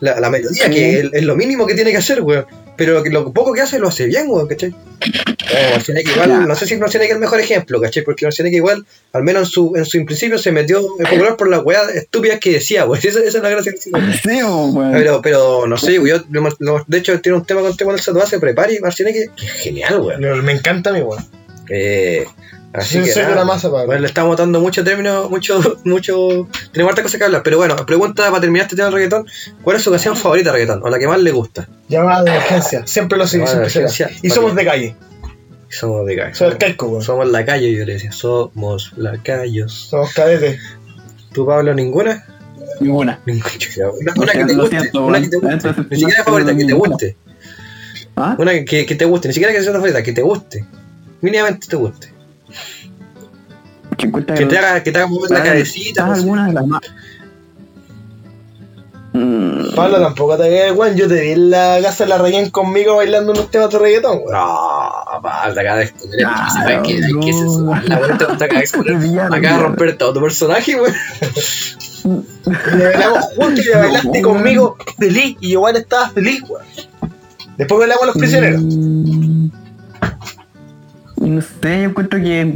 La, 0.00 0.18
la 0.20 0.30
melodía, 0.30 0.64
Sí. 0.66 0.70
que 0.70 1.00
es, 1.00 1.10
es 1.12 1.22
lo 1.24 1.36
mínimo 1.36 1.66
que 1.66 1.74
tiene 1.74 1.90
que 1.92 1.98
hacer, 1.98 2.20
weón. 2.22 2.44
Pero 2.80 2.94
lo, 2.94 3.02
que- 3.02 3.10
lo 3.10 3.30
poco 3.30 3.52
que 3.52 3.60
hace 3.60 3.78
lo 3.78 3.88
hace 3.88 4.06
bien, 4.06 4.24
weón, 4.28 4.48
¿cachai? 4.48 4.70
Eh, 4.70 5.70
Marcianeque 5.72 6.12
igual, 6.12 6.48
no 6.48 6.54
sé 6.54 6.66
si 6.66 6.76
Marcianeque 6.76 7.10
es 7.10 7.16
el 7.16 7.20
mejor 7.20 7.38
ejemplo, 7.40 7.78
¿cachai? 7.78 8.02
Porque 8.04 8.24
Marcianeque 8.24 8.56
igual, 8.56 8.86
al 9.12 9.22
menos 9.22 9.42
en 9.42 9.50
su, 9.52 9.72
en 9.76 9.84
su 9.84 10.02
principio, 10.06 10.38
se 10.38 10.50
metió 10.50 10.78
en 10.98 11.04
popular 11.04 11.36
por 11.36 11.50
las 11.50 11.62
weas 11.62 11.94
estúpidas 11.94 12.38
que 12.40 12.52
decía, 12.52 12.86
weón. 12.86 12.98
Esa, 13.06 13.18
esa 13.20 13.36
es 13.38 13.42
la 13.42 13.50
gracia 13.50 13.72
que. 13.72 13.78
Sí. 13.78 13.90
Pero, 14.94 15.20
pero 15.20 15.66
no 15.66 15.76
sé, 15.76 15.94
yo- 15.94 16.24
lo- 16.58 16.84
de 16.86 16.98
hecho, 16.98 17.20
tiene 17.20 17.36
un 17.36 17.44
tema 17.44 17.60
con 17.60 17.76
Temo 17.76 17.92
del 17.92 18.00
Satuase, 18.00 18.38
prepare 18.40 18.76
y 18.76 18.80
Marcianeque, 18.80 19.26
que 19.36 19.44
es 19.44 19.52
genial, 19.52 20.00
weón. 20.00 20.42
Me 20.44 20.52
encanta 20.52 20.88
a 20.88 20.92
mí, 20.94 21.00
weón. 21.02 21.22
Eh, 21.68 22.24
así 22.72 22.94
Soy- 22.98 23.04
que 23.04 23.12
soy 23.12 23.22
de 23.22 23.28
nada, 23.28 23.40
la 23.40 23.44
masa, 23.44 23.70
Pablo. 23.70 23.86
bueno, 23.86 24.00
le 24.02 24.06
estamos 24.06 24.36
dando 24.36 24.60
mucho 24.60 24.84
término, 24.84 25.28
mucho, 25.28 25.78
mucho. 25.84 26.48
Tenemos 26.72 26.90
harta 26.90 27.02
cosa 27.02 27.18
que 27.18 27.24
hablar, 27.24 27.42
pero 27.42 27.56
bueno, 27.58 27.76
pregunta 27.86 28.28
para 28.30 28.40
terminar 28.40 28.64
este 28.66 28.76
tema 28.76 28.86
del 28.86 28.94
reggaetón: 28.94 29.26
¿Cuál 29.62 29.76
es 29.76 29.82
su 29.82 29.90
canción 29.90 30.16
favorita 30.16 30.50
de 30.52 30.58
reggaetón? 30.58 30.82
O 30.84 30.88
la 30.88 30.98
que 30.98 31.06
más 31.08 31.20
le 31.20 31.30
gusta. 31.32 31.68
Llamada 31.88 32.22
de 32.24 32.30
emergencia. 32.30 32.86
Siempre 32.86 33.18
lo 33.18 33.26
sigo, 33.26 33.44
Llamada 33.46 33.64
de 33.64 33.70
siempre 33.70 33.92
será. 33.92 34.08
emergencia. 34.10 34.28
Y 34.28 34.32
somos 34.34 34.54
de 34.54 34.64
calle. 34.64 34.96
Somos 35.68 36.04
de 36.06 36.16
calle. 36.16 36.44
El 36.46 36.58
calco, 36.58 36.86
weón. 36.88 37.02
Somos 37.02 37.30
la 37.30 37.44
calle, 37.44 37.72
yo 37.76 37.84
le 37.84 37.92
decía. 37.94 38.12
Somos 38.12 38.92
la 38.96 39.22
calle. 39.22 39.64
Somos 39.68 40.12
cadetes. 40.12 40.60
¿Tú, 41.32 41.46
Pablo, 41.46 41.72
ninguna? 41.74 42.24
Ninguna. 42.80 43.20
Ninguna. 43.26 43.50
Una, 44.00 44.12
una 44.16 44.32
que 44.32 44.44
te 44.46 44.54
guste. 44.54 44.80
siento, 44.80 45.04
Una 45.04 45.20
que 45.20 45.28
te 45.28 45.36
guste. 45.36 45.74
Ni 45.90 45.96
siquiera 45.98 46.24
favorita, 46.24 46.50
que 46.52 46.58
te 46.58 46.64
ninguna. 46.66 46.88
guste. 46.90 47.16
¿Ah? 48.16 48.34
Una 48.38 48.52
que, 48.64 48.84
que 48.86 48.94
te 48.96 49.04
guste. 49.04 49.28
Ni 49.28 49.34
siquiera 49.34 49.52
que 49.52 49.60
sea 49.62 49.70
una 49.70 49.78
favorita, 49.80 50.02
que 50.02 50.12
te 50.12 50.22
guste. 50.22 50.64
Mínimamente 51.20 51.66
te 51.68 51.76
guste. 51.76 52.12
Que, 53.96 54.08
te 54.46 54.58
haga, 54.58 54.82
que 54.82 54.92
te 54.92 54.98
haga 54.98 55.06
mover 55.08 55.30
la 55.30 55.38
Ah, 55.40 55.44
cabecita. 55.44 56.06
no 56.06 56.46
de 56.46 56.52
las 56.52 56.66
más. 56.66 56.80
Mm, 59.12 59.74
Pablo, 59.74 60.00
tampoco 60.00 60.36
te 60.36 60.44
quedes, 60.44 60.72
weón. 60.72 60.96
Yo 60.96 61.08
te 61.08 61.20
vi 61.20 61.30
en 61.32 61.50
la 61.50 61.78
casa 61.82 62.04
de 62.04 62.10
la 62.10 62.18
Rayen 62.18 62.50
conmigo 62.50 62.96
bailando 62.96 63.32
unos 63.32 63.50
temas 63.50 63.70
de 63.70 63.78
reggaetón, 63.78 64.18
weón. 64.18 64.32
No, 64.32 65.20
Pablo, 65.20 65.60
acá 65.60 65.76
de 65.76 65.82
exponer. 65.84 66.26
Ah, 66.26 66.48
hay 66.66 66.82
que, 66.82 66.92
hay 66.94 67.00
que 67.00 67.12
no. 67.12 67.22
censurarla, 67.38 67.98
weón. 67.98 68.18
Te 68.18 68.24
gusta 68.26 68.44
acá 68.44 68.56
de 68.56 68.62
exponer. 68.62 69.20
Acá 69.20 69.56
de 69.56 69.58
romper 69.62 69.98
todo 69.98 70.12
tu 70.14 70.20
personaje, 70.20 70.76
weón. 70.80 70.94
Y 72.04 72.76
le 72.78 72.84
bailamos 72.84 73.24
juntos 73.36 73.64
y 73.64 73.68
le 73.68 73.76
bailaste 73.76 74.20
No, 74.22 74.28
conmigo 74.28 74.76
feliz. 74.98 75.36
Y 75.40 75.50
igual 75.50 75.76
estaba 75.76 76.08
feliz, 76.10 76.42
weón. 76.48 76.64
Después 77.58 77.78
bailamos 77.80 78.02
a 78.04 78.06
los 78.06 78.16
prisioneros. 78.16 78.62
Mm, 78.62 79.48
No 81.30 81.40
sé, 81.40 81.82
yo 81.82 81.90
encuentro 81.90 82.18
que 82.18 82.54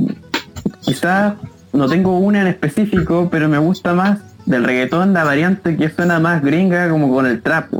quizás 0.80 1.34
no 1.72 1.88
tengo 1.88 2.18
una 2.18 2.40
en 2.40 2.48
específico, 2.48 3.28
pero 3.30 3.48
me 3.48 3.58
gusta 3.58 3.94
más 3.94 4.20
del 4.46 4.64
reggaetón 4.64 5.12
la 5.12 5.24
variante 5.24 5.76
que 5.76 5.88
suena 5.88 6.18
más 6.18 6.42
gringa 6.42 6.88
como 6.88 7.12
con 7.12 7.26
el 7.26 7.40
trap, 7.40 7.72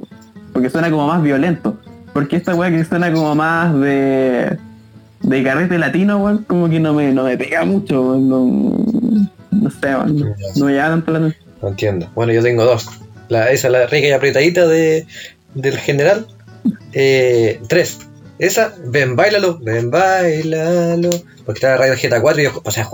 porque 0.53 0.70
suena 0.70 0.90
como 0.90 1.09
más 1.09 1.22
violento. 1.22 1.78
Porque 2.12 2.36
esta 2.36 2.55
weá 2.55 2.70
que 2.70 2.84
suena 2.84 3.12
como 3.12 3.34
más 3.34 3.74
de 3.80 4.57
de 5.24 5.42
carrete 5.42 5.78
latino, 5.78 6.18
weón, 6.18 6.45
como 6.45 6.68
que 6.68 6.78
no 6.78 6.95
me, 6.95 7.12
no 7.12 7.24
me 7.24 7.36
pega 7.36 7.64
mucho, 7.64 8.16
no, 8.20 8.86
no 9.51 9.70
sé, 9.70 9.90
no, 9.90 10.07
no 10.57 10.64
me 10.66 10.74
llama 10.74 10.90
tanto 10.90 11.12
la. 11.12 11.18
No 11.62 11.68
entiendo. 11.68 12.09
Bueno, 12.14 12.32
yo 12.32 12.42
tengo 12.42 12.64
dos. 12.64 12.86
La, 13.28 13.51
esa, 13.51 13.70
la 13.70 13.86
rica 13.86 14.07
y 14.07 14.12
apretadita 14.12 14.66
de, 14.68 15.07
del 15.55 15.76
general. 15.78 16.26
Eh, 16.92 17.61
tres. 17.68 17.99
Esa, 18.39 18.74
ven, 18.85 19.16
bailalo, 19.16 19.59
ven, 19.59 19.91
bailalo. 19.91 21.11
Porque 21.45 21.59
estaba 21.59 21.76
Radio 21.76 21.95
GTA 21.95 22.20
4 22.20 22.41
y 22.41 22.45
yo, 22.45 22.62
o 22.64 22.70
sea, 22.70 22.89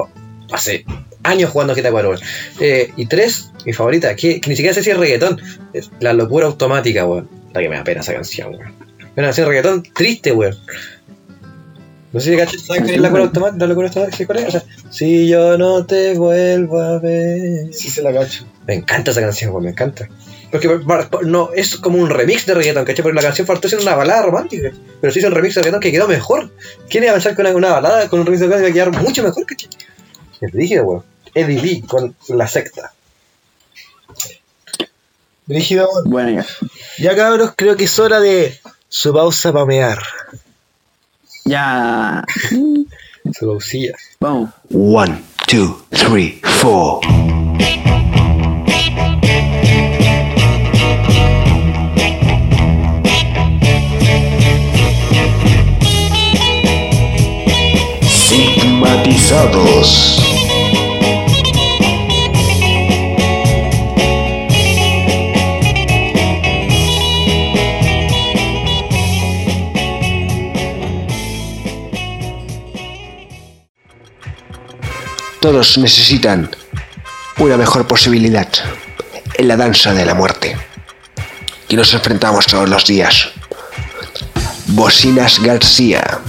hace 0.53 0.85
años 1.23 1.51
jugando 1.51 1.75
GTA 1.75 1.91
4, 1.91 2.11
weón. 2.11 2.21
Eh, 2.61 2.93
y 2.97 3.07
tres, 3.07 3.51
mi 3.65 3.73
favorita, 3.73 4.15
que, 4.17 4.41
que 4.41 4.51
ni 4.51 4.57
siquiera 4.57 4.75
sé 4.75 4.83
si 4.83 4.91
es 4.91 4.97
reggaetón. 4.97 5.41
Es 5.73 5.91
la 6.01 6.13
locura 6.13 6.47
automática, 6.47 7.07
weón. 7.07 7.29
La 7.53 7.61
que 7.61 7.69
me 7.69 7.77
da 7.77 7.85
pena 7.85 8.01
esa 8.01 8.13
canción, 8.13 8.55
weón. 8.55 8.75
Una 9.17 9.27
canción 9.27 9.47
de 9.47 9.51
reggaetón 9.51 9.83
triste, 9.95 10.33
weón. 10.33 10.57
No 12.13 12.19
sé 12.19 12.33
si 12.33 12.37
cachas, 12.37 12.63
¿sabes 12.63 12.83
cuál 12.83 12.95
es 12.95 13.01
la 13.01 13.09
locura 13.09 13.23
automática? 13.25 13.59
La 13.59 13.67
locura 13.69 13.89
automática, 13.89 14.17
¿sí 14.17 14.27
cuál 14.27 14.39
es? 14.39 14.49
O 14.49 14.51
sea, 14.51 14.65
si 14.91 15.29
yo 15.29 15.57
no 15.57 15.87
te 15.87 16.15
vuelvo 16.15 16.81
a 16.81 16.99
ver. 16.99 17.73
Sí, 17.73 17.89
se 17.89 18.03
la 18.03 18.13
cacho. 18.13 18.45
Me 18.67 18.75
encanta 18.75 19.13
esa 19.13 19.21
canción, 19.21 19.53
weón, 19.53 19.65
me 19.65 19.71
encanta. 19.71 20.09
Porque 20.51 20.81
no, 21.25 21.51
es 21.55 21.77
como 21.77 21.99
un 21.99 22.11
remix 22.11 22.45
de 22.47 22.55
reggaetón, 22.55 22.85
¿cachai? 22.85 23.03
Porque 23.03 23.17
la 23.17 23.23
canción 23.23 23.47
faltó 23.47 23.69
ser 23.69 23.79
una 23.81 23.95
balada 23.95 24.23
romántica. 24.23 24.73
Pero 25.01 25.13
se 25.13 25.19
hizo 25.21 25.29
un 25.29 25.35
remix 25.35 25.55
de 25.55 25.61
reggaetón 25.63 25.81
que 25.81 25.93
quedó 25.93 26.09
mejor. 26.09 26.51
¿Quién 26.89 27.05
iba 27.05 27.13
a 27.13 27.15
pensar 27.15 27.35
que 27.37 27.43
una, 27.43 27.51
una 27.55 27.71
balada 27.71 28.09
con 28.09 28.21
un 28.21 28.27
remix 28.27 28.41
de 28.41 28.47
reggaetón 28.47 28.65
iba 28.69 28.71
a 28.71 28.91
quedar 28.91 29.03
mucho 29.03 29.23
mejor, 29.23 29.47
¿cachai? 29.47 29.69
Es 30.41 30.53
rígido, 30.53 30.85
weón. 30.85 31.05
Eddie 31.35 31.61
Lee 31.63 31.83
con 31.83 32.17
la 32.29 32.49
secta. 32.49 32.93
Brígido, 35.47 35.89
Bueno, 36.05 36.43
ya. 36.43 36.47
ya 36.99 37.17
cabros, 37.17 37.53
creo 37.57 37.77
que 37.77 37.85
es 37.85 37.99
hora 37.99 38.21
de 38.21 38.59
su 38.89 39.13
pausa 39.13 39.53
para 39.53 39.65
mear. 39.67 39.99
Ya. 41.45 42.25
Su 43.33 43.47
pausilla. 43.47 43.97
Vamos. 44.21 44.51
One, 44.73 45.23
two, 45.47 45.85
three, 45.91 46.41
four. 46.61 47.01
Todos 75.41 75.79
necesitan 75.79 76.51
una 77.39 77.57
mejor 77.57 77.87
posibilidad 77.87 78.49
en 79.35 79.49
la 79.49 79.57
danza 79.57 79.95
de 79.95 80.05
la 80.05 80.15
muerte 80.15 80.57
que 81.67 81.77
nos 81.77 81.95
enfrentamos 81.95 82.47
todos 82.47 82.69
los 82.69 82.85
días. 82.85 83.31
Bocinas 84.67 85.41
García. 85.41 86.21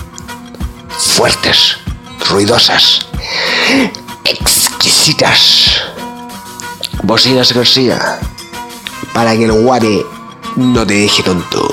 Fuertes 0.87 1.80
ruidosas, 2.31 3.05
exquisitas. 4.23 5.81
Bocinas 7.03 7.53
García. 7.53 8.19
Para 9.13 9.35
que 9.35 9.45
el 9.45 9.51
guare 9.51 10.05
no 10.55 10.87
te 10.87 10.93
deje 10.93 11.23
tonto. 11.23 11.67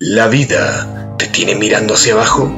¿La 0.00 0.26
vida 0.26 1.14
te 1.16 1.28
tiene 1.28 1.54
mirando 1.54 1.94
hacia 1.94 2.14
abajo? 2.14 2.50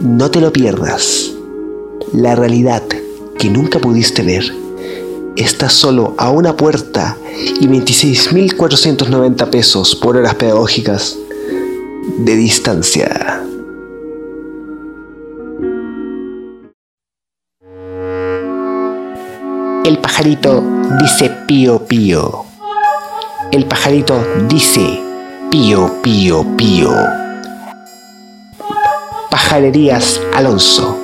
No 0.00 0.30
te 0.30 0.40
lo 0.40 0.52
pierdas. 0.52 1.32
La 2.12 2.36
realidad 2.36 2.82
que 3.38 3.48
nunca 3.48 3.78
pudiste 3.78 4.22
ver 4.22 4.63
está 5.36 5.68
solo 5.68 6.14
a 6.18 6.30
una 6.30 6.56
puerta 6.56 7.16
y 7.60 7.66
26.490 7.66 9.50
pesos 9.50 9.94
por 9.96 10.16
horas 10.16 10.34
pedagógicas 10.36 11.16
de 12.18 12.36
distancia. 12.36 13.42
El 19.84 19.98
pajarito 19.98 20.62
dice 21.00 21.30
pío 21.46 21.84
pío. 21.86 22.44
El 23.50 23.66
pajarito 23.66 24.24
dice 24.48 25.00
pío 25.50 26.00
pío 26.02 26.44
pío. 26.56 26.90
Pajarerías 29.30 30.20
Alonso. 30.34 30.98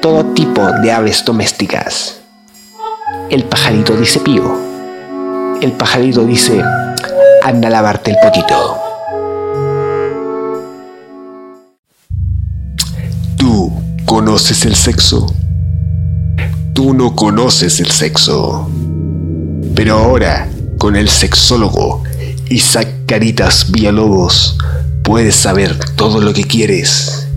Todo 0.00 0.24
tipo 0.32 0.62
de 0.82 0.92
aves 0.92 1.22
domésticas. 1.24 2.21
El 3.30 3.44
pajarito 3.44 3.96
dice 3.96 4.20
pío. 4.20 4.58
El 5.60 5.72
pajarito 5.72 6.24
dice 6.24 6.62
anda 7.42 7.68
a 7.68 7.70
lavarte 7.70 8.12
el 8.12 8.16
potito. 8.22 8.78
Tú 13.36 13.72
conoces 14.04 14.64
el 14.64 14.76
sexo. 14.76 15.26
Tú 16.74 16.94
no 16.94 17.14
conoces 17.16 17.80
el 17.80 17.90
sexo. 17.90 18.68
Pero 19.74 19.98
ahora, 19.98 20.48
con 20.78 20.96
el 20.96 21.08
sexólogo 21.08 22.02
Isaac 22.48 22.88
Caritas 23.06 23.70
Villalobos, 23.70 24.58
puedes 25.02 25.34
saber 25.34 25.78
todo 25.96 26.20
lo 26.20 26.32
que 26.32 26.44
quieres 26.44 27.28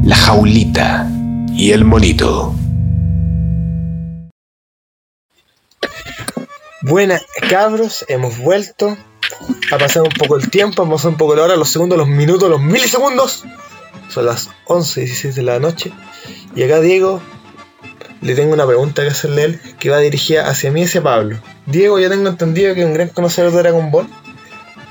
la 0.02 0.16
jaulita 0.16 1.06
y 1.52 1.72
el 1.72 1.84
monito. 1.84 2.54
Buenas 6.82 7.22
cabros, 7.48 8.04
hemos 8.08 8.38
vuelto. 8.38 8.96
Ha 9.72 9.78
pasado 9.78 10.04
un 10.06 10.12
poco 10.12 10.36
el 10.36 10.50
tiempo, 10.50 10.82
ha 10.82 10.90
pasado 10.90 11.10
un 11.10 11.16
poco 11.16 11.34
la 11.34 11.42
hora, 11.42 11.56
los 11.56 11.68
segundos, 11.68 11.98
los 11.98 12.08
minutos, 12.08 12.48
los 12.48 12.60
milisegundos. 12.60 13.44
Son 14.08 14.26
las 14.26 14.50
11 14.66 15.02
y 15.02 15.04
16 15.06 15.34
de 15.34 15.42
la 15.42 15.58
noche. 15.58 15.92
Y 16.54 16.62
acá 16.62 16.80
Diego, 16.80 17.20
le 18.20 18.34
tengo 18.34 18.54
una 18.54 18.66
pregunta 18.66 19.02
que 19.02 19.08
hacerle 19.08 19.42
a 19.42 19.44
él, 19.46 19.60
que 19.78 19.90
va 19.90 19.98
dirigida 19.98 20.48
hacia 20.48 20.70
mí 20.70 20.82
y 20.82 20.84
hacia 20.84 21.02
Pablo. 21.02 21.38
Diego, 21.66 21.98
yo 21.98 22.08
tengo 22.08 22.28
entendido 22.28 22.74
que 22.74 22.80
es 22.80 22.86
un 22.86 22.94
gran 22.94 23.08
conocedor 23.08 23.52
de 23.52 23.58
Dragon 23.58 23.90
Ball. 23.90 24.08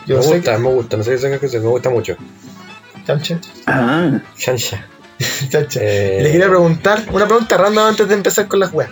Yo 0.06 0.18
me 0.18 0.24
sé 0.24 0.36
gusta, 0.36 0.58
me 0.58 0.70
gusta, 0.70 0.98
no 0.98 1.04
sé 1.04 1.12
qué 1.12 1.18
tengas 1.18 1.40
que 1.40 1.60
me 1.60 1.68
gusta 1.68 1.90
mucho. 1.90 2.16
Chancha. 3.08 3.40
Ah, 3.66 4.20
Shansha. 4.38 4.86
Chancha. 5.50 5.80
Eh, 5.82 6.20
Le 6.22 6.32
quería 6.32 6.48
preguntar, 6.48 7.04
una 7.12 7.26
pregunta 7.26 7.58
random 7.58 7.88
antes 7.88 8.08
de 8.08 8.14
empezar 8.14 8.48
con 8.48 8.60
las 8.60 8.72
weas. 8.74 8.92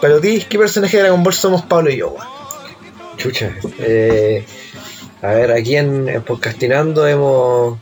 Pero 0.00 0.20
ti, 0.20 0.44
¿qué 0.48 0.58
personaje 0.58 0.96
de 0.96 1.04
Dragon 1.04 1.22
Ball 1.22 1.34
somos 1.34 1.62
Pablo 1.62 1.90
y 1.90 1.98
yo, 1.98 2.10
weón? 2.10 2.37
Chucha. 3.18 3.52
Eh, 3.80 4.44
a 5.22 5.28
ver, 5.34 5.52
aquí 5.52 5.76
en, 5.76 6.08
en 6.08 6.22
Podcastinando 6.22 7.06
hemos. 7.06 7.78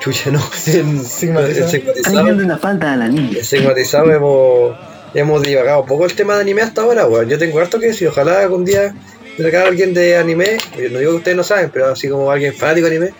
Chucha, 0.00 0.30
no. 0.30 0.40
En, 0.66 1.04
Sigmatizado. 1.04 1.64
en 1.64 1.68
Sigmatizado, 1.70 2.18
alguien 2.18 2.38
de 2.38 2.44
una 2.44 2.58
falta 2.58 2.92
a 2.92 2.96
la 2.96 3.08
niña. 3.08 3.38
en 3.38 3.44
Sigmatizado 3.44 4.10
hemos, 4.12 4.76
hemos 5.14 5.42
divagado 5.42 5.82
un 5.82 5.86
poco 5.86 6.06
el 6.06 6.14
tema 6.14 6.36
de 6.36 6.42
anime 6.42 6.62
hasta 6.62 6.82
ahora, 6.82 7.06
weón. 7.06 7.28
Yo 7.28 7.38
tengo 7.38 7.58
harto 7.58 7.78
que 7.78 7.86
decir. 7.88 8.08
Ojalá 8.08 8.40
algún 8.40 8.64
día 8.64 8.94
tenga 9.36 9.66
alguien 9.66 9.92
de 9.92 10.16
anime. 10.16 10.56
yo 10.76 10.88
No 10.90 10.98
digo 11.00 11.10
que 11.12 11.16
ustedes 11.18 11.36
no 11.36 11.42
saben, 11.44 11.70
pero 11.70 11.88
así 11.88 12.08
como 12.08 12.30
alguien 12.30 12.54
fanático 12.54 12.88
de 12.88 12.96
anime. 12.96 13.12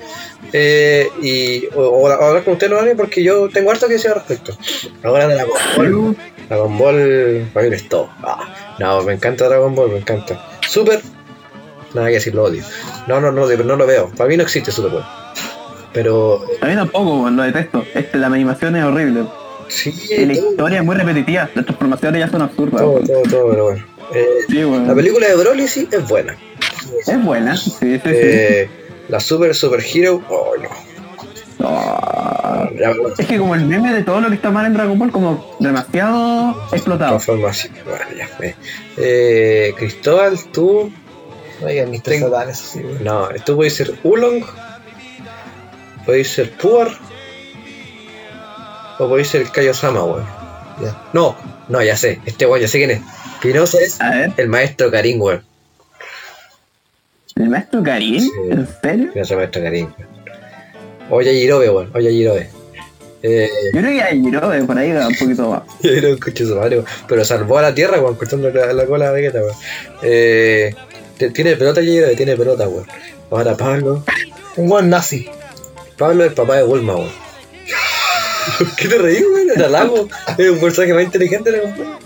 eh, 0.52 1.08
y, 1.22 1.66
o, 1.74 1.82
o 1.82 2.06
hablar 2.08 2.44
con 2.44 2.54
ustedes 2.54 2.70
los 2.70 2.80
anime 2.80 2.96
porque 2.96 3.22
yo 3.22 3.48
tengo 3.50 3.70
harto 3.70 3.86
que 3.88 3.94
decir 3.94 4.10
al 4.10 4.16
respecto. 4.16 4.56
Ahora 5.02 5.26
de 5.28 5.34
la 5.36 5.44
Ball. 5.76 6.16
Dragon 6.48 6.78
Ball 6.78 7.50
para 7.52 7.68
mí 7.68 7.74
es 7.76 7.88
todo. 7.88 8.08
Ah, 8.22 8.76
no, 8.78 9.02
me 9.02 9.12
encanta 9.12 9.48
Dragon 9.48 9.74
Ball, 9.74 9.90
me 9.92 9.98
encanta. 9.98 10.46
Super, 10.68 11.00
nada 11.94 12.08
que 12.08 12.14
decir, 12.14 12.34
lo 12.34 12.44
odio. 12.44 12.62
No, 13.06 13.20
no, 13.20 13.30
no, 13.32 13.46
no 13.46 13.76
lo 13.76 13.86
veo. 13.86 14.08
Para 14.16 14.28
mí 14.28 14.36
no 14.36 14.42
existe 14.42 14.70
Super 14.72 14.90
Bowl. 14.92 15.04
Pero 15.92 16.44
A 16.60 16.66
mí 16.66 16.74
tampoco, 16.74 17.28
lo 17.30 17.42
detesto. 17.42 17.84
Este, 17.94 18.18
la 18.18 18.28
animación 18.28 18.76
es 18.76 18.84
horrible. 18.84 19.24
sí, 19.68 19.92
Y 20.10 20.24
la 20.26 20.34
todo, 20.34 20.50
historia 20.50 20.78
es 20.78 20.84
muy 20.84 20.96
repetitiva. 20.96 21.50
Las 21.54 21.64
transformaciones 21.64 22.20
ya 22.20 22.28
son 22.30 22.42
absurdas. 22.42 22.80
todo, 22.80 23.00
todo, 23.00 23.22
todo, 23.28 23.50
pero 23.50 23.64
bueno. 23.64 23.84
Eh, 24.14 24.26
Sí, 24.48 24.64
weón. 24.64 24.86
la 24.88 24.94
película 24.94 25.28
de 25.28 25.36
Broly 25.36 25.68
sí 25.68 25.88
es 25.90 26.08
buena. 26.08 26.36
Es 27.06 27.24
buena, 27.24 27.56
sí, 27.56 27.70
sí, 27.80 28.00
sí. 28.02 28.10
Eh, 28.12 28.68
la 29.08 29.20
Super 29.20 29.54
Super 29.54 29.80
Hero, 29.82 30.22
oh 30.28 30.52
no. 30.60 30.68
Bueno, 31.58 33.08
Es 33.18 33.26
que 33.26 33.38
como 33.38 33.54
el 33.54 33.66
meme 33.66 33.92
de 33.92 34.02
todo 34.02 34.20
lo 34.20 34.28
que 34.28 34.34
está 34.36 34.50
mal 34.50 34.66
en 34.66 34.74
Dragon 34.74 34.98
Ball, 34.98 35.10
como 35.12 35.56
demasiado 35.60 36.56
explotado. 36.72 37.10
transformación. 37.10 37.74
Bueno, 37.84 38.04
ya 38.16 38.26
fue. 38.28 38.54
Eh, 38.96 39.74
Cristóbal, 39.76 40.38
tú, 40.52 40.90
No. 41.60 42.00
Tengo- 42.02 42.30
Satan, 42.30 42.50
eso 42.50 42.64
sí, 42.72 42.78
weón. 42.80 43.04
No, 43.04 43.28
tú 43.44 43.56
podéis 43.56 43.74
ser 43.76 43.94
Ulong, 44.02 44.44
podéis 46.06 46.28
ser 46.32 46.50
Puar, 46.52 46.88
o 48.98 49.08
podéis 49.08 49.28
ser 49.28 49.48
Kaiosama, 49.50 50.04
weón. 50.04 50.26
Ya. 50.82 50.96
No, 51.12 51.36
no, 51.68 51.82
ya 51.82 51.96
sé, 51.96 52.20
este 52.26 52.46
weón, 52.46 52.60
ya 52.60 52.68
sé 52.68 52.78
quién 52.78 52.90
es. 52.92 53.00
Pinoza 53.42 53.78
es 53.80 53.98
el 54.36 54.48
maestro 54.48 54.90
Karin, 54.90 55.20
weón. 55.20 55.44
¿el 57.36 57.48
maestro 57.48 57.82
Karim? 57.82 58.20
Sí. 58.20 58.30
¿En 58.50 58.68
serio? 58.82 59.12
Pinoza 59.12 59.36
maestro 59.36 59.62
weón. 59.62 59.94
Oye 61.10 61.32
Jirobe, 61.34 61.70
weón, 61.70 61.90
oye 61.94 62.10
Jirobe. 62.10 62.50
Eh, 63.22 63.50
Yo 63.74 63.80
creo 63.80 63.92
que 63.92 64.02
hay 64.02 64.20
Jirobe, 64.22 64.62
por 64.64 64.78
ahí 64.78 64.92
un 64.92 65.14
poquito 65.18 65.50
más. 65.50 65.62
Jirobe 65.82 66.14
escuché 66.14 66.46
su 66.46 66.56
madre. 66.56 66.82
Pero 67.06 67.24
salvó 67.24 67.58
a 67.58 67.62
la 67.62 67.74
tierra, 67.74 68.00
weón, 68.00 68.14
cortando 68.16 68.48
la, 68.50 68.72
la 68.72 68.86
cola 68.86 69.08
a 69.08 69.12
Vegeta, 69.12 69.40
weón. 69.40 69.54
Eh, 70.02 70.74
tiene 71.28 71.56
pelota 71.56 71.82
Jirobe, 71.82 72.16
tiene 72.16 72.36
pelota, 72.36 72.66
weón. 72.68 72.86
Ahora 73.30 73.56
Pablo. 73.56 74.02
Un 74.56 74.70
weón 74.72 74.88
nazi. 74.90 75.28
Pablo 75.98 76.24
es 76.24 76.30
el 76.30 76.34
papá 76.34 76.56
de 76.56 76.62
Bulma, 76.62 76.96
weón. 76.96 77.10
¿Qué 78.76 78.88
te 78.88 78.98
reí, 78.98 79.22
weón? 79.22 79.50
Era 79.54 79.68
lago. 79.68 80.08
Es 80.38 80.48
un 80.50 80.58
personaje 80.60 80.94
más 80.94 81.04
inteligente, 81.04 81.50
weón. 81.50 81.98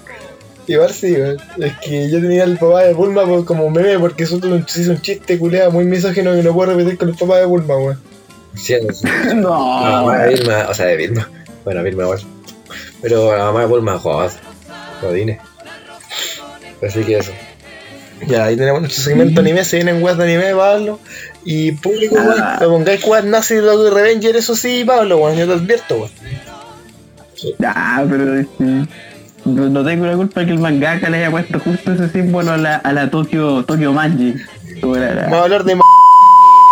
Igual 0.66 0.93
sí, 0.93 1.12
weón. 1.12 1.36
Es 1.59 1.73
que 1.78 2.11
yo 2.11 2.20
tenía 2.20 2.45
el 2.45 2.59
papá 2.59 2.82
de 2.82 2.95
Bulma 2.95 3.24
por- 3.24 3.45
como 3.45 3.70
meme 3.70 3.99
porque 3.99 4.27
solo 4.27 4.57
hizo 4.57 4.91
un 4.91 5.01
chiste 5.01 5.39
culeado 5.39 5.70
muy 5.70 5.85
misógino 5.85 6.32
que 6.35 6.43
no 6.43 6.53
puedo 6.53 6.73
repetir 6.74 6.99
con 6.99 7.09
el 7.11 7.15
papá 7.15 7.39
de 7.39 7.45
Bulma, 7.47 7.77
weón. 7.77 8.01
Sí, 8.57 8.74
sí. 8.93 9.07
No, 9.35 9.81
La 9.85 9.91
mamá 9.91 10.19
de 10.24 10.35
Vilma, 10.35 10.66
o 10.69 10.74
sea, 10.74 10.86
de 10.86 10.97
Vilma. 10.97 11.31
Bueno, 11.65 11.82
Vilma 11.82 12.03
igual. 12.05 12.20
Pero 13.03 13.36
la 13.36 13.45
mamá 13.45 13.61
de 13.61 13.66
Bulma, 13.66 13.99
joder. 13.99 14.31
Jodines. 15.01 15.39
Así 16.86 17.03
que 17.05 17.19
eso. 17.19 17.32
Ya, 18.29 18.45
ahí 18.45 18.57
tenemos 18.57 18.81
nuestro 18.81 19.03
segmento 19.03 19.41
anime, 19.41 19.65
se 19.65 19.77
vienen 19.77 20.03
weas 20.03 20.17
de 20.19 20.25
anime, 20.25 20.55
Pablo. 20.55 21.01
Y 21.45 21.73
público, 21.73 22.15
weón, 22.17 22.41
Ah. 22.41 22.57
te 22.59 22.65
pongáis 22.67 23.05
weas 23.05 23.25
nazi 23.25 23.55
de 23.57 23.63
los 23.63 23.93
Revenger, 23.93 24.37
eso 24.37 24.55
sí, 24.57 24.85
Pablo, 24.85 25.19
weón, 25.19 25.37
yo 25.37 25.47
te 25.47 25.53
advierto, 25.55 25.97
weón. 25.97 26.11
Ya, 27.59 28.05
pero 28.09 28.39
este, 28.39 28.65
no, 29.45 29.69
no 29.69 29.85
tengo 29.85 30.07
la 30.07 30.17
culpa 30.17 30.45
que 30.45 30.53
el 30.53 30.59
mangaka 30.59 31.11
le 31.11 31.19
haya 31.19 31.31
puesto 31.31 31.61
justo 31.61 31.93
ese 31.93 32.09
símbolo 32.09 32.53
a 32.53 32.57
la, 32.57 32.77
a 32.77 32.93
la 32.93 33.11
Tokyo, 33.11 33.65
Tokyo 33.65 33.93
Manji. 33.93 34.35
Como 34.81 34.97
la- 34.97 35.15
la- 35.15 35.23
Vamos 35.25 35.39
a 35.41 35.43
hablar 35.43 35.65
de 35.65 35.73
m 35.73 35.81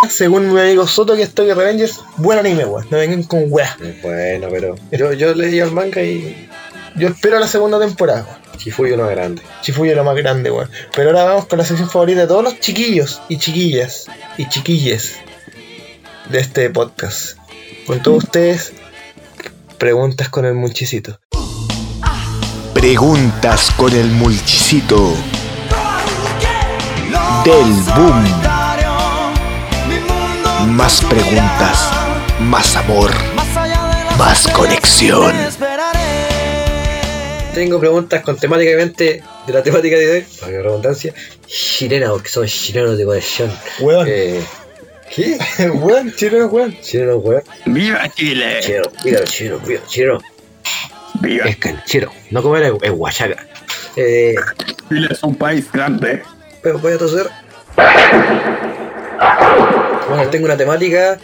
según 0.08 0.52
mi 0.52 0.60
amigo 0.60 0.86
Soto, 0.86 1.14
que 1.14 1.22
es 1.22 1.32
Tokyo 1.34 1.54
Revengers, 1.54 2.00
buen 2.16 2.38
anime, 2.38 2.64
weón. 2.64 2.86
No 2.90 2.96
vengan 2.98 3.22
con 3.24 3.44
weas. 3.48 3.76
Bueno, 4.02 4.48
pero 4.50 4.74
yo, 4.90 5.12
yo 5.12 5.34
leí 5.34 5.58
el 5.60 5.70
manga 5.72 6.02
y 6.02 6.48
Yo 6.96 7.08
espero 7.08 7.38
la 7.38 7.46
segunda 7.48 7.78
temporada, 7.78 8.24
weón. 8.28 8.41
Chifuyo 8.62 8.96
no 8.96 9.10
es 9.10 9.16
grande. 9.16 9.42
Chifuyo 9.60 9.90
es 9.90 9.96
lo 9.96 10.04
más 10.04 10.14
grande, 10.14 10.50
weón. 10.50 10.70
Pero 10.94 11.10
ahora 11.10 11.24
vamos 11.24 11.46
con 11.46 11.58
la 11.58 11.64
sección 11.64 11.90
favorita 11.90 12.20
de 12.20 12.26
todos 12.28 12.44
los 12.44 12.60
chiquillos 12.60 13.20
y 13.28 13.38
chiquillas 13.38 14.06
y 14.38 14.48
chiquilles 14.48 15.16
de 16.30 16.38
este 16.38 16.70
podcast. 16.70 17.36
Con 17.88 18.00
todos 18.02 18.24
ustedes, 18.24 18.72
preguntas 19.78 20.28
con 20.28 20.44
el 20.44 20.54
muchicito. 20.54 21.18
Preguntas 22.72 23.72
con 23.76 23.92
el 23.92 24.06
multicito 24.06 25.12
del 27.44 27.72
boom. 27.96 28.24
Más 30.68 31.02
preguntas, 31.04 31.90
más 32.38 32.76
amor, 32.76 33.10
más 34.16 34.46
conexión. 34.48 35.34
Tengo 37.54 37.78
preguntas 37.78 38.22
con 38.22 38.36
temáticamente 38.38 39.22
de 39.46 39.52
la 39.52 39.62
temática 39.62 39.96
de 39.96 40.10
hoy, 40.10 40.26
para 40.40 40.52
la 40.52 40.62
redundancia, 40.62 41.12
chilenas, 41.46 42.10
porque 42.10 42.30
son 42.30 42.46
chilenos 42.46 42.96
de 42.96 43.04
conexión. 43.04 43.52
Weón, 43.80 44.06
Eh, 44.08 44.42
¿Qué? 45.14 45.38
weón, 45.74 46.14
chileno, 46.14 46.46
weón. 46.46 46.74
Chileno, 46.80 47.16
weón. 47.18 47.42
¡Viva 47.66 48.08
Chile! 48.14 48.60
Chileno, 48.62 48.90
mira, 49.04 49.24
chileno, 49.24 49.60
mira, 49.66 49.82
chileno. 49.86 50.18
¡Viva 51.20 51.44
Es 51.46 51.56
canchero, 51.58 52.10
no 52.30 52.42
comer 52.42 52.62
es, 52.62 52.72
es 52.82 52.90
huachaca. 52.90 53.46
Eh, 53.96 54.34
Chile 54.88 55.08
es 55.10 55.22
un 55.22 55.34
país 55.34 55.70
grande! 55.70 56.22
pero 56.62 56.78
voy 56.78 56.92
a 56.92 56.98
toser. 56.98 57.28
Bueno, 60.08 60.30
tengo 60.30 60.46
una 60.46 60.56
temática 60.56 61.18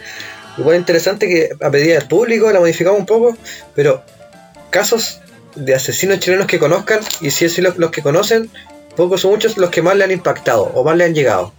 igual 0.57 0.75
interesante 0.75 1.27
que 1.27 1.49
a 1.65 1.71
pedido 1.71 1.97
del 1.97 2.07
público 2.07 2.51
la 2.51 2.59
modificamos 2.59 2.99
un 2.99 3.05
poco, 3.05 3.37
pero 3.73 4.03
casos 4.69 5.21
de 5.55 5.75
asesinos 5.75 6.19
chilenos 6.19 6.47
que 6.47 6.59
conozcan, 6.59 6.99
y 7.21 7.31
si 7.31 7.45
es 7.45 7.51
así 7.53 7.61
los, 7.61 7.77
los 7.77 7.91
que 7.91 8.01
conocen, 8.01 8.49
pocos 8.95 9.25
o 9.25 9.29
muchos 9.29 9.57
los 9.57 9.69
que 9.69 9.81
más 9.81 9.95
le 9.95 10.03
han 10.03 10.11
impactado 10.11 10.63
o 10.63 10.83
más 10.83 10.95
le 10.97 11.05
han 11.05 11.13
llegado. 11.13 11.53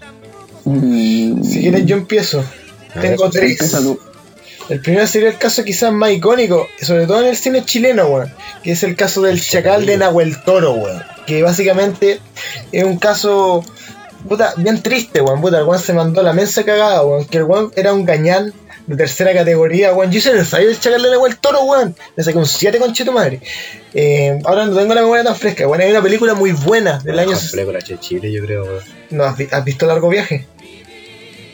Mm, 0.65 1.43
Si 1.43 1.61
quieres, 1.61 1.87
yo 1.87 1.97
empiezo. 1.97 2.45
A 2.95 3.01
Tengo 3.01 3.25
ver, 3.25 3.33
tres. 3.33 3.75
El 4.69 4.81
primero 4.81 5.07
sería 5.07 5.31
el 5.31 5.39
caso 5.39 5.65
quizás 5.65 5.93
más 5.93 6.13
icónico, 6.13 6.69
sobre 6.81 7.07
todo 7.07 7.21
en 7.23 7.27
el 7.29 7.37
cine 7.37 7.65
chileno, 7.65 8.07
weón, 8.07 8.33
que 8.63 8.73
es 8.73 8.83
el 8.85 8.95
caso 8.95 9.21
del 9.21 9.41
chacal 9.43 9.85
de 9.85 9.97
Nahuel 9.99 10.41
Toro, 10.45 10.75
weón, 10.75 11.03
que 11.27 11.43
básicamente 11.43 12.21
es 12.71 12.85
un 12.85 12.97
caso 12.99 13.65
puta, 14.29 14.55
bien 14.59 14.81
triste, 14.81 15.21
weón, 15.23 15.41
puta, 15.41 15.59
el 15.59 15.65
weón 15.65 15.83
se 15.83 15.93
mandó 15.93 16.23
la 16.23 16.33
mensa 16.35 16.65
cagada, 16.65 17.05
weón, 17.05 17.25
que 17.25 17.39
el 17.39 17.45
weón 17.45 17.73
era 17.75 17.93
un 17.93 18.05
gañán 18.05 18.53
de 18.91 18.97
tercera 18.97 19.33
categoría, 19.33 19.93
weón, 19.95 20.11
yo 20.11 20.19
hice 20.19 20.31
el 20.33 20.39
ensayo 20.39 20.67
del 20.67 20.79
chacal 20.81 21.01
de 21.03 21.11
Nahuel 21.11 21.37
Toro, 21.39 21.63
weón, 21.63 21.95
le 22.17 22.25
saqué 22.25 22.39
un 22.39 22.47
7 22.47 22.79
con 22.79 22.93
tu 22.93 23.13
madre. 23.13 23.41
Eh, 23.95 24.39
ahora 24.45 24.67
no 24.67 24.77
tengo 24.77 24.93
la 24.95 25.03
memoria 25.03 25.23
tan 25.25 25.37
fresca, 25.37 25.67
weón, 25.69 25.81
hay 25.81 25.91
una 25.91 26.03
película 26.03 26.35
muy 26.35 26.53
buena 26.53 26.99
del 26.99 27.19
año... 27.19 27.31
Mejor 27.31 27.51
película 27.53 27.79
de 27.79 27.99
Chile, 28.01 28.33
yo 28.33 28.45
creo. 28.45 28.65
weón. 28.65 28.85
No, 29.11 29.25
¿has, 29.25 29.37
vi- 29.37 29.49
has 29.51 29.65
visto 29.65 29.87
Largo 29.87 30.09
Viaje? 30.09 30.47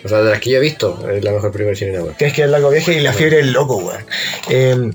O 0.05 0.09
sea, 0.09 0.23
de 0.23 0.31
las 0.31 0.41
que 0.41 0.51
yo 0.51 0.57
he 0.59 0.61
visto, 0.61 1.09
es 1.11 1.23
la 1.25 1.33
mejor 1.33 1.53
película 1.53 1.77
chilena, 1.77 2.03
weón. 2.03 2.15
Tienes 2.17 2.35
que 2.35 2.43
ver 2.43 2.51
Largo 2.51 2.71
Viaje 2.71 2.95
y 2.95 3.01
La 3.01 3.13
Fiebre 3.13 3.37
del 3.37 3.53
Loco, 3.53 3.77
weón. 3.77 4.05
Eh, 4.49 4.91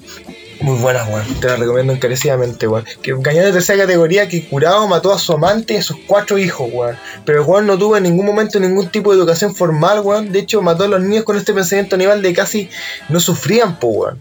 muy 0.62 0.78
buena, 0.78 1.04
weón. 1.06 1.26
Te 1.40 1.48
la 1.48 1.56
recomiendo 1.56 1.94
encarecidamente, 1.94 2.68
weón. 2.68 2.86
Que 3.02 3.14
un 3.14 3.24
cañón 3.24 3.46
de 3.46 3.52
tercera 3.52 3.84
categoría 3.84 4.28
que 4.28 4.46
curado 4.46 4.88
mató 4.88 5.14
a 5.14 5.20
su 5.20 5.34
amante 5.34 5.74
y 5.74 5.78
a 5.78 5.84
sus 5.84 5.98
cuatro 6.08 6.38
hijos, 6.38 6.70
weón. 6.72 6.98
Pero 7.26 7.42
el 7.42 7.48
weón 7.48 7.68
no 7.68 7.78
tuvo 7.78 7.98
en 7.98 8.04
ningún 8.04 8.26
momento 8.26 8.60
ningún 8.60 8.90
tipo 8.90 9.12
de 9.12 9.18
educación 9.18 9.56
formal, 9.56 10.02
weón. 10.02 10.32
De 10.32 10.40
hecho, 10.40 10.62
mató 10.62 10.84
a 10.84 10.88
los 10.88 11.02
niños 11.02 11.24
con 11.24 11.38
este 11.38 11.54
pensamiento 11.54 11.96
animal 11.96 12.22
de 12.22 12.34
casi 12.34 12.70
no 13.10 13.20
sufrían, 13.20 13.80
po, 13.80 13.88
weón. 13.88 14.20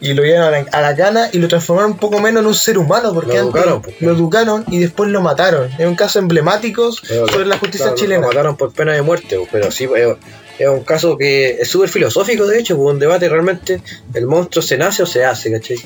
Y 0.00 0.14
lo 0.14 0.22
llevaron 0.22 0.54
a 0.54 0.60
la, 0.60 0.66
a 0.70 0.80
la 0.80 0.96
cana 0.96 1.28
y 1.32 1.38
lo 1.38 1.48
transformaron 1.48 1.92
un 1.92 1.98
poco 1.98 2.20
menos 2.20 2.42
en 2.42 2.46
un 2.46 2.54
ser 2.54 2.78
humano, 2.78 3.12
porque 3.12 3.34
Lo 3.34 3.40
antes 3.40 3.62
educaron, 3.62 3.82
lo 4.00 4.12
educaron 4.12 4.64
y 4.68 4.78
después 4.78 5.10
lo 5.10 5.20
mataron. 5.20 5.70
Es 5.78 5.86
un 5.86 5.96
caso 5.96 6.18
emblemático 6.18 6.90
Pero, 7.08 7.28
sobre 7.28 7.46
la 7.46 7.58
justicia 7.58 7.86
claro, 7.86 7.96
chilena. 7.96 8.20
Lo 8.22 8.28
mataron 8.28 8.56
por 8.56 8.72
pena 8.72 8.92
de 8.92 9.02
muerte, 9.02 9.38
pero 9.50 9.70
sí, 9.70 9.84
es, 9.84 10.16
es 10.60 10.68
un 10.68 10.84
caso 10.84 11.16
que 11.16 11.52
es 11.60 11.68
súper 11.68 11.88
filosófico, 11.88 12.46
de 12.46 12.58
hecho, 12.58 12.76
un 12.76 12.98
debate 12.98 13.28
realmente, 13.28 13.80
el 14.12 14.26
monstruo 14.26 14.62
se 14.62 14.76
nace 14.76 15.02
o 15.02 15.06
se 15.06 15.24
hace, 15.24 15.50
¿cachai? 15.50 15.78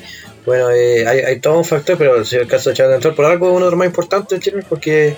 Bueno, 0.45 0.69
eh, 0.69 1.07
hay, 1.07 1.19
hay 1.19 1.39
todo 1.39 1.57
un 1.57 1.65
factor, 1.65 1.97
pero 1.97 2.17
el 2.17 2.47
caso 2.47 2.71
de 2.71 2.75
Control 2.75 3.15
por 3.15 3.25
algo 3.25 3.47
es 3.47 3.55
uno 3.55 3.65
de 3.65 3.71
los 3.71 3.77
más 3.77 3.87
importantes 3.87 4.39
Chile, 4.41 4.63
porque 4.67 5.15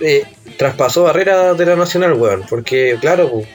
eh, 0.00 0.24
traspasó 0.58 1.04
barreras 1.04 1.56
de 1.56 1.66
la 1.66 1.76
nacional, 1.76 2.12
weón, 2.12 2.44
porque 2.48 2.98
claro, 3.00 3.30
pues, 3.30 3.48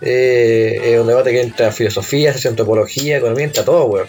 eh, 0.00 0.80
es 0.82 1.00
un 1.00 1.06
debate 1.06 1.32
que 1.32 1.42
entra 1.42 1.70
filosofía, 1.70 2.34
antropología, 2.44 3.18
economía, 3.18 3.44
entra 3.44 3.64
todo, 3.64 3.84
weón. 3.84 4.08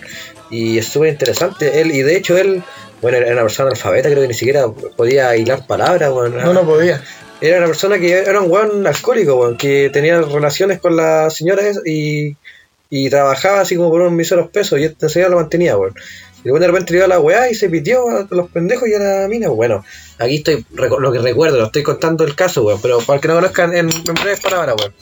Y 0.50 0.78
es 0.78 0.88
súper 0.88 1.10
interesante. 1.10 1.82
Él, 1.82 1.92
y 1.92 2.04
de 2.04 2.16
hecho 2.16 2.38
él, 2.38 2.64
bueno, 3.02 3.18
era 3.18 3.34
una 3.34 3.42
persona 3.42 3.70
alfabeta, 3.70 4.10
creo 4.10 4.22
que 4.22 4.28
ni 4.30 4.34
siquiera 4.34 4.68
podía 4.96 5.36
hilar 5.36 5.68
palabras, 5.68 6.10
weón. 6.12 6.38
No, 6.38 6.54
no 6.54 6.64
podía. 6.66 7.04
Era 7.46 7.58
una 7.58 7.68
persona 7.68 8.00
que 8.00 8.14
era 8.20 8.40
un 8.40 8.50
weón 8.50 8.88
alcohólico, 8.88 9.36
weón, 9.36 9.58
que 9.58 9.90
tenía 9.92 10.22
relaciones 10.22 10.80
con 10.80 10.96
las 10.96 11.36
señoras 11.36 11.82
y, 11.86 12.38
y 12.90 13.10
trabajaba 13.10 13.60
así 13.60 13.76
como 13.76 13.90
por 13.90 14.00
unos 14.00 14.14
miseros 14.14 14.50
pesos 14.50 14.80
y 14.80 14.86
este 14.86 15.10
señor 15.10 15.32
lo 15.32 15.36
mantenía, 15.36 15.76
weón. 15.76 15.94
Y 16.46 16.48
luego 16.48 16.60
de 16.60 16.68
repente 16.68 16.94
le 16.94 17.00
dio 17.00 17.06
a 17.06 17.10
la 17.10 17.20
weá 17.20 17.50
y 17.50 17.56
se 17.56 17.68
pitió 17.70 18.10
a 18.10 18.26
los 18.30 18.50
pendejos 18.50 18.88
y 18.88 18.94
a 18.94 19.00
la 19.00 19.28
mina. 19.28 19.50
Bueno, 19.50 19.84
aquí 20.20 20.38
estoy, 20.38 20.66
lo 20.74 21.12
que 21.12 21.20
recuerdo, 21.20 21.58
lo 21.58 21.66
estoy 21.66 21.84
contando 21.84 22.24
el 22.24 22.34
caso, 22.34 22.64
weón, 22.64 22.80
pero 22.82 23.00
para 23.00 23.20
que 23.20 23.28
no 23.28 23.34
conozcan 23.36 23.74
en, 23.76 23.90
en 23.90 24.14
breves 24.14 24.40
palabras, 24.40 24.76
weón. 24.80 24.94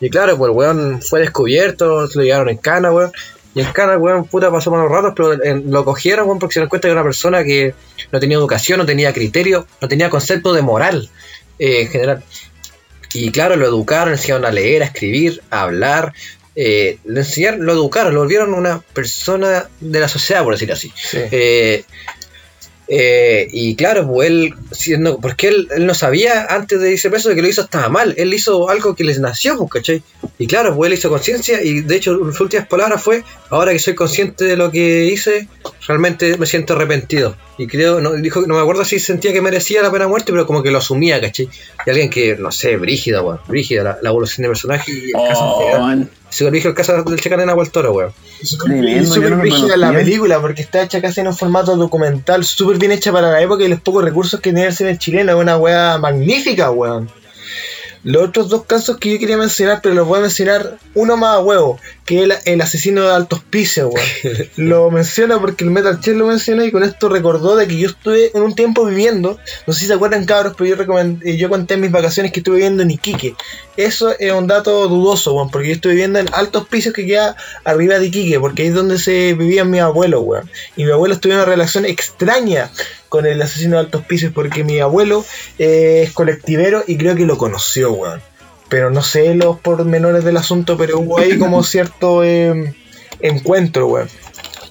Y 0.00 0.08
claro, 0.08 0.38
pues 0.38 0.50
el 0.50 0.56
weón 0.56 1.02
fue 1.02 1.18
descubierto, 1.18 2.06
se 2.06 2.16
lo 2.18 2.24
llevaron 2.24 2.48
en 2.48 2.58
cana, 2.58 2.92
weón. 2.92 3.10
Y 3.56 3.60
en 3.60 3.72
cana, 3.72 3.98
weón, 3.98 4.24
puta, 4.26 4.52
pasó 4.52 4.70
malos 4.70 4.90
ratos, 4.90 5.14
pero 5.16 5.42
en- 5.42 5.68
lo 5.70 5.84
cogieron, 5.84 6.26
weón, 6.26 6.38
porque 6.38 6.54
se 6.54 6.60
dieron 6.60 6.68
cuenta 6.68 6.86
que 6.86 6.92
era 6.92 7.00
una 7.00 7.08
persona 7.08 7.42
que 7.42 7.74
no 8.12 8.20
tenía 8.20 8.36
educación, 8.36 8.78
no 8.78 8.86
tenía 8.86 9.12
criterio, 9.12 9.66
no 9.80 9.88
tenía 9.88 10.08
concepto 10.10 10.52
de 10.52 10.62
moral 10.62 11.10
eh, 11.58 11.82
en 11.82 11.88
general. 11.88 12.22
Y 13.14 13.30
claro, 13.30 13.56
lo 13.56 13.66
educaron, 13.66 14.08
le 14.08 14.16
enseñaron 14.16 14.46
a 14.46 14.50
leer, 14.50 14.82
a 14.82 14.86
escribir, 14.86 15.42
a 15.50 15.62
hablar. 15.62 16.12
eh, 16.54 16.98
le 17.04 17.20
enseñaron, 17.20 17.64
lo 17.64 17.72
educaron, 17.72 18.14
lo 18.14 18.20
volvieron 18.20 18.54
una 18.54 18.80
persona 18.80 19.68
de 19.80 20.00
la 20.00 20.08
sociedad, 20.08 20.44
por 20.44 20.54
decir 20.54 20.72
así. 20.72 20.92
Sí. 20.94 21.18
Eh, 21.30 21.84
Eh, 22.88 23.48
y 23.52 23.74
claro, 23.76 24.06
pues 24.06 24.28
él, 24.28 24.54
siendo, 24.70 25.18
porque 25.18 25.48
él, 25.48 25.68
él 25.74 25.86
no 25.86 25.94
sabía 25.94 26.46
antes 26.46 26.80
de 26.80 26.92
irse 26.92 27.10
preso 27.10 27.28
de 27.28 27.34
que 27.34 27.42
lo 27.42 27.48
hizo 27.48 27.62
estaba 27.62 27.88
mal. 27.88 28.14
Él 28.16 28.34
hizo 28.34 28.68
algo 28.68 28.94
que 28.94 29.04
les 29.04 29.18
nació, 29.18 29.56
pues, 29.56 29.70
¿cachai? 29.70 30.02
Y 30.38 30.46
claro, 30.46 30.74
pues 30.76 30.88
él 30.88 30.98
hizo 30.98 31.08
conciencia 31.08 31.62
y 31.62 31.80
de 31.80 31.96
hecho 31.96 32.16
sus 32.16 32.40
últimas 32.40 32.66
palabras 32.66 33.02
fue, 33.02 33.24
ahora 33.50 33.72
que 33.72 33.78
soy 33.78 33.94
consciente 33.94 34.44
de 34.44 34.56
lo 34.56 34.70
que 34.70 35.04
hice, 35.06 35.48
realmente 35.86 36.36
me 36.36 36.46
siento 36.46 36.74
arrepentido. 36.74 37.36
Y 37.58 37.66
creo, 37.66 38.00
no, 38.00 38.12
dijo, 38.12 38.42
no 38.42 38.54
me 38.54 38.60
acuerdo 38.60 38.84
si 38.84 38.98
sentía 38.98 39.32
que 39.32 39.40
merecía 39.40 39.82
la 39.82 39.90
pena 39.90 40.04
de 40.04 40.10
muerte, 40.10 40.32
pero 40.32 40.46
como 40.46 40.62
que 40.62 40.70
lo 40.70 40.78
asumía, 40.78 41.20
¿cachai? 41.20 41.48
Y 41.86 41.90
alguien 41.90 42.10
que, 42.10 42.36
no 42.36 42.50
sé, 42.50 42.76
brígida, 42.76 43.22
weón, 43.22 43.40
brígida, 43.46 43.84
la, 43.84 43.98
la 44.02 44.10
evolución 44.10 44.42
de 44.42 44.48
personaje 44.48 44.92
y 44.92 45.06
el 45.06 45.28
caso 45.28 45.42
Oh. 45.42 46.21
Lo 46.40 46.50
el 46.50 46.74
caso 46.74 47.02
del 47.02 47.20
Checanena 47.20 47.54
o 47.54 47.62
el 47.62 47.70
toro, 47.70 47.92
weón. 47.92 48.12
Es 48.40 48.50
súper 48.50 49.36
no 49.36 49.76
la 49.76 49.92
película 49.92 50.40
porque 50.40 50.62
está 50.62 50.82
hecha 50.82 51.00
casi 51.00 51.20
en 51.20 51.28
un 51.28 51.36
formato 51.36 51.76
documental, 51.76 52.44
súper 52.44 52.78
bien 52.78 52.92
hecha 52.92 53.12
para 53.12 53.30
la 53.30 53.40
época 53.40 53.64
y 53.64 53.68
los 53.68 53.80
pocos 53.80 54.02
recursos 54.02 54.40
que 54.40 54.50
tenía 54.50 54.68
el 54.68 54.74
cine 54.74 54.98
chileno. 54.98 55.32
Es 55.32 55.38
una 55.38 55.56
weá 55.56 55.98
magnífica, 55.98 56.70
weón. 56.70 57.08
Los 58.04 58.28
otros 58.28 58.48
dos 58.48 58.64
casos 58.64 58.96
que 58.98 59.12
yo 59.12 59.18
quería 59.20 59.36
mencionar, 59.36 59.80
pero 59.80 59.94
los 59.94 60.08
voy 60.08 60.18
a 60.18 60.22
mencionar 60.22 60.78
uno 60.94 61.16
más 61.16 61.36
a 61.36 61.40
huevo, 61.40 61.78
que 62.04 62.18
es 62.18 62.22
el, 62.24 62.34
el 62.46 62.60
asesino 62.60 63.02
de 63.02 63.12
altos 63.12 63.44
pisos, 63.44 63.92
weón. 63.92 64.48
lo 64.56 64.90
menciona 64.90 65.38
porque 65.40 65.62
el 65.62 65.70
Metal 65.70 66.00
Chef 66.00 66.16
lo 66.16 66.26
mencionó 66.26 66.64
y 66.64 66.72
con 66.72 66.82
esto 66.82 67.08
recordó 67.08 67.54
de 67.54 67.68
que 67.68 67.78
yo 67.78 67.88
estuve 67.88 68.32
en 68.34 68.42
un 68.42 68.56
tiempo 68.56 68.84
viviendo, 68.84 69.38
no 69.66 69.72
sé 69.72 69.80
si 69.80 69.86
se 69.86 69.94
acuerdan 69.94 70.24
cabros, 70.24 70.54
pero 70.58 70.74
yo, 70.74 70.98
eh, 71.22 71.36
yo 71.36 71.48
conté 71.48 71.74
en 71.74 71.82
mis 71.82 71.92
vacaciones 71.92 72.32
que 72.32 72.40
estuve 72.40 72.56
viviendo 72.56 72.82
en 72.82 72.90
Iquique. 72.90 73.36
Eso 73.76 74.14
es 74.18 74.32
un 74.32 74.48
dato 74.48 74.88
dudoso, 74.88 75.34
weón, 75.34 75.50
porque 75.50 75.68
yo 75.68 75.74
estuve 75.74 75.92
viviendo 75.92 76.18
en 76.18 76.28
altos 76.32 76.66
pisos 76.66 76.92
que 76.92 77.06
queda 77.06 77.36
arriba 77.62 78.00
de 78.00 78.06
Iquique, 78.06 78.40
porque 78.40 78.62
ahí 78.62 78.68
es 78.68 78.74
donde 78.74 78.98
se 78.98 79.34
vivían 79.34 79.70
mis 79.70 79.80
abuelos, 79.80 80.22
weón. 80.24 80.50
Y 80.76 80.84
mi 80.84 80.90
abuelo 80.90 81.20
tuvo 81.20 81.34
una 81.34 81.44
relación 81.44 81.86
extraña 81.86 82.70
con 83.12 83.26
el 83.26 83.42
asesino 83.42 83.76
de 83.76 83.80
altos 83.80 84.06
pisos, 84.06 84.32
porque 84.32 84.64
mi 84.64 84.80
abuelo 84.80 85.22
eh, 85.58 86.04
es 86.06 86.12
colectivero 86.12 86.82
y 86.86 86.96
creo 86.96 87.14
que 87.14 87.26
lo 87.26 87.36
conoció, 87.36 87.92
weón. 87.92 88.22
Pero 88.70 88.90
no 88.90 89.02
sé 89.02 89.34
los 89.34 89.60
pormenores 89.60 90.24
del 90.24 90.38
asunto, 90.38 90.78
pero 90.78 90.98
hubo 90.98 91.18
ahí 91.18 91.38
como 91.38 91.62
cierto 91.62 92.24
eh, 92.24 92.74
encuentro, 93.20 93.86
weón. 93.88 94.08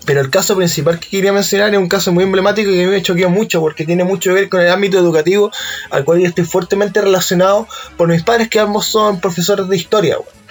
Pero 0.07 0.22
el 0.22 0.31
caso 0.31 0.55
principal 0.55 0.99
que 0.99 1.07
quería 1.09 1.31
mencionar 1.31 1.72
es 1.72 1.77
un 1.77 1.88
caso 1.88 2.11
muy 2.11 2.23
emblemático 2.23 2.72
y 2.72 2.73
que 2.73 2.84
a 2.84 2.88
mí 2.88 2.91
me 2.91 3.03
choqueó 3.03 3.30
mucho 3.30 3.61
porque 3.61 3.85
tiene 3.85 4.03
mucho 4.03 4.31
que 4.31 4.41
ver 4.41 4.49
con 4.49 4.61
el 4.61 4.72
ámbito 4.72 4.97
educativo 4.97 5.51
al 5.91 6.03
cual 6.03 6.22
yo 6.22 6.27
estoy 6.27 6.45
fuertemente 6.45 6.99
relacionado 6.99 7.68
por 7.95 8.07
mis 8.07 8.23
padres 8.23 8.49
que 8.49 8.59
ambos 8.59 8.88
son 8.88 9.19
profesores 9.19 9.68
de 9.68 9.76
historia, 9.77 10.18
weón. 10.18 10.41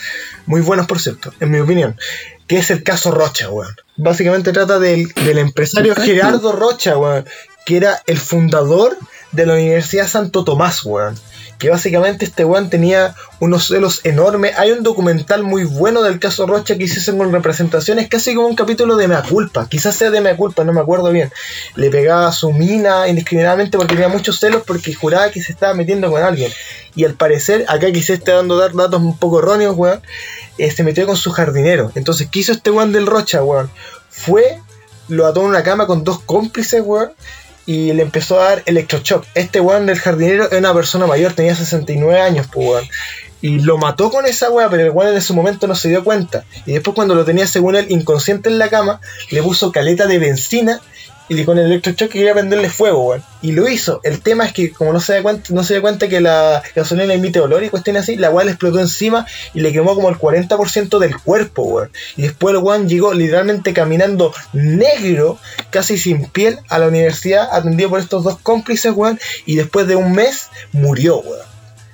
Muy 0.46 0.60
buenos, 0.60 0.86
por 0.86 1.00
cierto, 1.00 1.34
en 1.40 1.50
mi 1.50 1.58
opinión. 1.58 1.96
Que 2.46 2.58
es 2.58 2.70
el 2.70 2.84
caso 2.84 3.10
Rocha, 3.10 3.50
weón. 3.50 3.74
Básicamente 3.96 4.52
trata 4.52 4.78
del, 4.78 5.08
del 5.24 5.38
empresario. 5.38 5.96
Gerardo 5.96 6.52
Rocha, 6.52 6.96
weón. 6.96 7.24
Que 7.64 7.76
era 7.76 8.02
el 8.06 8.18
fundador 8.18 8.96
de 9.32 9.46
la 9.46 9.54
Universidad 9.54 10.08
Santo 10.08 10.44
Tomás, 10.44 10.84
weón. 10.84 11.16
Que 11.58 11.68
básicamente 11.68 12.24
este 12.24 12.44
weón 12.44 12.70
tenía 12.70 13.14
unos 13.38 13.66
celos 13.68 14.00
enormes. 14.04 14.58
Hay 14.58 14.72
un 14.72 14.82
documental 14.82 15.42
muy 15.42 15.64
bueno 15.64 16.02
del 16.02 16.18
caso 16.18 16.46
Rocha 16.46 16.76
que 16.76 16.84
hicieron 16.84 17.18
con 17.18 17.32
representaciones, 17.32 18.08
casi 18.08 18.34
como 18.34 18.48
un 18.48 18.56
capítulo 18.56 18.96
de 18.96 19.08
Mea 19.08 19.22
Culpa. 19.22 19.68
Quizás 19.68 19.94
sea 19.94 20.10
de 20.10 20.22
Mea 20.22 20.36
Culpa, 20.36 20.64
no 20.64 20.72
me 20.72 20.80
acuerdo 20.80 21.10
bien. 21.12 21.30
Le 21.76 21.90
pegaba 21.90 22.28
a 22.28 22.32
su 22.32 22.52
mina 22.52 23.08
indiscriminadamente 23.08 23.76
porque 23.76 23.94
tenía 23.94 24.08
muchos 24.08 24.40
celos 24.40 24.62
porque 24.66 24.94
juraba 24.94 25.30
que 25.30 25.42
se 25.42 25.52
estaba 25.52 25.74
metiendo 25.74 26.10
con 26.10 26.22
alguien. 26.22 26.50
Y 26.96 27.04
al 27.04 27.14
parecer, 27.14 27.66
acá 27.68 27.92
quizás 27.92 28.18
esté 28.18 28.32
dando 28.32 28.56
dar 28.56 28.72
datos 28.72 29.00
un 29.00 29.18
poco 29.18 29.40
erróneos, 29.40 29.76
weón. 29.76 30.00
eh, 30.56 30.70
se 30.70 30.82
metió 30.82 31.06
con 31.06 31.16
su 31.16 31.30
jardinero. 31.30 31.92
Entonces, 31.94 32.28
¿qué 32.32 32.40
hizo 32.40 32.52
este 32.52 32.70
weón 32.70 32.92
del 32.92 33.06
Rocha, 33.06 33.44
weón? 33.44 33.70
Fue, 34.08 34.58
lo 35.08 35.26
ató 35.26 35.40
en 35.40 35.48
una 35.48 35.62
cama 35.62 35.86
con 35.86 36.04
dos 36.04 36.20
cómplices, 36.20 36.82
weón 36.84 37.12
y 37.66 37.92
le 37.92 38.02
empezó 38.02 38.40
a 38.40 38.50
dar 38.50 38.62
electroshock. 38.66 39.24
Este 39.34 39.60
weón 39.60 39.86
del 39.86 39.98
jardinero 39.98 40.46
era 40.48 40.58
una 40.58 40.74
persona 40.74 41.06
mayor, 41.06 41.32
tenía 41.32 41.54
69 41.54 42.20
años, 42.20 42.46
pues 42.52 42.68
weón. 42.68 42.84
Y 43.42 43.60
lo 43.60 43.78
mató 43.78 44.10
con 44.10 44.26
esa 44.26 44.50
weá, 44.50 44.68
pero 44.68 44.82
el 44.82 44.90
weón 44.90 45.12
en 45.12 45.16
ese 45.16 45.32
momento 45.32 45.66
no 45.66 45.74
se 45.74 45.88
dio 45.88 46.04
cuenta. 46.04 46.44
Y 46.66 46.72
después 46.72 46.94
cuando 46.94 47.14
lo 47.14 47.24
tenía, 47.24 47.46
según 47.46 47.76
él, 47.76 47.86
inconsciente 47.88 48.50
en 48.50 48.58
la 48.58 48.68
cama, 48.68 49.00
le 49.30 49.42
puso 49.42 49.72
caleta 49.72 50.06
de 50.06 50.18
benzina 50.18 50.80
y 51.30 51.44
con 51.44 51.58
el 51.58 51.66
electroshock 51.66 52.10
quería 52.10 52.32
prenderle 52.32 52.68
fuego, 52.68 53.06
weón. 53.06 53.22
Y 53.40 53.52
lo 53.52 53.68
hizo. 53.68 54.00
El 54.02 54.20
tema 54.20 54.44
es 54.44 54.52
que 54.52 54.72
como 54.72 54.92
no 54.92 54.98
se 54.98 55.14
da 55.14 55.22
cuenta, 55.22 55.54
no 55.54 55.62
se 55.62 55.74
da 55.74 55.80
cuenta 55.80 56.08
que 56.08 56.20
la 56.20 56.60
gasolina 56.74 57.14
emite 57.14 57.38
olor 57.38 57.62
y 57.62 57.68
cuestiones 57.68 58.02
así, 58.02 58.16
la 58.16 58.30
weá 58.30 58.44
le 58.44 58.50
explotó 58.50 58.80
encima 58.80 59.24
y 59.54 59.60
le 59.60 59.72
quemó 59.72 59.94
como 59.94 60.08
el 60.08 60.16
40% 60.16 60.98
del 60.98 61.16
cuerpo, 61.16 61.62
weón. 61.62 61.90
Y 62.16 62.22
después 62.22 62.52
el 62.56 62.60
weón 62.60 62.88
llegó 62.88 63.14
literalmente 63.14 63.72
caminando 63.72 64.34
negro, 64.52 65.38
casi 65.70 65.98
sin 65.98 66.26
piel, 66.26 66.58
a 66.68 66.80
la 66.80 66.88
universidad, 66.88 67.48
atendido 67.52 67.90
por 67.90 68.00
estos 68.00 68.24
dos 68.24 68.38
cómplices, 68.40 68.92
weón. 68.92 69.20
Y 69.46 69.54
después 69.54 69.86
de 69.86 69.94
un 69.94 70.10
mes, 70.10 70.48
murió, 70.72 71.20
weón. 71.20 71.49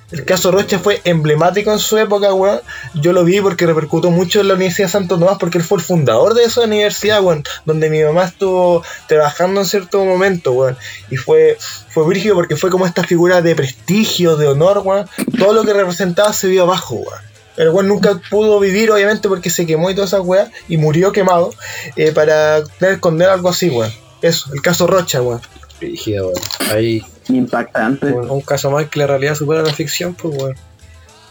El 0.09 0.23
caso 0.23 0.51
Rocha 0.51 0.79
fue 0.79 1.01
emblemático 1.03 1.71
en 1.73 1.79
su 1.79 1.97
época, 1.97 2.33
weón. 2.33 2.61
Yo 2.93 3.11
lo 3.11 3.25
vi 3.25 3.41
porque 3.41 3.65
repercutó 3.65 4.09
mucho 4.09 4.39
en 4.39 4.47
la 4.47 4.53
Universidad 4.53 4.87
de 4.87 4.91
Santo 4.93 5.19
Tomás, 5.19 5.37
porque 5.37 5.57
él 5.57 5.65
fue 5.65 5.79
el 5.79 5.83
fundador 5.83 6.33
de 6.33 6.45
esa 6.45 6.61
universidad, 6.61 7.21
weón, 7.21 7.43
donde 7.65 7.89
mi 7.89 8.01
mamá 8.01 8.23
estuvo 8.23 8.83
trabajando 9.07 9.59
en 9.59 9.65
cierto 9.65 10.05
momento, 10.05 10.53
weón. 10.53 10.77
Y 11.09 11.17
fue, 11.17 11.57
fue 11.89 12.05
brígido 12.05 12.35
porque 12.35 12.55
fue 12.55 12.69
como 12.69 12.85
esta 12.85 13.03
figura 13.03 13.41
de 13.41 13.53
prestigio, 13.53 14.37
de 14.37 14.47
honor, 14.47 14.81
weón. 14.85 15.09
Todo 15.37 15.51
lo 15.51 15.65
que 15.65 15.73
representaba 15.73 16.31
se 16.31 16.47
vio 16.47 16.63
abajo, 16.63 16.95
weón. 16.95 17.21
El 17.57 17.69
weón 17.69 17.89
nunca 17.89 18.21
pudo 18.29 18.61
vivir, 18.61 18.89
obviamente, 18.91 19.27
porque 19.27 19.49
se 19.49 19.65
quemó 19.65 19.89
y 19.89 19.95
todas 19.95 20.11
esas 20.11 20.25
weas, 20.25 20.49
y 20.69 20.77
murió 20.77 21.11
quemado, 21.11 21.53
eh, 21.97 22.13
para 22.13 22.63
tener 22.63 22.95
esconder 22.95 23.27
algo 23.27 23.49
así, 23.49 23.69
weón. 23.69 23.91
Eso, 24.21 24.53
el 24.53 24.61
caso 24.61 24.87
Rocha, 24.87 25.21
weón. 25.21 25.41
Brígido, 25.81 26.27
weón. 26.27 26.41
Ahí, 26.71 27.03
Impactante. 27.29 28.11
un, 28.11 28.29
un 28.29 28.41
caso 28.41 28.71
más 28.71 28.87
que 28.87 28.99
la 28.99 29.07
realidad 29.07 29.35
supera 29.35 29.61
la 29.61 29.73
ficción, 29.73 30.13
pues, 30.13 30.35
weón. 30.37 30.55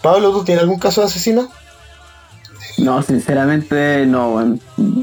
Pablo, 0.02 0.31
¿tú 0.31 0.44
tienes 0.44 0.62
algún 0.62 0.78
caso 0.78 1.01
de 1.01 1.09
asesino? 1.09 1.51
No, 2.78 3.02
sinceramente 3.02 4.05
no. 4.06 4.59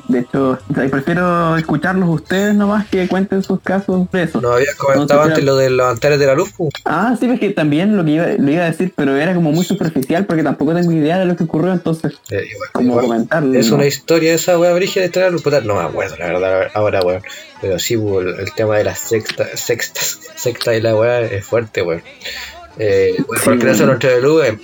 De 0.08 0.20
hecho, 0.20 0.60
prefiero 0.92 1.58
escucharlos 1.58 2.08
ustedes 2.10 2.54
nomás 2.54 2.88
que 2.88 3.08
cuenten 3.08 3.42
sus 3.42 3.60
casos 3.62 4.10
de 4.12 4.24
eso. 4.24 4.42
Nos 4.42 4.56
habías 4.56 4.76
comentado 4.76 5.20
No, 5.22 5.26
sí, 5.26 5.30
antes 5.32 5.44
lo 5.44 5.56
de 5.58 5.70
los 5.72 5.88
antares 5.88 6.20
de 6.20 6.26
la 6.28 6.36
luz. 6.36 6.52
Ah, 6.86 7.16
sí, 7.20 7.26
es 7.30 7.40
que 7.40 7.50
también 7.50 7.98
lo 7.98 8.06
que 8.06 8.12
iba, 8.12 8.28
lo 8.38 8.52
iba 8.52 8.64
a 8.64 8.66
decir, 8.66 8.94
pero 8.96 9.16
era 9.18 9.34
como 9.34 9.52
muy 9.52 9.66
superficial 9.66 10.26
porque 10.26 10.44
tampoco 10.44 10.76
tengo 10.76 10.92
idea 10.92 11.18
de 11.18 11.26
lo 11.26 11.36
que 11.36 11.46
ocurrió, 11.46 11.74
entonces, 11.74 12.14
Eh, 12.30 12.44
igual- 12.52 12.70
como 12.74 12.90
igual. 12.92 13.06
comentarlo. 13.06 13.60
Es 13.60 13.70
¿no? 13.70 13.76
una 13.78 13.88
historia 13.88 14.30
de 14.30 14.36
esa 14.36 14.60
wea 14.60 14.74
brígida 14.74 15.04
de 15.04 15.10
traer 15.10 15.32
luz, 15.32 15.42
puta, 15.42 15.62
no 15.62 15.76
me 15.76 15.82
acuerdo 15.82 16.16
la 16.18 16.28
verdad 16.28 16.68
ahora, 16.76 17.02
weón. 17.02 17.24
Pero 17.62 17.80
sí, 17.80 17.96
el, 17.96 18.36
el 18.40 18.54
tema 18.54 18.78
de 18.78 18.84
las 18.84 19.00
sextas, 19.00 19.60
sextas, 19.60 20.20
sexta 20.36 20.76
y 20.76 20.82
la 20.82 20.96
weá 20.96 21.22
es 21.22 21.44
fuerte, 21.46 21.82
weón. 21.82 22.04
Eh, 22.78 23.16
porque 23.46 23.70
eso 23.70 23.86
no 23.86 23.98
de 23.98 24.22
luz, 24.22 24.46
en 24.46 24.60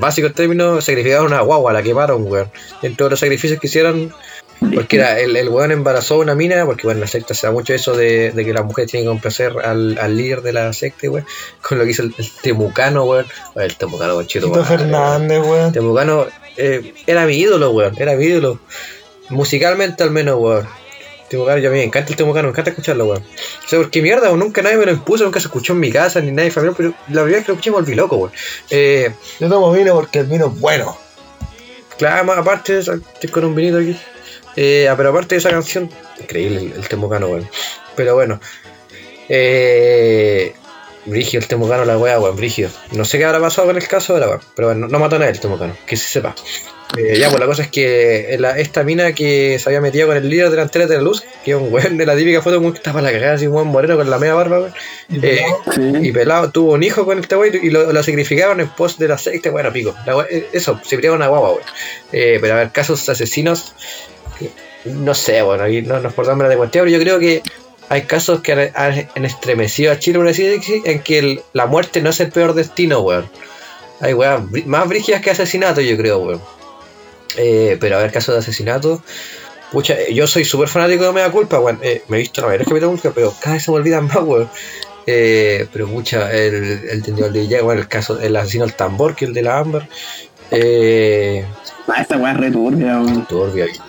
básicos 0.00 0.34
términos, 0.34 0.84
sacrificaron 0.84 1.26
una 1.26 1.40
guagua, 1.40 1.72
la 1.72 1.82
quemaron, 1.82 2.24
weón. 2.30 2.50
Dentro 2.82 3.06
de 3.06 3.10
los 3.10 3.20
sacrificios 3.20 3.60
que 3.60 3.66
hicieron, 3.66 4.12
porque 4.74 4.96
era 4.96 5.18
el, 5.20 5.36
el 5.36 5.48
weón 5.48 5.70
embarazó 5.70 6.14
a 6.14 6.18
una 6.18 6.34
mina, 6.34 6.64
porque 6.66 6.82
bueno, 6.84 6.98
en 6.98 7.02
la 7.02 7.06
secta 7.06 7.34
se 7.34 7.46
da 7.46 7.52
mucho 7.52 7.74
eso 7.74 7.96
de, 7.96 8.32
de 8.32 8.44
que 8.44 8.52
la 8.52 8.62
mujer 8.62 8.86
tiene 8.86 9.04
que 9.04 9.08
complacer 9.08 9.52
al, 9.64 9.98
al 9.98 10.16
líder 10.16 10.42
de 10.42 10.52
la 10.52 10.72
secta, 10.72 11.10
weón. 11.10 11.26
Con 11.66 11.78
lo 11.78 11.84
que 11.84 11.90
hizo 11.90 12.02
el, 12.02 12.14
el 12.18 12.30
temucano, 12.42 13.04
weón. 13.04 13.26
El 13.54 13.76
temucano, 13.76 14.16
weón, 14.16 14.26
madre, 14.26 14.46
weón. 14.46 14.66
Fernández, 14.66 15.40
weón. 15.40 15.72
Temucano 15.72 16.26
eh, 16.56 16.94
era 17.06 17.26
mi 17.26 17.36
ídolo, 17.36 17.70
weón. 17.70 17.94
Era 17.98 18.14
mi 18.16 18.24
ídolo. 18.24 18.60
Musicalmente 19.30 20.02
al 20.02 20.10
menos, 20.10 20.36
weón. 20.38 20.66
Temucano, 21.28 21.58
yo 21.58 21.68
a 21.68 21.72
mí 21.72 21.78
me 21.78 21.84
encanta 21.84 22.10
el 22.10 22.16
Temucano, 22.16 22.48
me 22.48 22.52
encanta 22.52 22.70
escucharlo, 22.70 23.06
weón. 23.06 23.22
O 23.22 23.68
sea, 23.68 23.78
porque 23.78 24.02
mierda, 24.02 24.28
weón, 24.28 24.38
nunca 24.40 24.62
nadie 24.62 24.76
me 24.76 24.86
lo 24.86 24.92
impuso, 24.92 25.24
nunca 25.24 25.40
se 25.40 25.46
escuchó 25.46 25.72
en 25.74 25.80
mi 25.80 25.90
casa, 25.92 26.20
ni 26.20 26.30
nadie 26.30 26.50
familiar, 26.50 26.74
pero 26.76 26.90
la 27.08 27.22
primera 27.22 27.36
vez 27.38 27.44
que 27.44 27.52
lo 27.52 27.54
escuché 27.54 27.70
me 27.70 27.76
volví 27.76 27.94
loco, 27.94 28.16
weón. 28.16 28.32
Eh, 28.70 29.12
Yo 29.40 29.48
tomo 29.48 29.72
vino 29.72 29.94
porque 29.94 30.20
el 30.20 30.26
vino 30.26 30.46
es 30.46 30.60
bueno. 30.60 30.96
claro, 31.98 32.24
más 32.24 32.38
aparte 32.38 32.78
estoy 32.78 33.30
con 33.30 33.44
un 33.44 33.54
vinito 33.54 33.78
aquí. 33.78 33.96
Eh, 34.56 34.88
ah, 34.88 34.94
pero 34.96 35.10
aparte 35.10 35.34
de 35.36 35.38
esa 35.40 35.50
canción, 35.50 35.90
increíble 36.18 36.58
el, 36.60 36.72
el 36.72 36.88
Temucano, 36.88 37.28
weón. 37.28 37.48
Pero 37.94 38.14
bueno. 38.14 38.40
Eh, 39.28 40.54
Brigio, 41.04 41.38
el 41.40 41.46
Temucano, 41.46 41.84
la 41.84 41.96
weá, 41.96 42.18
weón, 42.18 42.36
Brigio. 42.36 42.68
No 42.92 43.04
sé 43.04 43.18
qué 43.18 43.24
habrá 43.24 43.40
pasado 43.40 43.66
con 43.68 43.76
el 43.76 43.86
caso 43.86 44.14
ahora, 44.14 44.28
weón. 44.28 44.40
Pero 44.54 44.68
bueno, 44.68 44.88
no 44.88 44.98
mató 44.98 45.16
a 45.16 45.18
nadie 45.20 45.32
el 45.32 45.40
Temucano, 45.40 45.76
que 45.86 45.96
se 45.96 46.08
sepa. 46.08 46.34
Eh, 46.96 47.18
ya, 47.18 47.28
pues 47.28 47.38
la 47.38 47.46
cosa 47.46 47.62
es 47.62 47.68
que 47.68 48.36
la- 48.40 48.58
esta 48.58 48.82
mina 48.82 49.12
que 49.12 49.58
se 49.58 49.68
había 49.68 49.80
metido 49.80 50.06
con 50.08 50.16
el 50.16 50.28
líder 50.28 50.48
delantero 50.50 50.86
de 50.86 50.96
la 50.96 51.02
luz, 51.02 51.22
que 51.44 51.50
es 51.50 51.56
un 51.56 51.72
weón 51.72 51.98
de 51.98 52.06
la 52.06 52.16
típica 52.16 52.40
foto, 52.40 52.58
un 52.58 52.72
que 52.72 52.78
estaba 52.78 53.00
para 53.00 53.12
la 53.12 53.18
cagada, 53.18 53.34
así 53.34 53.46
un 53.46 53.54
weón 53.54 53.68
moreno 53.68 53.96
con 53.96 54.08
la 54.08 54.18
media 54.18 54.34
barba, 54.34 54.60
weón. 54.60 54.72
Eh, 55.22 55.42
Sí. 55.74 55.92
y 56.02 56.12
pelado 56.12 56.50
tuvo 56.50 56.72
un 56.72 56.82
hijo 56.82 57.04
con 57.04 57.18
este 57.18 57.36
wey 57.36 57.52
y 57.62 57.70
lo, 57.70 57.92
lo 57.92 58.02
sacrificaron 58.02 58.60
en 58.60 58.68
pos 58.70 58.98
de 58.98 59.06
la 59.08 59.18
secta, 59.18 59.50
bueno, 59.50 59.70
pico. 59.72 59.94
La 60.06 60.26
eh, 60.30 60.48
eso, 60.52 60.80
se 60.82 60.96
pelearon 60.96 61.18
una 61.18 61.28
guagua, 61.28 61.50
wey. 61.52 61.62
Eh, 62.12 62.38
pero 62.40 62.54
a 62.54 62.56
ver, 62.58 62.70
casos 62.70 63.06
asesinos, 63.08 63.74
que- 64.38 64.50
no 64.86 65.14
sé, 65.14 65.42
bueno, 65.42 65.64
aquí 65.64 65.82
no 65.82 66.00
nos 66.00 66.14
portamos 66.14 66.48
de 66.48 66.56
cuestión, 66.56 66.86
pero 66.86 66.96
yo 66.96 67.02
creo 67.02 67.18
que 67.18 67.42
hay 67.90 68.02
casos 68.02 68.40
que 68.40 68.52
han, 68.52 69.06
han 69.14 69.24
estremecido 69.26 69.92
a 69.92 69.98
Chile, 69.98 70.18
por 70.18 70.28
así 70.28 70.42
decir, 70.46 70.80
en 70.86 71.00
que 71.00 71.18
el- 71.18 71.40
la 71.52 71.66
muerte 71.66 72.00
no 72.00 72.10
es 72.10 72.20
el 72.20 72.30
peor 72.32 72.54
destino, 72.54 73.00
weón. 73.00 73.28
Hay 74.00 74.14
brí- 74.14 74.64
más 74.64 74.88
brígidas 74.88 75.20
que 75.20 75.30
asesinato, 75.30 75.80
yo 75.82 75.96
creo, 75.98 76.18
weón. 76.20 76.40
Eh, 77.36 77.76
pero 77.80 77.96
a 77.96 78.00
ver, 78.02 78.10
casos 78.12 78.34
de 78.34 78.38
asesinato. 78.40 79.02
Pucha, 79.70 79.94
eh, 80.00 80.14
yo 80.14 80.26
soy 80.26 80.44
súper 80.44 80.68
fanático 80.68 81.04
de 81.04 81.12
Mega 81.12 81.30
Culpa, 81.30 81.60
weón. 81.60 81.78
Eh, 81.82 82.02
me 82.08 82.16
he 82.16 82.20
visto 82.20 82.40
la 82.40 82.46
mayoría 82.48 82.64
de 82.64 82.70
capítulos, 82.70 83.00
pero 83.14 83.34
cada 83.40 83.54
vez 83.54 83.62
se 83.64 83.70
me 83.70 83.76
olvidan 83.76 84.06
más, 84.06 84.16
weón. 84.22 84.48
Eh, 85.06 85.66
pero 85.72 85.88
pucha, 85.88 86.30
el, 86.32 86.54
el 86.90 87.02
tendido 87.02 87.30
de 87.30 87.60
bueno, 87.62 87.80
el 87.80 87.88
caso, 87.88 88.18
el 88.20 88.34
asesino 88.36 88.64
al 88.64 88.74
tambor, 88.74 89.14
que 89.14 89.24
el 89.26 89.34
de 89.34 89.42
la 89.42 89.58
Amber. 89.58 89.88
Eh, 90.50 91.44
Ah, 91.90 92.02
esta 92.02 92.18
weá 92.18 92.32
es 92.32 92.38
re 92.38 92.50
turbia, 92.50 93.00
weón. 93.00 93.26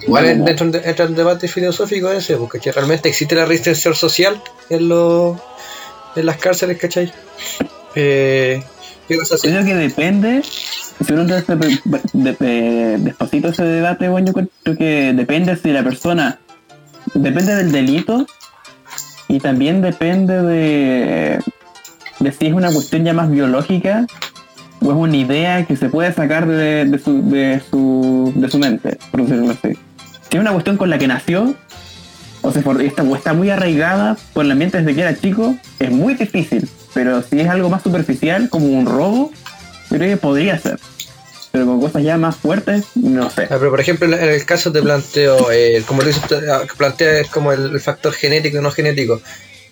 Igual 0.01 0.25
en- 0.25 0.45
dentro 0.45 0.67
de- 0.71 0.81
entra 0.89 1.03
el 1.05 1.15
debate 1.15 1.47
filosófico 1.49 2.09
ese, 2.11 2.37
porque 2.37 2.59
que 2.59 2.71
realmente 2.71 3.09
existe 3.09 3.35
la 3.35 3.45
resistencia 3.45 3.93
social 3.93 4.41
en 4.69 4.87
los 4.87 5.37
en 6.15 6.25
las 6.25 6.37
cárceles, 6.37 6.77
¿cachai? 6.77 7.11
Eh, 7.95 8.63
¿Qué? 9.09 9.17
Creo 9.41 9.65
que 9.65 9.75
depende. 9.75 10.41
Si 10.43 11.13
uno 11.13 11.25
de- 11.25 11.41
de- 12.13 12.33
de- 12.33 12.97
despacito 12.99 13.49
ese 13.49 13.63
debate, 13.63 14.07
bueno, 14.07 14.27
yo 14.27 14.33
creo 14.63 14.77
que 14.77 15.13
depende 15.13 15.55
si 15.57 15.71
la 15.71 15.83
persona. 15.83 16.39
Depende 17.13 17.55
del 17.55 17.71
delito 17.71 18.27
y 19.27 19.39
también 19.39 19.81
depende 19.81 20.41
de, 20.43 21.39
si 22.37 22.45
es 22.47 22.53
una 22.53 22.71
cuestión 22.71 23.03
ya 23.03 23.13
más 23.13 23.31
biológica 23.31 24.05
o 24.81 24.91
es 24.91 24.97
una 24.97 25.17
idea 25.17 25.65
que 25.65 25.75
se 25.75 25.89
puede 25.89 26.13
sacar 26.13 26.45
de, 26.47 26.99
su, 27.03 27.27
de, 27.29 27.61
su, 27.69 28.31
de 28.35 28.49
su 28.49 28.59
mente, 28.59 28.97
por 29.11 29.21
decirlo 29.25 29.51
así. 29.51 29.75
Si 30.29 30.37
es 30.37 30.39
una 30.39 30.51
cuestión 30.51 30.77
con 30.77 30.89
la 30.91 30.97
que 30.99 31.07
nació 31.07 31.55
o, 32.41 32.51
se 32.51 32.61
for- 32.61 32.81
está, 32.81 33.01
o 33.03 33.15
está 33.15 33.33
muy 33.33 33.49
arraigada 33.49 34.15
por 34.33 34.45
el 34.45 34.51
ambiente 34.51 34.77
desde 34.77 34.93
que 34.93 35.01
era 35.01 35.15
chico, 35.17 35.55
es 35.79 35.89
muy 35.91 36.13
difícil. 36.13 36.69
Pero 36.99 37.23
si 37.23 37.39
es 37.39 37.47
algo 37.47 37.69
más 37.69 37.81
superficial, 37.81 38.49
como 38.49 38.67
un 38.67 38.85
robo, 38.85 39.31
creo 39.87 40.01
que 40.01 40.17
podría 40.17 40.59
ser. 40.59 40.77
Pero 41.49 41.65
con 41.65 41.79
cosas 41.79 42.03
ya 42.03 42.17
más 42.17 42.35
fuertes, 42.35 42.87
no 42.95 43.29
sé. 43.29 43.43
Ah, 43.43 43.55
pero 43.57 43.69
por 43.69 43.79
ejemplo, 43.79 44.05
en 44.05 44.21
el 44.21 44.45
caso 44.45 44.69
te 44.73 44.81
planteo, 44.81 45.49
eh, 45.49 45.81
como 45.87 46.01
tú 46.01 46.07
dices, 46.07 46.23
ah, 46.51 46.63
plantea 46.77 47.23
como 47.31 47.53
el 47.53 47.79
factor 47.79 48.11
genético 48.11 48.57
y 48.57 48.61
no 48.61 48.69
genético. 48.71 49.21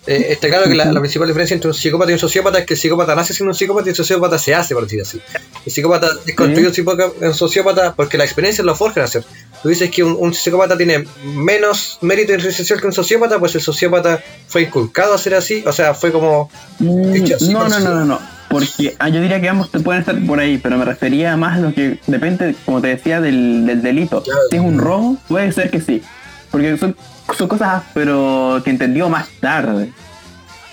Eh, 0.08 0.32
está 0.32 0.48
claro 0.48 0.64
que 0.64 0.74
la, 0.74 0.86
la 0.86 1.00
principal 1.00 1.28
diferencia 1.28 1.54
entre 1.54 1.68
un 1.68 1.74
psicópata 1.74 2.10
y 2.10 2.14
un 2.14 2.18
sociópata 2.18 2.58
es 2.60 2.64
que 2.64 2.72
el 2.72 2.80
psicópata 2.80 3.14
nace 3.14 3.34
siendo 3.34 3.50
un 3.50 3.54
psicópata 3.54 3.88
y 3.88 3.90
el 3.90 3.96
sociópata 3.96 4.38
se 4.38 4.54
hace, 4.54 4.74
por 4.74 4.84
decir 4.84 5.02
así. 5.02 5.20
El 5.66 5.70
psicópata 5.70 6.08
es 6.26 6.34
construido 6.34 6.72
en 7.20 7.34
sociópata 7.34 7.94
porque 7.94 8.16
la 8.16 8.24
experiencia 8.24 8.64
lo 8.64 8.74
forja 8.74 9.02
a 9.02 9.04
hacer. 9.04 9.22
Tú 9.62 9.68
dices 9.68 9.90
que 9.90 10.02
un, 10.02 10.16
un 10.18 10.32
psicópata 10.32 10.78
tiene 10.78 11.04
menos 11.22 11.98
mérito 12.00 12.32
en 12.32 12.40
social 12.40 12.80
que 12.80 12.86
un 12.86 12.94
sociópata, 12.94 13.38
pues 13.38 13.54
el 13.54 13.60
sociópata 13.60 14.22
fue 14.46 14.62
inculcado 14.62 15.12
a 15.12 15.18
ser 15.18 15.34
así, 15.34 15.62
o 15.66 15.72
sea, 15.72 15.92
fue 15.92 16.10
como... 16.10 16.50
Mm, 16.78 17.14
Hecho 17.14 17.36
así 17.36 17.52
No, 17.52 17.68
no, 17.68 17.78
no, 17.78 17.94
no, 17.94 18.04
no. 18.06 18.20
Porque 18.48 18.96
ah, 18.98 19.10
yo 19.10 19.20
diría 19.20 19.42
que 19.42 19.48
ambos 19.50 19.70
te 19.70 19.78
pueden 19.80 20.00
estar 20.00 20.18
por 20.26 20.40
ahí, 20.40 20.56
pero 20.56 20.78
me 20.78 20.86
refería 20.86 21.36
más 21.36 21.58
a 21.58 21.60
lo 21.60 21.74
que 21.74 21.98
depende, 22.06 22.54
como 22.64 22.80
te 22.80 22.88
decía, 22.88 23.20
del, 23.20 23.66
del 23.66 23.82
delito. 23.82 24.22
Claro. 24.22 24.40
Si 24.50 24.56
es 24.56 24.62
un 24.62 24.78
robo, 24.78 25.18
puede 25.28 25.52
ser 25.52 25.70
que 25.70 25.82
sí. 25.82 26.02
Porque 26.50 26.78
son, 26.78 26.96
son 27.36 27.48
cosas, 27.48 27.82
pero 27.94 28.60
que 28.64 28.70
entendió 28.70 29.08
más 29.08 29.28
tarde. 29.40 29.92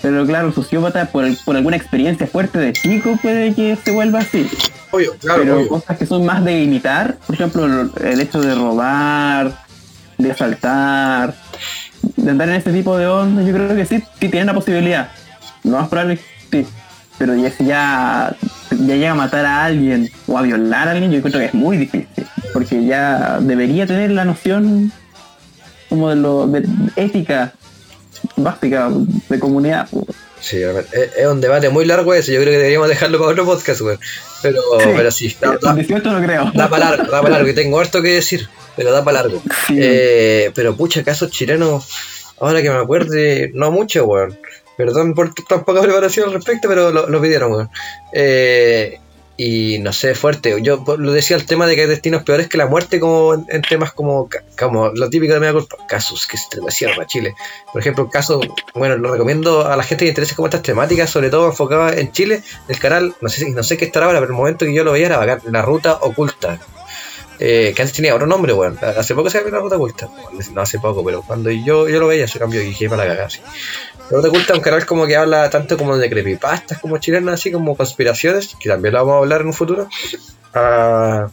Pero 0.02 0.24
claro, 0.26 0.48
el 0.48 0.54
sociópata, 0.54 1.06
por, 1.06 1.24
por 1.44 1.56
alguna 1.56 1.76
experiencia 1.76 2.26
fuerte 2.26 2.58
de 2.58 2.72
chico, 2.72 3.18
puede 3.20 3.54
que 3.54 3.76
se 3.76 3.90
vuelva 3.90 4.20
así. 4.20 4.48
Obvio, 4.90 5.16
claro, 5.18 5.42
pero 5.42 5.56
obvio. 5.56 5.68
cosas 5.68 5.98
que 5.98 6.06
son 6.06 6.24
más 6.24 6.44
de 6.44 6.62
imitar, 6.62 7.16
por 7.26 7.34
ejemplo, 7.34 7.64
el, 7.64 8.20
hecho 8.20 8.40
de 8.40 8.54
robar, 8.54 9.64
de 10.18 10.30
asaltar, 10.30 11.34
de 12.02 12.30
andar 12.30 12.48
en 12.48 12.54
ese 12.56 12.72
tipo 12.72 12.96
de 12.96 13.06
onda, 13.06 13.42
yo 13.42 13.52
creo 13.52 13.74
que 13.74 13.86
sí, 13.86 14.02
sí 14.20 14.28
tienen 14.28 14.46
la 14.46 14.54
posibilidad. 14.54 15.10
Lo 15.64 15.72
más 15.72 15.88
probable 15.88 16.20
sí. 16.50 16.66
Pero 17.18 17.34
ya 17.34 17.50
si 17.50 17.64
ya, 17.64 18.36
ya 18.70 18.94
llega 18.94 19.12
a 19.12 19.14
matar 19.14 19.46
a 19.46 19.64
alguien 19.64 20.10
o 20.26 20.38
a 20.38 20.42
violar 20.42 20.88
a 20.88 20.90
alguien, 20.92 21.10
yo 21.10 21.22
creo 21.22 21.40
que 21.40 21.46
es 21.46 21.54
muy 21.54 21.78
difícil. 21.78 22.26
Porque 22.52 22.84
ya 22.84 23.38
debería 23.40 23.86
tener 23.86 24.10
la 24.10 24.24
noción 24.24 24.92
como 25.88 26.10
de 26.10 26.16
lo 26.16 26.46
de 26.46 26.66
ética 26.96 27.54
básica 28.36 28.90
de 29.28 29.38
comunidad. 29.38 29.88
Sí, 30.40 30.58
ver, 30.58 30.86
es, 30.92 31.26
un 31.26 31.40
debate 31.40 31.70
muy 31.70 31.84
largo 31.84 32.14
ese, 32.14 32.32
yo 32.32 32.40
creo 32.40 32.52
que 32.52 32.58
deberíamos 32.58 32.88
dejarlo 32.88 33.18
para 33.18 33.32
otro 33.32 33.44
podcast, 33.46 33.80
weón. 33.80 33.98
Pero 34.42 34.60
sí, 34.78 34.88
pero 34.96 35.10
sí 35.10 35.36
da, 35.40 35.58
da, 35.60 35.74
18 35.74 36.12
no 36.12 36.22
creo. 36.22 36.50
da 36.54 36.68
para 36.68 36.90
largo, 36.90 37.10
da 37.10 37.22
para 37.22 37.34
largo, 37.34 37.48
y 37.48 37.54
tengo 37.54 37.80
harto 37.80 38.02
que 38.02 38.14
decir, 38.14 38.48
pero 38.76 38.92
da 38.92 39.02
para 39.02 39.22
largo. 39.22 39.42
Sí. 39.66 39.78
Eh, 39.80 40.52
pero 40.54 40.76
pucha, 40.76 41.02
casos 41.02 41.30
chilenos, 41.30 41.88
ahora 42.38 42.62
que 42.62 42.70
me 42.70 42.76
acuerde, 42.76 43.50
no 43.54 43.70
mucho, 43.70 44.04
weón. 44.04 44.38
Perdón 44.76 45.14
por 45.14 45.32
tan 45.32 45.64
poca 45.64 45.80
preparación 45.80 46.28
al 46.28 46.34
respecto, 46.34 46.68
pero 46.68 46.90
lo, 46.90 47.08
lo 47.08 47.20
pidieron, 47.20 47.50
weón. 47.50 47.70
Eh, 48.12 49.00
y 49.36 49.78
no 49.80 49.92
sé, 49.92 50.14
fuerte. 50.14 50.60
Yo 50.62 50.82
lo 50.98 51.12
decía 51.12 51.36
el 51.36 51.44
tema 51.44 51.66
de 51.66 51.74
que 51.74 51.82
hay 51.82 51.86
destinos 51.88 52.22
peores 52.22 52.48
que 52.48 52.56
la 52.56 52.66
muerte, 52.66 52.98
como 52.98 53.34
en, 53.34 53.62
temas 53.62 53.92
como, 53.92 54.28
como 54.58 54.88
lo 54.88 55.10
típico 55.10 55.38
de 55.38 55.52
culpa. 55.52 55.76
Casos 55.88 56.26
que 56.26 56.38
se 56.38 56.44
estremecieron 56.44 57.00
a 57.00 57.06
Chile. 57.06 57.34
Por 57.72 57.80
ejemplo, 57.80 58.04
un 58.04 58.10
caso, 58.10 58.40
bueno, 58.74 58.96
lo 58.96 59.12
recomiendo 59.12 59.66
a 59.66 59.76
la 59.76 59.82
gente 59.82 60.04
que 60.04 60.08
interesa 60.10 60.34
como 60.34 60.46
estas 60.46 60.62
temáticas, 60.62 61.10
sobre 61.10 61.28
todo 61.28 61.46
enfocadas 61.46 61.98
en 61.98 62.12
Chile. 62.12 62.42
El 62.68 62.78
canal, 62.78 63.14
no 63.20 63.28
sé, 63.28 63.50
no 63.50 63.62
sé 63.62 63.76
qué 63.76 63.84
estará 63.84 64.06
ahora, 64.06 64.20
pero 64.20 64.32
el 64.32 64.38
momento 64.38 64.64
que 64.64 64.74
yo 64.74 64.84
lo 64.84 64.92
veía 64.92 65.06
era 65.06 65.40
La 65.44 65.62
Ruta 65.62 65.98
Oculta. 66.00 66.58
Eh, 67.38 67.74
que 67.76 67.82
antes 67.82 67.94
tenía 67.94 68.14
otro 68.14 68.26
nombre, 68.26 68.54
weón. 68.54 68.78
Hace 68.80 69.14
poco 69.14 69.28
se 69.28 69.38
cambió 69.38 69.56
la 69.56 69.60
ruta 69.60 69.76
oculta. 69.76 70.06
Bueno, 70.06 70.40
no 70.52 70.60
hace 70.62 70.78
poco, 70.78 71.04
pero 71.04 71.22
cuando 71.22 71.50
yo, 71.50 71.88
yo 71.88 72.00
lo 72.00 72.06
veía 72.06 72.26
se 72.26 72.38
cambió 72.38 72.62
y 72.62 72.66
dije 72.66 72.88
para 72.88 73.04
la 73.04 73.10
cagada, 73.10 73.28
La 74.10 74.18
ruta 74.18 74.28
oculta 74.28 74.52
es 74.52 74.58
un 74.58 74.62
canal 74.62 74.86
como 74.86 75.06
que 75.06 75.16
habla 75.16 75.50
tanto 75.50 75.76
como 75.76 75.96
de 75.96 76.08
creepypastas 76.08 76.78
como 76.78 76.98
chilenas, 76.98 77.34
así 77.34 77.50
como 77.50 77.76
conspiraciones, 77.76 78.56
que 78.60 78.68
también 78.68 78.94
lo 78.94 79.00
vamos 79.00 79.14
a 79.14 79.18
hablar 79.18 79.40
en 79.40 79.48
un 79.48 79.52
futuro. 79.52 79.88
A, 80.54 81.28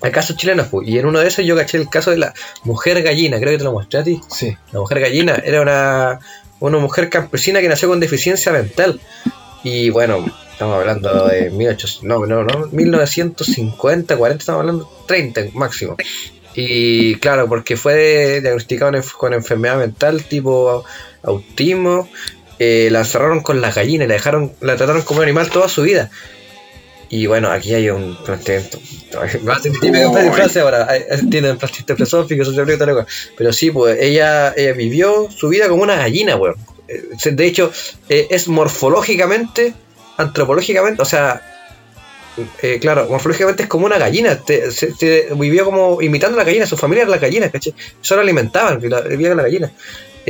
a 0.00 0.10
casos 0.10 0.36
chilenos, 0.36 0.68
pues. 0.68 0.88
Y 0.88 0.98
en 0.98 1.06
uno 1.06 1.18
de 1.18 1.28
esos 1.28 1.44
yo 1.44 1.54
caché 1.54 1.76
el 1.76 1.90
caso 1.90 2.10
de 2.10 2.18
la 2.18 2.32
mujer 2.64 3.02
gallina, 3.02 3.38
creo 3.38 3.52
que 3.52 3.58
te 3.58 3.64
lo 3.64 3.72
mostré 3.72 4.00
a 4.00 4.04
ti. 4.04 4.20
Sí. 4.30 4.56
La 4.72 4.80
mujer 4.80 5.00
gallina 5.00 5.34
era 5.44 5.60
una, 5.60 6.20
una 6.60 6.78
mujer 6.78 7.10
campesina 7.10 7.60
que 7.60 7.68
nació 7.68 7.88
con 7.88 8.00
deficiencia 8.00 8.52
mental. 8.52 9.00
Y 9.62 9.90
bueno, 9.90 10.24
estamos 10.52 10.76
hablando 10.76 11.26
de 11.26 11.50
1800, 11.50 12.04
no, 12.04 12.24
no, 12.26 12.44
no, 12.44 12.68
1950, 12.72 14.16
40, 14.16 14.40
estamos 14.40 14.60
hablando 14.60 14.90
30 15.06 15.42
máximo. 15.54 15.96
Y 16.54 17.16
claro, 17.16 17.48
porque 17.48 17.76
fue 17.76 18.40
diagnosticado 18.40 18.92
con 19.16 19.34
enfermedad 19.34 19.78
mental 19.78 20.24
tipo 20.24 20.84
autismo, 21.22 22.08
eh, 22.58 22.88
la 22.90 23.00
encerraron 23.00 23.40
con 23.40 23.60
las 23.60 23.74
gallinas, 23.74 24.08
la 24.08 24.14
dejaron, 24.14 24.52
la 24.60 24.76
trataron 24.76 25.02
como 25.02 25.18
un 25.18 25.24
animal 25.24 25.50
toda 25.50 25.68
su 25.68 25.82
vida. 25.82 26.10
Y 27.10 27.26
bueno, 27.26 27.50
aquí 27.50 27.72
hay 27.74 27.88
un 27.88 28.16
planteamiento. 28.22 28.78
Va 29.48 29.54
a 29.54 30.26
Uy. 30.26 30.32
frase 30.32 30.60
ahora. 30.60 30.86
hay- 30.90 31.04
Tienen 31.30 31.56
planteamiento 31.56 31.96
filosófico, 31.96 32.44
tal 32.78 32.92
cual. 32.92 33.06
Pero 33.36 33.52
sí, 33.52 33.70
pues 33.70 33.98
ella, 34.00 34.52
ella 34.56 34.72
vivió 34.74 35.28
su 35.30 35.48
vida 35.48 35.68
como 35.68 35.82
una 35.82 35.96
gallina, 35.96 36.36
weón. 36.36 36.56
Eh, 36.86 37.30
De 37.30 37.46
hecho, 37.46 37.72
eh, 38.10 38.26
es 38.30 38.48
morfológicamente, 38.48 39.72
antropológicamente, 40.18 41.00
o 41.00 41.04
sea, 41.06 41.40
eh, 42.62 42.78
claro, 42.80 43.06
morfológicamente 43.08 43.62
es 43.62 43.68
como 43.70 43.86
una 43.86 43.96
gallina. 43.98 44.36
Te- 44.42 44.70
se- 44.70 44.92
te- 44.92 45.28
vivió 45.34 45.64
como 45.64 46.02
imitando 46.02 46.36
a 46.36 46.40
la 46.40 46.44
gallina, 46.44 46.66
su 46.66 46.76
familia 46.76 47.02
era 47.02 47.10
la 47.10 47.18
gallina, 47.18 47.50
¿cachai? 47.50 47.74
Solo 48.02 48.20
alimentaban, 48.20 48.80
que 48.80 48.88
la- 48.90 49.00
vivía 49.00 49.28
con 49.28 49.38
la 49.38 49.42
gallina. 49.44 49.72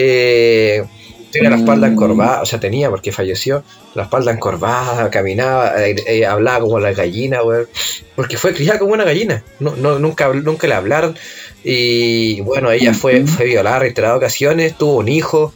Eh, 0.00 0.84
tenía 1.32 1.50
la 1.50 1.56
espalda 1.56 1.88
Mm. 1.88 1.92
encorvada, 1.92 2.42
o 2.42 2.46
sea, 2.46 2.60
tenía 2.60 2.88
porque 2.88 3.10
falleció, 3.10 3.64
la 3.94 4.04
espalda 4.04 4.30
encorvada, 4.32 5.10
caminaba, 5.10 5.74
eh, 5.84 5.96
eh, 6.06 6.24
hablaba 6.24 6.60
como 6.60 6.78
la 6.78 6.92
gallina, 6.92 7.42
weón. 7.42 7.66
Porque 8.14 8.36
fue 8.36 8.54
criada 8.54 8.78
como 8.78 8.92
una 8.94 9.04
gallina. 9.04 9.42
No, 9.58 9.74
no, 9.76 9.98
nunca, 9.98 10.28
nunca 10.32 10.68
le 10.68 10.74
hablaron. 10.74 11.16
Y 11.64 12.40
bueno, 12.42 12.70
ella 12.70 12.94
fue, 12.94 13.26
fue 13.26 13.46
violada 13.46 13.76
en 13.76 13.82
reiteradas 13.82 14.16
ocasiones, 14.18 14.76
tuvo 14.78 14.96
un 14.98 15.08
hijo. 15.08 15.52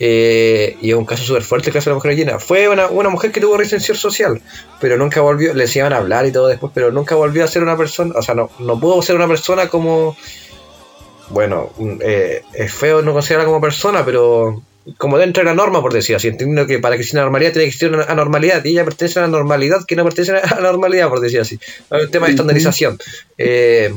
eh, 0.00 0.76
y 0.80 0.90
es 0.90 0.94
un 0.96 1.04
caso 1.04 1.24
súper 1.24 1.42
fuerte 1.42 1.70
el 1.70 1.74
caso 1.74 1.90
de 1.90 1.94
la 1.94 1.96
mujer 1.96 2.12
gallina. 2.12 2.38
Fue 2.38 2.68
una, 2.68 2.86
una 2.86 3.08
mujer 3.08 3.32
que 3.32 3.40
tuvo 3.40 3.56
resistencia 3.56 3.96
social, 3.96 4.40
pero 4.80 4.96
nunca 4.96 5.20
volvió, 5.22 5.52
le 5.54 5.64
iban 5.74 5.92
a 5.92 5.96
hablar 5.96 6.24
y 6.26 6.30
todo 6.30 6.46
después, 6.46 6.70
pero 6.72 6.92
nunca 6.92 7.16
volvió 7.16 7.42
a 7.42 7.48
ser 7.48 7.64
una 7.64 7.76
persona, 7.76 8.14
o 8.16 8.22
sea, 8.22 8.36
no, 8.36 8.48
no 8.60 8.78
pudo 8.78 9.02
ser 9.02 9.16
una 9.16 9.26
persona 9.26 9.66
como, 9.68 10.16
bueno, 11.30 11.72
eh, 12.00 12.42
es 12.54 12.72
feo 12.72 13.02
no 13.02 13.12
considerarla 13.12 13.46
como 13.46 13.60
persona, 13.60 14.04
pero 14.04 14.62
como 14.96 15.18
dentro 15.18 15.42
de 15.42 15.44
la 15.50 15.54
norma, 15.54 15.82
por 15.82 15.92
decir 15.92 16.16
así, 16.16 16.28
entendiendo 16.28 16.66
que 16.66 16.78
para 16.78 16.94
que 16.96 17.02
exista 17.02 17.18
una 17.18 17.24
normalidad 17.24 17.52
tiene 17.52 17.64
que 17.64 17.68
existir 17.68 17.90
una 17.92 18.04
anormalidad, 18.04 18.64
y 18.64 18.70
ella 18.70 18.84
pertenece 18.84 19.18
a 19.18 19.22
la 19.22 19.28
normalidad 19.28 19.84
que 19.86 19.96
no 19.96 20.04
pertenece 20.04 20.32
a 20.36 20.54
la 20.60 20.72
normalidad, 20.72 21.08
por 21.10 21.20
decir 21.20 21.40
así. 21.40 21.60
Un 21.90 22.10
tema 22.10 22.26
de 22.26 22.32
estandarización. 22.32 22.98
Eh, 23.36 23.92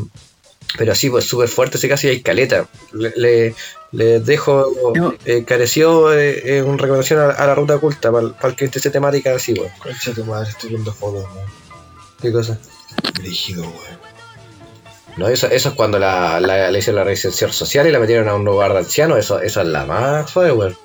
pero 0.78 0.94
sí, 0.96 1.10
pues 1.10 1.26
súper 1.26 1.48
fuerte 1.50 1.78
ese 1.78 1.88
caso 1.90 2.08
y 2.08 2.12
hay 2.12 2.22
caleta. 2.22 2.68
Le, 2.94 3.54
le- 3.92 4.20
dejo, 4.22 4.94
Yo- 4.94 5.14
eh, 5.26 5.44
careció 5.46 6.14
eh, 6.14 6.58
eh, 6.58 6.62
una 6.62 6.78
recomendación 6.78 7.20
a, 7.20 7.30
a 7.32 7.48
la 7.48 7.56
ruta 7.56 7.76
oculta 7.76 8.12
para, 8.12 8.28
el 8.50 8.56
que 8.56 8.66
interese 8.66 8.90
temática 8.90 9.36
así, 9.36 9.54
weón. 9.54 9.72
Concha 9.80 10.14
tu 10.14 10.24
madre, 10.26 10.50
estoy 10.50 10.70
viendo 10.72 10.94
fotos, 10.94 11.26
weón. 11.36 11.48
¿Qué 12.22 12.32
cosa? 12.32 12.58
Brígido, 13.20 13.64
weón. 13.64 14.01
No, 15.22 15.28
eso, 15.28 15.48
eso 15.48 15.70
es 15.70 15.76
cuando 15.76 16.00
la, 16.00 16.40
la- 16.40 16.70
le 16.72 16.80
hicieron 16.80 16.98
la 17.00 17.04
residencia 17.06 17.52
social 17.52 17.88
y 17.88 17.92
la 17.92 18.00
metieron 18.00 18.28
a 18.30 18.36
un 18.36 18.44
lugar 18.46 18.74
de 18.74 18.80
ancianos, 18.80 19.18
eso, 19.20 19.40
eso 19.40 19.62
es 19.62 19.68
la 19.68 19.86
más 19.86 20.30
suave, 20.30 20.52
weón. 20.52 20.78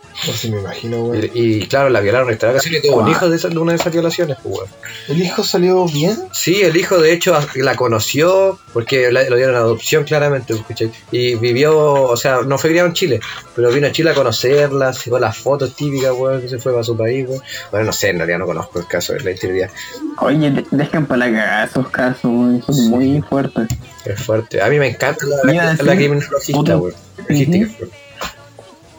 No 0.44 0.50
me 0.54 0.60
imagino, 0.60 1.04
weón. 1.04 1.30
Y, 1.34 1.40
y, 1.58 1.66
claro, 1.66 1.90
la 1.90 2.00
violaron 2.00 2.28
en 2.28 2.34
esta 2.34 2.50
ocasión 2.50 2.74
y 2.74 2.80
tuvo 2.80 2.96
un 3.02 3.08
hijo 3.08 3.28
de, 3.28 3.36
esa- 3.36 3.48
de 3.48 3.58
una 3.58 3.72
de 3.72 3.78
esas 3.78 3.92
violaciones, 3.92 4.36
pues, 4.42 4.56
weón. 4.56 4.68
¿El 5.08 5.22
hijo 5.22 5.44
salió 5.44 5.84
bien? 5.86 6.16
Sí, 6.32 6.62
el 6.62 6.76
hijo 6.76 6.98
de 6.98 7.12
hecho 7.12 7.38
la 7.56 7.76
conoció 7.76 8.58
porque 8.72 9.12
la- 9.12 9.28
lo 9.28 9.36
dieron 9.36 9.54
en 9.54 9.60
adopción 9.60 10.04
claramente, 10.04 10.54
¿cachai? 10.66 10.90
Y 11.12 11.34
vivió, 11.34 11.78
o 11.78 12.16
sea, 12.16 12.40
no 12.46 12.56
fue 12.58 12.70
criado 12.70 12.88
en 12.88 12.94
Chile, 12.94 13.20
pero 13.54 13.70
vino 13.70 13.86
a 13.88 13.92
Chile 13.92 14.10
a 14.10 14.14
conocerla, 14.14 14.92
sacó 14.92 15.18
las 15.18 15.36
fotos 15.36 15.74
típicas, 15.76 16.12
weón, 16.16 16.40
que 16.40 16.48
se 16.48 16.58
fue 16.58 16.72
para 16.72 16.84
su 16.84 16.96
país, 16.96 17.26
weón. 17.28 17.42
Bueno, 17.70 17.86
no 17.86 17.92
sé, 17.92 18.08
en 18.10 18.16
realidad 18.18 18.38
no 18.38 18.46
conozco 18.46 18.78
el 18.78 18.86
caso 18.86 19.12
de 19.12 19.20
la 19.20 19.30
integridad. 19.32 19.70
Oye, 20.18 20.50
de- 20.50 20.66
dejan 20.70 21.06
para 21.06 21.26
la 21.26 21.26
cagada 21.38 21.64
esos 21.64 21.88
casos, 21.90 22.24
weón, 22.24 22.62
son 22.66 22.88
muy 22.90 23.20
fuertes. 23.22 23.68
Es 24.04 24.20
fuerte. 24.22 24.62
A 24.62 24.68
mí 24.68 24.78
me 24.78 24.88
encanta 24.88 25.26
la, 25.26 25.36
a 25.42 25.46
la, 25.54 25.72
la 25.82 25.96
criminologista, 25.96 26.76
weón. 26.78 26.94
Logística, 27.28 27.66
weón. 27.80 28.05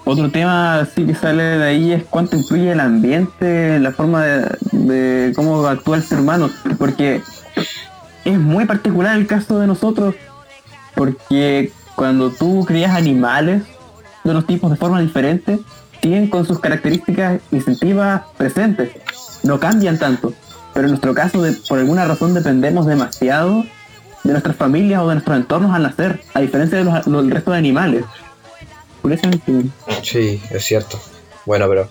Otro 0.10 0.32
tema 0.32 0.88
sí 0.96 1.06
que 1.06 1.14
sale 1.14 1.44
de 1.44 1.66
ahí 1.66 1.92
es 1.92 2.06
cuánto 2.10 2.38
influye 2.38 2.72
el 2.72 2.80
ambiente, 2.80 3.78
la 3.78 3.92
forma 3.92 4.24
de, 4.24 5.34
cómo 5.36 5.68
actúa 5.68 5.98
el 5.98 6.04
ser 6.04 6.22
humano, 6.22 6.50
porque 6.78 7.22
es 8.24 8.40
muy 8.40 8.64
particular 8.64 9.18
el 9.18 9.28
caso 9.28 9.60
de 9.60 9.68
nosotros, 9.68 10.16
porque 10.96 11.74
cuando 11.98 12.32
tú 12.32 12.64
crías 12.66 12.96
animales 12.96 13.64
de 14.24 14.34
los 14.34 14.48
tipos 14.48 14.72
de 14.72 14.78
forma 14.78 15.02
diferente, 15.02 15.60
siguen 16.02 16.30
con 16.30 16.46
sus 16.46 16.62
características 16.62 17.42
instintivas 17.52 18.22
presentes, 18.38 18.92
no 19.44 19.60
cambian 19.60 20.00
tanto, 20.00 20.32
pero 20.74 20.86
en 20.86 20.92
nuestro 20.92 21.14
caso 21.14 21.42
de, 21.42 21.52
por 21.68 21.80
alguna 21.80 22.06
razón 22.06 22.34
dependemos 22.34 22.86
demasiado 22.86 23.66
de 24.24 24.32
nuestras 24.32 24.56
familias 24.56 25.02
o 25.02 25.10
de 25.10 25.16
nuestros 25.16 25.36
entornos 25.36 25.76
al 25.76 25.84
nacer, 25.84 26.22
a 26.34 26.40
diferencia 26.40 26.78
de 26.78 26.86
los, 26.86 27.04
del 27.04 27.30
resto 27.30 27.52
de 27.52 27.58
animales. 27.58 28.06
Curiosamente. 29.02 29.52
Sí, 30.04 30.42
es 30.52 30.66
cierto. 30.66 31.00
Bueno, 31.46 31.68
pero 31.70 31.90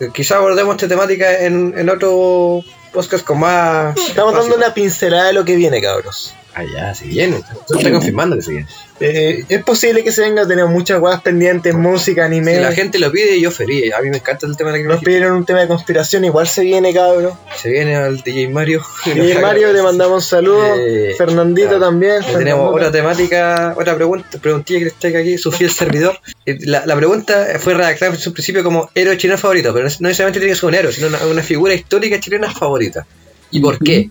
eh, 0.00 0.10
quizá 0.12 0.36
abordemos 0.36 0.74
esta 0.76 0.88
temática 0.88 1.40
en, 1.44 1.74
en 1.76 1.88
otro 1.88 2.62
podcast 2.92 3.24
con 3.24 3.40
más... 3.40 3.96
Estamos 3.96 4.34
dando 4.34 4.56
una 4.56 4.74
pincelada 4.74 5.26
de 5.26 5.32
lo 5.32 5.44
que 5.44 5.56
viene, 5.56 5.80
cabros. 5.80 6.34
Ah, 6.58 6.64
ya, 6.64 6.92
se 6.92 7.06
viene. 7.06 7.40
Estoy 7.70 7.92
confirmando 7.92 8.34
que 8.34 8.42
se 8.42 8.50
viene. 8.50 8.66
Eh, 8.98 9.44
es 9.48 9.62
posible 9.62 10.02
que 10.02 10.10
se 10.10 10.22
venga, 10.22 10.44
tenemos 10.44 10.72
muchas 10.72 10.98
cosas 10.98 11.22
pendientes, 11.22 11.72
música, 11.72 12.24
anime. 12.24 12.56
Si 12.56 12.60
la 12.60 12.72
gente 12.72 12.98
lo 12.98 13.12
pide, 13.12 13.40
yo 13.40 13.52
feliz. 13.52 13.94
A 13.94 14.02
mí 14.02 14.10
me 14.10 14.16
encanta 14.16 14.44
el 14.44 14.56
tema 14.56 14.72
de 14.72 14.82
la 14.82 14.88
Nos 14.88 15.04
pidieron 15.04 15.36
un 15.36 15.44
tema 15.46 15.60
de 15.60 15.68
conspiración, 15.68 16.24
igual 16.24 16.48
se 16.48 16.62
viene, 16.62 16.92
cabros. 16.92 17.34
Se 17.56 17.70
viene 17.70 17.94
al 17.94 18.22
DJ 18.22 18.48
Mario. 18.48 18.82
Y 19.06 19.38
Mario, 19.40 19.72
le 19.72 19.82
mandamos 19.82 20.24
un 20.24 20.28
saludo. 20.28 20.74
Eh, 20.76 21.14
Fernandito 21.16 21.68
claro. 21.68 21.84
también. 21.84 22.22
Tenemos 22.24 22.74
otra 22.74 22.90
temática, 22.90 23.76
otra 23.78 23.94
pregunta, 23.94 24.38
preguntilla 24.40 24.80
que 24.80 24.86
está 24.86 25.16
aquí, 25.16 25.38
su 25.38 25.52
fiel 25.52 25.70
servidor. 25.70 26.18
Eh, 26.44 26.58
La, 26.62 26.84
la 26.84 26.96
pregunta 26.96 27.46
fue 27.60 27.74
redactada 27.74 28.14
en 28.14 28.18
su 28.18 28.32
principio 28.32 28.64
como 28.64 28.90
héroe 28.96 29.16
chileno 29.16 29.38
favorito, 29.38 29.72
pero 29.72 29.86
no 29.86 29.94
no 30.00 30.08
necesariamente 30.08 30.40
tiene 30.40 30.54
que 30.54 30.58
ser 30.58 30.68
un 30.70 30.74
héroe, 30.74 30.92
sino 30.92 31.06
una, 31.06 31.24
una 31.24 31.42
figura 31.44 31.72
histórica 31.72 32.18
chilena 32.18 32.52
favorita. 32.52 33.06
¿Y 33.52 33.60
por 33.60 33.78
qué? 33.78 34.10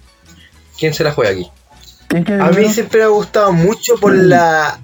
¿Quién 0.79 0.93
se 0.93 1.03
la 1.03 1.11
juega 1.11 1.31
aquí? 1.31 1.51
¿Quién 2.07 2.23
quiere 2.23 2.41
A 2.41 2.49
mí 2.49 2.69
siempre 2.69 2.99
me 2.99 3.05
ha 3.05 3.09
gustado 3.09 3.51
mucho 3.53 3.95
por 3.95 4.15
la 4.15 4.79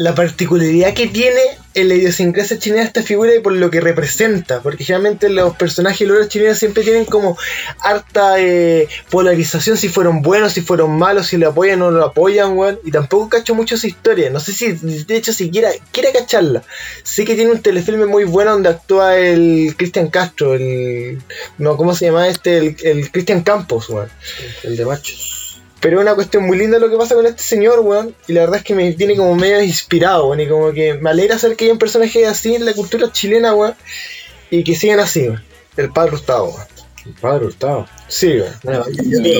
la 0.00 0.14
particularidad 0.14 0.94
que 0.94 1.08
tiene 1.08 1.42
en 1.74 1.88
la 1.88 1.94
idiosincrasia 1.94 2.58
chilena 2.58 2.84
esta 2.84 3.02
figura 3.02 3.34
y 3.34 3.40
por 3.40 3.52
lo 3.52 3.70
que 3.70 3.82
representa, 3.82 4.62
porque 4.62 4.82
generalmente 4.82 5.28
los 5.28 5.54
personajes 5.56 6.00
y 6.00 6.06
los 6.06 6.26
chilenos 6.28 6.58
siempre 6.58 6.84
tienen 6.84 7.04
como 7.04 7.36
harta 7.80 8.40
eh, 8.40 8.88
polarización 9.10 9.76
si 9.76 9.90
fueron 9.90 10.22
buenos, 10.22 10.52
si 10.54 10.62
fueron 10.62 10.96
malos, 10.96 11.26
si 11.26 11.36
lo 11.36 11.50
apoyan 11.50 11.82
o 11.82 11.90
no 11.90 11.98
lo 11.98 12.06
apoyan, 12.06 12.56
weón, 12.56 12.80
y 12.82 12.90
tampoco 12.90 13.28
cacho 13.28 13.54
mucho 13.54 13.74
esa 13.74 13.88
historia, 13.88 14.30
no 14.30 14.40
sé 14.40 14.54
si 14.54 14.72
de 14.72 15.16
hecho 15.16 15.34
siquiera 15.34 15.68
quiere 15.92 16.12
cacharla. 16.12 16.62
Sé 17.02 17.26
que 17.26 17.34
tiene 17.34 17.50
un 17.50 17.60
telefilme 17.60 18.06
muy 18.06 18.24
bueno 18.24 18.52
donde 18.52 18.70
actúa 18.70 19.18
el 19.18 19.74
Cristian 19.76 20.08
Castro, 20.08 20.54
el 20.54 21.20
no, 21.58 21.76
¿cómo 21.76 21.94
se 21.94 22.06
llama 22.06 22.26
este? 22.26 22.56
El, 22.56 22.76
el 22.84 23.10
Cristian 23.10 23.42
Campos, 23.42 23.90
weón. 23.90 24.08
El 24.62 24.78
de 24.78 24.86
machos. 24.86 25.39
Pero 25.80 25.96
es 25.96 26.02
una 26.02 26.14
cuestión 26.14 26.44
muy 26.44 26.58
linda 26.58 26.78
lo 26.78 26.90
que 26.90 26.96
pasa 26.96 27.14
con 27.14 27.26
este 27.26 27.42
señor, 27.42 27.80
weón. 27.80 28.14
Y 28.28 28.34
la 28.34 28.42
verdad 28.42 28.58
es 28.58 28.64
que 28.64 28.74
me 28.74 28.92
tiene 28.92 29.16
como 29.16 29.34
medio 29.34 29.62
inspirado, 29.62 30.26
weón. 30.26 30.40
Y 30.40 30.46
como 30.46 30.72
que 30.72 30.94
me 30.94 31.10
alegra 31.10 31.38
saber 31.38 31.56
que 31.56 31.64
hay 31.64 31.70
un 31.70 31.78
personaje 31.78 32.26
así 32.26 32.54
en 32.54 32.66
la 32.66 32.74
cultura 32.74 33.10
chilena, 33.10 33.54
weón. 33.54 33.74
Y 34.50 34.62
que 34.62 34.74
sigan 34.74 35.00
así, 35.00 35.28
weón. 35.28 35.42
El 35.76 35.90
padre 35.90 36.16
Hurtado, 36.16 36.44
weón. 36.44 36.66
El 37.06 37.12
padre 37.14 37.46
Hurtado. 37.46 37.88
Sí, 38.08 38.40
weón. 38.40 38.52
Bueno, 38.62 38.84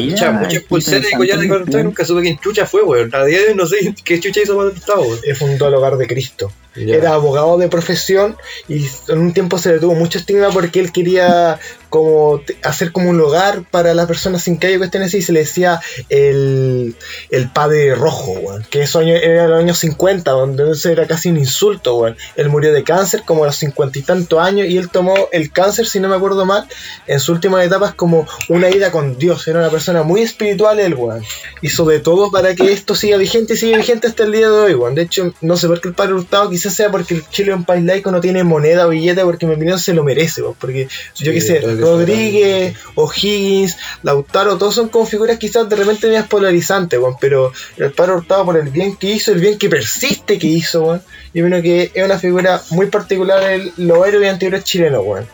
muchas, 0.03 0.35
muchas 0.35 0.62
pulseras 0.62 1.12
y 1.12 1.17
collares 1.17 1.41
de 1.41 1.47
interesante. 1.47 1.71
Hurtado 1.71 1.85
nunca 1.85 2.05
supe 2.07 2.23
quién 2.23 2.39
chucha 2.39 2.65
fue, 2.65 2.83
weón. 2.85 3.15
A 3.15 3.25
día 3.25 3.41
de 3.41 3.49
hoy 3.49 3.55
no 3.55 3.67
sé 3.67 3.95
qué 4.03 4.19
chucha 4.19 4.41
hizo 4.41 4.57
padre 4.57 4.73
Hurtado, 4.73 5.03
weón. 5.03 5.21
Fundó 5.37 5.69
el 5.69 5.75
hogar 5.75 5.99
de 5.99 6.07
Cristo. 6.07 6.51
Ya. 6.75 6.95
Era 6.95 7.15
abogado 7.15 7.59
de 7.59 7.69
profesión 7.69 8.37
y 8.69 8.87
en 9.09 9.19
un 9.19 9.35
tiempo 9.35 9.59
se 9.59 9.73
le 9.73 9.81
tuvo 9.81 9.95
mucho 9.95 10.19
estigma 10.19 10.51
porque 10.51 10.79
él 10.79 10.93
quería 10.93 11.59
como 11.91 12.41
hacer 12.62 12.93
como 12.93 13.11
un 13.11 13.21
hogar 13.21 13.65
para 13.71 13.93
las 13.93 14.07
personas 14.07 14.43
sin 14.43 14.57
calle 14.57 14.79
cuestiones 14.79 15.09
así 15.09 15.19
y 15.19 15.23
se 15.23 15.33
le 15.33 15.41
decía 15.41 15.81
el, 16.09 16.95
el 17.31 17.49
padre 17.51 17.95
rojo, 17.95 18.33
weón. 18.33 18.65
Que 18.71 18.83
eso 18.83 19.01
año- 19.01 19.15
era 19.17 19.45
en 19.45 19.51
los 19.51 19.59
años 19.61 19.79
50, 19.79 20.31
donde 20.31 20.71
eso 20.71 20.89
era 20.89 21.07
casi 21.07 21.31
un 21.31 21.39
insulto, 21.39 21.97
weón. 21.97 22.17
Él 22.37 22.49
murió 22.49 22.73
de 22.73 22.85
cáncer 22.85 23.23
como 23.27 23.45
a 23.45 23.49
los 23.49 23.57
cincuenta 23.57 23.99
y 23.99 24.03
tantos 24.03 24.39
años 24.41 24.67
y 24.69 24.79
él 24.79 24.89
tomó 24.91 25.15
el 25.33 25.51
cáncer, 25.53 25.87
si 25.87 26.01
no 26.01 26.09
me 26.09 26.17
acuerdo 26.17 26.47
mal, 26.47 26.67
en 27.07 27.19
sus 27.21 27.31
últimas 27.31 27.65
etapas 27.67 27.95
como 27.95 28.27
una 28.49 28.71
ida 28.71 28.91
con 28.91 29.19
Dios. 29.19 29.47
Era 29.49 29.59
una 29.59 29.71
persona 29.71 30.03
muy 30.03 30.23
espiritual 30.23 30.79
el 30.81 30.95
weón. 30.95 31.23
Hizo 31.62 31.85
de 31.85 32.01
todo 32.01 32.31
para 32.31 32.55
que 32.55 32.73
esto 32.73 32.95
siga 32.95 33.17
vigente 33.17 33.55
y 33.55 33.57
sigue 33.57 33.77
vigente 33.77 34.07
hasta 34.07 34.25
el 34.25 34.33
día 34.33 34.49
de 34.49 34.53
hoy, 34.59 34.75
weón. 34.75 34.95
De 34.95 35.03
hecho, 35.03 35.33
no 35.41 35.57
sé 35.57 35.67
por 35.67 35.81
qué 35.81 35.89
el 35.89 35.95
padre 35.95 36.15
Hurtado 36.15 36.49
quizás 36.51 36.75
sea 36.75 36.91
porque 36.91 37.15
el 37.15 37.29
Chile 37.29 37.51
es 37.53 37.57
un 37.57 37.65
país 37.65 37.85
laico, 37.85 38.11
no 38.11 38.21
tiene 38.21 38.45
moneda 38.45 38.87
o 38.87 38.91
billete, 38.91 39.23
porque 39.25 39.45
en 39.47 39.51
mi 39.51 39.57
opinión 39.57 39.79
se 39.79 39.95
lo 39.95 40.05
merece, 40.05 40.43
weón. 40.43 40.55
Porque 40.61 40.89
yo 41.17 41.33
qué 41.33 41.41
sé, 41.41 41.61
que 41.61 41.80
Rodríguez, 41.81 42.77
O'Higgins, 42.94 43.77
Lautaro, 44.02 44.59
todos 44.59 44.74
son 44.74 44.89
como 44.89 45.07
figuras 45.07 45.39
quizás 45.39 45.69
de 45.69 45.77
repente 45.77 46.07
medias 46.07 46.28
polarizantes, 46.28 46.98
weón. 46.98 47.16
Pero 47.20 47.52
el 47.77 47.93
padre 47.93 48.15
Hurtado 48.15 48.44
por 48.44 48.57
el 48.57 48.69
bien 48.69 48.97
que 48.97 49.12
hizo, 49.12 49.32
el 49.32 49.40
bien 49.40 49.59
que 49.59 49.69
persiste 49.69 50.39
que 50.39 50.47
hizo, 50.47 50.82
weón. 50.82 51.02
Yo 51.32 51.44
creo 51.47 51.62
que 51.62 51.90
es 51.94 52.05
una 52.05 52.19
figura 52.19 52.61
muy 52.70 52.86
particular 52.86 53.43
en 53.51 53.73
los 53.77 54.07
héroes 54.07 54.27
y 54.27 54.28
antihéroes 54.28 54.65
chilenos, 54.65 55.02
weón. 55.05 55.27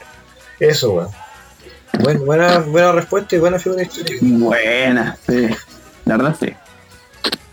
Eso, 0.60 0.92
weón. 0.92 1.08
Bueno, 2.00 2.20
buena, 2.20 2.58
buena 2.58 2.92
respuesta 2.92 3.36
y 3.36 3.38
buena 3.38 3.58
figura 3.58 3.82
histórica. 3.82 4.18
Buena, 4.20 5.16
sí. 5.26 5.48
La 6.04 6.16
verdad 6.16 6.36
sí. 6.38 6.52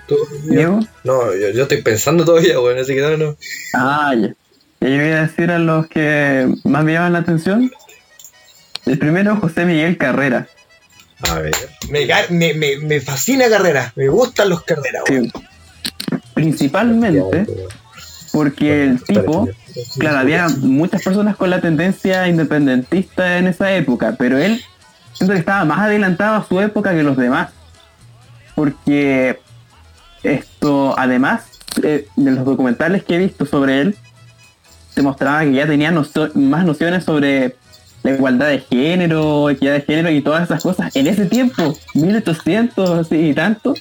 ¿Tú, 0.07 0.17
Diego. 0.43 0.79
No, 1.03 1.33
yo, 1.33 1.49
yo 1.49 1.63
estoy 1.63 1.81
pensando 1.81 2.25
todavía, 2.25 2.59
weón, 2.59 2.77
así 2.77 2.93
que 2.93 3.01
no, 3.01 3.17
no. 3.17 3.37
Ah, 3.73 4.13
ya. 4.15 4.35
Ya 4.81 4.89
yo 4.89 4.97
voy 4.97 5.11
a 5.11 5.21
decir 5.21 5.49
a 5.49 5.59
los 5.59 5.87
que 5.87 6.53
más 6.65 6.83
me 6.83 6.91
llaman 6.91 7.13
la 7.13 7.19
atención. 7.19 7.71
El 8.85 8.97
primero, 8.99 9.35
José 9.37 9.65
Miguel 9.65 9.97
Carrera. 9.97 10.47
A 11.29 11.39
ver. 11.39 11.53
Me, 11.89 12.05
ca- 12.07 12.25
me, 12.29 12.53
me, 12.53 12.77
me 12.77 12.99
fascina 12.99 13.47
carrera, 13.49 13.93
me 13.95 14.07
gustan 14.09 14.49
los 14.49 14.61
carreras. 14.63 15.03
Sí. 15.07 15.31
Principalmente 16.33 17.45
porque 18.31 18.83
el 18.83 19.03
tipo, 19.03 19.47
claro, 19.99 20.17
había 20.17 20.47
muchas 20.49 21.03
personas 21.03 21.35
con 21.35 21.49
la 21.49 21.61
tendencia 21.61 22.27
independentista 22.27 23.37
en 23.37 23.47
esa 23.47 23.71
época, 23.73 24.15
pero 24.17 24.37
él 24.37 24.61
siento 25.13 25.33
que 25.33 25.39
estaba 25.39 25.63
más 25.65 25.79
adelantado 25.79 26.35
a 26.37 26.45
su 26.47 26.59
época 26.59 26.91
que 26.93 27.03
los 27.03 27.15
demás. 27.15 27.51
Porque 28.55 29.39
esto, 30.23 30.95
además 30.97 31.43
eh, 31.83 32.07
de 32.15 32.31
los 32.31 32.43
documentales 32.45 33.03
que 33.03 33.15
he 33.15 33.19
visto 33.19 33.45
sobre 33.45 33.81
él, 33.81 33.97
se 34.93 35.01
mostraba 35.03 35.41
que 35.43 35.53
ya 35.53 35.67
tenía 35.67 35.91
nocio- 35.91 36.31
más 36.35 36.65
nociones 36.65 37.03
sobre 37.03 37.55
la 38.03 38.11
igualdad 38.11 38.49
de 38.49 38.59
género, 38.59 39.49
equidad 39.49 39.73
de 39.73 39.81
género 39.81 40.11
y 40.11 40.21
todas 40.21 40.43
esas 40.43 40.61
cosas. 40.61 40.95
En 40.95 41.07
ese 41.07 41.25
tiempo, 41.25 41.73
1800 41.95 43.07
y 43.11 43.33
tanto, 43.33 43.73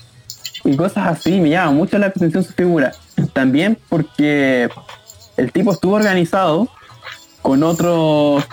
y 0.64 0.76
cosas 0.76 1.08
así, 1.18 1.40
me 1.40 1.50
llama 1.50 1.72
mucho 1.72 1.98
la 1.98 2.06
atención 2.06 2.44
su 2.44 2.52
figura. 2.52 2.92
También 3.32 3.76
porque 3.88 4.68
el 5.36 5.52
tipo 5.52 5.72
estuvo 5.72 5.94
organizado 5.96 6.68
con 7.42 7.62
otros 7.64 8.44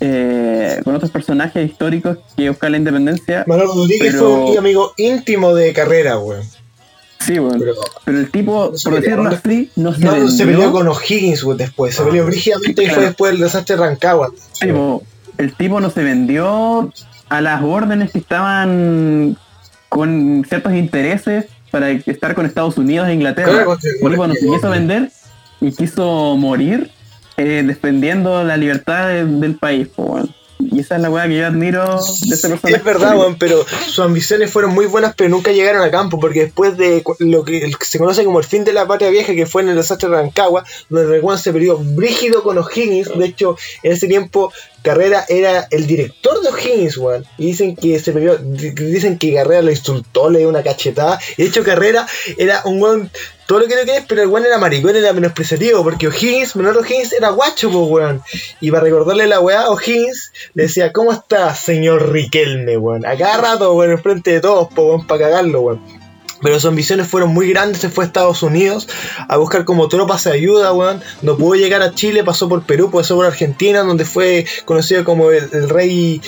eh, 0.00 0.80
con 0.82 0.96
otros 0.96 1.10
personajes 1.12 1.70
históricos 1.70 2.18
que 2.36 2.48
buscan 2.48 2.72
la 2.72 2.78
independencia. 2.78 3.44
Manuel 3.46 3.68
Rodríguez 3.68 4.12
Pero- 4.14 4.18
fue 4.18 4.50
un 4.52 4.58
amigo 4.58 4.92
íntimo 4.96 5.54
de 5.54 5.72
carrera, 5.72 6.18
weón. 6.18 6.42
Sí, 7.24 7.38
bueno. 7.38 7.58
Pero- 7.58 7.74
Pero 8.04 8.18
el 8.18 8.30
tipo, 8.30 8.72
por 8.84 8.94
decirlo 9.00 9.28
así, 9.30 9.70
no 9.76 9.94
se 9.94 10.00
No, 10.04 10.16
no, 10.16 10.28
se 10.28 10.44
vendió. 10.44 10.58
peleó 10.58 10.72
con 10.72 10.88
O'Higgins 10.88 11.44
después, 11.56 11.94
se 11.94 12.02
Ah. 12.02 12.06
peleó 12.06 12.26
brígidamente 12.26 12.82
y 12.84 12.88
fue 12.88 13.04
después 13.04 13.32
del 13.32 13.40
desastre 13.40 13.76
de 13.76 13.82
Rancagua. 13.82 14.32
Tipo, 14.60 15.02
el 15.38 15.54
tipo 15.54 15.80
no 15.80 15.90
se 15.90 16.02
vendió 16.02 16.92
a 17.28 17.40
las 17.40 17.62
órdenes 17.62 18.12
que 18.12 18.18
estaban 18.18 19.36
con 19.88 20.44
ciertos 20.48 20.72
intereses 20.74 21.46
para 21.70 21.90
estar 21.90 22.34
con 22.34 22.44
Estados 22.46 22.76
Unidos 22.76 23.08
e 23.08 23.14
Inglaterra. 23.14 23.50
Claro, 23.52 23.78
tipo 23.78 24.26
no 24.26 24.34
se 24.34 24.46
quiso 24.46 24.70
vender 24.70 25.10
y 25.60 25.72
quiso 25.72 26.36
morir 26.36 26.90
eh, 27.38 27.62
defendiendo 27.66 28.44
la 28.44 28.56
libertad 28.58 29.08
de- 29.08 29.24
del 29.24 29.54
país. 29.56 29.88
po, 29.88 30.02
weón. 30.04 30.34
Y 30.70 30.80
esa 30.80 30.96
es 30.96 31.02
la 31.02 31.10
weá 31.10 31.26
que 31.26 31.36
yo 31.38 31.46
admiro 31.46 31.96
de 31.96 32.34
ese 32.34 32.48
personaje. 32.48 32.76
Es 32.76 32.84
verdad, 32.84 33.16
weón, 33.16 33.36
pero 33.36 33.64
sus 33.86 33.98
ambiciones 34.00 34.50
fueron 34.50 34.72
muy 34.72 34.86
buenas, 34.86 35.14
pero 35.16 35.28
nunca 35.30 35.50
llegaron 35.52 35.82
a 35.82 35.90
campo, 35.90 36.20
porque 36.20 36.44
después 36.44 36.76
de 36.76 37.02
lo 37.18 37.44
que 37.44 37.70
se 37.80 37.98
conoce 37.98 38.24
como 38.24 38.38
el 38.38 38.44
fin 38.44 38.64
de 38.64 38.72
la 38.72 38.86
patria 38.86 39.10
vieja, 39.10 39.34
que 39.34 39.46
fue 39.46 39.62
en 39.62 39.70
el 39.70 39.76
desastre 39.76 40.08
de 40.08 40.16
Rancagua, 40.16 40.64
donde 40.88 41.20
weón 41.20 41.38
se 41.38 41.52
perdió 41.52 41.78
brígido 41.78 42.42
con 42.42 42.58
O'Higgins, 42.58 43.10
de 43.16 43.26
hecho, 43.26 43.56
en 43.82 43.92
ese 43.92 44.06
tiempo 44.08 44.52
Carrera 44.82 45.24
era 45.28 45.66
el 45.70 45.86
director 45.86 46.40
de 46.42 46.48
O'Higgins, 46.48 46.96
weón, 46.98 47.24
y 47.38 47.46
dicen 47.46 47.76
que 47.76 47.98
se 48.00 48.12
di- 48.12 48.70
dicen 48.70 49.18
que 49.18 49.34
Carrera 49.34 49.62
lo 49.62 49.70
insultó, 49.70 50.28
le 50.30 50.40
dio 50.40 50.48
una 50.48 50.62
cachetada, 50.62 51.18
y 51.36 51.42
de 51.42 51.48
hecho 51.48 51.62
Carrera 51.62 52.06
era 52.36 52.62
un 52.64 52.82
weón, 52.82 53.10
todo 53.52 53.60
lo 53.60 53.68
que 53.68 53.76
no 53.76 53.84
querés, 53.84 54.04
pero 54.08 54.22
el 54.22 54.28
weón 54.28 54.46
era 54.46 54.56
maricón, 54.56 54.96
era 54.96 55.12
menospreciativo, 55.12 55.84
porque 55.84 56.08
O'Higgins, 56.08 56.56
menor 56.56 56.78
O'Higgins, 56.78 57.12
era 57.12 57.28
guacho, 57.28 57.70
pues 57.70 57.86
weón, 57.86 58.22
y 58.62 58.70
para 58.70 58.84
recordarle 58.84 59.26
la 59.26 59.40
weá, 59.40 59.68
O'Higgins 59.68 60.32
le 60.54 60.62
decía, 60.62 60.90
¿cómo 60.90 61.12
está, 61.12 61.54
señor 61.54 62.12
Riquelme, 62.12 62.78
weón? 62.78 63.04
A 63.04 63.14
cada 63.14 63.36
rato, 63.36 63.74
weón, 63.74 63.90
enfrente 63.90 64.30
de 64.30 64.40
todos, 64.40 64.68
po, 64.72 64.86
weón, 64.86 65.06
para 65.06 65.24
cagarlo, 65.24 65.60
weón. 65.60 65.82
Pero 66.40 66.54
sus 66.54 66.64
ambiciones 66.64 67.08
fueron 67.08 67.34
muy 67.34 67.50
grandes, 67.50 67.82
se 67.82 67.90
fue 67.90 68.04
a 68.04 68.06
Estados 68.06 68.42
Unidos 68.42 68.88
a 69.28 69.36
buscar 69.36 69.66
como 69.66 69.86
tropas 69.88 70.24
de 70.24 70.32
ayuda, 70.32 70.72
weón. 70.72 71.02
No 71.20 71.36
pudo 71.36 71.54
llegar 71.54 71.82
a 71.82 71.94
Chile, 71.94 72.24
pasó 72.24 72.48
por 72.48 72.62
Perú, 72.62 72.90
pasó 72.90 73.16
por 73.16 73.26
Argentina, 73.26 73.82
donde 73.82 74.06
fue 74.06 74.46
conocido 74.64 75.04
como 75.04 75.30
el 75.30 75.68
rey 75.68 76.22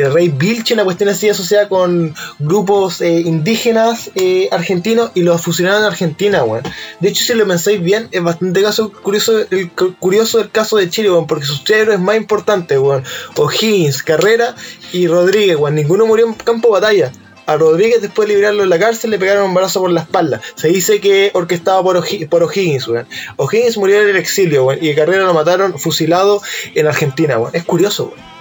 el 0.00 0.12
rey 0.12 0.28
Vilche, 0.28 0.74
una 0.74 0.84
cuestión 0.84 1.08
así 1.08 1.28
asociada 1.28 1.68
con 1.68 2.14
grupos 2.38 3.00
eh, 3.00 3.20
indígenas 3.20 4.10
eh, 4.14 4.48
argentinos 4.52 5.10
y 5.14 5.22
los 5.22 5.40
fusionaron 5.42 5.80
en 5.82 5.86
Argentina, 5.86 6.44
weón. 6.44 6.62
De 7.00 7.08
hecho, 7.08 7.24
si 7.24 7.34
lo 7.34 7.46
pensáis 7.46 7.82
bien, 7.82 8.08
es 8.12 8.22
bastante 8.22 8.62
caso 8.62 8.92
curioso 8.92 9.38
el, 9.50 9.70
cu- 9.72 9.94
curioso 9.98 10.40
el 10.40 10.50
caso 10.50 10.76
de 10.76 10.88
Chile, 10.90 11.10
weón, 11.10 11.26
porque 11.26 11.44
sus 11.46 11.64
tres 11.64 11.82
héroes 11.82 12.00
más 12.00 12.16
importantes, 12.16 12.78
weón, 12.78 13.04
O'Higgins, 13.36 14.02
Carrera 14.02 14.54
y 14.92 15.06
Rodríguez, 15.06 15.56
weón, 15.56 15.74
ninguno 15.74 16.06
murió 16.06 16.26
en 16.26 16.34
campo 16.34 16.68
de 16.68 16.72
batalla. 16.80 17.12
A 17.46 17.56
Rodríguez, 17.56 18.02
después 18.02 18.28
de 18.28 18.34
liberarlo 18.34 18.62
en 18.62 18.68
la 18.68 18.78
cárcel, 18.78 19.10
le 19.10 19.18
pegaron 19.18 19.44
un 19.44 19.54
balazo 19.54 19.80
por 19.80 19.90
la 19.90 20.02
espalda. 20.02 20.38
Se 20.54 20.68
dice 20.68 21.00
que 21.00 21.30
orquestado 21.32 21.82
por, 21.82 21.96
O'Hi- 21.96 22.26
por 22.28 22.42
O'Higgins, 22.42 22.86
weón. 22.88 23.06
O'Higgins 23.36 23.78
murió 23.78 24.02
en 24.02 24.08
el 24.10 24.16
exilio, 24.16 24.64
weón, 24.66 24.78
y 24.84 24.94
Carrera 24.94 25.24
lo 25.24 25.32
mataron 25.32 25.78
fusilado 25.78 26.42
en 26.74 26.86
Argentina, 26.86 27.38
weón. 27.38 27.50
Es 27.54 27.64
curioso, 27.64 28.12
weón. 28.14 28.37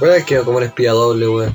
Weón, 0.00 0.22
quedó 0.24 0.44
como 0.44 0.58
un 0.58 0.64
espía 0.64 0.92
doble, 0.92 1.28
weón. 1.28 1.54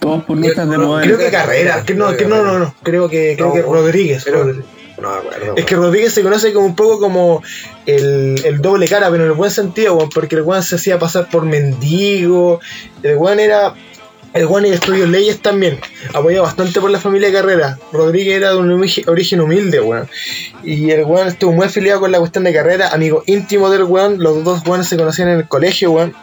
Todos 0.00 0.24
por 0.24 0.36
luchas 0.36 0.68
de 0.68 0.76
poder. 0.76 1.06
Creo 1.06 1.18
que 1.18 1.30
Carrera, 1.30 1.82
que 1.84 1.94
no, 1.94 2.16
que 2.16 2.26
no, 2.26 2.42
no, 2.42 2.58
no, 2.58 2.74
creo 2.82 3.08
que, 3.08 3.34
creo 3.36 3.48
No, 3.48 3.54
que. 3.54 3.62
Rodríguez. 3.62 4.26
No. 5.00 5.20
Es 5.56 5.64
que 5.66 5.76
Rodríguez 5.76 6.14
se 6.14 6.22
conoce 6.22 6.54
como 6.54 6.64
un 6.66 6.74
poco 6.74 6.98
como 6.98 7.42
el, 7.84 8.40
el 8.44 8.62
doble 8.62 8.88
cara, 8.88 9.10
pero 9.10 9.24
en 9.24 9.30
el 9.30 9.36
buen 9.36 9.50
sentido, 9.50 9.94
weón, 9.94 10.08
porque 10.08 10.36
el 10.36 10.42
weón 10.42 10.62
se 10.62 10.76
hacía 10.76 10.98
pasar 10.98 11.28
por 11.28 11.44
mendigo, 11.44 12.60
el 13.02 13.16
weón 13.16 13.40
era... 13.40 13.74
El 14.32 14.46
weón 14.46 14.66
estudió 14.66 15.06
leyes 15.06 15.40
también, 15.40 15.80
apoyaba 16.12 16.46
bastante 16.46 16.78
por 16.78 16.90
la 16.90 17.00
familia 17.00 17.32
Carrera. 17.32 17.78
Rodríguez 17.90 18.36
era 18.36 18.50
de 18.50 18.58
un 18.58 18.70
origen 19.06 19.40
humilde, 19.40 19.80
weón. 19.80 20.08
Y 20.62 20.90
el 20.90 21.04
weón 21.04 21.28
estuvo 21.28 21.52
muy 21.52 21.66
afiliado 21.66 22.00
con 22.00 22.12
la 22.12 22.18
cuestión 22.18 22.44
de 22.44 22.52
carrera, 22.52 22.88
amigo 22.88 23.22
íntimo 23.26 23.70
del 23.70 23.84
weón. 23.84 24.22
Los 24.22 24.44
dos 24.44 24.66
weones 24.66 24.88
se 24.88 24.98
conocían 24.98 25.28
en 25.28 25.38
el 25.38 25.48
colegio, 25.48 25.90
weón. 25.92 26.14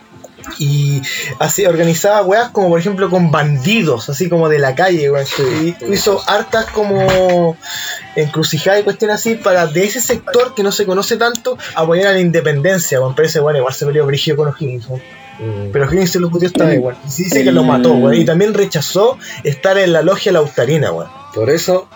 Y 0.59 1.01
así 1.39 1.65
organizaba 1.65 2.21
weas 2.23 2.49
como 2.49 2.69
por 2.69 2.79
ejemplo 2.79 3.09
con 3.09 3.31
bandidos, 3.31 4.09
así 4.09 4.29
como 4.29 4.49
de 4.49 4.59
la 4.59 4.75
calle, 4.75 5.09
weón. 5.11 5.25
Y 5.63 5.93
hizo 5.93 6.21
hartas 6.27 6.65
como 6.67 7.55
encrucijadas 8.15 8.81
y 8.81 8.83
cuestiones 8.83 9.15
así 9.15 9.35
para 9.35 9.67
de 9.67 9.83
ese 9.85 10.01
sector 10.01 10.53
que 10.55 10.63
no 10.63 10.71
se 10.71 10.85
conoce 10.85 11.17
tanto 11.17 11.57
apoyar 11.75 12.07
a 12.07 12.11
la 12.13 12.19
independencia, 12.19 12.99
weón. 12.99 13.15
Pero 13.15 13.27
ese 13.27 13.39
weón 13.41 13.57
igual 13.57 13.73
se 13.73 13.85
peleó 13.85 14.05
brígido 14.05 14.37
con 14.37 14.47
O'Higgins. 14.49 14.87
Mm. 14.89 15.71
Pero 15.71 15.85
O'Higgins 15.87 16.11
se 16.11 16.19
lo 16.19 16.29
puteó 16.29 16.47
esta. 16.47 16.73
Y 16.73 16.81
sí 17.07 17.23
dice 17.25 17.43
que 17.43 17.51
lo 17.51 17.63
mató, 17.63 17.93
weón. 17.93 18.13
Y 18.15 18.25
también 18.25 18.53
rechazó 18.53 19.17
estar 19.43 19.77
en 19.77 19.93
la 19.93 20.01
logia 20.01 20.31
lautarina, 20.31 20.91
weón. 20.91 21.09
Por 21.33 21.49
eso, 21.49 21.87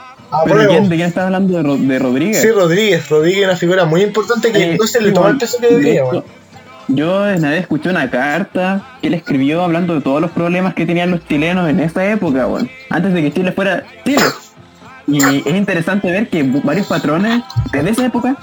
¿Pero 0.45 0.67
quién, 0.67 0.89
de 0.89 0.95
quién 0.95 1.07
estás 1.07 1.25
hablando? 1.25 1.55
¿De, 1.55 1.63
Ro- 1.63 1.77
de 1.77 1.99
Rodríguez? 1.99 2.41
Sí, 2.41 2.49
Rodríguez. 2.51 3.07
Rodríguez 3.07 3.41
es 3.43 3.47
una 3.47 3.55
figura 3.55 3.85
muy 3.85 4.01
importante 4.01 4.51
que 4.51 4.73
Eh, 4.73 4.77
no 4.77 4.85
se 4.87 4.99
le 4.99 5.09
sí, 5.09 5.13
tomó 5.13 5.27
el 5.29 5.37
peso 5.37 5.57
que 5.59 5.67
De 5.67 5.75
debería. 5.77 6.03
Yo 6.87 7.23
una 7.23 7.49
vez 7.49 7.61
escuché 7.61 7.89
una 7.89 8.09
carta 8.09 8.97
que 9.01 9.07
él 9.07 9.13
escribió 9.13 9.63
hablando 9.63 9.95
de 9.95 10.01
todos 10.01 10.21
los 10.21 10.31
problemas 10.31 10.73
que 10.73 10.85
tenían 10.85 11.11
los 11.11 11.25
chilenos 11.27 11.69
en 11.69 11.79
esa 11.79 12.05
época, 12.09 12.47
weón. 12.47 12.69
Antes 12.89 13.13
de 13.13 13.21
que 13.21 13.33
Chile 13.33 13.51
fuera 13.51 13.83
Chile. 14.05 14.23
Y 15.05 15.17
es 15.17 15.55
interesante 15.55 16.09
ver 16.11 16.29
que 16.29 16.43
varios 16.43 16.87
patrones 16.87 17.43
desde 17.71 17.89
esa 17.89 18.05
época 18.05 18.37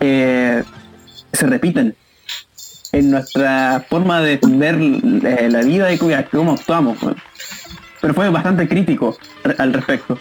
eh, 0.00 0.62
se 1.32 1.46
repiten 1.46 1.94
en 2.92 3.10
nuestra 3.10 3.84
forma 3.88 4.20
de 4.20 4.32
entender 4.34 4.76
eh, 4.80 5.48
la 5.50 5.60
vida 5.62 5.92
y 5.92 5.98
cómo 5.98 6.52
actuamos. 6.52 6.98
Pero 8.00 8.14
fue 8.14 8.28
bastante 8.30 8.68
crítico 8.68 9.16
al 9.58 9.72
respecto. 9.72 10.18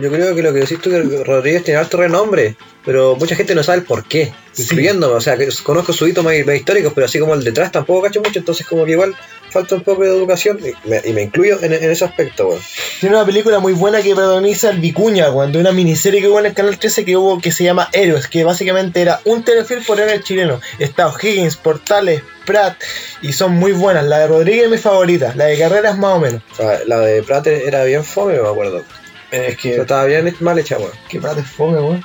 Yo 0.00 0.10
creo 0.10 0.34
que 0.34 0.42
lo 0.42 0.52
que 0.52 0.60
decís 0.60 0.80
tú 0.80 0.90
que 0.90 1.02
Rodríguez 1.24 1.64
tiene 1.64 1.80
alto 1.80 1.96
renombre, 1.96 2.56
pero 2.84 3.16
mucha 3.16 3.34
gente 3.36 3.54
no 3.54 3.62
sabe 3.62 3.78
el 3.78 3.84
por 3.84 4.04
qué, 4.06 4.32
Sí. 4.52 4.62
incluyéndome. 4.62 5.14
O 5.14 5.20
sea, 5.20 5.36
que 5.36 5.48
conozco 5.62 5.92
sus 5.92 6.08
hitos 6.08 6.24
más, 6.24 6.34
más 6.46 6.56
históricos, 6.56 6.92
pero 6.94 7.06
así 7.06 7.18
como 7.18 7.34
el 7.34 7.42
detrás 7.44 7.72
tampoco 7.72 8.02
cacho 8.02 8.20
mucho, 8.22 8.38
entonces 8.38 8.66
como 8.66 8.84
que 8.84 8.92
igual 8.92 9.14
falta 9.50 9.74
un 9.74 9.82
poco 9.82 10.02
de 10.02 10.08
educación 10.08 10.58
y 10.60 10.88
me, 10.88 11.00
y 11.04 11.12
me 11.12 11.22
incluyo 11.22 11.58
en, 11.62 11.72
en 11.72 11.90
ese 11.90 12.04
aspecto, 12.04 12.48
weón. 12.48 12.60
Tiene 13.00 13.16
una 13.16 13.24
película 13.24 13.58
muy 13.58 13.72
buena 13.72 14.02
que 14.02 14.14
protagoniza 14.14 14.70
el 14.70 14.80
Vicuña, 14.80 15.30
weón, 15.30 15.52
de 15.52 15.58
una 15.58 15.72
miniserie 15.72 16.20
que 16.20 16.28
hubo 16.28 16.40
en 16.40 16.46
el 16.46 16.54
canal 16.54 16.78
13 16.78 17.04
que 17.04 17.16
hubo 17.16 17.40
que 17.40 17.52
se 17.52 17.64
llama 17.64 17.88
Héroes, 17.92 18.28
que 18.28 18.44
básicamente 18.44 19.00
era 19.02 19.20
un 19.24 19.44
telefilm 19.44 19.82
por 19.84 19.98
héroe 20.00 20.20
chileno. 20.22 20.60
Está 20.78 21.08
O'Higgins, 21.08 21.56
Portales, 21.56 22.22
Pratt, 22.44 22.76
y 23.22 23.32
son 23.32 23.52
muy 23.52 23.72
buenas. 23.72 24.04
La 24.04 24.18
de 24.20 24.26
Rodríguez 24.28 24.64
es 24.66 24.70
mi 24.70 24.78
favorita, 24.78 25.32
la 25.36 25.46
de 25.46 25.58
Carrera 25.58 25.90
es 25.90 25.96
más 25.98 26.14
o 26.16 26.20
menos. 26.20 26.42
O 26.52 26.56
sea, 26.56 26.80
la 26.86 27.00
de 27.00 27.22
Prate 27.22 27.66
era 27.66 27.84
bien 27.84 28.04
fome, 28.04 28.34
me 28.40 28.48
acuerdo. 28.48 28.82
Es 29.30 29.56
Pero 29.62 29.82
estaba 29.82 30.04
bien 30.04 30.34
mal 30.40 30.58
hecha, 30.58 30.78
weón. 30.78 30.90
que 31.08 31.20
Pratt 31.20 31.38
es 31.38 31.46
fome, 31.46 31.78
weón. 31.80 32.04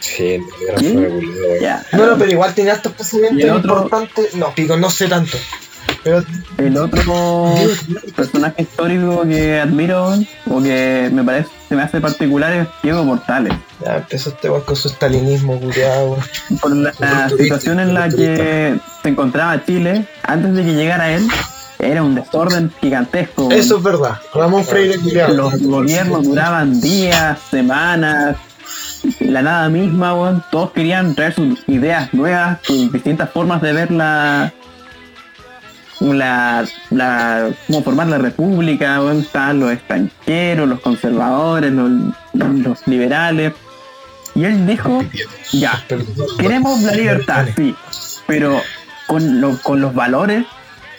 Sí, 0.00 0.40
era 0.68 0.78
¿Sí? 0.78 0.88
fome, 0.92 1.08
weón. 1.08 1.60
Ya. 1.60 1.84
No, 1.92 2.06
no, 2.06 2.18
pero 2.18 2.30
igual 2.30 2.54
tiene 2.54 2.70
estos 2.72 2.92
¿Y 2.92 2.94
procedimientos 2.94 3.44
el 3.44 3.50
otro? 3.50 3.72
importantes. 3.82 4.34
No, 4.34 4.54
pico, 4.54 4.76
no 4.76 4.90
sé 4.90 5.08
tanto. 5.08 5.36
Pero 6.02 6.22
El 6.58 6.76
otro 6.78 7.54
personaje 8.14 8.62
histórico 8.62 9.22
que 9.22 9.58
admiro 9.60 10.14
o 10.50 10.62
que 10.62 11.10
me 11.12 11.22
parece 11.24 11.48
se 11.68 11.74
me 11.74 11.82
hace 11.82 12.00
particular 12.00 12.52
es 12.52 12.68
Diego 12.82 13.02
Mortales. 13.04 13.52
ya 13.84 13.96
empezó 13.96 14.30
este 14.30 14.48
weón 14.50 14.62
con 14.62 14.76
su 14.76 14.88
stalinismo, 14.88 15.58
culiado, 15.60 16.10
weón. 16.12 16.24
Por 16.60 16.76
la, 16.76 16.92
la 16.98 17.28
situación 17.30 17.80
en 17.80 17.94
la 17.94 18.08
que 18.08 18.78
se 19.02 19.08
encontraba 19.08 19.64
Chile, 19.64 20.06
antes 20.22 20.54
de 20.54 20.64
que 20.64 20.74
llegara 20.74 21.12
él, 21.12 21.26
era 21.78 22.02
un 22.02 22.14
desorden 22.14 22.70
gigantesco. 22.80 23.50
Eso 23.50 23.76
es 23.78 23.82
verdad. 23.82 24.18
Ramón 24.34 24.64
Freire. 24.64 24.98
Los 25.34 25.60
gobiernos 25.62 26.24
duraban 26.24 26.80
días, 26.80 27.38
semanas, 27.50 28.36
la 29.20 29.42
nada 29.42 29.68
misma, 29.68 30.14
weón. 30.14 30.44
Todos 30.50 30.70
querían 30.72 31.14
traer 31.14 31.34
sus 31.34 31.60
ideas 31.68 32.12
nuevas, 32.14 32.58
sus 32.62 32.90
distintas 32.92 33.30
formas 33.30 33.60
de 33.62 33.72
ver 33.72 33.90
la. 33.90 34.52
La, 35.98 36.66
la, 36.90 37.48
cómo 37.66 37.82
formar 37.82 38.08
la 38.08 38.18
república, 38.18 39.00
weón. 39.00 39.20
estaban 39.20 39.60
los 39.60 39.72
extranjeros, 39.72 40.68
los 40.68 40.80
conservadores, 40.80 41.72
los, 41.72 41.90
los 42.34 42.86
liberales. 42.86 43.54
Y 44.34 44.44
él 44.44 44.66
dijo, 44.66 45.02
ya, 45.54 45.82
queremos 46.38 46.82
la 46.82 46.92
libertad, 46.92 47.46
sí, 47.56 47.74
pero 48.26 48.60
con, 49.06 49.40
lo- 49.40 49.56
con 49.62 49.80
los 49.80 49.94
valores 49.94 50.44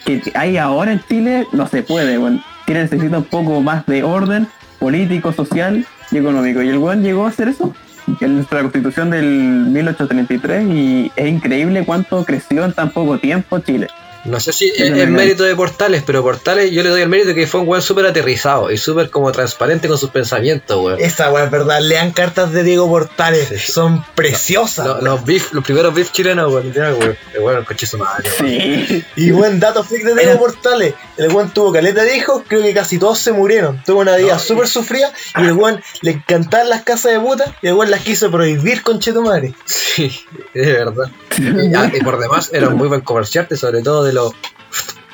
que 0.04 0.22
hay 0.34 0.56
ahora 0.56 0.92
en 0.92 1.02
Chile 1.08 1.46
no 1.52 1.66
se 1.66 1.82
puede, 1.82 2.18
weón. 2.18 2.42
Chile 2.66 2.82
necesita 2.82 3.18
un 3.18 3.24
poco 3.24 3.60
más 3.62 3.86
de 3.86 4.02
orden 4.02 4.48
político, 4.78 5.32
social 5.32 5.86
y 6.10 6.16
económico. 6.16 6.62
Y 6.62 6.68
el 6.68 6.78
weón 6.78 7.02
llegó 7.02 7.26
a 7.26 7.30
hacer 7.30 7.48
eso 7.48 7.74
en 8.20 8.36
nuestra 8.36 8.62
constitución 8.62 9.10
del 9.10 9.26
1833 9.26 10.66
y 10.66 11.12
es 11.14 11.28
increíble 11.28 11.84
cuánto 11.84 12.24
creció 12.24 12.64
en 12.64 12.72
tan 12.72 12.90
poco 12.90 13.18
tiempo 13.18 13.58
Chile. 13.60 13.88
No 14.24 14.40
sé 14.40 14.52
si 14.52 14.72
es, 14.76 15.08
mérito 15.08 15.44
de 15.44 15.54
Portales, 15.54 16.02
pero 16.04 16.22
Portales 16.22 16.70
yo 16.70 16.82
le 16.82 16.90
doy 16.90 17.02
el 17.02 17.08
mérito 17.08 17.34
que 17.34 17.46
fue 17.46 17.60
un 17.60 17.68
weón 17.68 17.82
súper 17.82 18.06
aterrizado 18.06 18.70
y 18.70 18.76
súper 18.76 19.10
como 19.10 19.32
transparente 19.32 19.88
con 19.88 19.96
sus 19.96 20.10
pensamientos, 20.10 20.76
weón. 20.84 21.00
Esa 21.00 21.30
weón 21.30 21.46
es 21.46 21.50
verdad. 21.50 21.80
Lean 21.80 22.12
cartas 22.12 22.52
de 22.52 22.62
Diego 22.62 22.88
Portales. 22.88 23.48
Sí. 23.48 23.72
Son 23.72 24.04
preciosas. 24.14 25.02
Los, 25.02 25.24
beef, 25.24 25.52
los 25.52 25.64
primeros 25.64 25.94
beef 25.94 26.12
chilenos, 26.12 26.52
weón, 26.52 26.72
weón. 26.74 27.16
El 27.34 27.40
weón, 27.40 27.58
el 27.58 27.64
coche 27.64 27.86
su 27.86 27.98
madre. 27.98 28.28
Sí. 28.38 29.04
Y 29.16 29.30
buen 29.30 29.60
dato 29.60 29.84
freak 29.84 30.04
de 30.04 30.14
Diego 30.14 30.38
Portales. 30.38 30.94
El 31.16 31.32
weón 31.32 31.50
tuvo 31.50 31.72
caleta 31.72 32.02
de 32.02 32.16
hijos, 32.16 32.42
creo 32.46 32.62
que 32.62 32.74
casi 32.74 32.98
todos 32.98 33.18
se 33.18 33.32
murieron. 33.32 33.82
Tuvo 33.84 34.00
una 34.00 34.16
vida 34.16 34.34
No, 34.34 34.38
súper 34.38 34.68
sufrida 34.68 35.12
y 35.36 35.44
el 35.44 35.52
weón 35.52 35.82
le 36.02 36.12
encantaban 36.12 36.68
las 36.68 36.82
casas 36.82 37.12
de 37.12 37.20
puta 37.20 37.56
y 37.62 37.68
el 37.68 37.74
weón 37.74 37.90
las 37.90 38.00
quiso 38.00 38.30
prohibir 38.30 38.82
con 38.82 38.98
Chetumare. 38.98 39.54
Sí, 39.64 40.12
es 40.54 40.66
verdad. 40.66 41.10
Y, 41.38 41.74
ah, 41.76 41.90
y 41.94 42.00
por 42.00 42.18
demás 42.18 42.50
era 42.52 42.68
un 42.68 42.76
muy 42.76 42.88
buen 42.88 43.00
comerciante, 43.02 43.56
sobre 43.56 43.82
todo 43.82 44.04
de 44.04 44.12
los 44.12 44.32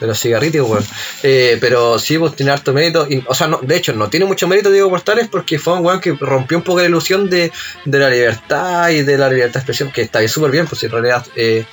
de 0.00 0.08
los 0.08 0.18
cigarritos, 0.18 0.68
weón. 0.68 0.84
Eh, 1.22 1.56
pero 1.60 1.98
sí, 2.00 2.18
pues 2.18 2.34
tiene 2.34 2.50
harto 2.50 2.72
mérito. 2.72 3.06
O 3.26 3.34
sea, 3.34 3.46
no, 3.46 3.60
de 3.62 3.76
hecho, 3.76 3.92
no 3.92 4.10
tiene 4.10 4.26
mucho 4.26 4.48
mérito 4.48 4.70
Diego 4.70 4.90
Portales 4.90 5.28
porque 5.28 5.58
fue 5.58 5.74
un 5.74 5.84
weón 5.86 6.00
que 6.00 6.12
rompió 6.20 6.58
un 6.58 6.64
poco 6.64 6.80
la 6.80 6.86
ilusión 6.86 7.30
de, 7.30 7.52
de 7.84 7.98
la 7.98 8.10
libertad 8.10 8.88
y 8.90 9.02
de 9.02 9.16
la 9.16 9.28
libertad 9.30 9.54
de 9.54 9.58
expresión, 9.60 9.92
que 9.92 10.02
está 10.02 10.26
súper 10.26 10.50
bien, 10.50 10.66
pues 10.66 10.82
en 10.82 10.90
realidad 10.90 11.24
eh, 11.36 11.64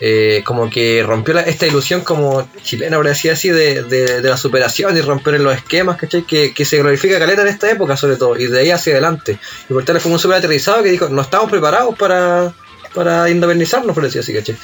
eh, 0.00 0.42
como 0.44 0.68
que 0.70 1.04
rompió 1.06 1.34
la- 1.34 1.42
esta 1.42 1.66
ilusión 1.66 2.00
como 2.00 2.48
chilena, 2.62 2.96
por 2.96 3.06
decir 3.06 3.30
así, 3.30 3.50
de, 3.50 3.82
de- 3.84 4.20
de 4.22 4.28
la 4.30 4.36
superación 4.38 4.96
y 4.96 5.02
romper 5.02 5.38
los 5.38 5.54
esquemas, 5.54 5.98
¿cachai? 5.98 6.22
Que, 6.22 6.52
que 6.54 6.64
se 6.64 6.78
glorifica 6.78 7.18
caleta 7.18 7.42
en 7.42 7.48
esta 7.48 7.70
época 7.70 7.96
sobre 7.98 8.16
todo, 8.16 8.36
y 8.36 8.46
de 8.46 8.60
ahí 8.60 8.70
hacia 8.70 8.94
adelante. 8.94 9.38
Y 9.68 9.72
Portales 9.74 10.02
fue 10.02 10.10
un 10.10 10.18
súper 10.18 10.38
aterrizado 10.38 10.82
que 10.82 10.90
dijo, 10.90 11.08
no 11.10 11.20
estamos 11.22 11.50
preparados 11.50 11.96
para, 11.96 12.52
para 12.94 13.28
independizarnos, 13.30 13.94
por 13.94 14.04
decir 14.04 14.20
así, 14.20 14.34
¿cachai? 14.34 14.56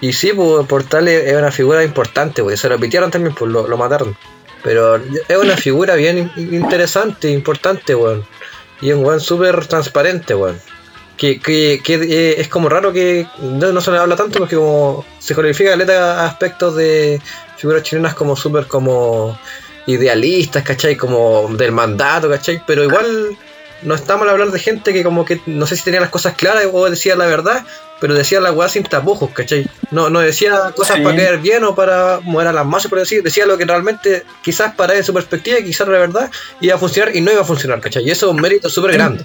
Y 0.00 0.12
sí, 0.12 0.32
pues 0.32 0.66
Portales 0.66 1.24
es 1.26 1.36
una 1.36 1.50
figura 1.50 1.82
importante, 1.82 2.42
porque 2.42 2.56
se 2.56 2.68
lo 2.68 2.78
pitearon 2.78 3.10
también, 3.10 3.34
pues 3.34 3.50
lo, 3.50 3.66
lo 3.66 3.76
mataron. 3.76 4.16
Pero 4.62 4.96
es 4.96 5.36
una 5.40 5.56
figura 5.56 5.94
bien 5.94 6.30
in- 6.36 6.54
interesante, 6.54 7.28
importante, 7.30 7.94
weón. 7.94 8.26
Y 8.80 8.92
un 8.92 9.04
weón 9.04 9.20
súper 9.20 9.66
transparente, 9.66 10.34
weón. 10.34 10.58
Que, 11.16 11.38
que, 11.38 11.80
que 11.84 11.94
eh, 11.94 12.40
es 12.40 12.48
como 12.48 12.68
raro 12.68 12.92
que 12.92 13.26
no, 13.40 13.72
no 13.72 13.80
se 13.80 13.92
le 13.92 13.98
habla 13.98 14.16
tanto 14.16 14.40
porque 14.40 14.56
como 14.56 15.04
se 15.20 15.32
codifica 15.34 15.70
caleta 15.70 16.26
aspectos 16.26 16.74
de 16.74 17.22
figuras 17.56 17.84
chilenas 17.84 18.14
como 18.14 18.34
súper 18.34 18.66
como 18.66 19.38
idealistas, 19.86 20.64
¿cachai? 20.64 20.96
Como 20.96 21.48
del 21.56 21.70
mandato, 21.70 22.28
¿cachai? 22.28 22.60
Pero 22.66 22.82
igual 22.82 23.36
no 23.84 23.94
está 23.94 24.16
mal 24.16 24.28
hablar 24.28 24.48
de 24.50 24.58
gente 24.58 24.92
que 24.92 25.02
como 25.04 25.24
que 25.24 25.40
no 25.46 25.66
sé 25.66 25.76
si 25.76 25.84
tenía 25.84 26.00
las 26.00 26.10
cosas 26.10 26.34
claras 26.34 26.64
o 26.72 26.88
decía 26.90 27.14
la 27.16 27.26
verdad, 27.26 27.64
pero 28.00 28.14
decía 28.14 28.40
la 28.40 28.52
weá 28.52 28.68
sin 28.68 28.82
tapujos, 28.82 29.30
¿cachai? 29.30 29.66
No, 29.90 30.10
no 30.10 30.20
decía 30.20 30.72
cosas 30.74 30.96
Sí. 30.96 31.02
para 31.02 31.16
caer 31.16 31.38
bien 31.38 31.64
o 31.64 31.74
para 31.74 32.20
mover 32.22 32.48
a 32.48 32.52
las 32.52 32.66
masas, 32.66 32.88
por 32.90 32.98
decir, 32.98 33.22
decía 33.22 33.46
lo 33.46 33.56
que 33.56 33.64
realmente 33.64 34.24
quizás 34.42 34.74
para 34.74 34.92
él 34.94 34.98
en 34.98 35.04
su 35.04 35.14
perspectiva 35.14 35.58
quizás 35.64 35.86
la 35.88 35.98
verdad 35.98 36.30
iba 36.60 36.74
a 36.74 36.78
funcionar 36.78 37.14
y 37.14 37.20
no 37.20 37.30
iba 37.32 37.42
a 37.42 37.44
funcionar, 37.44 37.80
¿cachai? 37.80 38.04
Y 38.04 38.10
eso 38.10 38.26
es 38.26 38.32
un 38.34 38.40
mérito 38.40 38.68
súper 38.68 38.92
grande. 38.92 39.24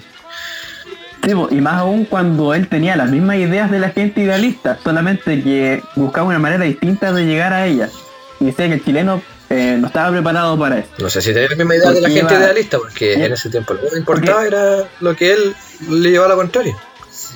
Sí, 1.24 1.32
y 1.50 1.60
más 1.60 1.74
aún 1.74 2.06
cuando 2.06 2.54
él 2.54 2.66
tenía 2.68 2.96
las 2.96 3.10
mismas 3.10 3.36
ideas 3.36 3.70
de 3.70 3.78
la 3.78 3.90
gente 3.90 4.22
idealista, 4.22 4.78
solamente 4.82 5.42
que 5.42 5.82
buscaba 5.94 6.26
una 6.28 6.38
manera 6.38 6.64
distinta 6.64 7.12
de 7.12 7.24
llegar 7.26 7.52
a 7.52 7.66
ellas. 7.66 7.92
Y 8.40 8.46
decía 8.46 8.68
que 8.68 8.74
el 8.74 8.84
chileno 8.84 9.20
eh, 9.50 9.76
no 9.78 9.88
estaba 9.88 10.10
preparado 10.12 10.58
para 10.58 10.78
eso. 10.78 10.88
No 10.98 11.10
sé 11.10 11.20
si 11.20 11.32
tenía 11.34 11.48
la 11.50 11.56
misma 11.56 11.76
idea 11.76 11.90
de 11.92 12.00
la 12.00 12.08
gente 12.08 12.34
iba- 12.34 12.42
idealista, 12.44 12.78
porque 12.78 13.14
Sí. 13.14 13.22
en 13.22 13.32
ese 13.32 13.50
tiempo 13.50 13.74
lo 13.74 13.80
que 13.90 13.98
importaba 13.98 14.46
era 14.46 14.84
lo 15.00 15.14
que 15.16 15.32
él 15.32 15.54
le 15.88 16.10
llevaba 16.10 16.32
a 16.32 16.36
la 16.36 16.42
contraria. 16.42 16.76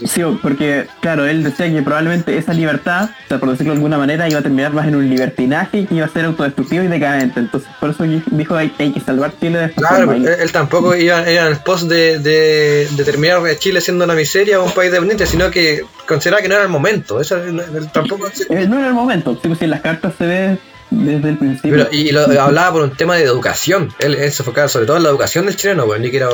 Sí, 0.07 0.23
porque, 0.43 0.87
claro, 1.01 1.25
él 1.25 1.45
decía 1.45 1.71
que 1.71 1.81
probablemente 1.83 2.37
esa 2.37 2.53
libertad, 2.53 3.11
o 3.27 3.29
sea, 3.29 3.39
por 3.39 3.51
decirlo 3.51 3.73
de 3.73 3.77
alguna 3.77 3.97
manera, 3.97 4.29
iba 4.29 4.41
a 4.41 4.43
terminar 4.43 4.73
más 4.73 4.89
en 4.89 4.97
un 4.97 5.09
libertinaje 5.09 5.79
y 5.81 5.87
que 5.87 5.95
iba 5.97 6.07
a 6.07 6.09
ser 6.09 6.25
autodestructivo 6.25 6.83
y 6.83 6.89
decadente. 6.89 7.39
Entonces, 7.39 7.69
por 7.81 7.91
eso 7.91 8.03
dijo 8.03 8.57
hay, 8.57 8.73
hay 8.79 8.93
que 8.93 9.01
salvar 9.01 9.33
Chile 9.39 9.59
de 9.59 9.65
esta 9.67 9.81
Claro, 9.83 10.07
forma. 10.07 10.29
él, 10.31 10.53
tampoco 10.53 10.97
iba, 10.97 11.21
iba 11.31 11.43
en 11.43 11.47
el 11.53 11.59
post 11.59 11.85
de, 11.89 12.19
de, 12.19 12.89
de 12.91 13.05
terminar 13.05 13.41
Chile 13.59 13.81
siendo 13.81 14.05
una 14.05 14.15
miseria 14.15 14.61
o 14.61 14.65
un 14.65 14.73
país 14.73 14.91
dependiente, 14.91 15.27
sino 15.27 15.51
que 15.51 15.83
consideraba 16.09 16.43
que 16.43 16.49
no 16.49 16.55
era 16.57 16.65
el 16.65 16.71
momento. 16.71 17.21
Eso, 17.21 17.37
él 17.43 17.63
tampoco 17.93 18.27
eh, 18.51 18.67
no 18.69 18.79
era 18.79 18.89
el 18.89 18.95
momento, 18.95 19.39
pues, 19.41 19.59
si 19.59 19.65
en 19.65 19.71
las 19.71 19.81
cartas 19.81 20.15
se 20.19 20.27
ve 20.27 20.59
desde 20.95 21.29
el 21.31 21.39
principio. 21.39 21.71
Pero, 21.71 21.89
y 21.93 22.11
lo, 22.13 22.23
hablaba 22.41 22.73
por 22.73 22.83
un 22.83 22.97
tema 22.97 23.17
de 23.17 23.25
educación. 23.25 23.93
Él, 23.99 24.15
él 24.15 24.33
se 24.33 24.43
enfocaba 24.43 24.69
sobre 24.69 24.87
todo 24.87 24.97
en 24.97 25.03
la 25.03 25.09
educación 25.11 25.47
del 25.47 25.57
chileno, 25.57 25.85
weón. 25.85 26.03
Ni 26.03 26.11
que 26.11 26.19
era. 26.19 26.29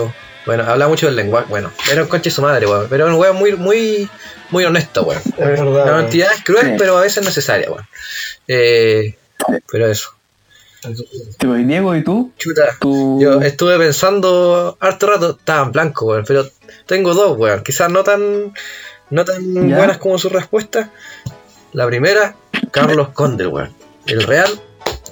Bueno, 0.46 0.64
hablaba 0.64 0.88
mucho 0.88 1.06
del 1.06 1.16
lenguaje. 1.16 1.46
Bueno, 1.48 1.70
era 1.90 2.02
un 2.02 2.08
conche 2.08 2.30
su 2.30 2.42
madre, 2.42 2.66
weón. 2.66 2.86
Pero 2.88 3.04
era 3.04 3.14
un 3.14 3.20
weón 3.20 3.36
muy, 3.36 3.52
muy, 3.56 4.08
muy 4.50 4.64
honesto, 4.64 5.02
weón. 5.02 5.22
Es 5.26 5.36
verdad, 5.36 5.86
La 5.86 5.96
honestidad 5.96 6.32
es 6.34 6.42
cruel, 6.44 6.66
Sí. 6.66 6.74
pero 6.78 6.96
a 6.96 7.00
veces 7.02 7.24
necesaria, 7.24 7.70
weón. 7.70 7.86
Eh, 8.48 9.16
pero 9.70 9.86
eso. 9.90 10.10
Sí, 10.82 11.04
pues, 11.40 11.66
Diego, 11.66 11.94
¿y 11.94 12.02
tú? 12.02 12.32
Chuta. 12.38 12.76
Tú... 12.80 13.18
Yo 13.20 13.40
estuve 13.42 13.76
pensando 13.78 14.78
harto 14.80 15.06
rato, 15.08 15.36
estaba 15.38 15.66
en 15.66 15.72
blanco, 15.72 16.06
weón, 16.06 16.24
pero 16.26 16.48
tengo 16.86 17.12
dos, 17.12 17.36
weón. 17.36 17.62
Quizás 17.62 17.90
no 17.90 18.02
tan, 18.02 18.54
no 19.10 19.24
tan 19.24 19.68
¿Ya? 19.68 19.76
buenas 19.76 19.98
como 19.98 20.16
su 20.18 20.30
respuesta. 20.30 20.90
La 21.72 21.86
primera, 21.86 22.34
Carlos 22.70 23.10
Condel, 23.10 23.48
weón. 23.48 23.74
El 24.06 24.22
real 24.22 24.60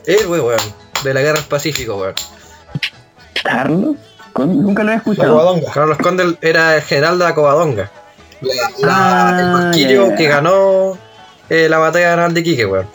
héroe, 0.06 0.40
weón, 0.40 0.60
de 1.04 1.14
la 1.14 1.20
guerra 1.20 1.38
del 1.40 1.48
Pacífico, 1.48 1.96
weón. 1.96 2.14
¿Carlos? 3.42 3.96
Con- 4.32 4.62
Nunca 4.62 4.82
lo 4.84 4.92
he 4.92 4.96
escuchado. 4.96 5.32
Covadonga. 5.36 5.72
Carlos 5.72 5.98
Condel 5.98 6.38
era 6.40 6.76
el 6.76 6.82
general 6.82 7.18
de 7.18 7.24
la 7.24 7.34
Covadonga. 7.34 7.90
La- 8.40 8.54
la- 8.86 9.68
Ah, 9.70 9.70
el 9.74 9.88
ya. 10.10 10.16
que 10.16 10.28
ganó 10.28 10.96
eh, 11.50 11.68
la 11.68 11.78
batalla 11.78 12.14
naval 12.16 12.34
de 12.34 12.42
Quique, 12.42 12.66
weón. 12.66 12.86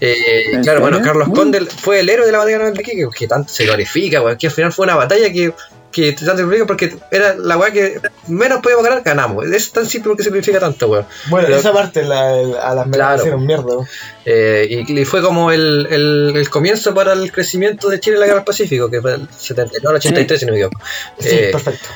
Eh, 0.00 0.50
¿En 0.52 0.62
claro, 0.62 0.80
bueno? 0.80 1.00
Carlos 1.02 1.28
Mm. 1.28 1.32
Condel 1.32 1.66
fue 1.66 2.00
el 2.00 2.08
héroe 2.08 2.26
de 2.26 2.32
la 2.32 2.38
batalla 2.38 2.58
naval 2.58 2.74
de 2.74 2.82
Quique, 2.82 3.06
que 3.16 3.26
tanto 3.28 3.52
se 3.52 3.64
glorifica, 3.64 4.22
weón, 4.22 4.36
que 4.38 4.46
al 4.46 4.52
final 4.52 4.72
fue 4.72 4.84
una 4.84 4.94
batalla 4.96 5.30
que, 5.32 5.52
que 5.94 6.12
tanto 6.12 6.36
se 6.36 6.42
glorifica 6.42 6.66
porque 6.66 6.96
era 7.10 7.34
la 7.36 7.56
weá 7.56 7.70
que 7.70 8.00
menos 8.26 8.60
podíamos 8.60 8.84
ganar, 8.84 9.02
ganamos. 9.04 9.46
Es 9.46 9.70
tan 9.70 9.86
simple 9.86 10.08
porque 10.10 10.24
se 10.24 10.30
glorifica 10.30 10.58
tanto, 10.58 10.88
weón. 10.88 11.06
Bueno, 11.28 11.46
Pero- 11.46 11.58
esa 11.60 11.72
parte 11.72 12.02
la, 12.02 12.38
el- 12.40 12.56
a 12.56 12.74
las 12.74 12.84
Claro. 12.84 12.88
medallas 12.88 13.20
hicieron 13.20 13.46
mierda. 13.46 13.64
weón. 13.64 13.86
Eh, 14.24 14.84
y, 14.88 15.00
y 15.00 15.04
fue 15.04 15.22
como 15.22 15.52
el, 15.52 15.86
el, 15.90 16.32
el 16.36 16.50
comienzo 16.50 16.92
para 16.94 17.12
el 17.12 17.30
crecimiento 17.30 17.88
de 17.88 18.00
Chile 18.00 18.16
en 18.16 18.20
la 18.20 18.26
guerra 18.26 18.38
del 18.40 18.44
Pacífico, 18.46 18.90
que 18.90 19.00
fue 19.00 19.14
el 19.14 19.28
79 19.30 19.88
al 19.88 19.94
83, 19.96 20.40
si 20.40 20.46
no 20.46 20.52
me 20.52 20.58
equivoco. 20.58 20.80
Sí, 21.20 21.28
Eh, 21.30 21.48
perfecto. 21.52 21.88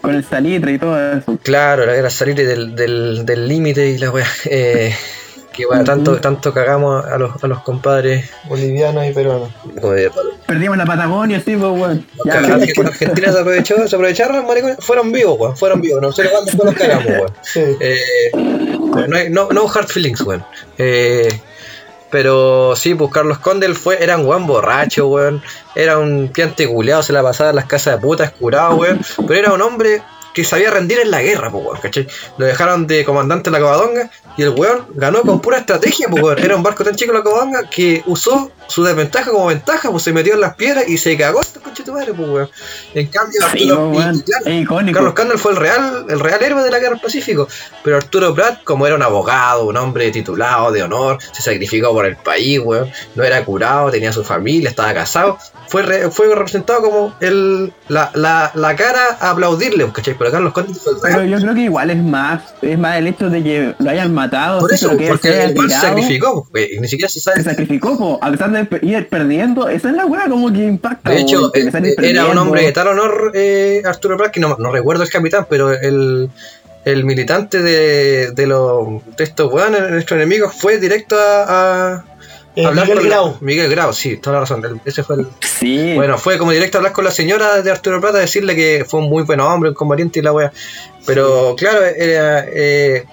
Con 0.00 0.14
el 0.16 0.24
salitre 0.24 0.72
y 0.72 0.78
todo 0.78 0.98
eso. 1.16 1.38
Claro, 1.42 1.86
la 1.86 1.94
guerra 1.94 2.10
salir 2.10 2.34
del 2.34 2.74
del 2.74 3.24
del 3.24 3.48
límite 3.48 3.88
y 3.90 3.98
la 3.98 4.10
weá. 4.10 4.26
Eh, 4.46 4.94
que 5.52 5.64
weá, 5.66 5.84
tanto, 5.84 6.16
tanto 6.20 6.52
cagamos 6.52 7.06
a 7.06 7.16
los, 7.16 7.42
a 7.42 7.46
los 7.46 7.62
compadres. 7.62 8.28
Bolivianos 8.48 9.06
y 9.06 9.12
peruanos. 9.12 9.50
Como 9.80 9.92
de, 9.92 10.10
Perdimos 10.46 10.76
la 10.76 10.84
Patagonia, 10.84 11.38
sí, 11.38 11.56
pues, 11.56 11.70
weón. 11.72 12.06
Ya, 12.26 12.34
Argentina, 12.38 12.88
Argentina 12.88 13.32
se 13.32 13.38
aprovechó, 13.40 13.88
se 13.88 13.96
aprovecharon 13.96 14.36
los 14.36 14.44
maricones, 14.46 14.76
fueron 14.80 15.10
vivos, 15.10 15.36
weón, 15.38 15.56
fueron 15.56 15.80
vivos, 15.80 16.02
no 16.02 16.12
sé 16.12 16.28
cuándo 16.28 16.46
después 16.46 16.66
los 16.66 16.74
cagamos, 16.74 17.06
weón. 17.06 17.32
Sí. 17.42 17.60
Eh, 17.80 18.30
no, 19.08 19.16
hay- 19.16 19.30
no, 19.30 19.48
no 19.50 19.66
hard 19.68 19.86
feelings, 19.88 20.20
weón. 20.20 20.44
Eh, 20.78 21.28
pero 22.10 22.76
sí, 22.76 22.94
pues 22.94 23.10
Carlos 23.10 23.38
Condel 23.38 23.74
fue, 23.74 24.02
era 24.02 24.16
un 24.18 24.26
weón 24.26 24.46
borracho, 24.46 25.08
weón. 25.08 25.42
Era 25.74 25.98
un 25.98 26.28
piante 26.28 26.68
culeado, 26.68 27.02
se 27.02 27.12
la 27.12 27.22
pasaba 27.22 27.50
en 27.50 27.56
las 27.56 27.64
casas 27.64 27.94
de 27.96 28.00
putas, 28.06 28.30
curado, 28.32 28.76
weón. 28.76 29.00
Pero 29.26 29.40
era 29.40 29.52
un 29.52 29.62
hombre 29.62 30.02
que 30.34 30.44
sabía 30.44 30.70
rendir 30.70 30.98
en 30.98 31.10
la 31.10 31.22
guerra, 31.22 31.50
pues, 31.50 31.64
weón, 31.64 31.78
¿cachai? 31.80 32.06
Lo 32.36 32.44
dejaron 32.44 32.86
de 32.86 33.04
comandante 33.04 33.48
en 33.48 33.52
la 33.54 33.60
Covadonga 33.60 34.10
y 34.36 34.42
el 34.42 34.50
weón 34.50 34.86
ganó 34.94 35.22
con 35.22 35.40
pura 35.40 35.58
estrategia, 35.58 36.08
pues, 36.10 36.22
weón. 36.22 36.38
Era 36.40 36.56
un 36.56 36.62
barco 36.62 36.84
tan 36.84 36.96
chico 36.96 37.12
la 37.12 37.22
Covadonga 37.22 37.70
que 37.70 38.02
usó 38.06 38.50
su 38.66 38.82
desventaja 38.82 39.30
como 39.30 39.46
ventaja, 39.46 39.90
pues 39.90 40.02
se 40.02 40.12
metió 40.12 40.34
en 40.34 40.40
las 40.40 40.54
piedras 40.56 40.88
y 40.88 40.98
se 40.98 41.16
cagó 41.16 41.40
este 41.40 41.60
coche 41.60 41.84
tu 41.84 41.92
madre, 41.92 42.12
pues, 42.12 42.28
weón. 42.28 42.50
En 42.94 43.06
cambio, 43.06 43.40
Arturo- 43.70 43.92
y 44.20 44.24
claro. 44.24 44.42
Carlos 44.92 45.14
Condel 45.14 45.38
fue 45.38 45.52
el 45.52 45.56
real, 45.58 46.06
el 46.08 46.20
real 46.20 46.42
héroe 46.42 46.62
de 46.64 46.70
la 46.70 46.78
guerra 46.80 46.92
del 46.94 47.00
Pacífico. 47.00 47.46
Pero 47.84 47.96
Arturo 47.96 48.34
Prat, 48.34 48.64
como 48.64 48.86
era 48.86 48.96
un 48.96 49.02
abogado, 49.02 49.64
un 49.66 49.76
hombre 49.76 50.10
titulado 50.10 50.72
de 50.72 50.82
honor, 50.82 51.18
se 51.32 51.42
sacrificó 51.42 51.92
por 51.92 52.06
el 52.06 52.16
país, 52.16 52.58
weón. 52.58 52.90
No 53.14 53.22
era 53.22 53.44
curado, 53.44 53.90
tenía 53.92 54.12
su 54.12 54.24
familia, 54.24 54.70
estaba 54.70 54.92
casado. 54.92 55.38
Fue, 55.68 55.82
re- 55.82 56.10
fue 56.10 56.34
representado 56.34 56.82
como 56.82 57.14
el, 57.20 57.72
la, 57.88 58.10
la, 58.14 58.50
la 58.54 58.74
cara 58.76 59.16
a 59.20 59.30
aplaudirle, 59.30 59.90
¿cachai? 59.92 60.16
Pero 60.30 60.52
Carlos 60.52 60.78
fue 60.78 61.28
yo 61.28 61.38
creo 61.38 61.54
que 61.54 61.60
igual 61.60 61.90
es 61.90 62.02
más, 62.02 62.54
es 62.62 62.78
más 62.78 62.96
el 62.96 63.08
hecho 63.08 63.28
de 63.28 63.42
que 63.42 63.74
lo 63.78 63.90
hayan 63.90 64.14
matado, 64.14 64.60
Por 64.60 64.72
eso, 64.72 64.96
que 64.96 65.08
porque 65.08 65.44
el 65.44 65.70
sacrificó, 65.70 66.46
pues, 66.50 66.80
ni 66.80 66.88
siquiera 66.88 67.10
se 67.10 67.20
sabe. 67.20 67.38
Se 67.38 67.50
sacrificó, 67.50 67.98
po, 67.98 68.18
a 68.22 68.30
pesar 68.30 68.50
de 68.50 68.78
ir 68.80 69.06
perdiendo, 69.08 69.68
esa 69.68 69.90
es 69.90 69.96
la 69.96 70.06
weá 70.06 70.28
como 70.28 70.50
que 70.50 70.64
impacta. 70.64 71.10
De 71.10 71.20
hecho, 71.20 71.54
eh, 71.54 71.70
ir 71.82 72.04
era 72.04 72.26
un 72.26 72.38
hombre 72.38 72.62
de 72.62 72.72
tal 72.72 72.88
honor, 72.88 73.32
eh, 73.34 73.82
Arturo 73.84 74.16
Prat, 74.16 74.32
que 74.32 74.40
no, 74.40 74.56
no 74.58 74.72
recuerdo 74.72 75.02
el 75.02 75.10
capitán, 75.10 75.46
pero 75.50 75.72
el, 75.72 76.30
el 76.86 77.04
militante 77.04 77.60
de, 77.60 78.30
de, 78.30 78.46
los, 78.46 79.04
de 79.16 79.24
estos 79.24 79.52
weones, 79.52 79.90
nuestros 79.90 80.16
enemigos, 80.16 80.54
fue 80.54 80.78
directo 80.78 81.16
a, 81.18 81.96
a 81.96 82.04
Eh, 82.56 82.64
hablar 82.64 82.84
Miguel 82.86 82.98
con 83.00 83.08
la- 83.08 83.16
Grau. 83.16 83.36
Miguel 83.40 83.70
Grau, 83.70 83.92
sí, 83.92 84.16
toda 84.18 84.34
la 84.34 84.40
razón. 84.40 84.80
ese 84.84 85.02
fue 85.02 85.16
el, 85.16 85.26
Sí, 85.40 85.94
bueno, 85.94 86.18
fue 86.18 86.38
como 86.38 86.52
directo 86.52 86.76
a 86.76 86.80
hablar 86.80 86.92
con 86.92 87.04
la 87.04 87.10
señora 87.10 87.60
de 87.62 87.70
Arturo 87.70 88.00
Plata, 88.00 88.18
decirle 88.18 88.54
que 88.54 88.84
fue 88.88 89.00
un 89.00 89.08
muy 89.08 89.24
buen 89.24 89.40
hombre, 89.40 89.70
un 89.70 89.74
combatiente 89.74 90.20
y 90.20 90.22
la 90.22 90.32
wea. 90.32 90.52
Pero 91.06 91.54
claro, 91.56 91.84
era, 91.84 92.44
eh, 92.48 93.04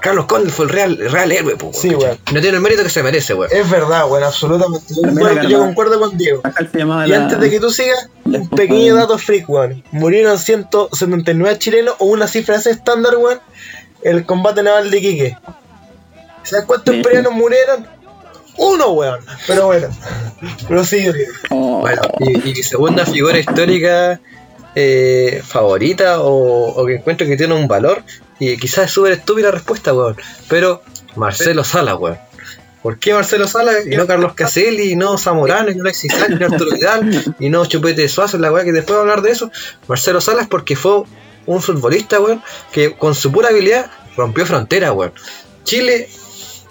Carlos 0.00 0.26
Condel 0.26 0.52
fue 0.52 0.66
el 0.66 0.70
real, 0.70 0.98
el 1.00 1.10
real 1.10 1.32
héroe, 1.32 1.56
po, 1.56 1.72
Sí, 1.74 1.88
weón. 1.92 2.16
No 2.32 2.40
tiene 2.40 2.56
el 2.58 2.60
mérito 2.62 2.84
que 2.84 2.88
se 2.88 3.02
merece, 3.02 3.34
weón. 3.34 3.50
Es 3.52 3.68
verdad, 3.68 4.08
weón, 4.08 4.22
absolutamente. 4.22 4.94
Yo 4.94 5.02
concuerdo, 5.02 5.48
yo 5.48 5.58
concuerdo 5.58 5.98
con 6.00 6.16
Diego. 6.16 6.42
Y 6.44 7.08
la... 7.08 7.16
antes 7.16 7.40
de 7.40 7.50
que 7.50 7.58
tú 7.58 7.70
sigas, 7.70 8.08
un 8.24 8.48
pequeño 8.48 8.94
dato 8.94 9.18
freak, 9.18 9.48
weón. 9.50 9.82
Murieron 9.90 10.38
179 10.38 11.58
chilenos 11.58 11.96
o 11.98 12.04
una 12.06 12.28
cifra 12.28 12.54
ese 12.56 12.70
estándar, 12.70 13.16
weón. 13.16 13.40
El 14.02 14.24
combate 14.24 14.62
naval 14.62 14.88
de 14.92 14.98
Iquique. 14.98 15.36
¿Sabes 16.44 16.64
cuántos 16.66 16.94
Sí. 16.94 17.02
peruanos 17.02 17.32
murieron? 17.32 17.97
Uno, 18.58 18.90
weón. 18.90 19.20
Pero 19.46 19.66
bueno. 19.66 19.88
Diego. 20.68 21.14
Oh, 21.50 21.80
Bueno, 21.80 22.02
y, 22.20 22.62
segunda 22.62 23.06
figura 23.06 23.38
histórica 23.38 24.20
eh, 24.74 25.42
favorita 25.44 26.20
o, 26.20 26.68
o 26.70 26.86
que 26.86 26.96
encuentro 26.96 27.26
que 27.26 27.36
tiene 27.36 27.54
un 27.54 27.68
valor, 27.68 28.02
y 28.38 28.56
quizás 28.58 28.86
es 28.86 28.90
súper 28.90 29.12
estúpida 29.12 29.46
la 29.46 29.52
respuesta, 29.52 29.94
weón, 29.94 30.16
pero 30.48 30.82
Marcelo 31.16 31.64
Sala, 31.64 31.96
weón. 31.96 32.18
¿Por 32.82 32.98
qué 32.98 33.12
Marcelo 33.12 33.48
Sala 33.48 33.72
y 33.84 33.96
no 33.96 34.06
Carlos 34.06 34.34
Caselli, 34.34 34.92
y 34.92 34.96
no 34.96 35.18
Zamorano, 35.18 35.70
y 35.70 35.74
no 35.74 35.82
Alexis 35.82 36.12
y 36.28 36.34
no 36.34 36.46
Arturo 36.46 36.70
Vidal, 36.72 37.34
y 37.38 37.50
no 37.50 37.66
Chupete 37.66 38.08
Suazo, 38.08 38.38
la 38.38 38.52
weá 38.52 38.64
que 38.64 38.72
después 38.72 38.96
voy 38.96 38.98
a 38.98 39.00
hablar 39.00 39.22
de 39.22 39.30
eso? 39.32 39.50
Marcelo 39.88 40.20
Sala 40.20 40.42
es 40.42 40.48
porque 40.48 40.76
fue 40.76 41.02
un 41.46 41.62
futbolista, 41.62 42.20
weón, 42.20 42.42
que 42.72 42.94
con 42.94 43.14
su 43.14 43.32
pura 43.32 43.48
habilidad 43.48 43.90
rompió 44.16 44.46
fronteras, 44.46 44.92
weón. 44.92 45.12
Chile, 45.64 46.08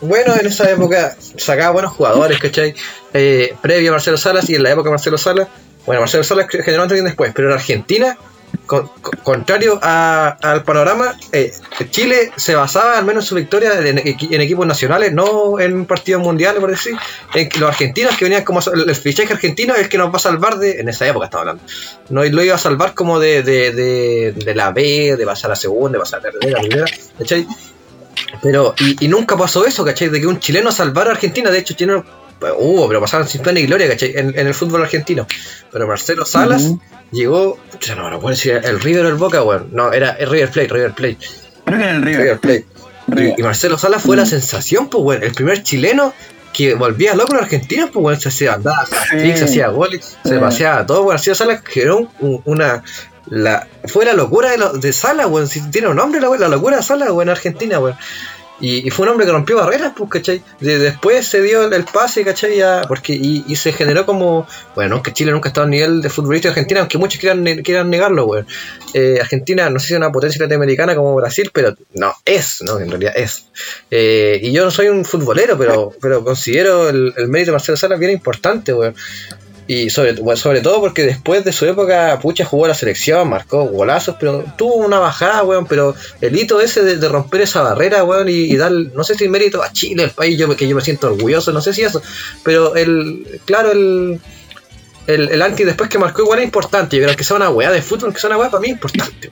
bueno, 0.02 0.36
en 0.40 0.46
esa 0.46 0.70
época 0.70 1.16
sacaba 1.38 1.72
buenos 1.72 1.92
jugadores, 1.94 2.40
¿cachai? 2.40 2.76
Eh, 3.14 3.56
previo 3.62 3.90
a 3.90 3.94
Marcelo 3.94 4.18
Salas 4.18 4.50
y 4.50 4.56
en 4.56 4.64
la 4.64 4.72
época 4.72 4.88
de 4.90 4.92
Marcelo 4.92 5.18
Salas, 5.18 5.48
bueno, 5.86 6.02
Marcelo 6.02 6.24
Salas 6.24 6.48
antes 6.80 7.00
y 7.00 7.04
después, 7.04 7.32
pero 7.36 7.48
en 7.50 7.54
Argentina, 7.56 8.18
con- 8.66 8.88
con- 9.02 9.20
contrario 9.24 9.80
a- 9.82 10.38
al 10.42 10.64
panorama, 10.64 11.16
eh, 11.32 11.52
Chile 11.90 12.32
se 12.36 12.54
basaba 12.56 12.98
al 12.98 13.06
menos 13.06 13.24
en 13.26 13.28
su 13.30 13.36
victoria 13.36 13.74
en, 13.80 13.98
equi- 13.98 14.34
en 14.34 14.42
equipos 14.42 14.68
nacionales, 14.68 15.14
no 15.14 15.60
en 15.60 15.86
partidos 15.86 16.22
mundiales, 16.22 16.60
por 16.60 16.70
decir, 16.70 16.96
en 17.34 17.50
que 17.50 17.60
los 17.60 17.70
argentinos 17.70 18.16
que 18.18 18.26
venían 18.26 18.44
como 18.44 18.60
el 18.60 18.96
fichaje 18.96 19.34
argentino 19.34 19.74
es 19.74 19.82
el 19.82 19.90
que 19.90 19.98
nos 19.98 20.12
va 20.12 20.18
a 20.18 20.20
salvar 20.20 20.58
de, 20.60 20.80
en 20.80 20.90
esa 20.90 21.08
época 21.08 21.26
estaba 21.26 21.42
hablando, 21.42 21.64
no 22.10 22.24
lo 22.24 22.44
iba 22.44 22.56
a 22.56 22.60
salvar 22.60 22.94
como 22.94 23.20
de, 23.20 23.42
de, 23.44 23.72
de, 23.72 24.32
de 24.34 24.56
la 24.56 24.72
B, 24.72 25.16
de 25.18 25.26
pasar 25.26 25.52
a 25.52 25.56
segunda, 25.56 25.98
de 25.98 26.00
pasar 26.00 26.20
a 26.20 26.24
tercera, 26.24 26.60
primera, 26.62 26.86
¿cachai? 27.18 27.48
Pero, 28.42 28.76
y, 28.80 29.06
y 29.06 29.08
nunca 29.08 29.38
pasó 29.38 29.66
eso, 29.66 29.84
¿cachai? 29.86 30.10
De 30.10 30.20
que 30.20 30.28
un 30.28 30.40
chileno 30.40 30.72
salvara 30.72 31.12
a 31.12 31.14
Argentina. 31.14 31.50
De 31.50 31.60
hecho, 31.60 31.74
chileno 31.74 32.04
hubo, 32.60 32.88
pero 32.88 33.02
pasaron 33.02 33.28
sin 33.28 33.42
pena 33.42 33.60
y 33.60 33.66
gloria, 33.66 33.88
¿cachai? 33.88 34.14
En, 34.16 34.38
en 34.38 34.48
el 34.48 34.54
fútbol 34.54 34.82
argentino. 34.84 35.26
Pero 35.72 35.88
Marcelo 35.88 36.26
Salas 36.26 36.72
llegó, 37.12 37.58
pucha, 37.72 37.96
no, 37.96 38.10
no 38.10 38.20
puedo 38.20 38.36
decir 38.36 38.60
el 38.64 38.80
River 38.80 39.06
o 39.06 39.10
el 39.10 39.16
Boca, 39.16 39.44
weón. 39.44 39.70
No, 39.72 39.92
era 39.94 40.12
el 40.12 40.30
River 40.30 40.52
Plate, 40.52 40.68
River 40.74 40.94
Plate. 40.94 41.18
Creo 41.66 41.78
que 41.78 41.84
era 41.84 41.96
el 41.96 42.02
River 42.04 42.22
River. 42.22 42.40
Plate. 42.40 42.66
River. 43.08 43.36
Y, 43.38 43.42
y 43.42 43.44
Marcelo 43.44 43.78
Salas 43.78 44.02
fue 44.04 44.16
la 44.18 44.26
sensación, 44.26 44.90
pues, 44.90 45.04
weón. 45.04 45.24
El 45.24 45.32
primer 45.34 45.64
chileno 45.64 46.14
que 46.54 46.74
volvía 46.74 47.16
loco 47.16 47.34
en 47.34 47.40
Argentina, 47.44 47.90
pues, 47.92 48.04
weón. 48.04 48.20
Se 48.20 48.30
hacía 48.30 48.54
andaba, 48.54 48.86
Sí. 48.86 49.36
se 49.38 49.46
hacía 49.46 49.68
goles, 49.70 50.18
se 50.24 50.38
paseaba 50.40 50.86
todo. 50.86 51.00
Weón. 51.00 51.14
Marcelo 51.14 51.36
Salas 51.36 51.62
generó 51.66 51.98
un- 51.98 52.10
un- 52.20 52.42
una. 52.46 52.84
La, 53.30 53.68
fue 53.86 54.06
la 54.06 54.14
locura 54.14 54.52
de, 54.52 54.58
lo- 54.58 54.74
de 54.74 54.94
Salas, 54.94 55.28
weón. 55.28 55.48
Si 55.48 55.62
tiene 55.70 55.88
un 55.88 55.98
nombre, 55.98 56.22
la, 56.22 56.30
la 56.38 56.48
locura 56.48 56.78
de 56.78 56.84
Salas, 56.84 57.10
weón, 57.10 57.24
en 57.24 57.30
Argentina, 57.30 57.80
weón. 57.80 57.98
Y, 58.60 58.90
fue 58.90 59.06
un 59.06 59.12
hombre 59.12 59.28
que 59.28 59.32
rompió 59.32 59.56
barreras, 59.58 59.94
pues, 59.96 60.10
¿cachai? 60.10 60.42
De- 60.60 60.80
después 60.80 61.28
se 61.28 61.44
dio 61.44 61.64
el, 61.72 61.84
pase, 61.84 62.24
¿cachai? 62.26 62.58
Ya, 62.58 62.82
porque, 62.88 63.14
y, 63.14 63.56
se 63.56 63.72
generó 63.72 64.08
como, 64.08 64.48
bueno, 64.74 64.96
no, 64.96 65.04
que 65.04 65.14
Chile 65.14 65.32
nunca 65.32 65.50
ha 65.50 65.52
estado 65.52 65.68
a 65.68 65.70
nivel 65.70 66.02
de 66.02 66.10
futbolista 66.10 66.48
de 66.48 66.54
Argentina, 66.54 66.80
aunque 66.80 66.98
muchos 66.98 67.20
quieran, 67.20 67.44
quieran 67.64 67.92
negarlo, 67.92 68.26
weón. 68.26 68.48
Eh, 68.96 69.20
Argentina, 69.22 69.70
no 69.70 69.78
sé 69.80 69.90
si 69.90 69.94
es 69.94 69.98
una 69.98 70.12
potencia 70.12 70.42
latinoamericana 70.42 70.96
como 70.96 71.14
Brasil, 71.14 71.52
pero 71.54 71.76
no, 71.94 72.16
es, 72.26 72.64
¿no? 72.64 72.80
En 72.80 72.90
realidad 72.90 73.14
es. 73.16 73.46
Eh, 73.92 74.40
y 74.42 74.52
yo 74.52 74.64
no 74.66 74.72
soy 74.72 74.88
un 74.88 75.06
futbolero, 75.06 75.56
pero, 75.56 75.94
pero 76.02 76.24
considero 76.24 76.90
el, 76.90 77.14
mérito 77.28 77.52
de 77.52 77.58
Marcelo 77.58 77.78
Salas 77.78 78.00
bien 78.00 78.12
importante, 78.12 78.74
weón. 78.74 78.96
Y 79.68 79.90
sobre, 79.90 80.14
bueno, 80.14 80.38
sobre 80.38 80.62
todo 80.62 80.80
porque 80.80 81.04
después 81.04 81.44
de 81.44 81.52
su 81.52 81.66
época, 81.66 82.18
Pucha 82.22 82.46
jugó 82.46 82.68
la 82.68 82.74
selección, 82.74 83.30
marcó 83.30 83.66
golazos, 83.66 84.16
pero 84.18 84.46
tuvo 84.58 84.76
una 84.76 84.98
bajada, 84.98 85.44
weón. 85.44 85.66
Pero 85.66 85.94
el 86.22 86.38
hito 86.38 86.62
ese 86.62 86.84
de, 86.84 87.10
romper 87.10 87.42
esa 87.42 87.62
barrera, 87.62 88.06
weón, 88.06 88.30
y, 88.30 88.32
y 88.32 88.56
dar, 88.56 88.72
no 88.72 89.04
sé 89.04 89.16
si 89.16 89.28
mérito 89.28 89.62
a 89.62 89.74
Chile, 89.74 90.04
el 90.04 90.12
país 90.12 90.38
yo, 90.38 90.56
que 90.56 90.68
yo 90.68 90.76
me 90.76 90.82
siento 90.82 91.08
orgulloso, 91.08 91.52
no 91.52 91.62
sé 91.62 91.74
si 91.74 91.84
eso. 91.84 92.02
Pero 92.44 92.78
el, 92.78 93.42
claro, 93.44 93.74
el, 93.74 94.22
el, 95.08 95.30
el 95.30 95.42
anti 95.42 95.66
después 95.66 95.90
que 95.90 95.98
marcó 95.98 96.22
igual 96.22 96.40
es 96.40 96.46
importante. 96.46 97.02
Creo 97.02 97.16
que 97.16 97.24
sea 97.26 97.36
una 97.36 97.50
weá 97.50 97.70
de 97.70 97.82
fútbol, 97.82 98.14
que 98.14 98.20
sea 98.22 98.30
una 98.30 98.38
weá 98.38 98.50
para 98.50 98.62
mí 98.62 98.68
es 98.68 98.74
importante. 98.74 99.32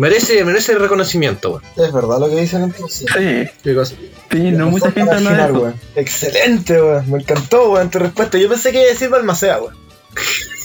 Merece, 0.00 0.42
merece 0.46 0.72
el 0.72 0.80
reconocimiento, 0.80 1.50
weón. 1.50 1.62
Es 1.76 1.92
verdad 1.92 2.18
lo 2.20 2.30
que 2.30 2.40
dicen 2.40 2.62
entonces. 2.62 3.04
Sí, 3.14 3.50
¿Qué 3.62 3.74
cosa? 3.74 3.94
sí, 4.30 4.50
no 4.50 4.70
mucha 4.70 4.90
gente 4.92 5.14
eso. 5.14 5.74
Excelente, 5.94 6.80
weón. 6.80 7.10
Me 7.10 7.18
encantó, 7.18 7.72
weón, 7.72 7.90
tu 7.90 7.98
respuesta. 7.98 8.38
Yo 8.38 8.48
pensé 8.48 8.72
que 8.72 8.78
iba 8.78 8.86
a 8.88 8.92
decir 8.92 9.10
Balmacea, 9.10 9.58
weón. 9.60 9.74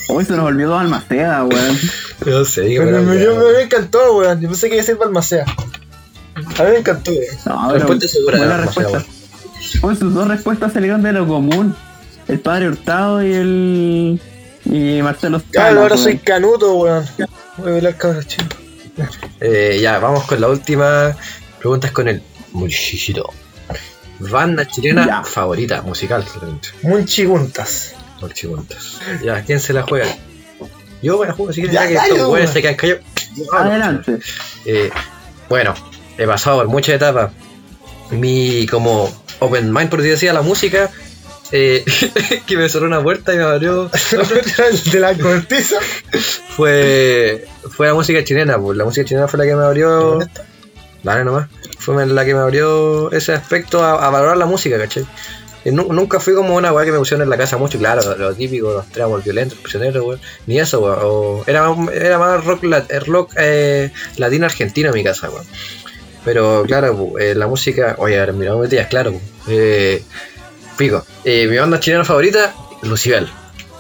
Hoy 0.08 0.24
se 0.24 0.38
nos 0.38 0.46
olvidó 0.46 0.78
Almaceda, 0.78 1.44
weón. 1.44 1.78
No 2.26 2.46
sé, 2.46 2.62
Pero 2.78 3.02
me, 3.02 3.22
yo- 3.22 3.36
me 3.36 3.64
encantó, 3.64 4.16
weón. 4.20 4.40
Yo 4.40 4.48
pensé 4.48 4.70
que 4.70 4.76
iba 4.76 4.82
a 4.84 4.86
decir 4.86 4.96
Balmacea. 4.98 5.44
A 5.44 6.64
mí 6.64 6.70
me 6.72 6.78
encantó, 6.78 7.12
weón. 7.12 7.36
No, 7.46 7.74
Respuesta 7.74 8.08
segura 8.08 8.38
buena 8.38 8.58
respuesta. 8.58 9.04
Pues 9.82 10.00
sus 10.00 10.14
dos 10.14 10.30
respuestas 10.30 10.72
salieron 10.72 11.04
de 11.04 11.12
lo 11.12 11.28
común. 11.28 11.76
El 12.30 12.40
padre 12.40 12.70
Hurtado 12.70 13.22
y 13.22 13.34
el. 13.34 14.22
y 14.64 15.02
Marcelo 15.02 15.42
Claro, 15.52 15.82
ahora 15.82 15.98
soy 15.98 16.20
canuto, 16.20 16.74
weón. 16.76 17.06
Voy 17.58 17.70
a 17.70 17.72
bailar 17.74 17.98
cabros 17.98 18.28
chicos. 18.28 18.60
Eh, 19.40 19.80
ya, 19.82 20.00
vamos 20.00 20.24
con 20.26 20.40
la 20.42 20.48
última 20.48 21.16
pregunta 21.60 21.88
es 21.88 21.94
con 21.94 22.08
el 22.08 22.22
Muchito. 22.54 23.32
Banda 24.20 24.66
chilena 24.66 25.06
Ya. 25.06 25.24
favorita, 25.24 25.82
musical. 25.82 26.24
Munchiguntas. 26.84 27.94
Muchiguntas. 28.22 29.00
Ya, 29.24 29.42
¿quién 29.44 29.60
se 29.60 29.74
la 29.74 29.84
juega? 29.84 30.06
Yo 31.02 31.20
me 31.20 31.28
la 31.28 31.34
juego, 31.34 31.52
si 31.52 31.62
quieres, 31.62 31.74
Ya, 31.74 31.90
ya 31.90 32.04
que 32.06 32.10
estos 32.12 32.28
güeyes 32.30 32.50
se 32.50 32.62
quedan 32.62 32.76
callados. 32.76 33.04
Adelante. 33.52 34.20
Eh, 34.66 34.90
bueno, 35.50 35.74
he 36.18 36.26
pasado 36.26 36.58
por 36.58 36.68
muchas 36.70 36.96
etapas. 36.96 37.32
Mi 38.12 38.66
como 38.68 39.12
open 39.40 39.74
mind, 39.74 39.90
por 39.90 40.02
decir 40.02 40.16
así, 40.16 40.28
a 40.30 40.34
la 40.34 40.42
música, 40.42 40.90
eh, 41.52 41.84
que 42.48 42.58
me 42.58 42.68
cerró 42.70 42.86
una 42.88 43.02
puerta 43.02 43.34
y 43.34 43.38
me 43.38 43.44
abrió. 43.44 43.90
De 44.92 45.00
la 45.00 45.14
cortiza. 45.18 45.78
fue, 46.56 47.46
fue 47.72 47.88
la 47.88 47.94
música 47.94 48.24
chilena, 48.24 48.58
pues 48.60 48.78
la 48.78 48.86
música 48.86 49.06
chilena 49.06 49.28
fue 49.28 49.40
la 49.40 49.46
que 49.46 49.56
me 49.56 49.64
abrió. 49.64 50.20
Dale 51.04 51.24
nomás. 51.24 51.48
Fue 51.80 52.06
la 52.06 52.26
que 52.26 52.34
me 52.34 52.40
abrió 52.40 53.12
ese 53.12 53.34
aspecto 53.34 53.84
a, 53.84 54.06
a 54.06 54.10
valorar 54.10 54.38
la 54.38 54.46
música, 54.46 54.78
¿cachai? 54.78 55.06
Y 55.64 55.72
nu- 55.72 55.92
nunca 55.92 56.20
fui 56.20 56.34
como 56.36 56.56
una 56.56 56.72
weá 56.72 56.86
que 56.86 56.92
me 56.92 56.98
pusieron 57.00 57.24
en 57.24 57.30
la 57.30 57.38
casa 57.38 57.58
mucho, 57.58 57.78
claro, 57.80 58.02
lo, 58.04 58.16
lo 58.18 58.34
típico, 58.36 58.72
los 58.72 58.88
tramos 58.92 59.24
violentos, 59.24 59.58
prisioneros, 59.60 60.04
weón. 60.06 60.22
Ni 60.48 60.60
eso, 60.60 60.80
weón. 60.80 60.98
o- 61.02 61.44
Era, 61.48 61.66
era 61.94 62.18
más 62.20 62.44
rock, 62.46 62.64
eh, 62.64 63.00
rock 63.02 63.34
eh, 63.38 63.92
latino 64.18 64.46
argentino 64.46 64.90
en 64.90 64.96
mi 64.96 65.04
casa, 65.04 65.30
weón. 65.30 65.46
Pero 66.24 66.64
claro, 66.66 67.14
eh, 67.20 67.36
la 67.36 67.46
música, 67.48 67.96
oye, 68.00 68.20
ahora 68.20 68.32
mira, 68.34 68.56
metías, 68.56 68.88
claro, 68.88 69.14
eh, 69.48 70.04
pico. 70.78 71.06
Eh, 71.24 71.48
mi 71.48 71.58
banda 71.58 71.80
chilena 71.80 72.04
favorita, 72.04 72.54
Lucibel. 72.84 73.28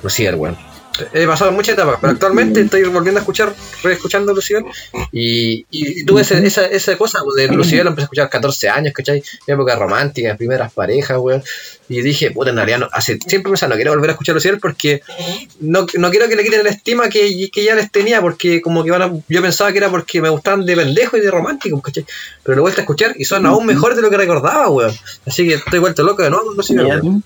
Lucibel, 0.03 0.35
weón. 0.35 0.57
He 1.13 1.26
pasado 1.27 1.51
muchas 1.51 1.73
etapas, 1.73 1.97
pero 1.99 2.13
actualmente 2.13 2.61
estoy 2.61 2.84
volviendo 2.84 3.19
a 3.19 3.22
escuchar, 3.22 3.53
reescuchando 3.84 4.34
Lucibel. 4.34 4.65
Y, 5.11 5.65
y 5.72 6.05
tuve 6.05 6.22
ese- 6.22 6.45
esa, 6.45 6.65
esa 6.65 6.97
cosa 6.97 7.19
de 7.35 7.47
Lucibel, 7.49 7.84
lo 7.85 7.89
empecé 7.89 8.03
a 8.03 8.05
escuchar 8.05 8.26
a 8.26 8.30
14 8.30 8.69
años, 8.69 8.93
¿cachai? 8.93 9.22
Mi 9.47 9.53
época 9.53 9.76
romántica, 9.76 10.35
primeras 10.38 10.72
parejas, 10.73 11.17
weón. 11.19 11.43
Y 11.88 12.01
dije, 12.01 12.31
puta, 12.31 12.49
en 12.49 12.55
realidad 12.55 12.80
no, 12.80 12.88
hace, 12.91 13.19
siempre 13.27 13.51
pensaba, 13.51 13.69
no 13.72 13.76
quiero 13.76 13.91
volver 13.91 14.09
a 14.09 14.13
escuchar 14.13 14.34
Lucibel 14.35 14.59
porque 14.59 15.01
no, 15.59 15.85
no 15.97 16.09
quiero 16.09 16.27
que 16.27 16.35
le 16.35 16.43
quiten 16.43 16.63
la 16.63 16.69
estima 16.72 17.09
que, 17.09 17.49
que 17.51 17.63
ya 17.63 17.76
les 17.76 17.91
tenía, 17.91 18.22
porque 18.22 18.61
como 18.61 18.84
que 18.84 18.91
van 18.91 19.01
a, 19.03 19.11
yo 19.27 19.41
pensaba 19.41 19.72
que 19.72 19.77
era 19.77 19.89
porque 19.89 20.22
me 20.22 20.30
gustaban 20.30 20.65
de 20.65 20.76
pendejo 20.76 21.17
y 21.17 21.22
de 21.22 21.30
romántico, 21.30 21.80
¿cachai? 21.81 22.05
Pero 22.43 22.55
lo 22.55 22.61
he 22.61 22.63
vuelto 22.63 22.81
a 22.81 22.84
escuchar 22.84 23.13
y 23.17 23.26
son 23.26 23.45
aún 23.45 23.65
mejores 23.65 23.95
de 23.97 24.01
lo 24.01 24.09
que 24.09 24.17
recordaba, 24.17 24.69
weón. 24.69 24.93
Así 25.27 25.47
que 25.47 25.55
estoy 25.55 25.80
vuelto 25.80 26.03
loco 26.03 26.23
de 26.23 26.30
nuevo 26.31 26.45
con 26.47 26.57
Lucibel, 26.57 26.88
Ya, 26.88 26.93
weón. 27.01 27.23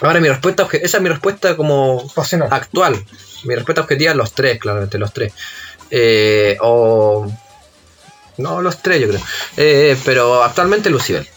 Ahora 0.00 0.20
mi 0.20 0.28
respuesta, 0.28 0.66
esa 0.72 0.96
es 0.96 1.02
mi 1.02 1.08
respuesta 1.08 1.56
como 1.56 2.08
Pasional. 2.14 2.48
actual. 2.50 3.04
Mi 3.44 3.54
respuesta 3.54 3.82
objetiva 3.82 4.14
los 4.14 4.32
tres, 4.32 4.58
claramente, 4.58 4.98
los 4.98 5.12
tres. 5.12 5.32
Eh, 5.90 6.56
o. 6.60 7.30
No, 8.38 8.62
los 8.62 8.82
tres, 8.82 9.00
yo 9.00 9.08
creo. 9.08 9.20
Eh, 9.56 9.98
pero 10.04 10.42
actualmente 10.42 10.88
Lucibel. 10.88 11.28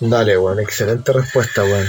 Dale, 0.00 0.36
weón, 0.36 0.60
excelente 0.60 1.12
respuesta, 1.12 1.64
weón. 1.64 1.88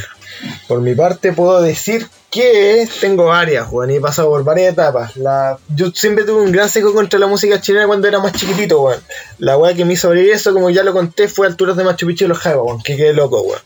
Por 0.68 0.82
mi 0.82 0.96
parte 0.96 1.34
puedo 1.34 1.62
decir 1.62 2.08
que 2.30 2.88
tengo 3.00 3.26
varias, 3.26 3.68
weón, 3.72 3.92
y 3.92 3.96
he 3.96 4.02
pasado 4.02 4.30
por 4.30 4.44
varias 4.44 4.74
etapas. 4.74 5.16
La, 5.18 5.58
yo 5.76 5.92
siempre 5.92 6.24
tuve 6.24 6.42
un 6.42 6.52
gran 6.52 6.70
seco 6.70 6.94
contra 6.94 7.20
la 7.20 7.28
música 7.28 7.60
chilena 7.60 7.88
cuando 7.88 8.08
era 8.08 8.20
más 8.20 8.34
chiquitito, 8.34 8.82
weón. 8.82 9.02
La 9.40 9.58
weá 9.58 9.74
que 9.74 9.86
me 9.86 9.94
hizo 9.94 10.08
abrir 10.08 10.32
eso, 10.32 10.54
como 10.54 10.70
ya 10.70 10.84
lo 10.84 10.94
conté, 10.94 11.28
fue 11.28 11.48
Alturas 11.48 11.76
de 11.76 11.84
Machu 11.84 12.08
Picchu 12.08 12.26
y 12.26 12.28
los 12.28 12.40
Jaivas, 12.40 12.64
weón, 12.66 12.82
que 12.84 12.96
quedé 12.96 13.14
loco, 13.14 13.42
weón. 13.42 13.62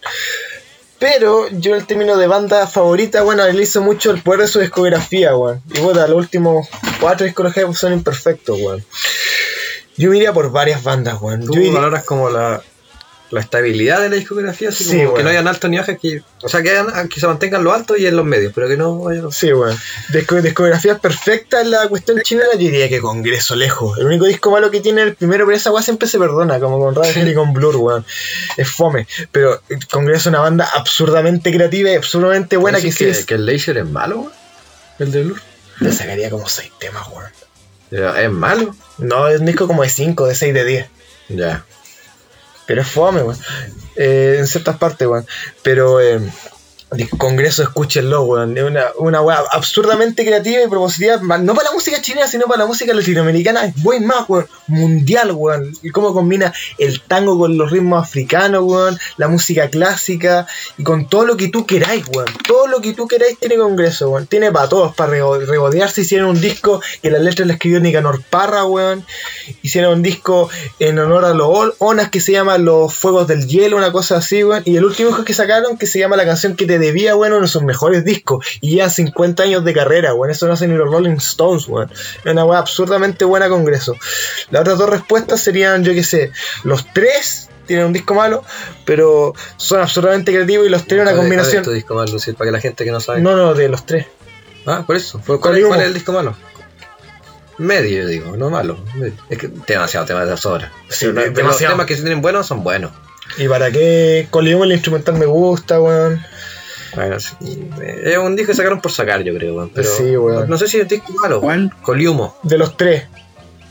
Pero 1.00 1.48
yo 1.50 1.76
en 1.76 1.86
términos 1.86 2.20
de 2.20 2.28
banda 2.28 2.68
favorita, 2.68 3.22
bueno, 3.22 3.44
analizo 3.44 3.82
mucho 3.82 4.12
el 4.12 4.22
poder 4.22 4.42
de 4.42 4.48
su 4.48 4.60
discografía, 4.60 5.36
weón. 5.36 5.62
Y 5.74 5.80
bueno, 5.80 6.06
los 6.08 6.18
últimos 6.18 6.68
cuatro 7.00 7.26
Jaivas 7.54 7.78
son 7.78 7.94
imperfectos, 7.94 8.60
weón. 8.60 8.84
Yo 9.96 10.10
me 10.10 10.18
iría 10.18 10.34
por 10.34 10.52
varias 10.52 10.84
bandas, 10.84 11.22
weón. 11.22 11.46
Tú 11.46 11.54
Yo 11.54 11.62
iría- 11.62 11.74
valoras 11.74 12.04
como 12.04 12.30
la, 12.30 12.62
la 13.32 13.42
estabilidad 13.42 14.02
de 14.02 14.10
la 14.10 14.16
discografía, 14.16 14.70
así 14.70 14.84
Sí, 14.84 14.90
como 14.92 15.00
que 15.02 15.08
bueno. 15.10 15.24
no 15.26 15.30
hayan 15.30 15.48
altos 15.48 15.70
ni 15.70 15.78
bajos, 15.78 15.96
que, 16.02 16.22
o 16.42 16.50
sea, 16.50 16.62
que, 16.64 16.72
hayan- 16.72 17.08
que 17.10 17.20
se 17.20 17.28
mantengan 17.28 17.64
los 17.64 17.74
altos 17.74 18.00
y 18.00 18.08
en 18.08 18.16
los 18.16 18.26
medios, 18.26 18.52
pero 18.56 18.68
que 18.68 18.76
no. 18.78 19.04
Sí, 19.32 19.54
weón. 19.54 19.78
Disco- 20.12 20.42
discografías 20.42 21.00
perfectas 21.00 21.62
en 21.64 21.72
la 21.72 21.88
cuestión 21.88 22.20
chilena, 22.22 22.50
yo 22.54 22.60
diría 22.60 22.90
que 22.90 23.00
Congreso 23.00 23.56
lejos. 23.56 23.98
El 24.00 24.08
único 24.08 24.26
disco 24.26 24.50
malo 24.52 24.72
que 24.72 24.82
tiene 24.82 25.04
el 25.04 25.16
primero, 25.16 25.46
pero 25.46 25.56
esa 25.56 25.72
weá 25.72 25.84
siempre 25.84 26.08
se 26.08 26.18
perdona, 26.18 26.60
como 26.60 26.80
con 26.80 26.96
Radiohead 26.96 27.28
y 27.32 27.34
con 27.36 27.54
Blur, 27.54 27.76
weón. 27.76 28.06
Es 28.58 28.68
fome. 28.70 29.08
Pero 29.32 29.62
eh, 29.70 29.78
Congreso 29.92 30.22
es 30.22 30.28
una 30.28 30.40
banda 30.40 30.68
absurdamente 30.74 31.52
creativa 31.54 31.92
y 31.92 31.96
absurdamente 31.96 32.58
buena 32.58 32.80
que 32.80 32.86
¿Decís 32.86 32.98
sí 32.98 33.06
que, 33.06 33.12
es. 33.12 33.26
que 33.26 33.34
el 33.36 33.46
Leisure 33.46 33.82
es 33.82 33.86
malo, 33.88 34.20
weón? 34.22 34.34
El 35.00 35.12
de 35.12 35.24
Blur. 35.24 35.42
Le 35.82 35.92
sacaría 35.94 36.30
como 36.30 36.50
6 36.50 36.72
temas, 36.80 37.04
weón. 37.10 38.18
¿Es 38.18 38.32
malo? 38.32 38.76
No, 38.98 39.28
es 39.28 39.40
un 39.40 39.46
disco 39.46 39.66
como 39.68 39.84
de 39.84 39.90
5, 39.90 40.28
de 40.28 40.36
6, 40.36 40.54
de 40.54 40.66
10. 40.66 40.86
Ya. 41.30 41.64
Pero 42.70 42.84
es 42.84 42.88
fome, 42.88 43.24
weón. 43.24 43.36
Eh, 43.96 44.36
en 44.38 44.46
ciertas 44.46 44.78
partes, 44.78 45.08
weón. 45.08 45.26
Pero 45.64 46.00
eh, 46.00 46.20
Congreso, 47.20 47.62
escúchenlo, 47.62 48.24
weón. 48.24 48.58
Es 48.58 48.64
una, 48.64 48.86
una 48.98 49.22
weá 49.22 49.44
absurdamente 49.52 50.26
creativa 50.26 50.64
y 50.64 50.68
propositiva, 50.68 51.18
no 51.38 51.54
para 51.54 51.70
la 51.70 51.76
música 51.76 52.02
chilena, 52.02 52.28
sino 52.28 52.46
para 52.48 52.60
la 52.62 52.66
música 52.66 52.94
latinoamericana. 52.96 53.66
Es 53.66 53.84
buen 53.84 54.08
más, 54.08 54.28
weón. 54.28 54.48
Mundial, 54.66 55.32
weón. 55.34 55.72
Y 55.84 55.92
cómo 55.92 56.14
combina 56.14 56.52
el 56.80 57.00
tango 57.02 57.38
con 57.38 57.58
los 57.60 57.70
ritmos 57.70 58.04
africanos, 58.04 58.64
weón. 58.64 58.98
La 59.18 59.28
música 59.28 59.70
clásica 59.70 60.48
y 60.80 60.84
con 60.84 61.08
todo 61.08 61.26
lo 61.26 61.38
que 61.38 61.50
tú 61.50 61.68
queráis, 61.68 62.06
weón. 62.12 62.28
Todo 62.48 62.66
lo 62.66 62.82
que 62.82 62.94
tú 62.94 63.08
queráis 63.08 63.38
tiene 63.38 63.58
Congreso, 63.58 64.10
weón. 64.10 64.26
Tiene 64.26 64.52
para 64.52 64.68
todos, 64.68 64.96
para 64.96 65.12
rego- 65.14 65.46
regodearse. 65.46 66.02
Hicieron 66.02 66.30
un 66.30 66.42
disco 66.42 66.82
que 67.04 67.12
la 67.12 67.20
letra 67.20 67.46
la 67.46 67.54
escribió 67.54 67.80
Nicanor 67.80 68.24
Parra, 68.32 68.66
weón. 68.66 69.06
Hicieron 69.62 69.94
un 69.94 70.02
disco 70.02 70.50
en 70.80 70.98
honor 70.98 71.26
a 71.26 71.36
los 71.36 71.76
Onas 71.78 72.10
que 72.10 72.20
se 72.20 72.32
llama 72.32 72.58
Los 72.58 72.96
Fuegos 72.96 73.28
del 73.28 73.48
Hielo, 73.48 73.78
una 73.78 73.92
cosa 73.92 74.18
así, 74.18 74.44
weón. 74.44 74.64
Y 74.66 74.76
el 74.78 74.86
último 74.86 75.10
disco 75.10 75.24
que 75.24 75.36
sacaron 75.36 75.78
que 75.78 75.86
se 75.86 76.00
llama 76.00 76.16
La 76.16 76.26
canción 76.26 76.56
que 76.56 76.66
te 76.66 76.79
debía, 76.80 77.16
weón, 77.16 77.34
uno 77.34 77.42
de 77.44 77.48
sus 77.48 77.62
mejores 77.64 78.04
discos. 78.04 78.46
Y 78.62 78.78
ya 78.78 78.90
50 78.90 79.44
años 79.44 79.64
de 79.64 79.74
carrera, 79.74 80.14
weón. 80.14 80.32
Eso 80.32 80.48
no 80.48 80.54
hacen 80.54 80.72
ni 80.72 80.78
los 80.78 80.90
Rolling 80.92 81.18
Stones, 81.18 81.68
weón. 81.68 81.92
Es 81.92 82.32
una 82.32 82.46
weá 82.46 82.60
absurdamente 82.60 83.26
buena 83.26 83.48
Congreso. 83.50 83.96
Las 84.50 84.62
otras 84.62 84.78
dos 84.80 84.90
respuestas 84.90 85.42
serían, 85.42 85.84
yo 85.84 85.94
qué 85.94 86.04
sé, 86.04 86.32
los 86.64 86.86
tres 86.94 87.50
tienen 87.68 87.86
un 87.86 87.94
disco 87.94 88.16
malo, 88.16 88.44
pero 88.86 89.34
son 89.58 89.80
absurdamente 89.82 90.32
creativos 90.34 90.66
y 90.66 90.70
los 90.70 90.88
tres 90.88 91.02
una 91.02 91.12
¿Cuál 91.12 91.16
es- 91.18 91.22
combinación. 91.22 91.52
¿Cuál 91.52 91.62
es 91.62 91.66
tu 91.66 91.72
disco 91.74 91.94
malo? 91.96 92.18
Para 92.38 92.48
que 92.48 92.52
la 92.54 92.60
gente 92.62 92.84
que 92.86 92.92
no 92.92 93.00
sabe. 93.00 93.22
No, 93.22 93.36
no, 93.36 93.54
de 93.54 93.70
los 93.70 93.86
tres. 93.86 94.08
Ah, 94.66 94.84
por 94.88 94.96
eso. 94.96 95.22
¿Cuál, 95.26 95.40
cuál 95.40 95.54
es, 95.54 95.64
Colihumo. 95.64 95.70
cuál 95.70 95.82
es 95.82 95.88
el 95.88 95.94
disco 95.94 96.12
malo? 96.14 96.36
Medio, 97.58 98.08
digo, 98.08 98.38
no 98.38 98.50
malo. 98.50 98.80
medio. 98.96 99.14
Es 99.30 99.38
que 99.38 99.50
demasiado 99.68 100.06
tema 100.06 100.24
de 100.26 100.38
sobra. 100.38 100.72
Sí, 100.88 101.08
Pero 101.08 101.14
de- 101.22 101.26
los 101.28 101.36
demasiado. 101.36 101.74
temas 101.74 101.86
que 101.88 101.96
se 101.96 102.02
tienen 102.04 102.22
buenos 102.22 102.48
son 102.48 102.64
buenos. 102.64 102.92
¿Y 103.38 103.48
para 103.48 103.70
qué? 103.70 104.28
Colium 104.32 104.64
el 104.64 104.72
instrumental 104.72 105.16
me 105.16 105.26
gusta, 105.26 105.80
weón. 105.82 106.16
Bueno, 106.16 106.26
sí, 107.20 107.70
eh, 107.82 108.02
es 108.06 108.18
un 108.18 108.36
disco 108.36 108.52
que 108.52 108.58
sacaron 108.58 108.82
por 108.82 108.92
sacar, 108.92 109.22
yo 109.24 109.34
creo, 109.36 109.56
weón. 109.56 109.72
Pero 109.74 109.90
Sí, 109.90 110.18
weón. 110.18 110.50
no 110.50 110.58
sé 110.58 110.68
si 110.68 110.80
es 110.80 110.88
disco 110.88 111.14
malo. 111.22 111.42
¿Cuál? 111.42 111.74
Coliumo. 111.82 112.36
De 112.44 112.58
los 112.58 112.78
tres. 112.78 113.04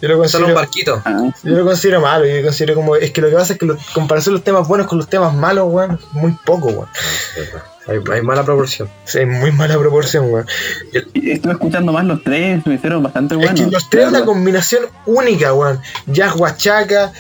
Yo 0.01 0.09
lo 0.09 0.28
Son 0.28 0.45
un 0.45 0.55
barquito. 0.55 1.03
Ah, 1.05 1.28
yo 1.43 1.57
lo 1.57 1.65
considero 1.65 2.01
malo. 2.01 2.24
Yo 2.24 2.43
considero 2.43 2.74
como. 2.74 2.95
Es 2.95 3.11
que 3.11 3.20
lo 3.20 3.31
que 3.31 3.35
pasa 3.35 3.55
es 3.55 3.59
que 3.59 3.66
lo, 3.66 3.77
comparación 3.95 4.35
los 4.35 4.45
temas 4.45 4.69
buenos 4.69 4.86
con 4.86 4.99
los 4.99 5.09
temas 5.09 5.35
malos, 5.35 5.66
weón, 5.69 5.99
es 6.01 6.12
muy 6.12 6.36
poco, 6.45 6.69
weón. 6.69 6.89
Hay, 7.89 7.99
hay 8.12 8.23
mala 8.23 8.45
proporción. 8.45 8.89
Sí, 9.05 9.19
hay 9.19 9.27
muy 9.27 9.51
mala 9.51 9.77
proporción, 9.77 10.31
weón. 10.31 10.47
estuve 10.93 11.53
escuchando 11.53 11.93
más 11.93 12.05
los 12.05 12.23
tres, 12.23 12.65
me 12.65 12.74
hicieron 12.74 13.03
bastante 13.03 13.35
buenos. 13.35 13.59
es 13.59 13.66
que 13.66 13.73
los 13.73 13.90
tres 13.90 14.05
es 14.05 14.11
una 14.11 14.24
combinación 14.24 14.85
única, 15.07 15.53
weón. 15.53 15.81
Jazz 16.07 16.35
guachaca, 16.35 17.12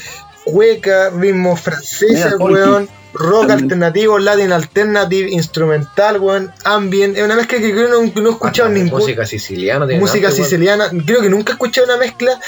cueca, 0.44 1.10
ritmo 1.10 1.56
francesa, 1.56 2.36
folky. 2.38 2.88
Rock 3.18 3.50
alternativo, 3.50 4.18
Latin 4.18 4.52
alternative, 4.52 5.30
instrumental, 5.30 6.18
weón. 6.20 6.52
Ambient. 6.64 7.16
Es 7.16 7.24
una 7.24 7.36
mezcla 7.36 7.58
que 7.58 7.72
creo 7.72 7.86
que 7.86 7.92
no, 8.14 8.22
no 8.22 8.28
he 8.28 8.32
escuchado 8.32 8.68
ningún. 8.68 9.00
Música 9.00 9.26
siciliana. 9.26 9.86
tiene 9.86 10.00
música 10.00 10.28
arte, 10.28 10.38
weón. 10.40 10.50
siciliana. 10.50 10.90
Creo 11.04 11.20
que 11.20 11.28
nunca 11.30 11.52
he 11.52 11.54
escuchado 11.54 11.86
una 11.86 11.96
mezcla 11.96 12.38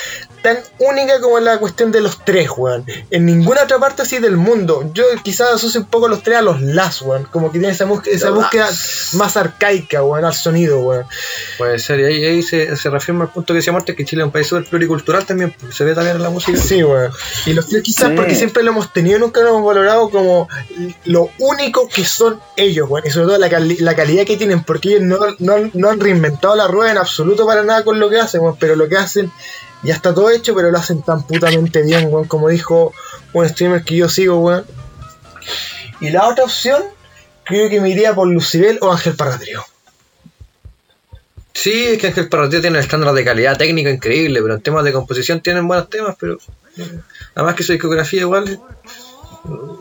tan 0.43 0.59
única 0.79 1.21
como 1.21 1.39
la 1.41 1.59
cuestión 1.59 1.93
de 1.93 2.01
los 2.01 2.25
tres, 2.25 2.49
weón. 2.57 2.85
En 3.11 3.27
ninguna 3.27 3.65
otra 3.65 3.79
parte 3.79 4.03
así 4.03 4.19
del 4.19 4.37
mundo. 4.37 4.91
Yo 4.95 5.05
quizás 5.23 5.55
asocio 5.55 5.81
un 5.81 5.87
poco 5.87 6.09
los 6.09 6.23
tres 6.23 6.39
a 6.39 6.43
los 6.43 6.61
Las, 6.63 7.03
weón. 7.03 7.25
Como 7.31 7.51
que 7.53 7.59
tiene 7.59 7.73
esa, 7.75 7.85
búsqueda- 7.85 8.15
esa 8.15 8.31
búsqueda 8.31 8.67
Las. 8.67 9.11
más 9.15 9.37
arcaica, 9.37 10.03
weón, 10.03 10.25
al 10.25 10.35
sonido, 10.35 10.81
weón. 10.81 11.05
Puede 11.59 11.79
ser, 11.79 12.01
y 12.01 12.05
ahí, 12.05 12.25
ahí 12.25 12.43
se, 12.43 12.77
se 12.77 12.91
reafirma 12.91 13.25
el 13.25 13.31
punto 13.31 13.53
que 13.53 13.59
decía 13.59 13.73
Marte, 13.73 13.95
que 13.95 14.05
Chile 14.05 14.23
es 14.23 14.27
un 14.27 14.33
país 14.33 14.47
súper 14.47 14.65
pluricultural 14.67 15.25
también, 15.27 15.55
se 15.73 15.85
ve 15.85 15.95
también 15.95 16.17
en 16.17 16.23
la 16.23 16.31
música. 16.31 16.59
Sí, 16.59 16.83
weón. 16.83 17.11
Y 17.47 17.53
los 17.53 17.67
tres 17.69 17.83
quizás 17.83 18.09
Sí. 18.11 18.15
porque 18.17 18.35
siempre 18.35 18.63
lo 18.63 18.71
hemos 18.71 18.93
tenido, 18.93 19.19
nunca 19.19 19.41
lo 19.43 19.49
hemos 19.49 19.65
valorado 19.65 20.09
como 20.11 20.49
lo 21.05 21.31
único 21.39 21.89
que 21.89 22.05
son 22.05 22.41
ellos, 22.57 22.89
weón. 22.89 23.07
Y 23.07 23.11
sobre 23.11 23.27
todo 23.29 23.39
la, 23.39 23.49
cali- 23.49 23.79
la 23.79 23.95
calidad 23.95 24.25
que 24.25 24.37
tienen, 24.37 24.63
porque 24.65 24.91
ellos 24.91 25.03
no, 25.03 25.19
no- 25.39 25.71
no 25.75 25.91
han 25.91 26.01
reinventado 26.01 26.55
la 26.57 26.67
rueda 26.69 26.93
en 26.93 26.99
absoluto 26.99 27.47
para 27.47 27.63
nada 27.63 27.85
con 27.85 27.99
lo 28.01 28.09
que 28.11 28.19
hacen, 28.21 28.41
weón. 28.41 28.57
Pero 28.59 28.77
lo 28.77 28.89
que 28.89 28.97
hacen 28.97 29.31
ya 29.83 29.95
está 29.95 30.15
todo 30.15 30.31
hecho, 30.31 30.55
pero 30.55 30.71
lo 30.71 30.79
hacen 30.79 31.03
tan 31.03 31.23
putamente 31.27 31.83
bien, 31.83 32.09
weón. 32.13 32.27
Como 32.27 32.49
dijo 32.49 32.93
un 33.33 33.49
streamer 33.49 33.83
que 33.85 33.97
yo 33.97 34.09
sigo, 34.09 34.39
weón. 34.39 34.65
Y 36.01 36.11
la 36.11 36.29
otra 36.29 36.45
opción, 36.45 36.83
creo 37.45 37.69
que 37.69 37.81
me 37.81 37.91
iría 37.91 38.15
por 38.15 38.27
Lucibel 38.29 38.79
o 38.81 38.91
Ángel 38.91 39.15
Parratrio. 39.17 39.65
Sí, 41.53 41.85
es 41.89 41.99
que 41.99 42.07
Ángel 42.07 42.29
Parratio 42.29 42.61
tiene 42.61 42.79
estándar 42.79 43.13
de 43.13 43.25
calidad 43.25 43.59
técnica 43.59 43.91
increíble, 43.91 44.41
pero 44.41 44.55
en 44.55 44.63
temas 44.63 44.85
de 44.85 44.93
composición 44.93 45.41
tienen 45.43 45.67
buenos 45.69 45.91
temas, 45.91 46.17
pero 46.19 46.39
además 47.35 47.55
que 47.55 47.63
su 47.65 47.73
discografía 47.73 48.21
igual. 48.23 48.61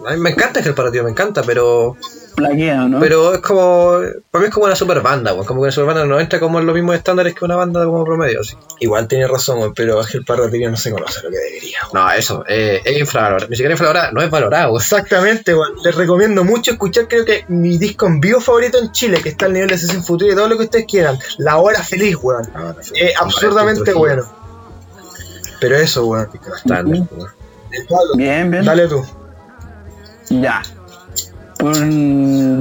A 0.07 0.13
mí 0.13 0.19
me 0.19 0.29
encanta 0.29 0.59
Ángel 0.59 0.73
Parratio, 0.73 1.03
me 1.03 1.09
encanta, 1.11 1.43
pero 1.43 1.97
Plaqueado, 2.35 2.87
¿no? 2.87 2.99
pero 3.01 3.33
es 3.33 3.41
como. 3.41 3.99
Para 4.31 4.41
mí 4.41 4.47
es 4.47 4.53
como 4.53 4.65
una 4.65 4.75
super 4.75 5.01
banda, 5.01 5.33
weón, 5.33 5.45
como 5.45 5.59
que 5.59 5.63
una 5.63 5.71
super 5.71 5.87
banda 5.87 6.05
no 6.05 6.19
entra 6.19 6.39
como 6.39 6.59
en 6.59 6.65
los 6.65 6.73
mismos 6.73 6.95
estándares 6.95 7.35
que 7.35 7.43
una 7.43 7.57
banda 7.57 7.83
como 7.83 8.05
promedio. 8.05 8.39
Así. 8.39 8.55
Igual 8.79 9.07
tiene 9.09 9.27
razón, 9.27 9.59
weón, 9.59 9.73
pero 9.73 9.99
Ángel 9.99 10.23
Parratrio 10.23 10.71
no 10.71 10.77
se 10.77 10.91
conoce 10.91 11.21
lo 11.23 11.29
que 11.29 11.37
debería. 11.37 11.79
No, 11.93 12.09
eso, 12.11 12.45
eh, 12.47 12.81
es 12.85 12.97
infravalorado. 12.97 13.49
Ni 13.49 13.57
siquiera 13.57 13.73
infravalorado, 13.73 14.13
no 14.13 14.21
es 14.21 14.29
valorado. 14.29 14.71
weón. 14.71 14.81
Exactamente, 14.81 15.53
weón. 15.53 15.73
Les 15.83 15.93
recomiendo 15.93 16.45
mucho 16.45 16.71
escuchar, 16.71 17.09
creo 17.09 17.25
que 17.25 17.43
mi 17.49 17.77
disco 17.77 18.07
en 18.07 18.21
vivo 18.21 18.39
favorito 18.39 18.79
en 18.79 18.91
Chile, 18.93 19.19
que 19.21 19.29
está 19.29 19.47
al 19.47 19.53
nivel 19.53 19.69
de 19.69 19.77
Sesión 19.77 20.03
Futura 20.03 20.31
y 20.31 20.35
todo 20.35 20.47
lo 20.47 20.57
que 20.57 20.63
ustedes 20.63 20.85
quieran. 20.85 21.19
La 21.39 21.57
Hora 21.57 21.83
Feliz, 21.83 22.15
weón. 22.21 22.49
Es 22.93 23.19
absurdamente 23.19 23.93
bueno. 23.93 24.23
Pero 25.59 25.75
eso, 25.75 26.05
weón. 26.05 26.29
Bastante, 26.49 27.03
weón. 27.11 27.29
Bien, 28.15 28.49
bien. 28.49 28.63
Dale 28.63 28.87
tú. 28.87 29.05
Ya. 30.29 30.61
Por 31.57 31.75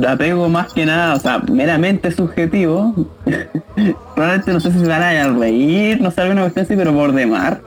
apego 0.09 0.49
más 0.49 0.73
que 0.73 0.85
nada, 0.85 1.15
o 1.15 1.21
sea, 1.21 1.39
meramente 1.39 2.11
subjetivo. 2.11 2.95
Probablemente 4.15 4.53
no 4.53 4.61
sé 4.61 4.73
si 4.73 4.81
se 4.81 4.87
van 4.89 5.03
a 5.03 5.29
reír, 5.39 6.01
no 6.01 6.11
sé, 6.11 6.23
alguna 6.23 6.43
cuestión 6.43 6.65
así, 6.65 6.75
pero 6.77 6.93
por 6.93 7.13
demar. 7.13 7.61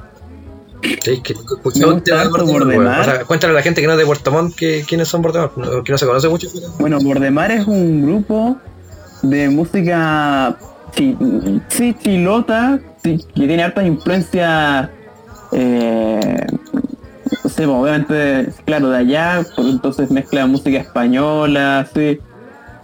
Sí, 1.04 1.22
que, 1.22 1.36
¿por 1.64 1.72
qué 1.72 1.80
Me 1.80 1.86
no 1.86 1.92
gusta 1.94 2.04
te 2.04 2.12
va 2.12 2.24
Bordemar. 2.52 2.88
weón? 2.88 3.00
O 3.00 3.04
sea, 3.04 3.24
cuéntale 3.26 3.52
a 3.54 3.56
la 3.56 3.62
gente 3.62 3.80
que 3.82 3.88
no 3.88 3.94
es 3.94 4.00
de 4.00 4.06
Puerto 4.06 4.32
Montt 4.32 4.56
que, 4.56 4.84
quiénes 4.88 5.08
son 5.08 5.22
no- 5.56 5.84
que 5.84 5.92
no 5.92 5.98
se 5.98 6.06
conoce 6.06 6.28
mucho. 6.28 6.48
Bueno, 6.80 7.00
Bordemar 7.00 7.52
es 7.52 7.66
un 7.68 8.02
grupo 8.02 8.58
de 9.22 9.48
música 9.50 10.58
chi- 10.96 11.16
sí, 11.70 11.96
que 13.14 13.48
tiene 13.48 13.64
hartas 13.64 13.86
influencias, 13.86 14.90
eh, 15.54 16.48
sé, 17.50 17.66
pues, 17.66 17.68
obviamente, 17.68 18.50
claro, 18.66 18.90
de 18.90 18.98
allá, 18.98 19.44
por 19.56 19.66
entonces 19.66 20.12
mezcla 20.12 20.46
música 20.46 20.80
española, 20.80 21.88
sí, 21.94 22.20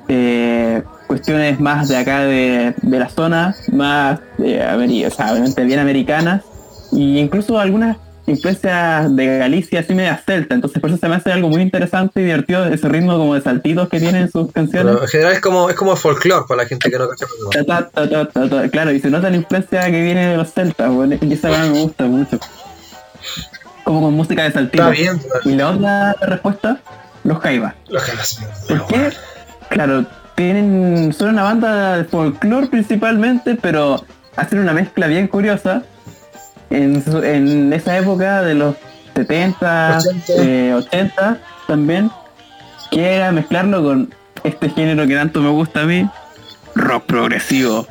eh, 0.07 0.83
cuestiones 1.07 1.59
más 1.59 1.87
de 1.87 1.97
acá 1.97 2.21
de, 2.25 2.73
de 2.81 2.99
la 2.99 3.09
zona, 3.09 3.55
más, 3.71 4.19
de 4.37 4.61
Ameri- 4.61 5.05
o 5.05 5.11
sea, 5.11 5.31
obviamente 5.31 5.63
bien 5.63 5.79
americanas, 5.79 6.43
y 6.91 7.17
incluso 7.19 7.59
algunas 7.59 7.97
influencias 8.25 9.15
de 9.15 9.37
Galicia 9.37 9.79
así 9.79 9.93
media 9.93 10.21
celta, 10.25 10.53
entonces 10.53 10.81
por 10.81 10.89
eso 10.89 10.99
se 10.99 11.07
me 11.07 11.15
hace 11.15 11.31
algo 11.31 11.47
muy 11.47 11.61
interesante 11.61 12.19
y 12.19 12.25
divertido 12.25 12.65
ese 12.65 12.89
ritmo 12.89 13.17
como 13.17 13.35
de 13.35 13.41
saltitos 13.41 13.87
que 13.87 14.01
tienen 14.01 14.29
sus 14.29 14.51
canciones. 14.51 14.91
Pero 14.93 15.03
en 15.03 15.07
general 15.07 15.33
es 15.33 15.39
como, 15.39 15.69
es 15.69 15.75
como 15.77 15.95
folclore 15.95 16.45
para 16.45 16.63
la 16.63 16.67
gente 16.67 16.91
que 16.91 16.97
no 16.97 17.07
cacha. 17.07 18.69
Claro, 18.69 18.91
y 18.91 18.99
se 18.99 19.09
nota 19.09 19.29
la 19.29 19.37
influencia 19.37 19.85
que 19.85 20.01
viene 20.01 20.27
de 20.27 20.37
los 20.37 20.51
celtas, 20.51 20.91
bueno, 20.91 21.15
y 21.21 21.33
esa 21.33 21.49
me 21.49 21.69
gusta 21.69 22.05
mucho. 22.05 22.37
Como 23.87 24.01
con 24.01 24.13
música 24.15 24.41
de. 24.43 24.49
Está 24.49 24.89
bien, 24.89 25.17
Y 25.45 25.55
la 25.55 25.69
otra 25.69 26.13
respuesta, 26.21 26.77
los 27.23 27.39
Jaivas. 27.39 27.73
Los 27.87 28.03
Jaivas. 28.03 28.39
¿Por 28.67 28.85
qué? 28.87 29.13
Claro, 29.69 30.05
tienen, 30.35 31.13
son 31.13 31.29
una 31.29 31.43
banda 31.43 31.95
de 31.95 32.03
folclore 32.03 32.67
principalmente, 32.67 33.55
pero 33.55 34.03
hacen 34.35 34.59
una 34.59 34.73
mezcla 34.73 35.07
bien 35.07 35.29
curiosa. 35.29 35.83
En, 36.69 37.01
su- 37.01 37.23
en 37.23 37.71
esa 37.71 37.97
época 37.97 38.41
de 38.41 38.55
los 38.55 38.75
70, 39.15 39.99
80. 39.99 40.33
eh, 40.43 40.73
80 40.73 41.37
también, 41.65 42.11
que 42.91 43.15
era 43.15 43.31
mezclarlo 43.31 43.81
con 43.85 44.13
este 44.43 44.69
género 44.69 45.07
que 45.07 45.15
tanto 45.15 45.39
me 45.39 45.49
gusta 45.49 45.83
a 45.83 45.85
mí, 45.85 46.09
rock 46.75 47.05
progresivo. 47.05 47.87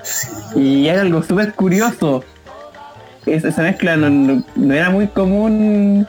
Y 0.54 0.88
era 0.88 1.00
algo 1.00 1.22
súper 1.22 1.54
curioso. 1.54 2.22
Es- 3.26 3.44
esa 3.44 3.62
mezcla 3.62 3.96
no, 3.96 4.08
no- 4.10 4.42
no 4.54 4.74
era 4.74 4.90
muy 4.90 5.08
común 5.08 6.06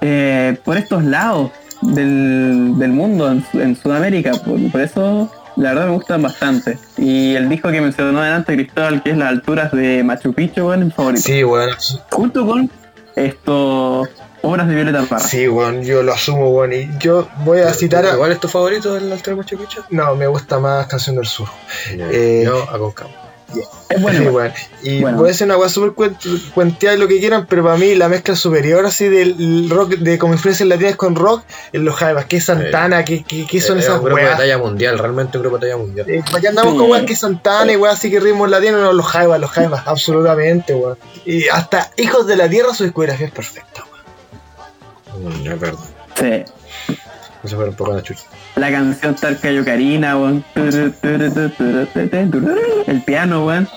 eh, 0.00 0.56
por 0.64 0.76
estos 0.76 1.04
lados 1.04 1.50
del, 1.82 2.74
del 2.78 2.90
mundo 2.92 3.30
en, 3.30 3.44
en 3.54 3.76
Sudamérica. 3.76 4.32
Por, 4.32 4.70
por 4.70 4.80
eso, 4.80 5.32
la 5.56 5.70
verdad, 5.70 5.86
me 5.86 5.92
gustan 5.94 6.22
bastante. 6.22 6.78
Y 6.96 7.34
el 7.34 7.48
disco 7.48 7.70
que 7.70 7.80
mencionó 7.80 8.20
delante 8.20 8.54
Cristóbal, 8.54 9.02
que 9.02 9.10
es 9.10 9.16
Las 9.16 9.28
alturas 9.28 9.72
de 9.72 10.02
Machu 10.04 10.32
Picchu, 10.32 10.64
bueno, 10.64 10.82
es 10.82 10.86
mi 10.86 10.92
favorito. 10.92 11.22
Sí, 11.22 11.44
weón. 11.44 11.70
Junto 12.10 12.46
con 12.46 12.70
esto, 13.16 14.08
Obras 14.42 14.68
de 14.68 14.74
Violeta 14.76 15.02
Parra. 15.02 15.20
Sí, 15.24 15.48
weón, 15.48 15.82
yo 15.82 16.02
lo 16.02 16.12
asumo, 16.12 16.48
weón. 16.50 16.72
Y 16.72 16.88
yo 17.00 17.28
voy 17.44 17.60
a 17.60 17.72
citar 17.72 18.06
a. 18.06 18.16
¿Cuál 18.16 18.32
es 18.32 18.40
tu 18.40 18.48
favorito 18.48 18.94
del 18.94 19.10
Alter 19.12 19.34
Machu 19.36 19.56
Picchu? 19.58 19.82
No, 19.90 20.14
me 20.14 20.26
gusta 20.28 20.58
más 20.58 20.86
Canción 20.86 21.16
del 21.16 21.26
Sur. 21.26 21.48
Eh, 21.90 22.42
Yo 22.44 22.62
a. 22.70 23.27
Es 23.88 24.02
bueno. 24.02 24.52
Sí. 24.82 24.88
Y 24.90 25.00
Bueno. 25.00 25.18
puede 25.18 25.32
ser 25.32 25.46
una 25.46 25.56
weá 25.56 25.68
súper 25.70 25.90
cuen- 25.92 26.50
cuenteada 26.52 26.96
y 26.96 26.98
lo 26.98 27.08
que 27.08 27.18
quieran, 27.18 27.46
pero 27.46 27.64
para 27.64 27.76
mí 27.78 27.94
la 27.94 28.08
mezcla 28.08 28.36
superior 28.36 28.84
así 28.84 29.08
del 29.08 29.68
rock, 29.70 29.94
de 29.96 30.18
como 30.18 30.34
influencias 30.34 30.68
latinas 30.68 30.96
con 30.96 31.14
rock, 31.16 31.42
en 31.72 31.84
los 31.84 31.94
Jaivas, 31.96 32.26
que 32.26 32.40
Santana, 32.40 33.04
que, 33.04 33.24
que, 33.24 33.46
que 33.46 33.60
son 33.60 33.78
Es 33.78 33.84
esas 33.84 33.98
un 33.98 34.04
grupo 34.04 34.18
de 34.18 34.24
weas. 34.26 34.36
talla 34.38 34.58
mundial, 34.58 34.98
realmente 34.98 35.38
un 35.38 35.42
grupo 35.42 35.56
de 35.58 35.62
talla 35.68 35.76
mundial. 35.78 36.10
Eh, 36.10 36.22
¿Para 36.26 36.40
qué 36.40 36.48
andamos 36.48 36.72
Sí. 36.74 36.78
con 36.78 36.90
weas 36.90 37.04
que 37.06 37.16
Santana 37.16 37.72
y 37.72 37.76
weas 37.76 37.94
así 37.94 38.10
que 38.10 38.20
ritmos 38.20 38.50
latinos? 38.50 38.80
No, 38.82 38.92
los 38.92 39.06
Jaivas, 39.06 39.40
los 39.40 39.50
Jaivas, 39.50 39.82
absolutamente, 39.86 40.74
weón. 40.74 40.98
Y 41.24 41.48
hasta 41.48 41.90
Hijos 41.96 42.26
de 42.26 42.36
la 42.36 42.48
Tierra, 42.50 42.74
su 42.74 42.84
discografía 42.84 43.26
es 43.28 43.32
perfecta, 43.32 43.84
weón. 45.14 45.42
Mm, 45.42 45.46
es 45.52 45.60
verdad. 45.60 45.78
Sí. 46.18 46.44
Eso 47.44 47.56
fue 47.56 47.68
un 47.68 47.74
poco 47.74 47.94
la 47.94 48.02
chucha. 48.02 48.24
La 48.58 48.72
canción 48.72 49.14
Tarca 49.14 49.52
Yocarina, 49.52 50.18
weón. 50.18 50.44
El 50.54 50.92
piano, 53.06 53.46
weón. 53.46 53.68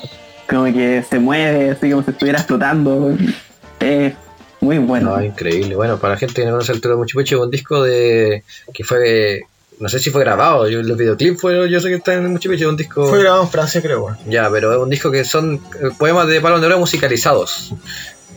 Como 0.50 0.66
que 0.66 1.04
se 1.08 1.20
mueve, 1.20 1.70
así 1.72 1.92
como 1.92 2.04
si 2.04 2.10
estuviera 2.12 2.40
explotando, 2.40 2.96
weón. 2.96 3.36
Es 3.80 4.14
muy 4.60 4.80
bueno. 4.80 5.18
No, 5.18 5.24
increíble. 5.24 5.76
Bueno, 5.76 5.98
para 5.98 6.14
la 6.16 6.20
gente 6.20 6.34
que 6.34 6.46
no 6.46 6.52
conoce 6.52 6.72
el 6.72 6.82
Toro 6.82 6.98
Mucho 6.98 7.18
Pecho, 7.18 7.36
es 7.38 7.42
un 7.44 7.52
disco 7.52 7.84
de 7.84 8.44
que 8.74 8.84
fue. 8.84 9.42
No 9.80 9.90
sé 9.90 10.00
si 10.00 10.10
fue 10.12 10.22
grabado, 10.22 10.68
yo, 10.70 10.84
los 10.84 10.96
videoclips 10.96 11.42
fue, 11.42 11.68
yo 11.68 11.80
sé 11.80 11.90
que 11.90 11.96
está 11.96 12.14
en 12.14 12.38
es 12.38 12.62
un 12.62 12.78
disco. 12.78 13.08
Fue 13.08 13.20
grabado 13.20 13.44
en 13.44 13.50
Francia, 13.50 13.82
creo. 13.82 14.16
Ya, 14.28 14.48
pero 14.52 14.72
es 14.72 14.78
un 14.78 14.92
disco 14.92 15.10
que 15.10 15.24
son 15.26 15.56
eh, 15.56 15.90
poemas 15.98 16.28
de 16.28 16.40
Pablo 16.40 16.60
Neruda 16.60 16.78
musicalizados. 16.78 17.74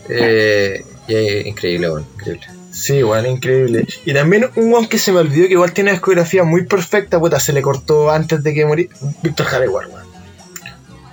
Eh, 0.09 0.83
y 1.07 1.15
es 1.15 1.47
increíble, 1.47 1.91
bueno, 1.91 2.07
increíble. 2.15 2.47
Sí, 2.75 3.05
weón, 3.05 3.25
increíble. 3.25 3.87
Y 4.05 4.13
también 4.13 4.51
un 4.57 4.73
weón 4.73 4.89
que 4.89 4.99
se 4.99 5.13
me 5.13 5.21
olvidó 5.21 5.47
que 5.47 5.53
igual 5.53 5.73
tiene 5.73 5.91
una 5.91 5.95
discografía 5.95 6.43
muy 6.43 6.65
perfecta, 6.67 7.21
puta, 7.21 7.39
se 7.39 7.53
le 7.53 7.63
cortó 7.63 8.11
antes 8.11 8.43
de 8.43 8.53
que 8.53 8.67
morir. 8.67 8.91
Víctor 9.23 9.47
Jara 9.47 9.65
igual, 9.65 9.87
weón. 9.87 10.05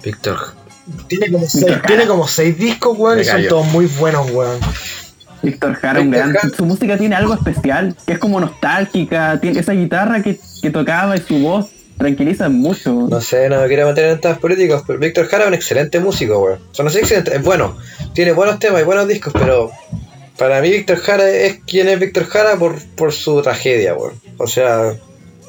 Víctor, 0.04 0.40
Tiene 1.08 1.32
como 1.32 1.46
seis, 1.48 1.66
tiene 1.86 2.08
como 2.08 2.28
seis 2.28 2.58
discos, 2.58 2.98
weón, 2.98 3.20
y 3.20 3.24
son 3.26 3.48
todos 3.48 3.68
muy 3.68 3.86
buenos, 3.86 4.32
weón. 4.32 4.60
Víctor 5.44 5.76
Jara, 5.76 6.02
un 6.02 6.10
Víctor 6.10 6.32
gran. 6.32 6.42
Jara. 6.42 6.58
Su 6.58 6.66
música 6.66 6.98
tiene 6.98 7.16
algo 7.16 7.36
especial, 7.36 7.96
que 8.08 8.14
es 8.14 8.20
como 8.20 8.40
nostálgica, 8.40 9.40
tiene 9.40 9.60
esa 9.60 9.74
guitarra 9.74 10.24
que, 10.24 10.40
que 10.64 10.72
tocaba 10.72 11.16
y 11.16 11.22
su 11.22 11.38
voz 11.38 11.68
tranquiliza 12.00 12.50
mucho. 12.50 13.08
no 13.08 13.22
sé, 13.22 13.50
no 13.50 13.62
me 13.62 13.68
quiero 13.68 13.86
meter 13.86 14.06
en 14.06 14.20
temas 14.20 14.40
políticos, 14.40 14.84
pero 14.88 14.98
Víctor 14.98 15.28
Jara 15.28 15.44
es 15.44 15.48
un 15.50 15.54
excelente 15.54 16.00
músico, 16.00 16.40
weón. 16.40 16.60
O 16.72 16.74
sea, 16.74 16.84
no 16.84 16.90
sé 16.90 16.98
si 16.98 17.02
excelente, 17.04 17.36
es 17.36 17.44
bueno, 17.44 17.78
tiene 18.14 18.32
buenos 18.32 18.58
temas 18.58 18.82
y 18.82 18.84
buenos 18.84 19.08
discos, 19.08 19.32
pero 19.38 19.70
para 20.42 20.60
mí 20.60 20.72
Víctor 20.72 20.98
Jara 20.98 21.30
es 21.30 21.60
quien 21.68 21.88
es 21.88 22.00
Víctor 22.00 22.26
Jara 22.26 22.56
por, 22.56 22.82
por 22.96 23.14
su 23.14 23.44
tragedia, 23.44 23.94
weón. 23.94 24.20
O 24.40 24.48
sea, 24.48 24.96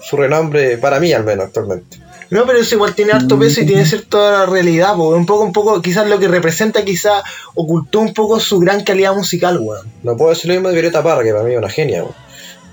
su 0.02 0.19
renombre, 0.19 0.77
para 0.77 1.01
mí 1.01 1.14
al 1.14 1.24
menos 1.24 1.47
actualmente. 1.47 1.97
No, 2.28 2.44
pero 2.44 2.59
eso 2.59 2.74
igual 2.74 2.94
tiene 2.94 3.12
harto 3.12 3.39
peso 3.39 3.62
y 3.62 3.66
tiene 3.66 3.86
cierta 3.86 4.44
realidad, 4.44 4.94
po. 4.94 5.16
un 5.16 5.24
poco, 5.24 5.44
un 5.44 5.52
poco, 5.55 5.81
quizás 5.81 6.06
lo 6.06 6.19
que 6.19 6.28
representa, 6.28 6.85
quizás 6.85 7.23
ocultó 7.55 8.01
un 8.01 8.12
poco 8.12 8.39
su 8.39 8.59
gran 8.59 8.85
calidad 8.85 9.14
musical, 9.14 9.60
weón. 9.60 9.90
No 10.02 10.14
puedo 10.14 10.28
decir 10.28 10.48
lo 10.48 10.56
mismo 10.56 10.69
de 10.69 10.74
Violeta 10.74 11.02
Parra, 11.02 11.24
que 11.24 11.32
para 11.32 11.44
mí 11.44 11.52
es 11.52 11.59
una 11.59 11.70
genia, 11.70 12.02
weón. 12.02 12.14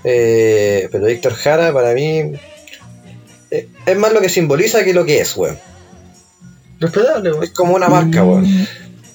Eh, 0.04 0.90
pero 0.92 1.06
Víctor 1.06 1.32
Jara, 1.32 1.72
para 1.72 1.94
mí, 1.94 2.32
eh, 3.50 3.68
es 3.86 3.96
más 3.96 4.12
lo 4.12 4.20
que 4.20 4.28
simboliza 4.28 4.84
que 4.84 4.92
lo 4.92 5.06
que 5.06 5.22
es, 5.22 5.34
weón. 5.38 5.58
Respetable, 6.80 7.30
Es 7.30 7.36
weón. 7.36 7.50
como 7.54 7.76
una 7.76 7.88
marca, 7.88 8.22
weón. 8.22 8.44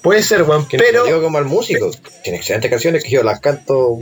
Puede 0.05 0.21
ser, 0.23 0.43
weón, 0.43 0.67
Que 0.67 0.77
no 0.77 0.83
pero. 0.85 1.03
digo 1.03 1.21
como 1.21 1.37
al 1.39 1.45
músico, 1.45 1.89
tiene 2.23 2.37
excelentes 2.37 2.69
canciones 2.69 3.03
que 3.03 3.09
yo 3.09 3.23
las 3.23 3.39
canto 3.39 3.97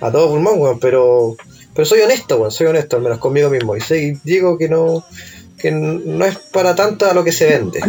a 0.00 0.10
todo 0.10 0.28
pulmón, 0.30 0.58
weón, 0.58 0.80
pero, 0.80 1.36
pero 1.74 1.86
soy 1.86 2.00
honesto, 2.00 2.36
weón, 2.38 2.50
soy 2.50 2.66
honesto, 2.66 2.96
al 2.96 3.02
menos 3.02 3.18
conmigo 3.18 3.48
mismo. 3.50 3.76
Y 3.76 3.80
sé- 3.80 4.18
digo 4.24 4.58
que 4.58 4.68
no, 4.68 5.04
que 5.56 5.70
no 5.70 6.24
es 6.24 6.36
para 6.52 6.74
tanto 6.74 7.08
a 7.08 7.14
lo 7.14 7.22
que 7.22 7.30
se 7.32 7.46
vende. 7.46 7.80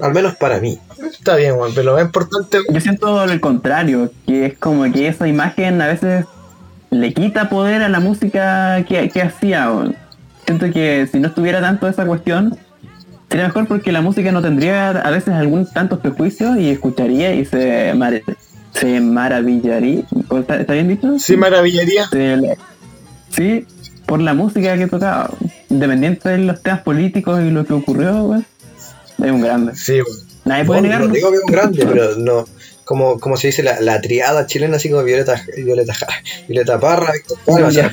Al 0.00 0.12
menos 0.14 0.36
para 0.36 0.60
mí. 0.60 0.78
Está 1.12 1.34
bien, 1.36 1.54
weón, 1.56 1.72
pero 1.74 1.86
lo 1.90 1.94
más 1.94 2.04
importante. 2.04 2.58
Yo 2.72 2.80
siento 2.80 3.26
lo 3.26 3.40
contrario, 3.40 4.12
que 4.26 4.46
es 4.46 4.58
como 4.58 4.90
que 4.92 5.08
esa 5.08 5.26
imagen 5.28 5.82
a 5.82 5.88
veces 5.88 6.24
le 6.90 7.12
quita 7.12 7.48
poder 7.48 7.82
a 7.82 7.88
la 7.88 7.98
música 7.98 8.84
que, 8.88 9.08
que 9.08 9.22
hacía. 9.22 9.70
weón. 9.72 9.96
Siento 10.46 10.70
que 10.72 11.08
si 11.10 11.18
no 11.18 11.28
estuviera 11.28 11.60
tanto 11.60 11.88
esa 11.88 12.06
cuestión, 12.06 12.56
sería 13.30 13.46
mejor 13.46 13.66
porque 13.66 13.92
la 13.92 14.00
música 14.00 14.30
no 14.32 14.42
tendría 14.42 14.90
a 14.90 15.10
veces 15.10 15.34
algún 15.34 15.66
tantos 15.66 16.00
prejuicios 16.00 16.56
y 16.58 16.70
escucharía 16.70 17.34
y 17.34 17.44
se, 17.44 17.92
mar- 17.94 18.22
se 18.72 19.00
maravillaría. 19.00 20.02
¿O 20.28 20.38
¿Está, 20.38 20.60
está 20.60 20.72
bien 20.74 20.88
dicho? 20.88 21.18
Sí, 21.18 21.36
maravillaría. 21.36 22.06
Se- 22.08 22.56
sí, 23.30 23.66
por 24.06 24.20
la 24.20 24.34
música 24.34 24.76
que 24.76 24.86
tocaba. 24.86 25.30
Independiente 25.70 26.28
de 26.28 26.38
los 26.38 26.62
temas 26.62 26.82
políticos 26.82 27.40
y 27.42 27.50
lo 27.50 27.64
que 27.64 27.72
ocurrió, 27.72 28.22
weón. 28.24 28.46
Es 29.22 29.30
un 29.30 29.40
grande. 29.40 29.74
Sí, 29.74 29.94
weón. 29.94 30.18
Nadie 30.44 30.64
puede 30.66 30.80
No, 30.82 30.86
negarlo. 30.88 31.08
no 31.08 31.14
digo 31.14 31.30
que 31.30 31.36
es 31.38 31.42
un 31.44 31.52
grande, 31.52 31.86
pero 31.86 32.16
no. 32.16 32.44
Como, 32.84 33.18
como 33.18 33.36
se 33.36 33.46
dice 33.46 33.62
la, 33.62 33.80
la 33.80 34.00
triada 34.00 34.46
chilena, 34.46 34.76
así 34.76 34.90
como 34.90 35.02
Violeta, 35.02 35.42
Violeta, 35.56 35.94
Jara, 35.94 36.22
Violeta 36.46 36.78
Parra, 36.78 37.12
Víctor 37.12 37.38
Jara, 37.46 37.68
o 37.68 37.70
sea, 37.70 37.90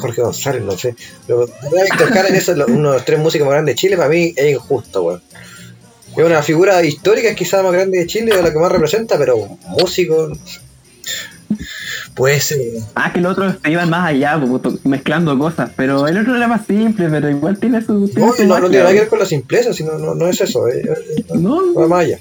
Jorge 0.00 0.22
González, 0.22 0.62
no 0.62 0.78
sé. 0.78 0.94
Pero 1.26 1.46
Víctor 1.46 2.12
Jara 2.12 2.28
eso, 2.28 2.52
uno 2.68 2.90
de 2.90 2.96
los 2.96 3.04
tres 3.04 3.18
músicos 3.18 3.46
más 3.46 3.52
grandes 3.52 3.74
de 3.74 3.78
Chile, 3.78 3.96
para 3.96 4.08
mí 4.08 4.32
es 4.34 4.50
injusto, 4.50 5.02
weón. 5.02 5.22
Es 6.16 6.24
una 6.24 6.42
figura 6.42 6.82
histórica, 6.82 7.34
quizás 7.34 7.62
más 7.62 7.72
grande 7.72 7.98
de 7.98 8.06
Chile, 8.06 8.32
o 8.32 8.42
la 8.42 8.52
que 8.52 8.58
más 8.58 8.72
representa, 8.72 9.18
pero 9.18 9.58
músico. 9.68 10.32
Puede 12.14 12.40
ser, 12.40 12.58
weón. 12.58 12.86
Ah, 12.94 13.12
que 13.12 13.18
el 13.18 13.26
otro 13.26 13.52
se 13.62 13.70
iban 13.70 13.90
más 13.90 14.08
allá, 14.08 14.40
mezclando 14.84 15.38
cosas, 15.38 15.70
pero 15.76 16.08
el 16.08 16.18
otro 16.18 16.34
era 16.34 16.48
más 16.48 16.66
simple, 16.66 17.08
pero 17.10 17.28
igual 17.28 17.58
tiene 17.58 17.82
su... 17.82 18.08
tiene 18.08 18.26
No, 18.26 18.32
su 18.32 18.46
no, 18.46 18.58
no 18.58 18.68
tiene 18.68 18.84
nada 18.84 18.94
que 18.94 19.00
ver 19.00 19.08
con 19.08 19.18
la 19.18 19.26
simpleza, 19.26 19.74
sino 19.74 19.98
no, 19.98 20.14
no 20.14 20.26
es 20.28 20.40
eso, 20.40 20.66
eh, 20.66 20.82
eh, 20.82 21.24
No, 21.34 21.74
va 21.74 21.86
más 21.86 22.00
allá. 22.00 22.18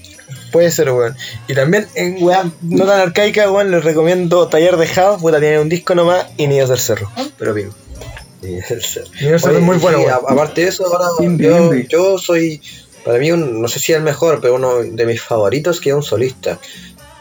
Puede 0.51 0.71
ser, 0.71 0.91
weón. 0.91 1.15
Y 1.47 1.53
también, 1.53 1.87
en 1.95 2.21
weón, 2.23 2.53
no 2.61 2.85
tan 2.85 2.99
arcaica, 3.01 3.51
weón, 3.51 3.71
les 3.71 3.83
recomiendo 3.83 4.47
Taller 4.47 4.77
de 4.77 4.87
House, 4.87 5.21
puta, 5.21 5.39
tiene 5.39 5.59
un 5.59 5.69
disco 5.69 5.93
nomás 5.95 6.25
y 6.37 6.47
Niños 6.47 6.69
del 6.69 6.79
Cerro. 6.79 7.11
Pero 7.37 7.55
es 7.55 8.71
el 8.71 8.81
ser. 8.83 9.03
Niños 9.21 9.31
del 9.31 9.39
Cerro 9.41 9.51
Oye, 9.53 9.59
es 9.59 9.65
muy 9.65 9.77
bueno, 9.77 9.97
sí, 9.99 10.05
weón. 10.05 10.15
a- 10.27 10.31
aparte 10.33 10.61
de 10.61 10.67
eso, 10.69 10.85
ahora 10.85 11.05
Indie, 11.19 11.47
yo, 11.47 11.57
indie. 11.73 11.87
yo 11.89 12.17
soy, 12.17 12.61
para 13.05 13.17
mí, 13.19 13.31
un, 13.31 13.61
no 13.61 13.67
sé 13.67 13.79
si 13.79 13.93
el 13.93 14.01
mejor, 14.01 14.39
pero 14.41 14.55
uno 14.55 14.77
de 14.77 15.05
mis 15.05 15.21
favoritos 15.21 15.79
que 15.79 15.89
es 15.89 15.95
un 15.95 16.03
solista, 16.03 16.57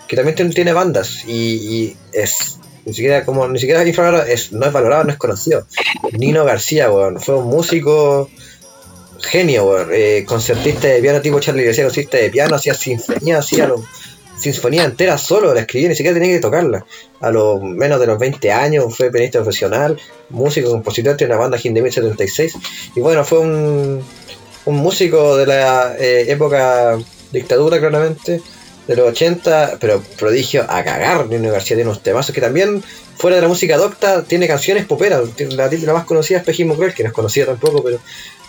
que 0.06 0.16
también 0.16 0.34
tiene, 0.36 0.52
tiene 0.55 0.72
bandas 0.72 1.24
y, 1.26 1.32
y 1.56 1.96
es, 2.12 2.59
ni 2.86 2.94
siquiera 2.94 3.24
como, 3.26 3.46
ni 3.48 3.59
siquiera 3.59 3.82
es, 3.82 4.52
no 4.52 4.64
es 4.64 4.72
valorado, 4.72 5.05
no 5.05 5.12
es 5.12 5.18
conocido. 5.18 5.66
Nino 6.12 6.44
García, 6.46 6.90
weón, 6.90 7.20
fue 7.20 7.34
un 7.36 7.48
músico 7.48 8.30
genio, 9.20 9.90
eh, 9.90 10.24
concertista 10.26 10.88
de 10.88 11.00
piano 11.00 11.20
tipo 11.20 11.40
Charlie 11.40 11.64
García, 11.64 11.84
concertista 11.84 12.18
de 12.18 12.30
piano, 12.30 12.54
hacía 12.56 12.74
sinfonía, 12.74 13.38
hacía 13.38 13.66
lo- 13.66 13.84
sinfonía 14.38 14.84
entera 14.84 15.18
solo, 15.18 15.52
la 15.52 15.60
escribía, 15.60 15.88
ni 15.88 15.96
siquiera 15.96 16.18
tenía 16.18 16.34
que 16.36 16.40
tocarla. 16.40 16.84
A 17.20 17.30
los 17.30 17.60
menos 17.62 17.98
de 17.98 18.06
los 18.06 18.18
20 18.18 18.52
años 18.52 18.96
fue 18.96 19.10
pianista 19.10 19.40
profesional, 19.40 19.98
músico, 20.30 20.70
compositor, 20.70 21.16
tiene 21.16 21.32
una 21.34 21.42
banda 21.42 21.58
Hindemith 21.62 21.92
76. 21.94 22.54
Y 22.94 23.00
bueno, 23.00 23.24
fue 23.24 23.38
un, 23.40 24.00
un 24.66 24.76
músico 24.76 25.36
de 25.36 25.46
la 25.46 25.96
eh, 25.98 26.26
época 26.30 26.96
dictadura, 27.32 27.80
claramente, 27.80 28.40
de 28.89 28.97
los 28.97 29.09
80, 29.10 29.77
pero 29.81 30.02
prodigio 30.19 30.65
a 30.69 30.82
cagar. 30.82 31.27
Nino 31.28 31.52
García 31.52 31.77
tiene 31.77 31.89
unos 31.90 32.02
temazos 32.02 32.35
que 32.35 32.40
también, 32.40 32.82
fuera 33.16 33.36
de 33.36 33.43
la 33.43 33.48
música 33.48 33.77
docta, 33.77 34.24
tiene 34.24 34.48
canciones 34.48 34.85
poperas. 34.86 35.20
La, 35.51 35.69
la 35.70 35.93
más 35.93 36.05
conocida 36.05 36.39
es 36.39 36.44
Pejismo 36.44 36.74
Cruel, 36.74 36.94
que 36.94 37.05
no 37.05 37.10
es 37.10 37.15
conocida 37.15 37.47
tampoco, 37.47 37.85
pero 37.85 38.01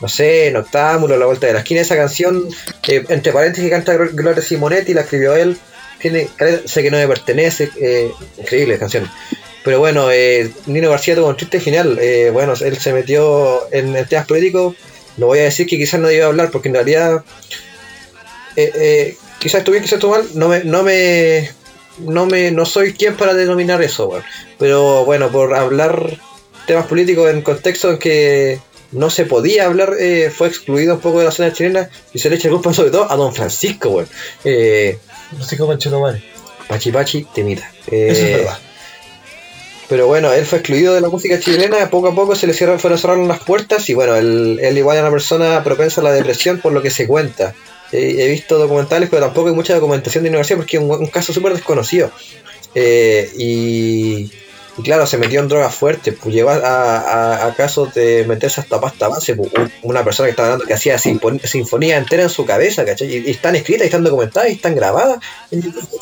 no 0.02 0.08
sé, 0.10 0.50
Noctámbulo, 0.52 1.18
La 1.18 1.26
Vuelta 1.28 1.46
de 1.46 1.54
la 1.54 1.60
Esquina, 1.60 1.82
esa 1.82 1.96
canción, 1.98 2.48
eh, 2.88 3.04
entre 3.10 3.32
paréntesis, 3.34 3.70
canta 3.70 3.94
Glo- 3.96 4.12
Gloria 4.14 4.42
Simonetti, 4.42 4.94
la 4.96 5.02
escribió 5.02 5.36
él. 5.36 5.58
Tiene, 6.00 6.30
sé 6.66 6.82
que 6.82 6.90
no 6.90 6.96
me 6.98 7.08
pertenece, 7.10 7.70
eh, 7.80 8.10
increíble 8.38 8.80
canción. 8.80 9.12
Pero 9.66 9.80
bueno, 9.80 10.10
eh, 10.10 10.50
Nino 10.68 10.90
García 10.90 11.16
tuvo 11.16 11.28
un 11.28 11.36
triste 11.36 11.60
final. 11.60 12.00
eh, 12.02 12.30
bueno, 12.32 12.54
él 12.62 12.78
se 12.78 12.94
metió 12.94 13.70
en 13.74 13.94
el 13.94 14.08
temas 14.08 14.26
político. 14.26 14.74
No 15.18 15.26
voy 15.26 15.40
a 15.40 15.44
decir 15.44 15.68
que 15.68 15.78
quizás 15.78 16.00
no 16.00 16.10
iba 16.10 16.24
a 16.24 16.30
hablar, 16.30 16.50
porque 16.50 16.70
en 16.70 16.76
realidad, 16.76 17.26
eh, 18.56 18.72
eh, 18.76 19.18
quizás 19.40 19.60
estuve 19.60 19.82
quizás 19.82 19.94
estuve 19.94 20.20
mal. 20.20 20.28
No 20.36 20.48
me, 20.48 20.64
no 20.64 20.84
me, 20.84 21.50
no 22.00 22.26
me, 22.26 22.52
no 22.52 22.66
soy 22.66 22.94
quien 22.94 23.16
para 23.16 23.34
denominar 23.34 23.82
eso, 23.82 24.08
weón. 24.08 24.24
Pero 24.58 25.06
bueno, 25.06 25.30
por 25.30 25.56
hablar 25.56 26.18
temas 26.68 26.86
políticos 26.86 27.30
en 27.32 27.42
contexto 27.42 27.92
en 27.92 27.98
que 27.98 28.60
no 28.92 29.10
se 29.10 29.26
podía 29.26 29.66
hablar, 29.66 29.94
eh, 30.00 30.32
fue 30.36 30.48
excluido 30.48 30.96
un 30.96 31.02
poco 31.02 31.20
de 31.20 31.26
la 31.26 31.32
escena 31.32 31.54
chilena 31.54 31.90
y 32.14 32.20
se 32.20 32.30
le 32.30 32.36
echa 32.36 32.48
el 32.48 32.54
culpa 32.54 32.74
sobre 32.74 32.92
todo 32.92 33.12
a 33.12 33.16
Don 33.16 33.34
Francisco, 33.34 33.90
weón. 33.90 34.08
Eh, 34.44 34.98
cómo 35.58 36.02
madre. 36.02 36.24
Pachi 36.68 36.92
Pachi, 36.92 37.26
temita. 37.34 37.72
Eh, 37.88 38.10
Eso 38.12 38.26
es 38.26 38.38
verdad. 38.38 38.60
pero 39.88 40.08
bueno, 40.08 40.32
él 40.32 40.46
fue 40.46 40.60
excluido 40.60 40.94
de 40.94 41.02
la 41.02 41.10
música 41.10 41.40
chilena, 41.40 41.90
poco 41.90 42.10
a 42.10 42.16
poco 42.16 42.36
se 42.36 42.46
le 42.46 42.54
cierran, 42.54 42.80
fueron 42.80 43.00
cerrando 43.00 43.28
las 43.28 43.40
puertas 43.40 43.90
y 43.90 43.96
bueno, 43.96 44.16
él, 44.16 44.60
él 44.62 44.78
igual 44.78 44.98
es 44.98 45.02
una 45.02 45.12
persona 45.12 45.64
propensa 45.64 46.02
a 46.02 46.04
la 46.04 46.12
depresión 46.12 46.60
por 46.60 46.74
lo 46.74 46.82
que 46.82 46.92
se 46.92 47.08
cuenta. 47.08 47.56
He 47.92 48.28
visto 48.30 48.58
documentales, 48.58 49.10
pero 49.10 49.26
tampoco 49.26 49.50
hay 49.50 49.56
mucha 49.56 49.74
documentación 49.76 50.24
de 50.24 50.30
García 50.30 50.58
porque 50.58 50.78
es 50.78 50.84
un, 50.84 50.92
un 50.92 51.08
caso 51.08 51.34
súper 51.34 51.54
desconocido. 51.54 52.12
Eh, 52.76 53.30
y, 53.38 54.32
Y 54.78 54.82
claro, 54.84 55.06
se 55.06 55.18
metió 55.18 55.42
en 55.42 55.50
drogas 55.50 55.76
fuertes, 55.76 56.14
pues 56.22 56.34
llegó 56.34 56.52
a, 56.52 56.56
a, 56.56 57.48
a 57.48 57.54
casos 57.56 57.94
de 57.94 58.24
meterse 58.26 58.62
hasta 58.62 58.80
pasta 58.80 59.10
base, 59.10 59.36
pues, 59.36 59.50
un- 59.58 59.70
una 59.82 60.06
persona 60.06 60.28
que 60.28 60.32
estaba 60.32 60.48
hablando 60.50 60.66
que 60.66 60.74
hacía 60.74 60.96
sinfon- 60.98 61.42
sinfonía 61.44 61.98
entera 61.98 62.24
en 62.24 62.30
su 62.30 62.46
cabeza, 62.46 62.86
¿cachai? 62.86 63.14
Y, 63.14 63.28
y 63.28 63.32
están 63.32 63.58
escritas, 63.58 63.84
y 63.84 63.86
están 63.88 64.06
documentadas, 64.06 64.50
y 64.50 64.54
están 64.54 64.76
grabadas. 64.76 65.20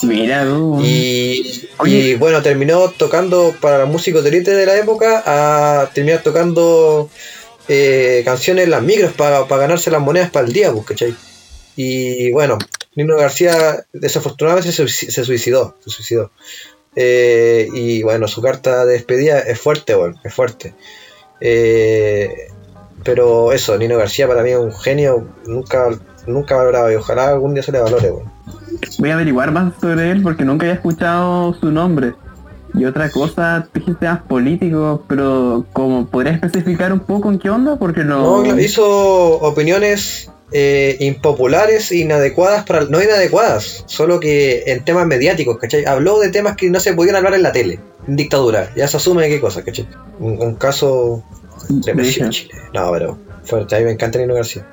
Mira. 0.04 0.46
Y, 0.84 1.70
y, 1.86 2.14
bueno, 2.16 2.44
terminó 2.44 2.90
tocando 2.92 3.56
para 3.60 3.80
los 3.80 3.90
músicos 3.90 4.24
de 4.24 4.30
élite 4.30 4.52
de 4.54 4.66
la 4.68 4.78
época, 4.78 5.24
a 5.26 5.90
terminar 5.92 6.22
tocando 6.22 7.10
eh, 7.68 8.22
canciones 8.26 8.66
en 8.66 8.72
las 8.72 8.84
micros 8.84 9.12
para 9.14 9.44
ganarse 9.46 9.90
las 9.90 10.02
monedas 10.02 10.30
para 10.30 10.46
el 10.46 10.54
día, 10.54 10.72
pues, 10.72 10.86
¿cachai? 10.86 11.16
Y 11.78 12.32
bueno, 12.32 12.58
Nino 12.96 13.16
García 13.16 13.86
desafortunadamente 13.94 14.72
se, 14.72 14.84
suici- 14.84 15.10
se 15.12 15.24
suicidó, 15.24 15.76
se 15.86 15.92
suicidó. 15.92 16.32
Eh, 16.96 17.68
y 17.74 18.02
bueno, 18.02 18.28
su 18.28 18.42
carta 18.42 18.84
de 18.86 18.94
despedida 18.94 19.40
es 19.40 19.60
fuerte, 19.60 19.94
bueno, 19.94 20.20
es 20.24 20.34
fuerte. 20.34 20.74
Eh, 21.40 22.48
pero 23.04 23.54
eso, 23.54 23.78
Nino 23.78 23.98
García 23.98 24.28
para 24.28 24.42
mí 24.44 24.50
es 24.50 24.58
un 24.58 24.74
genio, 24.74 25.28
nunca, 25.46 25.90
nunca 26.26 26.56
valorado 26.58 26.92
y 26.92 26.96
ojalá 26.96 27.30
algún 27.30 27.54
día 27.54 27.62
se 27.64 27.72
le 27.72 27.80
valore, 27.80 28.10
bueno. 28.10 28.34
Voy 28.98 29.12
a 29.12 29.14
averiguar 29.14 29.52
más 29.52 29.74
sobre 29.80 30.10
él 30.12 30.24
porque 30.24 30.44
nunca 30.44 30.66
había 30.66 30.76
escuchado 30.76 31.54
su 31.54 31.72
nombre. 31.72 32.14
Y 32.74 32.86
otra 32.86 33.10
cosa, 33.10 33.68
dijiste 33.74 34.06
más 34.06 34.22
políticos, 34.24 35.02
pero 35.08 35.66
como 35.74 36.08
podrías 36.08 36.36
especificar 36.36 36.92
un 36.92 37.00
poco 37.00 37.32
en 37.32 37.40
qué 37.40 37.50
onda, 37.50 37.78
porque 37.78 38.04
no. 38.04 38.44
No, 38.44 38.60
hizo 38.60 38.86
opiniones 39.40 40.30
eh, 40.52 40.98
impopulares, 41.00 41.92
inadecuadas 41.92 42.64
para. 42.66 42.86
No 42.86 43.02
inadecuadas, 43.02 43.84
solo 43.88 44.20
que 44.20 44.64
en 44.68 44.84
temas 44.86 45.06
mediáticos, 45.06 45.58
¿cachai? 45.58 45.86
Habló 45.86 46.20
de 46.20 46.30
temas 46.30 46.56
que 46.56 46.70
no 46.70 46.80
se 46.80 46.94
podían 46.94 47.16
hablar 47.16 47.34
en 47.34 47.44
la 47.44 47.52
tele, 47.52 47.80
en 48.08 48.16
dictadura. 48.16 48.72
Ya 48.76 48.88
se 48.88 48.98
asume 48.98 49.28
qué 49.28 49.40
cosa, 49.40 49.64
¿cachai? 49.64 49.88
Un, 50.20 50.42
un 50.42 50.56
caso 50.56 51.24
en 51.70 52.32
Chile. 52.32 52.52
No, 52.74 52.92
pero 52.92 53.27
fuerte, 53.48 53.76
a 53.76 53.80
mí 53.80 53.86
me 53.86 53.92
encanta 53.92 54.20
Nino 54.20 54.34
García. 54.36 54.66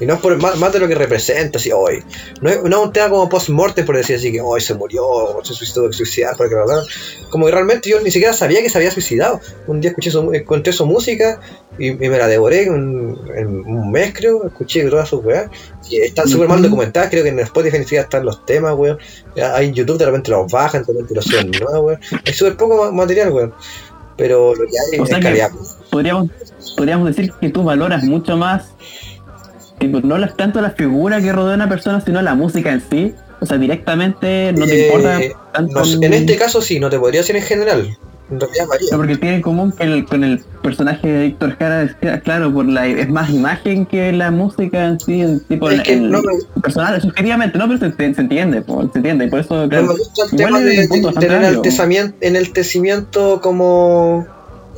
Y 0.00 0.06
no 0.06 0.14
es 0.14 0.20
por 0.20 0.36
más, 0.38 0.56
más 0.56 0.72
de 0.72 0.78
lo 0.78 0.88
que 0.88 0.94
representa, 0.94 1.58
así, 1.58 1.70
hoy. 1.72 2.02
No 2.40 2.48
es, 2.50 2.62
no 2.62 2.68
es 2.80 2.86
un 2.86 2.92
tema 2.92 3.10
como 3.10 3.28
post-mortem, 3.28 3.84
por 3.84 3.96
decir 3.96 4.16
así, 4.16 4.32
que 4.32 4.40
hoy 4.40 4.60
se 4.60 4.74
murió, 4.74 5.06
o 5.06 5.44
se 5.44 5.54
suicidó, 5.54 5.92
suicidar, 5.92 6.36
para 6.36 6.48
que 6.48 6.54
lo 6.54 6.62
hablaran. 6.62 6.84
Como 7.28 7.46
que 7.46 7.52
realmente 7.52 7.90
yo 7.90 8.00
ni 8.00 8.10
siquiera 8.10 8.32
sabía 8.32 8.62
que 8.62 8.70
se 8.70 8.78
había 8.78 8.90
suicidado. 8.90 9.40
Un 9.66 9.80
día 9.80 9.90
escuché 9.90 10.10
su, 10.10 10.32
encontré 10.32 10.72
su 10.72 10.86
música 10.86 11.40
y, 11.78 11.88
y 11.88 12.08
me 12.08 12.18
la 12.18 12.26
devoré 12.26 12.64
en 12.64 12.72
un, 12.74 13.90
mes, 13.90 14.12
creo. 14.14 14.46
Escuché 14.46 14.84
todas 14.88 15.08
sus 15.08 15.24
weas. 15.24 15.50
Y 15.88 16.00
están 16.00 16.28
súper 16.28 16.48
mal 16.48 16.62
documentadas, 16.62 17.10
creo 17.10 17.22
que 17.24 17.30
en 17.30 17.38
Spotify 17.40 17.78
ni 17.78 17.84
siquiera 17.84 18.04
están 18.04 18.24
los 18.24 18.44
temas, 18.46 18.74
weón. 18.76 18.98
Hay 19.54 19.68
en 19.68 19.74
YouTube, 19.74 19.98
de 19.98 20.06
repente 20.06 20.30
los 20.30 20.50
bajan, 20.50 20.84
de 20.84 20.92
repente 20.92 21.14
los 21.14 21.24
suben 21.24 21.50
nuevos, 21.50 21.84
weón. 21.84 22.00
Hay 22.24 22.32
súper 22.32 22.56
poco 22.56 22.84
ma- 22.84 22.92
material, 22.92 23.30
weón. 23.32 23.54
Pero 24.20 24.54
lo 24.54 24.64
que 24.66 24.72
hay 24.94 24.98
O 25.00 25.02
es 25.04 25.08
sea 25.08 25.18
que- 25.18 25.24
calidad. 25.24 25.50
podríamos, 25.90 26.30
podríamos 26.76 27.08
decir 27.08 27.32
que 27.40 27.48
tú 27.50 27.64
valoras 27.64 28.04
mucho 28.04 28.36
más, 28.36 28.74
tipo, 29.78 30.00
no 30.00 30.18
las- 30.18 30.36
tanto 30.36 30.60
la 30.60 30.70
figura 30.70 31.20
que 31.20 31.32
rodea 31.32 31.52
a 31.52 31.56
una 31.56 31.68
persona, 31.68 32.00
sino 32.00 32.20
la 32.22 32.34
música 32.34 32.70
en 32.72 32.82
sí. 32.88 33.14
O 33.40 33.46
sea, 33.46 33.56
directamente 33.56 34.52
no 34.52 34.66
te 34.66 34.82
Eh, 34.82 34.86
importa 34.86 35.18
tanto. 35.52 35.82
no 35.84 36.02
en 36.06 36.12
este 36.12 36.36
caso 36.36 36.60
sí, 36.60 36.78
no 36.78 36.90
te 36.90 36.98
podría 36.98 37.20
decir 37.22 37.36
en 37.36 37.42
general. 37.42 37.96
En 38.30 38.38
realidad 38.40 38.66
varía. 38.68 38.88
No, 38.92 38.96
porque 38.98 39.16
tiene 39.16 39.36
en 39.36 39.42
común 39.42 39.72
que 39.72 39.82
el- 39.84 40.04
con 40.04 40.22
el 40.24 40.38
personaje 40.62 41.08
de 41.08 41.24
Víctor 41.26 41.56
Jara, 41.58 41.82
es 41.82 41.96
claro, 42.22 42.52
por 42.52 42.66
la, 42.66 42.86
es 42.86 43.08
más 43.08 43.30
imagen 43.30 43.86
que 43.86 44.12
la 44.12 44.30
música 44.30 44.84
en 44.86 45.00
sí, 45.00 45.20
en, 45.22 45.40
tipo, 45.40 45.68
Es 45.70 45.80
que 45.82 45.94
el- 45.94 46.10
no 46.10 46.22
me- 46.22 46.60
personal, 46.62 47.00
subjetivamente, 47.00 47.58
no, 47.58 47.66
pero 47.66 47.78
se, 47.80 48.14
se 48.14 48.20
entiende, 48.20 48.62
po, 48.62 48.82
se 48.92 48.98
entiende, 48.98 49.24
y 49.26 49.28
por 49.30 49.40
eso, 49.40 49.62
No 49.62 49.68
claro, 49.68 49.86
me 49.88 49.94
gusta 49.94 50.22
el 50.30 50.36
tema 50.36 50.58
es 50.60 50.64
de, 50.64 50.70
un 50.82 50.88
punto 50.88 50.94
de 50.94 51.02
bastante 51.06 51.26
tener 51.26 51.36
amplio. 51.44 51.50
enaltecimiento, 51.50 52.16
enaltecimiento 52.20 53.40
como, 53.40 54.26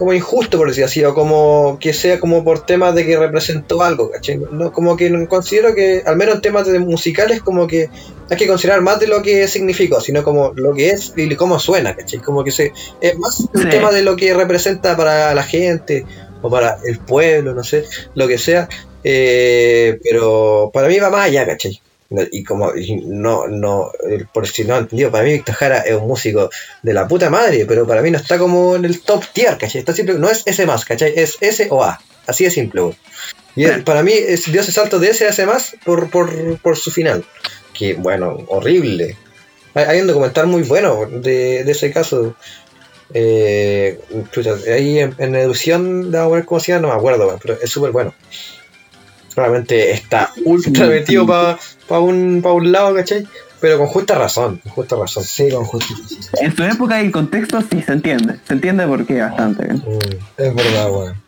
como 0.02 0.14
injusto, 0.14 0.58
por 0.58 0.66
decir 0.66 0.82
así, 0.82 1.04
o 1.04 1.14
como 1.14 1.78
que 1.80 1.92
sea 1.92 2.18
como 2.18 2.42
por 2.42 2.66
temas 2.66 2.92
de 2.92 3.06
que 3.06 3.16
representó 3.16 3.84
algo, 3.84 4.10
¿cachai? 4.10 4.36
No, 4.50 4.72
como 4.72 4.96
que 4.96 5.08
no 5.10 5.28
considero 5.28 5.76
que, 5.76 6.02
al 6.04 6.16
menos 6.16 6.34
en 6.34 6.40
temas 6.40 6.66
de 6.66 6.80
musicales, 6.80 7.40
como 7.40 7.68
que 7.68 7.88
hay 8.28 8.36
que 8.36 8.48
considerar 8.48 8.80
más 8.80 8.98
de 8.98 9.06
lo 9.06 9.22
que 9.22 9.46
significó, 9.46 10.00
sino 10.00 10.24
como 10.24 10.54
lo 10.56 10.74
que 10.74 10.90
es 10.90 11.12
y 11.16 11.32
cómo 11.36 11.60
suena, 11.60 11.94
¿cachai? 11.94 12.18
Como 12.18 12.42
que 12.42 12.50
se, 12.50 12.72
es 13.00 13.16
más 13.16 13.46
un 13.54 13.62
Sí. 13.62 13.68
tema 13.68 13.92
de 13.92 14.02
lo 14.02 14.16
que 14.16 14.34
representa 14.34 14.96
para 14.96 15.32
la 15.36 15.44
gente 15.44 16.04
o 16.42 16.50
para 16.50 16.78
el 16.84 16.98
pueblo, 16.98 17.54
no 17.54 17.62
sé, 17.62 17.84
lo 18.16 18.26
que 18.26 18.38
sea. 18.38 18.68
Eh, 19.04 20.00
pero 20.02 20.72
para 20.74 20.88
mí 20.88 20.98
va 20.98 21.10
más 21.10 21.26
allá, 21.26 21.46
¿cachai? 21.46 21.80
Y 22.30 22.44
como 22.44 22.74
y 22.76 22.96
no, 23.06 23.46
no, 23.48 23.90
eh, 24.10 24.24
por 24.32 24.46
si 24.46 24.64
no 24.64 24.76
entendido, 24.76 25.10
para 25.10 25.24
mí 25.24 25.32
Víctor 25.32 25.54
Jara 25.54 25.78
es 25.78 25.94
un 25.94 26.08
músico 26.08 26.50
de 26.82 26.92
la 26.92 27.08
puta 27.08 27.30
madre, 27.30 27.64
pero 27.66 27.86
para 27.86 28.02
mí 28.02 28.10
no 28.10 28.18
está 28.18 28.38
como 28.38 28.76
en 28.76 28.84
el 28.84 29.00
top 29.00 29.24
tier, 29.32 29.56
¿cachai? 29.56 29.80
Está 29.80 29.92
simple, 29.92 30.14
no 30.14 30.28
es 30.28 30.42
S 30.44 30.66
más, 30.66 30.84
¿cachai? 30.84 31.12
Es 31.16 31.38
S 31.40 31.66
o 31.70 31.82
A, 31.82 32.00
así 32.26 32.44
de 32.44 32.50
simple. 32.50 32.94
Y 33.56 33.66
para 33.82 34.02
mí 34.02 34.12
es, 34.12 34.50
dio 34.50 34.60
ese 34.60 34.72
salto 34.72 34.98
de 34.98 35.10
S 35.10 35.24
a 35.24 35.28
S 35.28 35.46
más 35.46 35.76
por, 35.84 36.10
por, 36.10 36.58
por 36.58 36.76
su 36.76 36.90
final, 36.90 37.24
que 37.72 37.94
bueno, 37.94 38.44
horrible. 38.48 39.16
Hay, 39.74 39.84
hay 39.84 40.00
un 40.00 40.06
documental 40.06 40.46
muy 40.46 40.62
bueno 40.62 41.06
de, 41.10 41.64
de 41.64 41.72
ese 41.72 41.92
caso. 41.92 42.34
Eh, 43.14 44.00
ahí 44.72 44.98
en, 44.98 45.14
en 45.18 45.34
Educación, 45.34 46.10
de 46.10 46.26
ver 46.28 46.44
cómo 46.46 46.60
se 46.60 46.72
llama, 46.72 46.88
no 46.88 46.94
me 46.94 46.98
acuerdo, 46.98 47.38
pero 47.42 47.58
es 47.60 47.70
súper 47.70 47.90
bueno. 47.90 48.14
Realmente 49.34 49.92
está 49.92 50.30
ultra 50.44 50.86
metido 50.86 51.26
para 51.26 51.58
un, 52.00 52.40
pa 52.42 52.52
un 52.52 52.72
lado, 52.72 52.94
¿cachai? 52.94 53.26
Pero 53.60 53.78
con 53.78 53.86
justa 53.86 54.18
razón, 54.18 54.58
con 54.58 54.72
justa 54.72 54.96
razón. 54.96 55.22
Sí, 55.24 55.50
con 55.50 55.64
justicia. 55.64 56.18
En 56.40 56.54
su 56.54 56.64
época 56.64 57.00
y 57.00 57.06
el 57.06 57.12
contexto 57.12 57.60
sí 57.60 57.80
se 57.82 57.92
entiende, 57.92 58.40
se 58.46 58.54
entiende 58.54 58.86
por 58.86 59.06
qué 59.06 59.20
bastante. 59.20 59.66
¿eh? 59.66 59.74
Mm. 59.74 60.42
Es 60.42 60.54
verdad, 60.54 60.90
weón. 60.90 61.22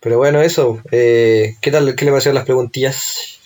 Pero 0.00 0.18
bueno, 0.18 0.40
eso. 0.42 0.80
Eh, 0.90 1.54
¿Qué 1.60 1.70
tal? 1.70 1.94
¿Qué 1.94 2.04
le 2.04 2.10
parecieron 2.10 2.34
las 2.34 2.44
preguntillas? 2.44 3.38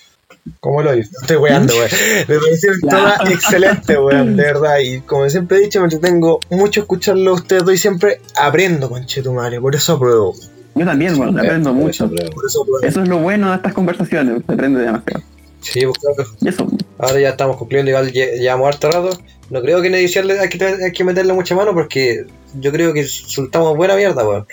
¿Cómo 0.60 0.80
lo 0.80 0.96
hice? 0.96 1.10
Estoy 1.20 1.36
weando, 1.36 1.74
weón. 1.74 1.90
Me 2.28 2.38
parecieron 2.38 2.80
todas 2.80 3.30
excelentes, 3.30 3.98
weón, 3.98 4.36
de 4.36 4.42
verdad. 4.42 4.78
Y 4.78 5.00
como 5.00 5.28
siempre 5.28 5.58
he 5.58 5.60
dicho, 5.60 5.80
me 5.80 5.84
entretengo 5.86 6.40
mucho 6.48 6.80
escucharlo 6.80 7.32
a 7.32 7.34
ustedes 7.34 7.62
dos 7.64 7.74
y 7.74 7.78
siempre 7.78 8.20
aprendo, 8.40 8.88
conchetumare. 8.88 9.60
Por 9.60 9.74
eso 9.74 9.94
apruebo. 9.94 10.34
Yo 10.74 10.84
también, 10.86 11.16
bueno, 11.16 11.38
aprendo 11.38 11.70
Por 11.70 11.78
mucho. 11.78 12.06
eso, 12.06 12.30
Por 12.32 12.46
eso 12.46 12.62
apruebo. 12.62 12.86
Eso 12.86 13.02
es 13.02 13.08
lo 13.08 13.18
bueno 13.18 13.50
de 13.50 13.56
estas 13.56 13.74
conversaciones, 13.74 14.42
se 14.46 14.52
aprende 14.52 14.80
demasiado. 14.80 15.22
Sí, 15.72 15.80
pues 15.86 15.98
claro. 15.98 16.30
Eso, 16.44 16.66
Ahora 16.98 17.20
ya 17.20 17.30
estamos 17.30 17.56
concluyendo, 17.56 17.90
igual 17.90 18.10
lle- 18.12 18.38
llevamos 18.38 18.68
harto 18.68 18.90
rato. 18.90 19.18
No 19.50 19.60
creo 19.60 19.80
que 19.82 19.88
en 19.88 19.94
edición 19.96 20.30
hay 20.30 20.48
que, 20.48 20.64
hay 20.64 20.92
que 20.92 21.04
meterle 21.04 21.32
mucha 21.32 21.54
mano 21.54 21.72
porque 21.74 22.24
yo 22.58 22.72
creo 22.72 22.92
que 22.92 23.04
soltamos 23.04 23.76
buena 23.76 23.94
mierda, 23.96 24.26
weón. 24.26 24.46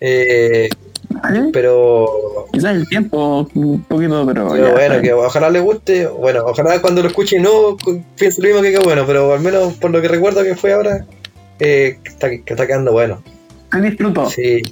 Eh, 0.00 0.68
¿vale? 1.10 1.48
pero 1.52 2.46
Quizás 2.52 2.76
el 2.76 2.88
tiempo 2.88 3.48
un 3.54 3.82
poquito, 3.82 4.24
pero, 4.26 4.48
Pero 4.52 4.68
ya, 4.68 4.72
bueno, 4.72 5.02
que 5.02 5.12
ojalá 5.12 5.50
le 5.50 5.60
guste. 5.60 6.06
Bueno, 6.06 6.44
ojalá 6.46 6.80
cuando 6.80 7.02
lo 7.02 7.08
escuche 7.08 7.40
no 7.40 7.76
piense 8.16 8.40
lo 8.40 8.48
mismo 8.48 8.62
que 8.62 8.72
que 8.72 8.78
bueno, 8.78 9.04
pero 9.06 9.32
al 9.32 9.40
menos 9.40 9.74
por 9.74 9.90
lo 9.90 10.00
que 10.00 10.08
recuerdo 10.08 10.44
que 10.44 10.54
fue 10.54 10.72
ahora, 10.72 11.04
eh, 11.58 11.98
está, 12.04 12.30
que 12.30 12.42
está 12.46 12.66
quedando 12.66 12.92
bueno. 12.92 13.22
Se 13.72 13.80
disfrutó. 13.80 14.30
Sí, 14.30 14.62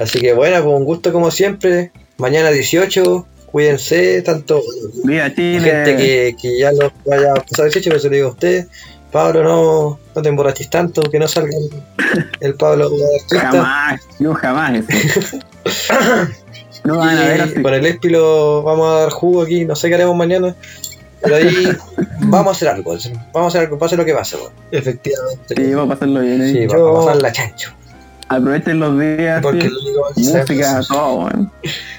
así 0.00 0.20
que 0.20 0.32
bueno, 0.34 0.64
con 0.64 0.74
un 0.74 0.84
gusto 0.84 1.12
como 1.12 1.30
siempre. 1.32 1.90
Mañana 2.18 2.50
18, 2.50 3.26
cuídense, 3.56 4.20
tanto 4.20 4.60
Viva 5.04 5.34
Chile. 5.34 5.60
gente 5.62 5.96
que, 5.96 6.36
que 6.40 6.58
ya 6.58 6.72
lo 6.72 6.92
vaya 7.06 7.32
a 7.32 7.36
pasar 7.36 7.64
18, 7.70 7.88
pero 7.88 7.98
se 8.00 8.08
lo 8.10 8.14
digo 8.14 8.28
a 8.28 8.32
usted. 8.32 8.66
Pablo, 9.10 9.42
no, 9.42 9.98
no 10.14 10.22
te 10.22 10.28
emborraches 10.28 10.68
tanto, 10.68 11.00
que 11.04 11.18
no 11.18 11.26
salga 11.26 11.56
el, 11.56 12.26
el 12.40 12.54
Pablo 12.54 12.90
artista. 13.14 13.50
Jamás, 13.50 14.00
yo 14.18 14.34
jamás. 14.34 14.84
No 16.84 16.98
van 16.98 17.16
a 17.16 17.22
ver 17.28 17.40
así. 17.40 17.62
con 17.62 17.72
el 17.74 17.86
Espilo 17.86 18.62
vamos 18.62 18.88
a 18.94 19.00
dar 19.00 19.10
jugo 19.10 19.42
aquí, 19.42 19.64
no 19.64 19.74
sé 19.74 19.88
qué 19.88 19.94
haremos 19.94 20.14
mañana. 20.16 20.54
Pero 21.22 21.36
ahí 21.36 21.68
vamos 22.20 22.48
a 22.48 22.50
hacer 22.50 22.68
algo, 22.68 22.94
vamos 23.32 23.46
a 23.54 23.58
hacer 23.58 23.60
algo, 23.62 23.78
pase 23.78 23.96
lo 23.96 24.04
que 24.04 24.12
pase. 24.12 24.36
Efectivamente. 24.70 25.54
Sí, 25.56 25.74
vamos 25.74 25.86
a 25.92 25.94
pasarlo 25.94 26.20
bien. 26.20 26.42
¿eh? 26.42 26.52
Sí, 26.52 26.66
Yo- 26.70 26.84
vamos 26.84 27.04
a 27.04 27.06
pasar 27.06 27.22
la 27.22 27.32
chancho. 27.32 27.72
Aprovechen 28.28 28.80
los 28.80 28.98
días. 28.98 29.40
Porque 29.40 29.62
sí. 29.62 29.68
lo 29.68 29.80
único 29.80 30.02
que 30.14 30.24
sé 30.24 30.38
Música, 30.40 30.80
es- 30.80 30.88
todo, 30.88 31.14
weón. 31.16 31.52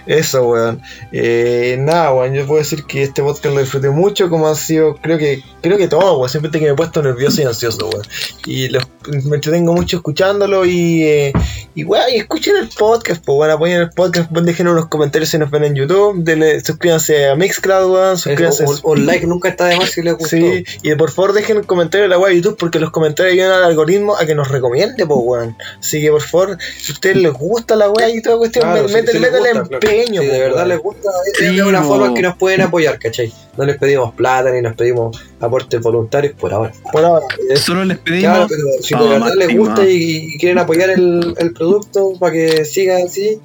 Eso, 0.05 0.47
weón. 0.47 0.81
Eh, 1.11 1.77
nada, 1.79 2.13
weón, 2.13 2.33
yo 2.33 2.45
puedo 2.45 2.59
decir 2.59 2.83
que 2.85 3.03
este 3.03 3.21
podcast 3.21 3.53
lo 3.53 3.59
disfruté 3.61 3.89
mucho, 3.89 4.29
como 4.29 4.47
ha 4.47 4.55
sido, 4.55 4.95
creo 4.95 5.17
que, 5.17 5.41
creo 5.61 5.77
que 5.77 5.87
todo, 5.87 6.17
weón. 6.17 6.29
Siempre 6.29 6.51
que 6.51 6.59
me 6.59 6.71
he 6.71 6.75
puesto 6.75 7.01
nervioso 7.01 7.41
y 7.41 7.45
ansioso, 7.45 7.89
weón. 7.89 8.05
Y 8.45 8.67
los- 8.69 8.83
me 9.07 9.35
entretengo 9.35 9.73
mucho 9.73 9.97
escuchándolo 9.97 10.65
y, 10.65 11.03
eh, 11.03 11.33
y 11.75 11.83
weón, 11.83 12.05
y 12.13 12.17
escuchen 12.17 12.55
el 12.57 12.69
podcast, 12.69 13.23
pues, 13.23 13.37
weón, 13.37 13.51
apoyen 13.51 13.81
el 13.81 13.89
podcast, 13.89 14.31
dejen 14.31 14.67
unos 14.67 14.87
comentarios 14.87 15.29
si 15.29 15.37
nos 15.37 15.49
ven 15.51 15.63
en 15.63 15.75
YouTube, 15.75 16.15
denle, 16.23 16.59
suscríbanse 16.61 17.27
a 17.29 17.35
Mixcloud, 17.35 17.91
weón, 17.93 18.17
suscríbanse 18.17 18.65
Un, 18.65 18.79
un 18.83 19.05
like 19.05 19.25
nunca 19.27 19.49
está 19.49 19.65
de 19.67 19.77
más 19.77 19.89
si 19.89 20.01
les 20.01 20.13
gustó. 20.13 20.29
Sí, 20.35 20.63
y 20.83 20.95
por 20.95 21.11
favor 21.11 21.33
dejen 21.33 21.63
comentarios 21.63 22.05
en 22.05 22.11
la 22.11 22.17
web 22.19 22.29
de 22.31 22.37
YouTube 22.41 22.57
porque 22.57 22.79
los 22.79 22.91
comentarios 22.91 23.33
ayudan 23.33 23.51
al 23.51 23.63
algoritmo 23.63 24.15
a 24.17 24.25
que 24.25 24.35
nos 24.35 24.49
recomiende, 24.49 25.05
pues 25.05 25.19
weón. 25.23 25.55
Así 25.79 26.01
que 26.01 26.09
por 26.11 26.21
favor, 26.21 26.57
si 26.79 26.91
a 26.91 26.93
ustedes 26.93 27.17
les 27.17 27.33
gusta 27.33 27.75
la 27.75 27.89
web 27.89 28.09
y 28.13 28.21
toda 28.21 28.37
cuestión, 28.37 28.63
Claro, 28.65 28.83
me- 28.83 28.89
sí, 28.89 28.93
métanle 28.95 29.11
sí 29.13 29.19
les 29.19 29.31
métanle 29.31 29.59
gusta, 29.59 29.67
claro. 29.79 29.87
empeño, 29.97 30.21
Si 30.21 30.27
po, 30.27 30.33
de 30.33 30.39
verdad 30.39 30.67
les 30.67 30.79
gusta, 30.79 31.09
es 31.31 31.37
Sí, 31.37 31.55
de 31.55 31.63
una 31.63 31.83
forma 31.83 32.13
que 32.13 32.21
nos 32.21 32.37
pueden 32.37 32.61
apoyar, 32.61 32.99
¿cachai? 32.99 33.31
No 33.57 33.65
les 33.65 33.77
pedimos 33.77 34.13
plata 34.13 34.51
ni 34.51 34.61
nos 34.61 34.75
pedimos 34.75 35.17
aportes 35.39 35.79
voluntarios 35.81 36.33
por 36.33 36.53
ahora. 36.53 36.71
Por 36.91 37.03
ahora. 37.05 37.25
Solo 37.55 37.85
les 37.85 37.97
pedimos 37.99 38.23
Claro, 38.23 38.47
pero 38.49 38.63
si 38.81 38.95
de 38.95 39.07
verdad 39.09 39.31
les 39.37 39.57
gusta 39.57 39.85
y, 39.87 40.33
y 40.33 40.37
quieren 40.37 40.57
apoyar 40.59 40.89
el, 40.89 41.33
el 41.37 41.53
producto 41.53 42.13
para 42.19 42.33
que 42.33 42.65
siga 42.65 42.97
así, 43.05 43.39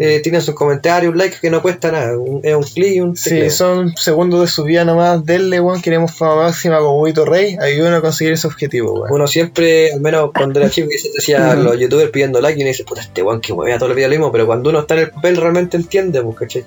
eh, 0.00 0.20
tienen 0.22 0.40
sus 0.42 0.54
comentarios, 0.54 1.10
un 1.12 1.18
like 1.18 1.38
que 1.40 1.50
no 1.50 1.60
cuesta 1.60 1.90
nada. 1.90 2.16
un- 2.16 2.40
es 2.44 2.54
un 2.54 2.62
clic 2.62 3.02
un 3.02 3.16
Sí, 3.16 3.30
tecleo. 3.30 3.50
son 3.50 3.96
segundos 3.96 4.40
de 4.42 4.46
su 4.46 4.62
vida 4.62 4.84
nomás. 4.84 5.24
Denle, 5.24 5.60
weón. 5.60 5.82
Queremos 5.82 6.14
fama 6.14 6.36
máxima 6.44 6.78
como 6.78 7.00
Huito 7.00 7.24
Rey. 7.24 7.56
Ayúdenos 7.60 7.98
a 7.98 8.02
conseguir 8.02 8.34
ese 8.34 8.46
objetivo, 8.46 8.92
weón. 8.92 9.12
Uno 9.12 9.26
siempre, 9.26 9.92
al 9.92 10.00
menos 10.00 10.30
cuando 10.32 10.60
era 10.60 10.70
chico, 10.70 10.88
que 10.88 10.98
se 10.98 11.08
decía 11.12 11.52
Ujú. 11.54 11.62
los 11.64 11.78
youtubers 11.80 12.10
pidiendo 12.10 12.40
like 12.40 12.58
y 12.60 12.62
uno 12.62 12.68
dice, 12.68 12.84
puta, 12.84 13.00
este 13.00 13.22
weón 13.24 13.40
que 13.40 13.52
mueve 13.54 13.72
a 13.72 13.78
todo 13.78 13.88
el 13.88 13.96
video 13.96 14.08
lo 14.08 14.14
mismo, 14.14 14.30
pero 14.30 14.46
cuando 14.46 14.70
uno 14.70 14.80
está 14.80 14.94
en 14.94 15.00
el 15.00 15.10
papel 15.10 15.36
realmente 15.36 15.76
entiende, 15.76 16.22
pues, 16.22 16.36
¿cachai? 16.36 16.64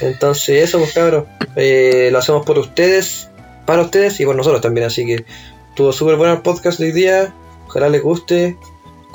Entonces, 0.00 0.64
eso, 0.64 0.78
pues, 0.78 0.92
cabros, 0.92 1.24
eh, 1.56 2.10
lo 2.12 2.18
hacemos 2.18 2.44
por 2.44 2.58
ustedes, 2.58 3.30
para 3.66 3.82
ustedes 3.82 4.18
y 4.20 4.24
por 4.24 4.36
nosotros 4.36 4.60
también, 4.60 4.86
así 4.86 5.04
que 5.04 5.24
estuvo 5.70 5.92
súper 5.92 6.16
bueno 6.16 6.34
el 6.34 6.40
podcast 6.40 6.78
de 6.78 6.86
hoy 6.86 6.92
día, 6.92 7.34
ojalá 7.66 7.88
les 7.88 8.02
guste, 8.02 8.56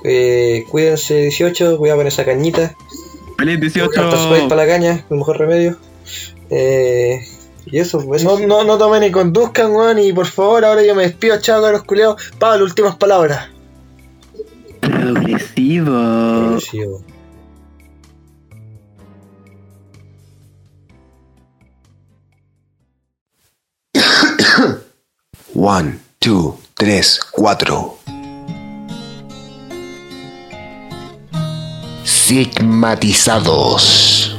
eh, 0.04 0.66
cuídense 0.70 1.16
18, 1.16 1.78
cuidado 1.78 2.00
con 2.00 2.08
esa 2.08 2.26
cañita, 2.26 2.76
Feliz 3.38 3.56
hasta 3.56 3.88
Sprite 3.90 4.10
18. 4.10 4.48
para 4.50 4.66
la 4.66 4.68
caña, 4.68 5.06
el 5.10 5.18
mejor 5.18 5.40
remedio, 5.40 5.78
eh, 6.52 7.22
y 7.66 7.80
eso, 7.80 8.06
pues, 8.06 8.24
No, 8.24 8.40
no, 8.40 8.64
no 8.64 8.78
tomen 8.78 9.02
ni 9.02 9.12
conduzcan, 9.12 9.72
weón. 9.72 10.00
Y 10.00 10.14
por 10.14 10.28
favor, 10.28 10.66
ahora 10.66 10.84
yo 10.84 10.96
me 10.96 11.04
despido, 11.04 11.40
chao, 11.40 11.62
caros 11.62 11.84
culiados. 11.84 12.32
Pablo, 12.38 12.66
últimas 12.66 12.96
palabras. 12.96 13.50
Progresivo. 14.82 16.60
Sí, 16.60 16.82
One, 25.54 26.00
two, 26.20 26.58
tres, 26.76 27.20
cuatro. 27.32 27.98
Sigmatizados. 32.04 34.31